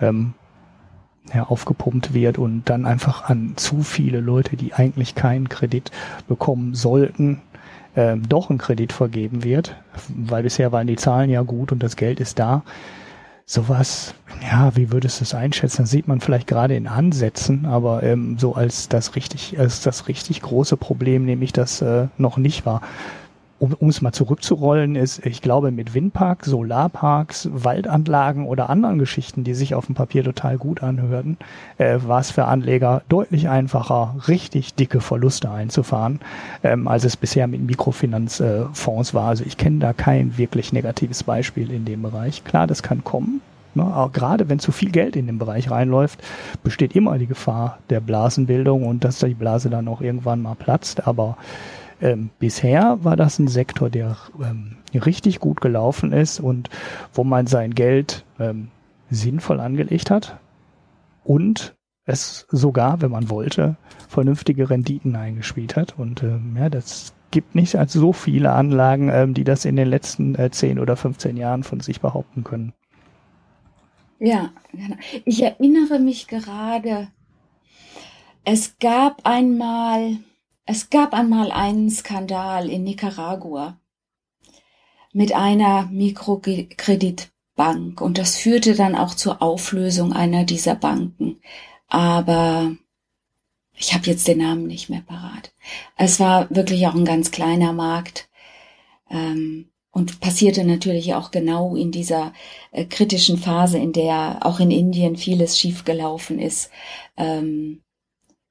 ähm, 0.00 0.34
ja, 1.32 1.44
aufgepumpt 1.44 2.12
wird 2.12 2.38
und 2.38 2.68
dann 2.68 2.86
einfach 2.86 3.28
an 3.28 3.52
zu 3.56 3.82
viele 3.82 4.20
Leute, 4.20 4.56
die 4.56 4.74
eigentlich 4.74 5.14
keinen 5.14 5.48
Kredit 5.48 5.92
bekommen 6.26 6.74
sollten, 6.74 7.40
ähm, 7.94 8.28
doch 8.28 8.50
ein 8.50 8.58
Kredit 8.58 8.92
vergeben 8.92 9.44
wird, 9.44 9.76
weil 10.08 10.42
bisher 10.42 10.72
waren 10.72 10.86
die 10.86 10.96
Zahlen 10.96 11.30
ja 11.30 11.42
gut 11.42 11.70
und 11.70 11.82
das 11.82 11.96
Geld 11.96 12.20
ist 12.20 12.38
da 12.38 12.62
sowas, 13.48 14.14
ja, 14.42 14.76
wie 14.76 14.92
würdest 14.92 15.20
du 15.20 15.24
es 15.24 15.34
einschätzen? 15.34 15.82
Das 15.82 15.90
sieht 15.90 16.06
man 16.06 16.20
vielleicht 16.20 16.46
gerade 16.46 16.76
in 16.76 16.86
Ansätzen, 16.86 17.64
aber 17.64 18.02
ähm, 18.02 18.36
so 18.38 18.54
als 18.54 18.90
das 18.90 19.16
richtig, 19.16 19.58
als 19.58 19.80
das 19.80 20.06
richtig 20.06 20.42
große 20.42 20.76
Problem 20.76 21.24
nehme 21.24 21.44
ich 21.44 21.54
das 21.54 21.80
äh, 21.80 22.08
noch 22.18 22.36
nicht 22.36 22.66
wahr. 22.66 22.82
Um 23.60 23.88
es 23.88 24.00
mal 24.00 24.12
zurückzurollen, 24.12 24.94
ist, 24.94 25.26
ich 25.26 25.42
glaube, 25.42 25.72
mit 25.72 25.92
Windparks, 25.92 26.48
Solarparks, 26.48 27.48
Waldanlagen 27.52 28.46
oder 28.46 28.70
anderen 28.70 28.98
Geschichten, 28.98 29.42
die 29.42 29.54
sich 29.54 29.74
auf 29.74 29.86
dem 29.86 29.96
Papier 29.96 30.22
total 30.22 30.58
gut 30.58 30.82
anhörten, 30.82 31.38
äh, 31.78 31.98
war 32.06 32.20
es 32.20 32.30
für 32.30 32.44
Anleger 32.44 33.02
deutlich 33.08 33.48
einfacher, 33.48 34.14
richtig 34.28 34.74
dicke 34.74 35.00
Verluste 35.00 35.50
einzufahren, 35.50 36.20
ähm, 36.62 36.86
als 36.86 37.02
es 37.02 37.16
bisher 37.16 37.48
mit 37.48 37.60
Mikrofinanzfonds 37.62 39.10
äh, 39.10 39.14
war. 39.14 39.28
Also 39.28 39.44
ich 39.44 39.56
kenne 39.56 39.80
da 39.80 39.92
kein 39.92 40.38
wirklich 40.38 40.72
negatives 40.72 41.24
Beispiel 41.24 41.72
in 41.72 41.84
dem 41.84 42.02
Bereich. 42.02 42.44
Klar, 42.44 42.68
das 42.68 42.84
kann 42.84 43.02
kommen, 43.02 43.40
Ne? 43.74 44.10
Gerade 44.12 44.48
wenn 44.48 44.58
zu 44.58 44.72
viel 44.72 44.90
Geld 44.90 45.16
in 45.16 45.26
den 45.26 45.38
Bereich 45.38 45.70
reinläuft, 45.70 46.20
besteht 46.62 46.94
immer 46.96 47.18
die 47.18 47.26
Gefahr 47.26 47.78
der 47.90 48.00
Blasenbildung 48.00 48.84
und 48.84 49.04
dass 49.04 49.20
die 49.20 49.34
Blase 49.34 49.70
dann 49.70 49.88
auch 49.88 50.00
irgendwann 50.00 50.42
mal 50.42 50.54
platzt. 50.54 51.06
Aber 51.06 51.36
ähm, 52.00 52.30
bisher 52.38 52.98
war 53.02 53.16
das 53.16 53.38
ein 53.38 53.48
Sektor, 53.48 53.90
der 53.90 54.16
ähm, 54.40 54.76
richtig 54.94 55.40
gut 55.40 55.60
gelaufen 55.60 56.12
ist 56.12 56.40
und 56.40 56.70
wo 57.12 57.24
man 57.24 57.46
sein 57.46 57.74
Geld 57.74 58.24
ähm, 58.38 58.68
sinnvoll 59.10 59.60
angelegt 59.60 60.10
hat 60.10 60.38
und 61.24 61.74
es 62.04 62.46
sogar, 62.50 63.02
wenn 63.02 63.10
man 63.10 63.28
wollte, 63.28 63.76
vernünftige 64.08 64.70
Renditen 64.70 65.14
eingespielt 65.14 65.76
hat. 65.76 65.98
Und 65.98 66.22
ähm, 66.22 66.56
ja, 66.58 66.70
das 66.70 67.12
gibt 67.30 67.54
nicht 67.54 67.76
als 67.76 67.92
so 67.92 68.14
viele 68.14 68.52
Anlagen, 68.52 69.10
ähm, 69.10 69.34
die 69.34 69.44
das 69.44 69.66
in 69.66 69.76
den 69.76 69.88
letzten 69.88 70.34
äh, 70.34 70.50
10 70.50 70.78
oder 70.78 70.96
15 70.96 71.36
Jahren 71.36 71.64
von 71.64 71.80
sich 71.80 72.00
behaupten 72.00 72.44
können. 72.44 72.72
Ja, 74.18 74.50
genau. 74.72 74.96
Ich 75.26 75.42
erinnere 75.42 75.98
mich 75.98 76.26
gerade, 76.26 77.08
es 78.44 78.78
gab 78.78 79.20
einmal, 79.24 80.16
es 80.70 80.90
gab 80.90 81.14
einmal 81.14 81.50
einen 81.50 81.90
Skandal 81.90 82.68
in 82.68 82.84
Nicaragua 82.84 83.80
mit 85.14 85.32
einer 85.32 85.86
Mikrokreditbank 85.86 88.02
und 88.02 88.18
das 88.18 88.36
führte 88.36 88.74
dann 88.74 88.94
auch 88.94 89.14
zur 89.14 89.40
Auflösung 89.40 90.12
einer 90.12 90.44
dieser 90.44 90.74
Banken. 90.74 91.40
Aber 91.88 92.76
ich 93.78 93.94
habe 93.94 94.04
jetzt 94.04 94.28
den 94.28 94.38
Namen 94.38 94.66
nicht 94.66 94.90
mehr 94.90 95.00
parat. 95.00 95.54
Es 95.96 96.20
war 96.20 96.50
wirklich 96.50 96.86
auch 96.86 96.94
ein 96.94 97.06
ganz 97.06 97.30
kleiner 97.30 97.72
Markt. 97.72 98.28
Ähm, 99.10 99.70
und 99.90 100.20
passierte 100.20 100.64
natürlich 100.64 101.14
auch 101.14 101.30
genau 101.30 101.76
in 101.76 101.92
dieser 101.92 102.34
äh, 102.72 102.84
kritischen 102.84 103.38
Phase, 103.38 103.78
in 103.78 103.94
der 103.94 104.40
auch 104.42 104.60
in 104.60 104.70
Indien 104.70 105.16
vieles 105.16 105.58
schiefgelaufen 105.58 106.38
ist. 106.38 106.70
Ähm, 107.16 107.80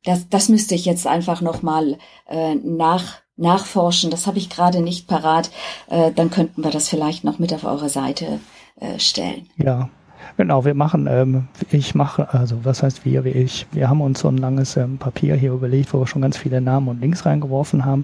das, 0.03 0.29
das 0.29 0.49
müsste 0.49 0.75
ich 0.75 0.85
jetzt 0.85 1.07
einfach 1.07 1.41
nochmal 1.41 1.97
äh, 2.27 2.55
nach, 2.55 3.17
nachforschen. 3.35 4.11
Das 4.11 4.27
habe 4.27 4.37
ich 4.37 4.49
gerade 4.49 4.81
nicht 4.81 5.07
parat. 5.07 5.51
Äh, 5.89 6.11
dann 6.11 6.29
könnten 6.29 6.63
wir 6.63 6.71
das 6.71 6.89
vielleicht 6.89 7.23
noch 7.23 7.39
mit 7.39 7.53
auf 7.53 7.63
eure 7.63 7.89
Seite 7.89 8.39
äh, 8.79 8.99
stellen. 8.99 9.49
Ja, 9.57 9.89
Genau, 10.35 10.65
wir 10.65 10.73
machen, 10.73 11.07
ähm, 11.09 11.47
ich 11.71 11.95
mache, 11.95 12.33
also 12.33 12.63
was 12.63 12.83
heißt 12.83 13.05
wir, 13.05 13.25
ich, 13.25 13.65
wir 13.71 13.89
haben 13.89 14.01
uns 14.01 14.19
so 14.19 14.27
ein 14.27 14.37
langes 14.37 14.77
ähm, 14.77 14.97
Papier 14.97 15.35
hier 15.35 15.53
überlegt, 15.53 15.93
wo 15.93 15.99
wir 15.99 16.07
schon 16.07 16.21
ganz 16.21 16.37
viele 16.37 16.61
Namen 16.61 16.89
und 16.89 17.01
Links 17.01 17.25
reingeworfen 17.25 17.85
haben. 17.85 18.03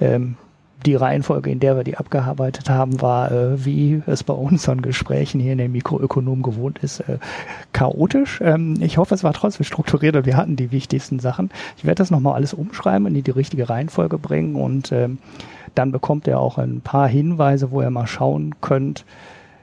Ähm, 0.00 0.36
die 0.82 0.94
Reihenfolge, 0.94 1.50
in 1.50 1.60
der 1.60 1.76
wir 1.76 1.84
die 1.84 1.96
abgearbeitet 1.96 2.68
haben, 2.70 3.00
war, 3.00 3.30
äh, 3.30 3.64
wie 3.64 4.02
es 4.06 4.22
bei 4.22 4.34
unseren 4.34 4.82
Gesprächen 4.82 5.40
hier 5.40 5.52
in 5.52 5.58
den 5.58 5.72
Mikroökonomen 5.72 6.42
gewohnt 6.42 6.78
ist, 6.80 7.00
äh, 7.00 7.18
chaotisch. 7.72 8.40
Ähm, 8.42 8.76
ich 8.80 8.98
hoffe, 8.98 9.14
es 9.14 9.24
war 9.24 9.32
trotzdem 9.32 9.64
strukturiert 9.64 10.16
und 10.16 10.26
wir 10.26 10.36
hatten 10.36 10.56
die 10.56 10.72
wichtigsten 10.72 11.18
Sachen. 11.18 11.50
Ich 11.76 11.84
werde 11.84 11.98
das 11.98 12.10
nochmal 12.10 12.34
alles 12.34 12.54
umschreiben 12.54 13.06
und 13.06 13.14
in 13.14 13.24
die 13.24 13.30
richtige 13.30 13.68
Reihenfolge 13.68 14.18
bringen 14.18 14.56
und 14.56 14.92
ähm, 14.92 15.18
dann 15.74 15.92
bekommt 15.92 16.26
ihr 16.26 16.38
auch 16.38 16.58
ein 16.58 16.80
paar 16.80 17.08
Hinweise, 17.08 17.70
wo 17.70 17.80
ihr 17.82 17.90
mal 17.90 18.06
schauen 18.06 18.54
könnt, 18.60 19.04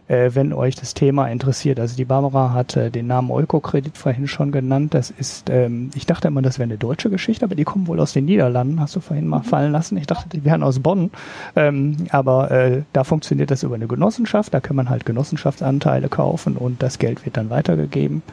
äh, 0.10 0.32
wenn 0.34 0.54
euch 0.54 0.76
das 0.76 0.96
Thema 0.96 1.28
interessiert. 1.28 1.80
Also 1.80 1.96
die 1.96 2.04
Barbara 2.04 2.52
hat 2.52 2.76
äh, 2.76 2.90
den 2.90 3.08
Namen 3.08 3.30
Eukokredit 3.32 3.98
vorhin 3.98 4.28
schon 4.28 4.52
genannt. 4.52 4.94
Das 4.96 5.12
ist, 5.12 5.50
ähm, 5.50 5.92
ich 5.94 6.08
dachte 6.08 6.28
immer, 6.28 6.42
das 6.42 6.58
wäre 6.58 6.66
eine 6.66 6.80
deutsche 6.80 7.12
Geschichte, 7.12 7.46
aber 7.46 7.56
die 7.56 7.64
kommen 7.64 7.88
wohl 7.88 8.00
aus 8.00 8.14
den 8.14 8.26
Niederlanden, 8.26 8.82
hast 8.82 8.96
du 8.96 9.00
vorhin 9.00 9.28
mal 9.28 9.40
mhm. 9.40 9.44
fallen 9.44 9.72
lassen. 9.72 9.98
Ich 9.98 10.08
dachte, 10.08 10.28
die 10.28 10.44
wären 10.44 10.64
aus 10.64 10.80
Bonn. 10.80 11.12
Ähm, 11.56 11.96
aber 12.10 12.50
äh, 12.50 12.82
da 12.92 13.04
funktioniert 13.04 13.52
das 13.52 13.62
über 13.62 13.76
eine 13.76 13.88
Genossenschaft. 13.88 14.54
Da 14.54 14.60
kann 14.60 14.76
man 14.76 14.90
halt 14.90 15.06
Genossenschaftsanteile 15.06 16.10
kaufen 16.10 16.58
und 16.58 16.82
das 16.82 16.98
Geld 16.98 17.24
wird 17.24 17.38
dann 17.38 17.52
weitergegeben 17.52 18.24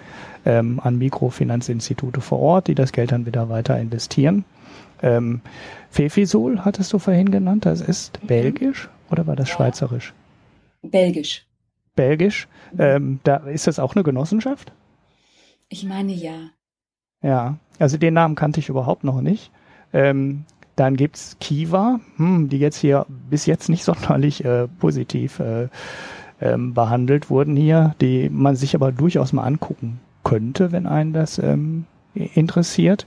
ähm, 0.47 0.81
an 0.83 0.97
Mikrofinanzinstitute 0.97 2.23
vor 2.23 2.41
Ort, 2.41 2.69
die 2.69 2.75
das 2.75 2.93
Geld 2.93 3.13
dann 3.13 3.27
wieder 3.27 3.51
weiter 3.51 3.79
investieren. 3.79 4.47
Ähm, 5.03 5.43
Fefisol 5.91 6.65
hattest 6.65 6.95
du 6.95 6.99
vorhin 6.99 7.31
genannt, 7.31 7.67
das 7.67 7.83
ist 7.83 8.23
mhm. 8.23 8.29
belgisch 8.29 8.89
oder 9.11 9.27
war 9.27 9.37
das 9.37 9.51
ja. 9.51 9.57
schweizerisch? 9.57 10.15
Belgisch. 10.83 11.46
Belgisch. 11.97 12.47
Ähm, 12.79 13.21
da 13.25 13.37
ist 13.37 13.67
das 13.67 13.79
auch 13.79 13.95
eine 13.95 14.05
Genossenschaft? 14.05 14.73
Ich 15.69 15.85
meine 15.85 16.13
ja. 16.13 16.51
Ja, 17.23 17.57
also 17.79 17.97
den 17.97 18.15
Namen 18.15 18.37
kannte 18.37 18.61
ich 18.61 18.69
überhaupt 18.69 19.03
noch 19.03 19.21
nicht. 19.21 19.51
Ähm, 19.93 20.45
dann 20.77 20.97
gibt's 20.97 21.37
Kiva, 21.41 22.01
hm, 22.17 22.49
die 22.49 22.59
jetzt 22.59 22.77
hier 22.77 23.07
bis 23.09 23.47
jetzt 23.47 23.69
nicht 23.69 23.83
sonderlich 23.91 24.45
äh, 24.45 24.69
positiv 24.69 25.41
äh, 25.41 25.69
ähm, 26.41 26.75
behandelt 26.75 27.31
wurden 27.31 27.57
hier, 27.57 27.95
die 28.01 28.29
man 28.29 28.57
sich 28.57 28.75
aber 28.75 28.93
durchaus 28.93 29.33
mal 29.33 29.45
angucken 29.45 30.01
könnte, 30.23 30.71
wenn 30.71 30.87
einen 30.87 31.13
das 31.13 31.39
ähm, 31.39 31.87
interessiert. 32.15 33.07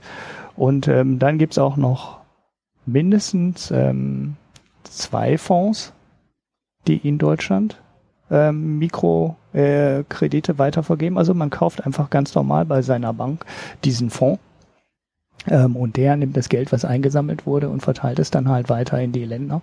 Und 0.56 0.88
ähm, 0.88 1.18
dann 1.18 1.38
gibt's 1.38 1.58
auch 1.58 1.76
noch 1.76 2.20
mindestens 2.86 3.70
ähm, 3.70 4.36
zwei 4.82 5.38
Fonds, 5.38 5.92
die 6.86 6.96
in 6.96 7.18
Deutschland 7.18 7.80
ähm, 8.30 8.78
Mikrokredite 8.78 10.58
weitervergeben. 10.58 11.18
Also 11.18 11.34
man 11.34 11.50
kauft 11.50 11.84
einfach 11.84 12.10
ganz 12.10 12.34
normal 12.34 12.64
bei 12.64 12.82
seiner 12.82 13.12
Bank 13.12 13.44
diesen 13.84 14.10
Fonds. 14.10 14.40
Ähm, 15.48 15.76
und 15.76 15.96
der 15.96 16.16
nimmt 16.16 16.36
das 16.36 16.48
Geld, 16.48 16.72
was 16.72 16.84
eingesammelt 16.84 17.46
wurde, 17.46 17.68
und 17.68 17.80
verteilt 17.80 18.18
es 18.18 18.30
dann 18.30 18.48
halt 18.48 18.68
weiter 18.68 19.00
in 19.00 19.12
die 19.12 19.24
Länder. 19.24 19.62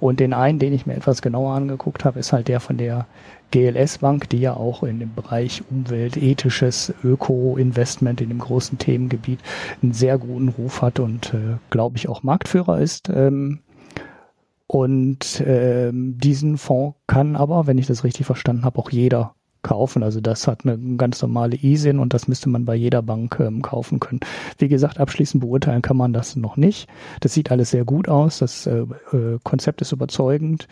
Und 0.00 0.18
den 0.18 0.32
einen, 0.32 0.58
den 0.58 0.72
ich 0.72 0.86
mir 0.86 0.94
etwas 0.94 1.22
genauer 1.22 1.54
angeguckt 1.54 2.04
habe, 2.04 2.18
ist 2.18 2.32
halt 2.32 2.48
der 2.48 2.58
von 2.58 2.76
der 2.76 3.06
GLS 3.52 3.98
Bank, 3.98 4.28
die 4.30 4.40
ja 4.40 4.54
auch 4.54 4.82
in 4.82 4.98
dem 4.98 5.14
Bereich 5.14 5.62
Umwelt, 5.70 6.16
ethisches 6.16 6.92
Öko-Investment 7.04 8.20
in 8.20 8.30
dem 8.30 8.38
großen 8.38 8.78
Themengebiet 8.78 9.38
einen 9.82 9.92
sehr 9.92 10.18
guten 10.18 10.48
Ruf 10.48 10.82
hat 10.82 10.98
und, 10.98 11.34
äh, 11.34 11.58
glaube 11.70 11.98
ich, 11.98 12.08
auch 12.08 12.22
Marktführer 12.22 12.80
ist. 12.80 13.08
Ähm, 13.10 13.60
und 14.72 15.44
ähm, 15.46 16.16
diesen 16.16 16.56
Fonds 16.56 16.96
kann 17.06 17.36
aber, 17.36 17.66
wenn 17.66 17.76
ich 17.76 17.86
das 17.86 18.04
richtig 18.04 18.24
verstanden 18.24 18.64
habe, 18.64 18.78
auch 18.78 18.88
jeder 18.88 19.34
kaufen. 19.60 20.02
Also 20.02 20.22
das 20.22 20.48
hat 20.48 20.64
eine 20.64 20.96
ganz 20.96 21.20
normale 21.20 21.56
ISIN 21.62 21.98
und 21.98 22.14
das 22.14 22.26
müsste 22.26 22.48
man 22.48 22.64
bei 22.64 22.74
jeder 22.74 23.02
Bank 23.02 23.38
ähm, 23.38 23.60
kaufen 23.60 24.00
können. 24.00 24.20
Wie 24.56 24.68
gesagt, 24.68 24.98
abschließend 24.98 25.42
beurteilen 25.42 25.82
kann 25.82 25.98
man 25.98 26.14
das 26.14 26.36
noch 26.36 26.56
nicht. 26.56 26.88
Das 27.20 27.34
sieht 27.34 27.50
alles 27.50 27.68
sehr 27.68 27.84
gut 27.84 28.08
aus. 28.08 28.38
Das 28.38 28.66
äh, 28.66 28.86
äh, 29.12 29.38
Konzept 29.44 29.82
ist 29.82 29.92
überzeugend. 29.92 30.68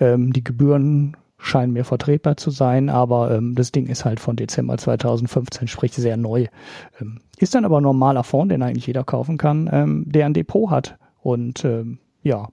Ähm, 0.00 0.32
die 0.32 0.42
Gebühren 0.42 1.14
scheinen 1.36 1.74
mir 1.74 1.84
vertretbar 1.84 2.38
zu 2.38 2.48
sein, 2.48 2.88
aber 2.88 3.32
ähm, 3.32 3.54
das 3.54 3.70
Ding 3.70 3.86
ist 3.86 4.06
halt 4.06 4.18
von 4.18 4.34
Dezember 4.34 4.78
2015, 4.78 5.68
sprich 5.68 5.92
sehr 5.92 6.16
neu. 6.16 6.46
Ähm, 7.02 7.20
ist 7.36 7.54
dann 7.54 7.66
aber 7.66 7.82
ein 7.82 7.84
normaler 7.84 8.24
Fonds, 8.24 8.50
den 8.50 8.62
eigentlich 8.62 8.86
jeder 8.86 9.04
kaufen 9.04 9.36
kann, 9.36 9.68
ähm, 9.70 10.04
der 10.06 10.24
ein 10.24 10.32
Depot 10.32 10.70
hat. 10.70 10.96
Und 11.20 11.66
ähm, 11.66 11.98
ja, 12.22 12.48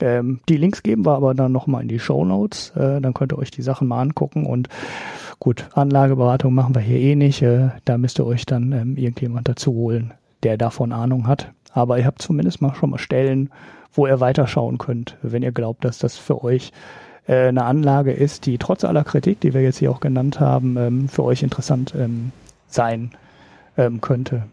ähm, 0.00 0.40
die 0.48 0.56
Links 0.56 0.82
geben 0.82 1.06
wir 1.06 1.14
aber 1.14 1.34
dann 1.34 1.52
nochmal 1.52 1.82
in 1.82 1.88
die 1.88 1.98
Show 1.98 2.24
Notes. 2.24 2.70
Äh, 2.76 3.00
dann 3.00 3.14
könnt 3.14 3.32
ihr 3.32 3.38
euch 3.38 3.50
die 3.50 3.62
Sachen 3.62 3.88
mal 3.88 4.00
angucken. 4.00 4.46
Und 4.46 4.68
gut, 5.38 5.68
Anlageberatung 5.74 6.54
machen 6.54 6.74
wir 6.74 6.82
hier 6.82 6.98
eh 6.98 7.14
nicht. 7.14 7.42
Äh, 7.42 7.70
da 7.84 7.98
müsst 7.98 8.18
ihr 8.18 8.26
euch 8.26 8.46
dann 8.46 8.72
ähm, 8.72 8.96
irgendjemand 8.96 9.48
dazu 9.48 9.72
holen, 9.72 10.12
der 10.42 10.56
davon 10.56 10.92
Ahnung 10.92 11.26
hat. 11.26 11.52
Aber 11.72 11.98
ihr 11.98 12.06
habt 12.06 12.22
zumindest 12.22 12.60
mal 12.60 12.74
schon 12.74 12.90
mal 12.90 12.98
Stellen, 12.98 13.50
wo 13.92 14.06
ihr 14.06 14.20
weiterschauen 14.20 14.78
könnt, 14.78 15.16
wenn 15.22 15.42
ihr 15.42 15.52
glaubt, 15.52 15.84
dass 15.84 15.98
das 15.98 16.16
für 16.16 16.42
euch 16.42 16.72
äh, 17.26 17.48
eine 17.48 17.64
Anlage 17.64 18.12
ist, 18.12 18.46
die 18.46 18.58
trotz 18.58 18.84
aller 18.84 19.04
Kritik, 19.04 19.40
die 19.40 19.54
wir 19.54 19.62
jetzt 19.62 19.78
hier 19.78 19.90
auch 19.90 20.00
genannt 20.00 20.40
haben, 20.40 20.76
ähm, 20.76 21.08
für 21.08 21.24
euch 21.24 21.42
interessant 21.42 21.94
ähm, 21.96 22.32
sein 22.68 23.10
ähm, 23.76 24.00
könnte. 24.00 24.44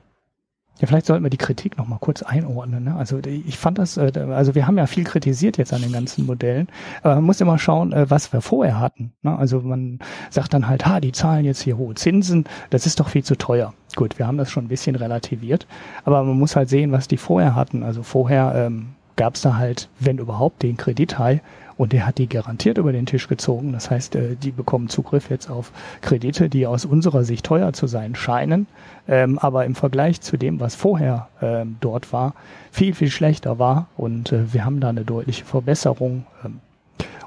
Ja, 0.82 0.88
vielleicht 0.88 1.06
sollten 1.06 1.24
wir 1.24 1.30
die 1.30 1.38
Kritik 1.38 1.78
noch 1.78 1.88
mal 1.88 2.00
kurz 2.00 2.24
einordnen. 2.24 2.86
Ne? 2.86 2.96
Also 2.96 3.20
ich 3.24 3.60
fand 3.60 3.78
das, 3.78 3.98
äh, 3.98 4.12
also 4.32 4.56
wir 4.56 4.66
haben 4.66 4.80
ja 4.80 4.88
viel 4.88 5.04
kritisiert 5.04 5.58
jetzt 5.60 5.74
an 5.74 5.84
den 5.84 5.92
ganzen 5.92 6.26
Modellen, 6.26 6.68
aber 7.04 7.16
man 7.16 7.24
muss 7.24 7.40
immer 7.40 7.60
schauen, 7.60 7.94
äh, 7.94 8.10
was 8.10 8.34
wir 8.34 8.42
vorher 8.42 8.80
hatten. 8.80 9.14
Ne? 9.22 9.38
Also 9.38 9.62
man 9.62 10.00
sagt 10.32 10.56
dann 10.56 10.68
halt, 10.68 10.88
ha, 10.88 11.00
die 11.00 11.12
zahlen 11.12 11.46
jetzt 11.46 11.62
hier 11.62 11.78
hohe 11.78 11.94
Zinsen, 11.94 12.46
das 12.72 12.88
ist 12.88 13.00
doch 13.00 13.10
viel 13.10 13.24
zu 13.24 13.38
teuer. 13.38 13.76
Gut, 13.96 14.18
wir 14.18 14.26
haben 14.26 14.40
das 14.40 14.50
schon 14.50 14.66
ein 14.66 14.70
bisschen 14.70 14.96
relativiert, 14.96 15.68
aber 16.04 16.24
man 16.24 16.40
muss 16.40 16.56
halt 16.56 16.70
sehen, 16.70 16.92
was 16.92 17.08
die 17.08 17.18
vorher 17.18 17.54
hatten. 17.54 17.84
Also 17.84 18.02
vorher 18.02 18.54
ähm, 18.56 18.88
gab 19.18 19.36
es 19.36 19.42
da 19.42 19.58
halt, 19.58 19.88
wenn 20.00 20.18
überhaupt, 20.18 20.64
den 20.64 20.78
Kredithai 20.78 21.42
und 21.82 21.94
der 21.94 22.06
hat 22.06 22.20
die 22.20 22.30
garantiert 22.30 22.78
über 22.78 22.92
den 22.92 23.08
Tisch 23.08 23.28
gezogen. 23.28 23.74
Das 23.74 23.90
heißt, 23.90 24.14
äh, 24.14 24.36
die 24.36 24.52
bekommen 24.52 24.88
Zugriff 24.88 25.32
jetzt 25.32 25.50
auf 25.50 25.72
Kredite, 26.02 26.48
die 26.48 26.68
aus 26.68 26.86
unserer 26.86 27.24
Sicht 27.24 27.44
teuer 27.44 27.74
zu 27.74 27.88
sein 27.88 28.14
scheinen, 28.14 28.68
ähm, 29.08 29.40
aber 29.40 29.66
im 29.66 29.74
Vergleich 29.74 30.22
zu 30.22 30.38
dem, 30.38 30.60
was 30.60 30.76
vorher 30.76 31.30
ähm, 31.42 31.78
dort 31.80 32.14
war, 32.14 32.36
viel, 32.72 32.94
viel 32.94 33.10
schlechter 33.10 33.58
war. 33.58 33.88
Und 33.98 34.32
äh, 34.32 34.54
wir 34.54 34.64
haben 34.64 34.80
da 34.80 34.90
eine 34.90 35.06
deutliche 35.06 35.44
Verbesserung. 35.44 36.28
Ähm, 36.46 36.60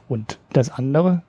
und 0.08 0.38
das 0.52 0.70
andere, 0.70 1.22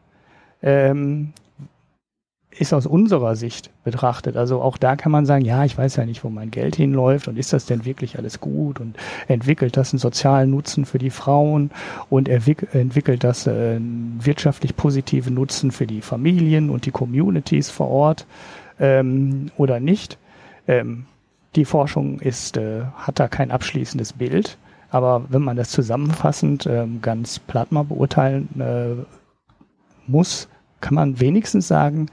ist 2.58 2.74
aus 2.74 2.86
unserer 2.86 3.36
Sicht 3.36 3.70
betrachtet. 3.84 4.38
Also 4.38 4.62
auch 4.62 4.78
da 4.78 4.96
kann 4.96 5.12
man 5.12 5.26
sagen, 5.26 5.44
ja, 5.44 5.66
ich 5.66 5.78
weiß 5.78 5.96
ja 5.98 6.06
nicht, 6.06 6.24
wo 6.24 6.30
mein 6.30 6.52
Geld 6.52 6.76
hinläuft 6.76 7.28
und 7.28 7.38
ist 7.38 7.54
das 7.54 7.66
denn 7.66 7.86
wirklich 7.86 8.18
alles 8.18 8.40
gut 8.40 8.80
und 8.80 8.96
entwickelt 9.28 9.78
das 9.78 9.94
einen 9.94 10.00
sozialen 10.00 10.52
Nutzen 10.52 10.86
für 10.86 10.98
die 10.98 11.10
Frauen 11.10 11.72
und 12.10 12.30
entwickelt 12.30 13.24
das 13.24 13.48
einen 13.48 14.20
wirtschaftlich 14.22 14.76
positiven 14.76 15.34
Nutzen 15.34 15.72
für 15.72 15.88
die 15.88 16.02
Familien 16.02 16.70
und 16.70 16.86
die 16.86 16.92
Communities 16.92 17.70
vor 17.70 17.90
Ort 17.90 18.26
ähm, 18.80 19.52
oder 19.58 19.80
nicht. 19.80 20.18
Ähm, 20.68 21.06
die 21.56 21.66
Forschung 21.66 22.20
ist, 22.20 22.58
äh, 22.58 22.84
hat 22.96 23.20
da 23.20 23.28
kein 23.28 23.52
abschließendes 23.52 24.14
Bild. 24.14 24.58
Aber 24.90 25.24
wenn 25.30 25.42
man 25.42 25.58
das 25.58 25.70
zusammenfassend 25.72 26.68
ähm, 26.68 27.02
ganz 27.02 27.40
platt 27.40 27.72
mal 27.72 27.84
beurteilen 27.84 28.48
äh, 28.60 29.04
muss, 30.08 30.48
kann 30.80 30.96
man 30.96 31.20
wenigstens 31.20 31.68
sagen, 31.68 32.08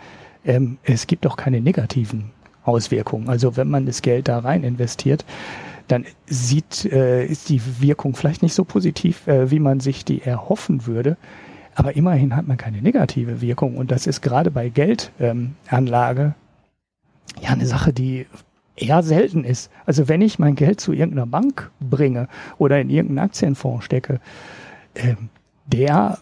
ähm, 0.45 0.79
es 0.83 1.07
gibt 1.07 1.27
auch 1.27 1.37
keine 1.37 1.61
negativen 1.61 2.31
Auswirkungen. 2.65 3.29
Also 3.29 3.57
wenn 3.57 3.69
man 3.69 3.87
das 3.87 4.03
Geld 4.03 4.29
da 4.29 4.39
rein 4.41 4.65
investiert, 4.65 5.25
dann 5.89 6.07
sieht, 6.27 6.85
äh, 6.87 7.25
ist 7.27 7.49
die 7.49 7.61
Wirkung 7.81 8.15
vielleicht 8.15 8.43
nicht 8.43 8.55
so 8.55 8.65
positiv, 8.65 9.27
äh, 9.27 9.51
wie 9.51 9.59
man 9.59 9.81
sich 9.81 10.05
die 10.05 10.23
erhoffen 10.23 10.87
würde. 10.87 11.17
Aber 11.75 11.97
immerhin 11.97 12.37
hat 12.37 12.47
man 12.47 12.57
keine 12.57 12.83
negative 12.83 13.41
Wirkung. 13.41 13.77
Und 13.77 13.91
das 13.91 14.07
ist 14.07 14.21
gerade 14.21 14.51
bei 14.51 14.69
Geldanlage 14.69 16.23
ähm, 16.23 16.35
ja 17.43 17.51
eine 17.51 17.67
Sache, 17.67 17.93
die 17.93 18.27
eher 18.77 19.03
selten 19.03 19.45
ist. 19.45 19.71
Also 19.87 20.09
wenn 20.09 20.21
ich 20.21 20.39
mein 20.39 20.55
Geld 20.55 20.81
zu 20.81 20.93
irgendeiner 20.93 21.27
Bank 21.27 21.71
bringe 21.81 22.29
oder 22.59 22.81
in 22.81 22.91
irgendeinen 22.91 23.27
Aktienfonds 23.27 23.85
stecke, 23.85 24.21
äh, 24.95 25.15
der 25.67 26.19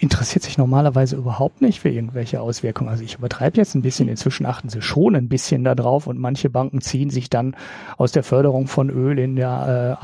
interessiert 0.00 0.44
sich 0.44 0.58
normalerweise 0.58 1.16
überhaupt 1.16 1.62
nicht 1.62 1.80
für 1.80 1.88
irgendwelche 1.88 2.40
Auswirkungen. 2.40 2.90
Also 2.90 3.02
ich 3.02 3.16
übertreibe 3.16 3.56
jetzt 3.56 3.74
ein 3.74 3.82
bisschen, 3.82 4.08
inzwischen 4.08 4.46
achten 4.46 4.68
sie 4.68 4.82
schon 4.82 5.16
ein 5.16 5.28
bisschen 5.28 5.64
darauf 5.64 6.06
und 6.06 6.18
manche 6.18 6.50
Banken 6.50 6.80
ziehen 6.80 7.10
sich 7.10 7.30
dann 7.30 7.56
aus 7.96 8.12
der 8.12 8.22
Förderung 8.22 8.66
von 8.66 8.90
Öl 8.90 9.18
in 9.18 9.36
der 9.36 9.98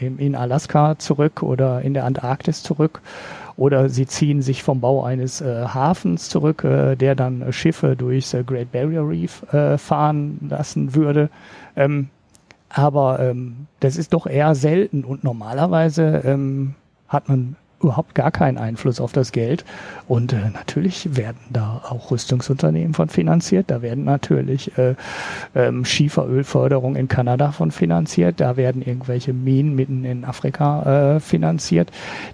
äh, 0.00 0.06
in 0.06 0.34
Alaska 0.34 0.98
zurück 0.98 1.42
oder 1.42 1.82
in 1.82 1.94
der 1.94 2.04
Antarktis 2.04 2.62
zurück 2.62 3.00
oder 3.56 3.88
sie 3.88 4.06
ziehen 4.06 4.42
sich 4.42 4.62
vom 4.62 4.80
Bau 4.80 5.04
eines 5.04 5.40
äh, 5.40 5.64
Hafens 5.66 6.28
zurück, 6.28 6.64
äh, 6.64 6.96
der 6.96 7.14
dann 7.14 7.52
Schiffe 7.52 7.96
durchs 7.96 8.34
äh, 8.34 8.42
Great 8.44 8.72
Barrier 8.72 9.08
Reef 9.08 9.42
äh, 9.52 9.78
fahren 9.78 10.38
lassen 10.48 10.94
würde. 10.94 11.30
Ähm, 11.74 12.08
aber 12.68 13.20
ähm, 13.20 13.66
das 13.80 13.96
ist 13.96 14.12
doch 14.12 14.26
eher 14.26 14.54
selten 14.54 15.04
und 15.04 15.24
normalerweise 15.24 16.22
ähm, 16.24 16.74
hat 17.08 17.28
man 17.28 17.56
überhaupt 17.80 18.14
gar 18.14 18.30
keinen 18.30 18.58
Einfluss 18.58 19.00
auf 19.00 19.12
das 19.12 19.32
Geld. 19.32 19.64
Und 20.08 20.32
äh, 20.32 20.50
natürlich 20.52 21.16
werden 21.16 21.38
da 21.50 21.82
auch 21.88 22.10
Rüstungsunternehmen 22.10 22.94
von 22.94 23.08
finanziert. 23.08 23.70
Da 23.70 23.82
werden 23.82 24.04
natürlich 24.04 24.76
äh, 24.78 24.94
ähm, 25.54 25.84
Schieferölförderung 25.84 26.96
in 26.96 27.08
Kanada 27.08 27.52
von 27.52 27.70
finanziert. 27.70 28.40
Da 28.40 28.56
werden 28.56 28.82
irgendwelche 28.82 29.32
Minen 29.32 29.74
mitten 29.74 30.04
in 30.04 30.24
Afrika 30.24 31.16
äh, 31.16 31.20
finanziert. 31.20 31.90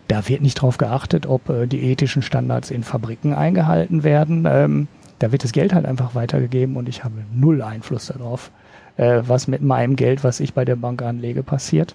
Da 0.09 0.29
wird 0.29 0.43
nicht 0.43 0.59
darauf 0.59 0.79
geachtet, 0.79 1.27
ob 1.27 1.49
äh, 1.49 1.67
die 1.67 1.83
ethischen 1.91 2.23
Standards 2.23 2.71
in 2.71 2.85
Fabriken 2.85 3.35
eingehalten 3.35 4.05
werden. 4.05 4.47
Ähm, 4.49 4.89
da 5.19 5.31
wird 5.31 5.45
das 5.45 5.53
Geld 5.53 5.73
halt 5.73 5.87
einfach 5.87 6.15
weitergegeben 6.15 6.77
und 6.77 6.89
ich 6.89 7.05
habe 7.05 7.15
null 7.33 7.63
Einfluss 7.63 8.07
darauf 8.07 8.51
äh, 8.97 9.23
was 9.27 9.49
mit 9.49 9.63
meinem 9.63 9.97
Geld, 9.97 10.25
was 10.25 10.41
ich 10.41 10.55
bei 10.55 10.65
der 10.65 10.77
Bank 10.77 11.03
anlege, 11.03 11.43
passiert. 11.43 11.95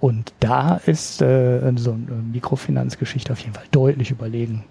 Und 0.00 0.32
da 0.40 0.76
ist 0.76 1.22
äh, 1.22 1.72
so 1.76 1.92
eine 1.92 2.22
Mikrofinanzgeschichte 2.32 3.32
auf 3.32 3.40
jeden 3.40 3.54
Fall 3.54 3.66
deutlich 3.70 4.10
überlegen. 4.10 4.64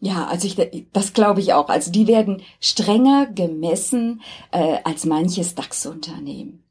Ja, 0.00 0.26
also 0.26 0.46
ich, 0.46 0.86
das 0.92 1.12
glaube 1.12 1.40
ich 1.40 1.54
auch. 1.54 1.68
Also 1.68 1.90
die 1.90 2.06
werden 2.06 2.42
strenger 2.60 3.26
gemessen 3.26 4.20
äh, 4.52 4.78
als 4.84 5.04
manches 5.04 5.54
DAX-Unternehmen. 5.54 6.62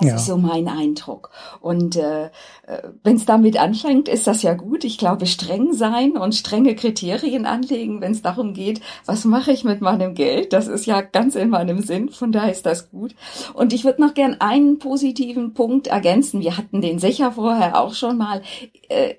Das 0.00 0.08
ja. 0.08 0.16
ist 0.16 0.26
so 0.26 0.36
mein 0.36 0.68
Eindruck. 0.68 1.30
Und 1.60 1.96
äh, 1.96 2.26
äh 2.26 2.82
wenn 3.02 3.16
es 3.16 3.26
damit 3.26 3.58
anfängt, 3.58 4.08
ist 4.08 4.26
das 4.26 4.42
ja 4.42 4.54
gut. 4.54 4.84
Ich 4.84 4.98
glaube, 4.98 5.26
streng 5.26 5.72
sein 5.72 6.16
und 6.16 6.34
strenge 6.34 6.74
Kriterien 6.74 7.46
anlegen, 7.46 8.00
wenn 8.00 8.12
es 8.12 8.22
darum 8.22 8.54
geht, 8.54 8.80
was 9.06 9.24
mache 9.24 9.52
ich 9.52 9.64
mit 9.64 9.80
meinem 9.80 10.14
Geld, 10.14 10.52
das 10.52 10.68
ist 10.68 10.86
ja 10.86 11.00
ganz 11.00 11.34
in 11.34 11.50
meinem 11.50 11.80
Sinn. 11.80 12.08
Von 12.10 12.32
daher 12.32 12.52
ist 12.52 12.66
das 12.66 12.90
gut. 12.90 13.14
Und 13.54 13.72
ich 13.72 13.84
würde 13.84 14.00
noch 14.00 14.14
gern 14.14 14.36
einen 14.40 14.78
positiven 14.78 15.54
Punkt 15.54 15.88
ergänzen. 15.88 16.40
Wir 16.40 16.56
hatten 16.56 16.80
den 16.80 16.98
sicher 16.98 17.32
vorher 17.32 17.80
auch 17.80 17.94
schon 17.94 18.18
mal. 18.18 18.42
Äh, 18.88 19.14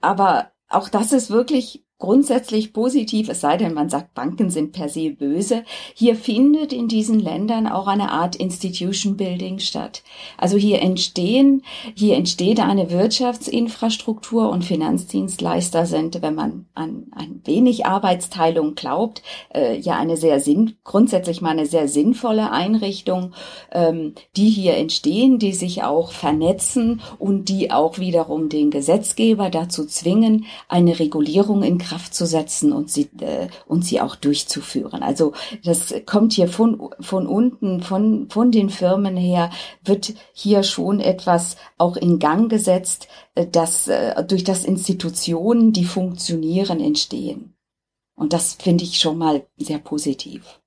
aber 0.00 0.50
auch 0.68 0.88
das 0.88 1.12
ist 1.12 1.30
wirklich 1.30 1.84
grundsätzlich 1.98 2.72
positiv, 2.72 3.28
es 3.28 3.40
sei 3.40 3.56
denn, 3.56 3.72
man 3.72 3.88
sagt, 3.88 4.14
Banken 4.14 4.50
sind 4.50 4.72
per 4.72 4.88
se 4.88 5.10
böse. 5.10 5.64
Hier 5.94 6.16
findet 6.16 6.72
in 6.72 6.88
diesen 6.88 7.20
Ländern 7.20 7.66
auch 7.66 7.86
eine 7.86 8.10
Art 8.10 8.36
Institution 8.36 9.16
Building 9.16 9.58
statt. 9.58 10.02
Also 10.36 10.56
hier 10.56 10.82
entstehen, 10.82 11.62
hier 11.94 12.16
entsteht 12.16 12.60
eine 12.60 12.90
Wirtschaftsinfrastruktur 12.90 14.50
und 14.50 14.64
Finanzdienstleister 14.64 15.86
sind, 15.86 16.20
wenn 16.20 16.34
man 16.34 16.66
an 16.74 17.06
ein 17.12 17.40
wenig 17.44 17.86
Arbeitsteilung 17.86 18.74
glaubt, 18.74 19.22
äh, 19.54 19.78
ja 19.78 19.96
eine 19.96 20.16
sehr 20.16 20.40
sinn, 20.40 20.74
grundsätzlich 20.82 21.40
mal 21.40 21.50
eine 21.50 21.66
sehr 21.66 21.86
sinnvolle 21.86 22.50
Einrichtung, 22.50 23.32
ähm, 23.70 24.14
die 24.36 24.50
hier 24.50 24.76
entstehen, 24.76 25.38
die 25.38 25.52
sich 25.52 25.84
auch 25.84 26.10
vernetzen 26.10 27.00
und 27.18 27.48
die 27.48 27.70
auch 27.70 27.98
wiederum 27.98 28.48
den 28.48 28.70
Gesetzgeber 28.70 29.48
dazu 29.48 29.86
zwingen, 29.86 30.46
eine 30.68 30.98
Regulierung 30.98 31.62
in 31.62 31.78
Kraft 31.78 31.93
zu 31.98 32.26
setzen 32.26 32.72
und 32.72 32.90
sie, 32.90 33.08
äh, 33.20 33.48
und 33.66 33.84
sie 33.84 34.00
auch 34.00 34.16
durchzuführen. 34.16 35.02
Also 35.02 35.32
das 35.64 35.94
kommt 36.06 36.32
hier 36.32 36.48
von, 36.48 36.90
von 37.00 37.26
unten, 37.26 37.80
von, 37.80 38.28
von 38.30 38.50
den 38.50 38.70
Firmen 38.70 39.16
her, 39.16 39.50
wird 39.84 40.14
hier 40.32 40.62
schon 40.62 41.00
etwas 41.00 41.56
auch 41.78 41.96
in 41.96 42.18
Gang 42.18 42.50
gesetzt, 42.50 43.08
äh, 43.34 43.46
dass 43.46 43.88
äh, 43.88 44.24
durch 44.24 44.44
das 44.44 44.64
Institutionen, 44.64 45.72
die 45.72 45.84
funktionieren, 45.84 46.80
entstehen. 46.80 47.54
Und 48.16 48.32
das 48.32 48.54
finde 48.54 48.84
ich 48.84 48.98
schon 48.98 49.18
mal 49.18 49.42
sehr 49.56 49.78
positiv. 49.78 50.60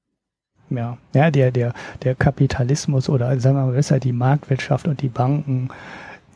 Ja, 0.70 0.98
ja, 1.14 1.32
der, 1.32 1.52
der, 1.52 1.74
der 2.04 2.16
Kapitalismus 2.16 3.08
oder 3.08 3.40
sagen 3.40 3.56
wir 3.56 3.66
mal 3.66 3.72
besser 3.74 4.00
die 4.00 4.12
Marktwirtschaft 4.12 4.88
und 4.88 5.02
die 5.02 5.08
Banken 5.08 5.70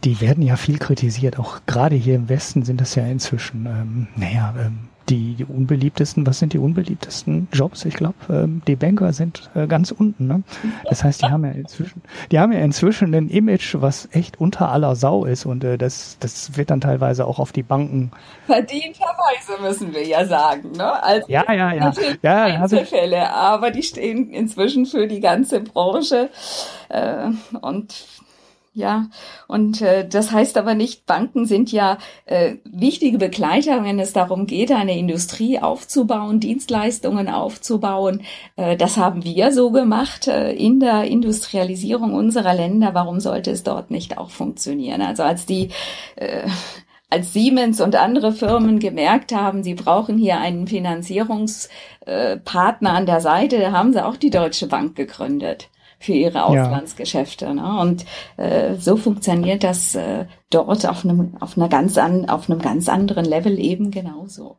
die 0.03 0.21
werden 0.21 0.43
ja 0.43 0.55
viel 0.55 0.77
kritisiert. 0.77 1.39
Auch 1.39 1.59
gerade 1.65 1.95
hier 1.95 2.15
im 2.15 2.29
Westen 2.29 2.63
sind 2.63 2.81
das 2.81 2.95
ja 2.95 3.05
inzwischen, 3.05 3.65
ähm, 3.65 4.07
naja, 4.15 4.53
ähm, 4.57 4.89
die, 5.09 5.33
die 5.33 5.45
unbeliebtesten, 5.45 6.25
was 6.25 6.39
sind 6.39 6.53
die 6.53 6.57
unbeliebtesten 6.57 7.47
Jobs? 7.51 7.85
Ich 7.85 7.95
glaube, 7.95 8.15
ähm, 8.29 8.61
die 8.67 8.75
Banker 8.75 9.13
sind 9.13 9.49
äh, 9.55 9.67
ganz 9.67 9.91
unten. 9.91 10.27
Ne? 10.27 10.43
Das 10.85 11.03
heißt, 11.03 11.21
die 11.21 11.27
haben 11.27 11.43
ja 11.43 11.51
inzwischen, 11.51 12.01
die 12.31 12.39
haben 12.39 12.53
ja 12.53 12.59
inzwischen 12.59 13.13
ein 13.13 13.29
Image, 13.29 13.75
was 13.79 14.07
echt 14.11 14.39
unter 14.39 14.69
aller 14.71 14.95
Sau 14.95 15.25
ist 15.25 15.45
und 15.45 15.63
äh, 15.63 15.77
das, 15.77 16.17
das 16.19 16.55
wird 16.55 16.69
dann 16.69 16.81
teilweise 16.81 17.25
auch 17.25 17.39
auf 17.39 17.51
die 17.51 17.63
Banken. 17.63 18.11
Verdienterweise 18.45 19.61
müssen 19.61 19.93
wir 19.93 20.05
ja 20.07 20.25
sagen, 20.25 20.71
ne? 20.71 21.03
Also 21.03 21.27
ja, 21.29 21.51
ja, 21.51 21.73
ja. 21.73 21.93
ja 22.21 22.43
Einzelfälle, 22.45 23.31
aber 23.33 23.71
die 23.71 23.83
stehen 23.83 24.29
inzwischen 24.29 24.85
für 24.85 25.07
die 25.07 25.19
ganze 25.19 25.61
Branche 25.61 26.29
äh, 26.89 27.29
und 27.59 28.05
ja, 28.73 29.09
und 29.49 29.81
äh, 29.81 30.07
das 30.07 30.31
heißt 30.31 30.57
aber 30.57 30.75
nicht, 30.75 31.05
Banken 31.05 31.45
sind 31.45 31.73
ja 31.73 31.97
äh, 32.25 32.55
wichtige 32.63 33.17
Begleiter, 33.17 33.83
wenn 33.83 33.99
es 33.99 34.13
darum 34.13 34.47
geht, 34.47 34.71
eine 34.71 34.97
Industrie 34.97 35.59
aufzubauen, 35.59 36.39
Dienstleistungen 36.39 37.27
aufzubauen. 37.27 38.21
Äh, 38.55 38.77
das 38.77 38.95
haben 38.95 39.25
wir 39.25 39.51
so 39.51 39.71
gemacht 39.71 40.29
äh, 40.29 40.53
in 40.53 40.79
der 40.79 41.03
Industrialisierung 41.03 42.13
unserer 42.13 42.53
Länder. 42.53 42.93
Warum 42.93 43.19
sollte 43.19 43.51
es 43.51 43.63
dort 43.63 43.91
nicht 43.91 44.17
auch 44.17 44.29
funktionieren? 44.29 45.01
Also 45.01 45.23
als 45.23 45.45
die 45.45 45.67
äh, 46.15 46.47
als 47.09 47.33
Siemens 47.33 47.81
und 47.81 47.97
andere 47.97 48.31
Firmen 48.31 48.79
gemerkt 48.79 49.33
haben, 49.33 49.63
sie 49.63 49.73
brauchen 49.73 50.17
hier 50.17 50.39
einen 50.39 50.65
Finanzierungspartner 50.65 52.93
an 52.93 53.05
der 53.05 53.19
Seite, 53.19 53.73
haben 53.73 53.91
sie 53.91 54.05
auch 54.05 54.15
die 54.15 54.29
Deutsche 54.29 54.67
Bank 54.67 54.95
gegründet 54.95 55.67
für 56.01 56.13
ihre 56.13 56.43
Auslandsgeschäfte. 56.43 57.45
Ja. 57.45 57.53
Ne? 57.53 57.79
Und 57.79 58.05
äh, 58.37 58.75
so 58.75 58.97
funktioniert 58.97 59.63
das 59.63 59.95
äh, 59.95 60.25
dort 60.49 60.85
auf 60.85 61.05
einem, 61.05 61.37
auf 61.39 61.57
einer 61.57 61.69
ganz 61.69 61.97
an, 61.97 62.27
auf 62.27 62.49
einem 62.49 62.59
ganz 62.59 62.89
anderen 62.89 63.23
Level 63.23 63.57
eben 63.59 63.91
genauso. 63.91 64.57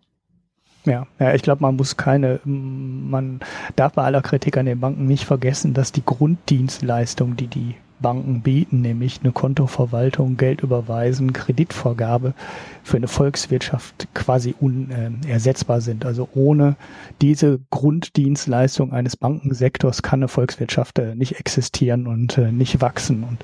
Ja, 0.84 1.06
ja, 1.20 1.34
ich 1.34 1.42
glaube, 1.42 1.62
man 1.62 1.76
muss 1.76 1.96
keine, 1.96 2.40
man 2.44 3.40
darf 3.76 3.92
bei 3.92 4.02
aller 4.02 4.22
Kritik 4.22 4.56
an 4.56 4.66
den 4.66 4.80
Banken 4.80 5.06
nicht 5.06 5.24
vergessen, 5.24 5.74
dass 5.74 5.92
die 5.92 6.04
Grunddienstleistung, 6.04 7.36
die 7.36 7.46
die 7.46 7.74
Banken 8.02 8.42
bieten, 8.42 8.82
nämlich 8.82 9.20
eine 9.22 9.32
Kontoverwaltung, 9.32 10.36
Geld 10.36 10.62
überweisen, 10.62 11.32
Kreditvorgabe 11.32 12.34
für 12.82 12.98
eine 12.98 13.08
Volkswirtschaft 13.08 14.08
quasi 14.12 14.54
unersetzbar 14.60 15.80
sind. 15.80 16.04
Also 16.04 16.28
ohne 16.34 16.76
diese 17.20 17.60
Grunddienstleistung 17.70 18.92
eines 18.92 19.16
Bankensektors 19.16 20.02
kann 20.02 20.20
eine 20.20 20.28
Volkswirtschaft 20.28 20.98
äh, 20.98 21.14
nicht 21.14 21.38
existieren 21.38 22.06
und 22.06 22.36
äh, 22.36 22.52
nicht 22.52 22.80
wachsen. 22.80 23.24
Und 23.24 23.38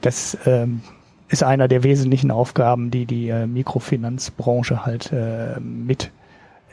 das 0.00 0.38
ähm, 0.46 0.80
ist 1.28 1.42
einer 1.42 1.68
der 1.68 1.82
wesentlichen 1.82 2.30
Aufgaben, 2.30 2.90
die 2.90 3.04
die 3.04 3.28
äh, 3.28 3.46
Mikrofinanzbranche 3.46 4.86
halt 4.86 5.12
mit 5.60 6.12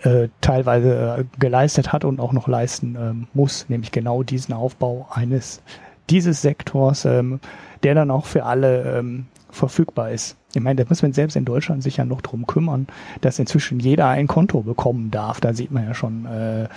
äh, 0.03 0.27
teilweise 0.41 1.19
äh, 1.19 1.23
geleistet 1.39 1.93
hat 1.93 2.03
und 2.03 2.19
auch 2.19 2.34
noch 2.34 2.49
leisten 2.49 2.97
ähm, 2.99 3.27
muss, 3.34 3.69
nämlich 3.69 3.93
genau 3.93 4.22
diesen 4.22 4.53
Aufbau 4.53 5.07
eines 5.10 5.61
dieses 6.09 6.41
Sektors, 6.41 7.05
ähm, 7.05 7.39
der 7.84 7.95
dann 7.95 8.11
auch 8.11 8.25
für 8.25 8.45
alle 8.45 8.99
ähm, 8.99 9.25
verfügbar 9.49 10.11
ist. 10.11 10.35
Ich 10.55 10.61
meine, 10.61 10.84
da 10.84 10.89
muss 10.89 11.01
man 11.01 11.13
selbst 11.13 11.35
in 11.35 11.45
Deutschland 11.45 11.81
sich 11.81 11.97
ja 11.97 12.05
noch 12.05 12.21
drum 12.21 12.45
kümmern, 12.45 12.88
dass 13.21 13.39
inzwischen 13.39 13.80
jeder 13.80 14.07
ein 14.07 14.27
Konto 14.27 14.61
bekommen 14.61 15.09
darf. 15.09 15.41
Da 15.41 15.53
sieht 15.53 15.71
man 15.71 15.85
ja 15.85 15.93
schon 15.93 16.25
äh, 16.25 16.67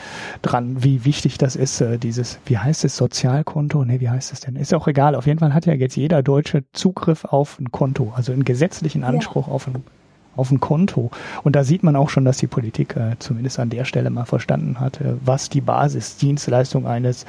dran, 0.41 0.83
wie 0.83 1.05
wichtig 1.05 1.37
das 1.37 1.57
ist, 1.57 1.81
äh, 1.81 1.99
dieses, 1.99 2.39
wie 2.47 2.57
heißt 2.59 2.85
es, 2.85 2.97
Sozialkonto? 2.97 3.85
Nee, 3.85 4.01
wie 4.01 4.09
heißt 4.09 4.33
es 4.33 4.41
denn? 4.41 4.57
Ist 4.57 4.73
auch 4.73 4.89
egal. 4.89 5.15
Auf 5.15 5.27
jeden 5.27 5.39
Fall 5.39 5.53
hat 5.53 5.67
ja 5.67 5.75
jetzt 5.75 5.97
jeder 5.97 6.23
Deutsche 6.23 6.65
Zugriff 6.73 7.25
auf 7.25 7.59
ein 7.59 7.71
Konto, 7.71 8.13
also 8.15 8.33
einen 8.33 8.45
gesetzlichen 8.45 9.05
Anspruch 9.05 9.49
ja. 9.49 9.53
auf 9.53 9.67
ein 9.67 9.83
auf 10.37 10.51
ein 10.51 10.61
Konto. 10.61 11.11
Und 11.43 11.57
da 11.57 11.65
sieht 11.65 11.83
man 11.83 11.97
auch 11.97 12.11
schon, 12.11 12.25
dass 12.25 12.39
die 12.39 12.47
Politik 12.47 12.97
äh, 12.97 13.17
zumindest 13.19 13.59
an 13.59 13.71
der 13.71 13.85
Stelle 13.85 14.11
mal 14.11 14.25
verstanden 14.25 14.81
hat, 14.81 15.01
äh, 15.01 15.15
was 15.25 15.49
die 15.49 15.61
Basisdienstleistung 15.61 16.87
eines 16.87 17.27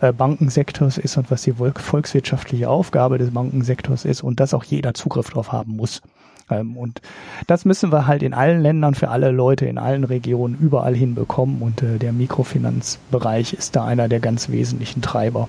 äh, 0.00 0.12
Bankensektors 0.12 0.98
ist 0.98 1.16
und 1.16 1.30
was 1.30 1.42
die 1.42 1.52
volkswirtschaftliche 1.52 2.68
Aufgabe 2.68 3.18
des 3.18 3.30
Bankensektors 3.30 4.04
ist 4.04 4.22
und 4.22 4.40
dass 4.40 4.54
auch 4.54 4.64
jeder 4.64 4.94
Zugriff 4.94 5.30
drauf 5.30 5.52
haben 5.52 5.76
muss. 5.76 6.02
Ähm, 6.50 6.76
und 6.76 7.00
das 7.46 7.64
müssen 7.64 7.92
wir 7.92 8.06
halt 8.06 8.22
in 8.22 8.34
allen 8.34 8.60
Ländern 8.60 8.94
für 8.94 9.08
alle 9.08 9.30
Leute 9.30 9.66
in 9.66 9.78
allen 9.78 10.04
Regionen 10.04 10.56
überall 10.60 10.94
hinbekommen 10.94 11.62
und 11.62 11.82
äh, 11.82 11.98
der 11.98 12.12
Mikrofinanzbereich 12.12 13.54
ist 13.54 13.76
da 13.76 13.84
einer 13.84 14.08
der 14.08 14.20
ganz 14.20 14.48
wesentlichen 14.50 15.02
Treiber. 15.02 15.48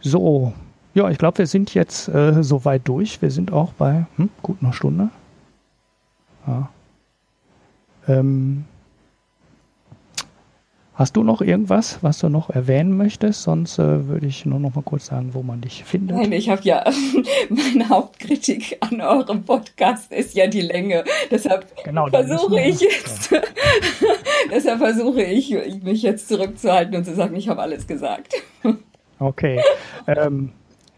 So, 0.00 0.52
ja, 0.94 1.08
ich 1.10 1.18
glaube, 1.18 1.38
wir 1.38 1.46
sind 1.46 1.74
jetzt 1.74 2.08
äh, 2.08 2.42
soweit 2.42 2.82
durch. 2.86 3.20
Wir 3.20 3.30
sind 3.30 3.52
auch 3.52 3.72
bei 3.72 4.06
hm, 4.16 4.30
gut 4.42 4.58
einer 4.62 4.72
Stunde. 4.72 5.10
Ja. 6.46 6.70
Ähm, 8.08 8.64
Hast 10.96 11.16
du 11.16 11.24
noch 11.24 11.40
irgendwas, 11.40 11.98
was 12.02 12.20
du 12.20 12.28
noch 12.28 12.50
erwähnen 12.50 12.96
möchtest? 12.96 13.42
Sonst 13.42 13.80
äh, 13.80 14.06
würde 14.06 14.28
ich 14.28 14.46
nur 14.46 14.60
noch 14.60 14.76
mal 14.76 14.82
kurz 14.82 15.06
sagen, 15.06 15.30
wo 15.32 15.42
man 15.42 15.60
dich 15.60 15.82
findet. 15.82 16.16
Nein, 16.16 16.30
ich 16.30 16.48
habe 16.48 16.62
ja 16.62 16.84
meine 17.48 17.88
Hauptkritik 17.88 18.76
an 18.78 19.00
eurem 19.00 19.42
Podcast 19.42 20.12
ist 20.12 20.36
ja 20.36 20.46
die 20.46 20.60
Länge. 20.60 21.02
Deshalb 21.32 21.66
genau, 21.82 22.06
versuche 22.06 22.60
ich 22.60 22.80
jetzt, 22.80 23.34
deshalb 24.52 24.78
versuche 24.78 25.22
ich 25.22 25.50
mich 25.82 26.02
jetzt 26.02 26.28
zurückzuhalten 26.28 26.94
und 26.94 27.04
zu 27.04 27.16
sagen, 27.16 27.34
ich 27.34 27.48
habe 27.48 27.60
alles 27.60 27.88
gesagt. 27.88 28.32
Okay. 29.18 29.60
ähm, 30.06 30.52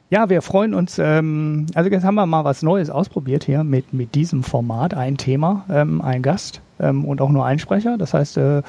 ja, 0.08 0.28
wir 0.28 0.40
freuen 0.42 0.74
uns. 0.74 0.98
Ähm, 0.98 1.66
also 1.74 1.90
jetzt 1.90 2.04
haben 2.04 2.14
wir 2.14 2.26
mal 2.26 2.44
was 2.44 2.62
Neues 2.62 2.90
ausprobiert 2.90 3.44
hier 3.44 3.64
mit, 3.64 3.92
mit 3.92 4.14
diesem 4.14 4.42
Format. 4.42 4.94
Ein 4.94 5.16
Thema, 5.16 5.64
ähm, 5.68 6.00
ein 6.00 6.22
Gast 6.22 6.60
ähm, 6.78 7.04
und 7.04 7.20
auch 7.20 7.30
nur 7.30 7.44
ein 7.44 7.58
Sprecher. 7.58 7.98
Das 7.98 8.14
heißt, 8.14 8.36
äh, 8.36 8.62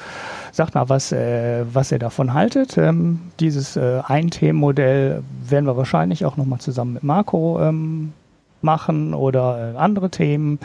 sagt 0.50 0.74
mal, 0.74 0.88
was, 0.88 1.12
äh, 1.12 1.64
was 1.72 1.92
ihr 1.92 2.00
davon 2.00 2.34
haltet. 2.34 2.76
Ähm, 2.76 3.20
dieses 3.38 3.76
äh, 3.76 4.00
Ein-Themen-Modell 4.04 5.22
werden 5.48 5.66
wir 5.66 5.76
wahrscheinlich 5.76 6.24
auch 6.24 6.36
nochmal 6.36 6.58
zusammen 6.58 6.94
mit 6.94 7.04
Marco 7.04 7.60
ähm, 7.60 8.12
machen 8.60 9.14
oder 9.14 9.74
äh, 9.74 9.76
andere 9.76 10.10
Themen. 10.10 10.58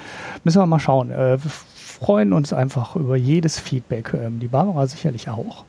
Müssen 0.43 0.59
wir 0.59 0.65
mal 0.65 0.79
schauen. 0.79 1.11
Äh, 1.11 1.43
wir 1.43 1.51
freuen 1.75 2.33
uns 2.33 2.51
einfach 2.51 2.95
über 2.95 3.15
jedes 3.15 3.59
Feedback. 3.59 4.13
Ähm, 4.13 4.39
die 4.39 4.47
Barbara 4.47 4.87
sicherlich 4.87 5.29
auch. 5.29 5.65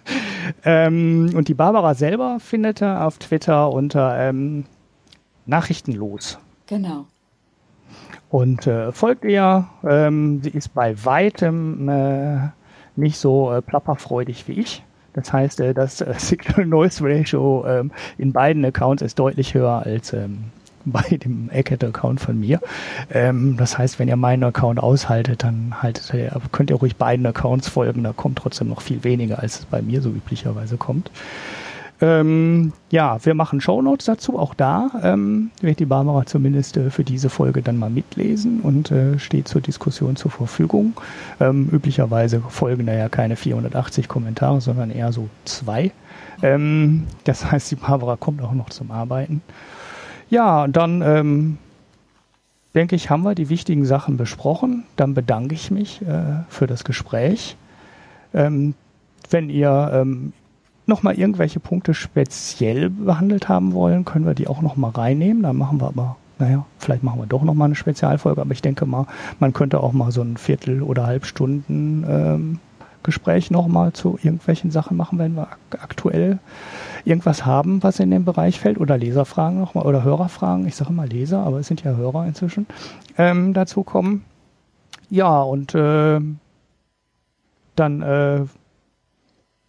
ähm, 0.65 1.33
und 1.35 1.49
die 1.49 1.55
Barbara 1.55 1.95
selber 1.95 2.39
findet 2.41 2.81
er 2.81 3.07
auf 3.07 3.19
Twitter 3.19 3.71
unter 3.71 4.19
ähm, 4.19 4.65
nachrichtenlos. 5.47 6.39
Genau. 6.67 7.07
Und 8.31 8.67
äh, 8.67 8.91
folgt 8.93 9.25
ihr, 9.25 9.69
ähm, 9.87 10.43
sie 10.43 10.51
ist 10.51 10.75
bei 10.75 11.05
weitem 11.05 11.89
äh, 11.89 12.49
nicht 12.97 13.19
so 13.19 13.53
äh, 13.53 13.63
plapperfreudig 13.63 14.49
wie 14.49 14.55
ich. 14.55 14.83
Das 15.13 15.33
heißt, 15.33 15.61
äh, 15.61 15.75
das 15.75 16.01
äh, 16.01 16.15
Signal 16.19 16.67
Noise 16.67 17.05
Ratio 17.05 17.65
ähm, 17.67 17.93
in 18.19 18.33
beiden 18.33 18.65
Accounts 18.65 19.03
ist 19.03 19.19
deutlich 19.19 19.55
höher 19.55 19.83
als 19.85 20.13
ähm, 20.13 20.47
bei 20.85 21.03
dem 21.17 21.49
Eckert-Account 21.51 22.21
von 22.21 22.39
mir. 22.39 22.61
Ähm, 23.11 23.57
das 23.57 23.79
heißt, 23.79 23.99
wenn 23.99 24.09
ihr 24.09 24.17
meinen 24.17 24.45
Account 24.45 24.81
aushaltet, 24.81 25.43
dann 25.43 25.83
haltet 25.83 26.13
ihr, 26.13 26.33
könnt 26.53 26.71
ihr 26.71 26.77
ruhig 26.77 26.97
beiden 26.97 27.25
Accounts 27.25 27.69
folgen. 27.69 28.03
Da 28.03 28.13
kommt 28.13 28.39
trotzdem 28.39 28.69
noch 28.69 28.83
viel 28.83 29.03
weniger, 29.05 29.39
als 29.39 29.61
es 29.61 29.65
bei 29.65 29.81
mir 29.81 30.03
so 30.03 30.11
üblicherweise 30.11 30.77
kommt. 30.77 31.11
Ähm, 32.01 32.73
ja, 32.91 33.25
wir 33.25 33.35
machen 33.35 33.61
Shownotes 33.61 34.07
dazu. 34.07 34.39
Auch 34.39 34.55
da 34.55 34.91
ähm, 35.03 35.51
wird 35.61 35.79
die 35.79 35.87
Barbara 35.87 36.27
zumindest 36.27 36.77
äh, 36.77 36.91
für 36.91 37.05
diese 37.05 37.31
Folge 37.31 37.63
dann 37.63 37.77
mal 37.77 37.91
mitlesen 37.91 38.61
und 38.61 38.91
äh, 38.91 39.19
steht 39.19 39.47
zur 39.47 39.61
Diskussion 39.61 40.17
zur 40.17 40.31
Verfügung. 40.31 40.95
Ähm, 41.41 41.69
üblicherweise 41.71 42.41
folgen 42.49 42.87
da 42.87 42.95
ja 42.95 43.09
keine 43.09 43.37
480 43.37 44.09
Kommentare, 44.09 44.61
sondern 44.61 44.91
eher 44.91 45.13
so 45.13 45.29
zwei. 45.45 45.93
Ähm, 46.43 47.05
das 47.25 47.51
heißt, 47.51 47.71
die 47.71 47.77
Barbara 47.77 48.17
kommt 48.17 48.43
auch 48.43 48.53
noch 48.53 48.71
zum 48.71 48.91
Arbeiten. 48.91 49.41
Ja, 50.31 50.67
dann 50.67 51.01
ähm, 51.01 51.59
denke 52.75 52.97
ich, 52.97 53.09
haben 53.09 53.23
wir 53.23 53.37
die 53.37 53.51
wichtigen 53.51 53.85
Sachen 53.85 54.17
besprochen. 54.17 54.85
Dann 54.97 55.15
bedanke 55.15 55.55
ich 55.55 55.71
mich 55.71 56.03
äh, 56.03 56.43
für 56.49 56.67
das 56.67 56.83
Gespräch. 56.83 57.57
Ähm, 58.33 58.75
wenn 59.31 59.49
ihr 59.49 59.91
nochmal 60.87 61.15
irgendwelche 61.15 61.61
Punkte 61.61 61.95
speziell 61.95 62.91
behandelt 62.91 63.49
haben 63.49 63.73
wollen, 63.73 64.05
können 64.05 64.27
wir 64.27 64.35
die 64.35 64.49
auch 64.49 64.63
nochmal 64.63 64.91
reinnehmen. 64.91 65.43
Dann 65.43 65.57
machen 65.57 65.81
wir 65.81 65.89
aber, 65.89 66.17
naja, 66.39 66.67
vielleicht 66.79 67.03
machen 67.03 67.21
wir 67.21 67.27
doch 67.27 67.43
nochmal 67.43 67.67
eine 67.67 67.75
Spezialfolge, 67.75 68.41
aber 68.41 68.53
ich 68.53 68.63
denke 68.63 68.87
mal, 68.87 69.07
man 69.41 69.53
könnte 69.53 69.81
auch 69.81 69.93
mal 69.93 70.13
so 70.13 70.23
ein 70.23 70.37
Viertel 70.37 70.83
oder 70.83 71.07
Halbstunden 71.07 72.05
ähm, 72.09 72.59
Gespräch 73.05 73.51
nochmal 73.51 73.93
zu 73.93 74.19
irgendwelchen 74.23 74.71
Sachen 74.71 74.97
machen, 74.97 75.19
wenn 75.19 75.37
wir 75.37 75.49
aktuell 75.79 76.39
irgendwas 77.05 77.47
haben, 77.47 77.83
was 77.83 78.01
in 78.01 78.11
den 78.11 78.25
Bereich 78.25 78.59
fällt, 78.59 78.81
oder 78.81 78.99
Leserfragen 78.99 79.61
nochmal 79.61 79.85
oder 79.85 80.03
Hörerfragen, 80.03 80.67
ich 80.67 80.75
sage 80.75 80.91
immer 80.91 81.07
Leser, 81.07 81.41
aber 81.45 81.61
es 81.61 81.69
sind 81.69 81.85
ja 81.85 81.95
Hörer 81.95 82.27
inzwischen, 82.27 82.67
ähm, 83.19 83.53
dazu 83.53 83.83
kommen. 83.83 84.25
Ja, 85.11 85.43
und 85.43 85.75
äh, 85.75 86.19
dann 87.77 88.03
äh, 88.03 88.45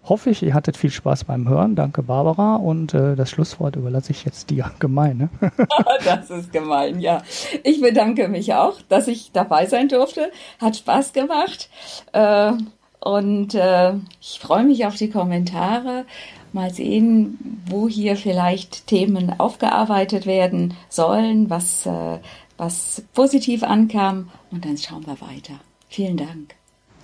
hoffe 0.05 0.29
ich, 0.29 0.43
ihr 0.43 0.53
hattet 0.53 0.77
viel 0.77 0.91
Spaß 0.91 1.25
beim 1.25 1.47
Hören. 1.47 1.75
Danke, 1.75 2.03
Barbara. 2.03 2.55
Und 2.55 2.93
äh, 2.93 3.15
das 3.15 3.29
Schlusswort 3.29 3.75
überlasse 3.75 4.11
ich 4.11 4.25
jetzt 4.25 4.49
dir. 4.49 4.71
Gemein, 4.79 5.17
ne? 5.17 5.29
das 6.05 6.29
ist 6.29 6.51
gemein, 6.51 6.99
ja. 6.99 7.21
Ich 7.63 7.81
bedanke 7.81 8.27
mich 8.27 8.53
auch, 8.53 8.81
dass 8.89 9.07
ich 9.07 9.31
dabei 9.31 9.65
sein 9.65 9.87
durfte. 9.89 10.31
Hat 10.59 10.77
Spaß 10.77 11.13
gemacht. 11.13 11.69
Äh, 12.13 12.53
und 12.99 13.53
äh, 13.53 13.93
ich 14.21 14.39
freue 14.39 14.63
mich 14.63 14.85
auf 14.85 14.95
die 14.95 15.09
Kommentare. 15.09 16.05
Mal 16.53 16.73
sehen, 16.73 17.61
wo 17.67 17.89
hier 17.89 18.15
vielleicht 18.15 18.87
Themen 18.87 19.39
aufgearbeitet 19.39 20.25
werden 20.25 20.73
sollen, 20.89 21.49
was, 21.49 21.85
äh, 21.85 22.19
was 22.57 23.03
positiv 23.13 23.63
ankam. 23.63 24.29
Und 24.51 24.65
dann 24.65 24.77
schauen 24.77 25.05
wir 25.05 25.19
weiter. 25.19 25.59
Vielen 25.89 26.17
Dank. 26.17 26.55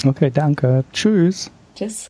Okay, 0.05 0.31
danke. 0.33 0.85
Tschüss. 0.93 1.51
Tschüss. 1.75 2.07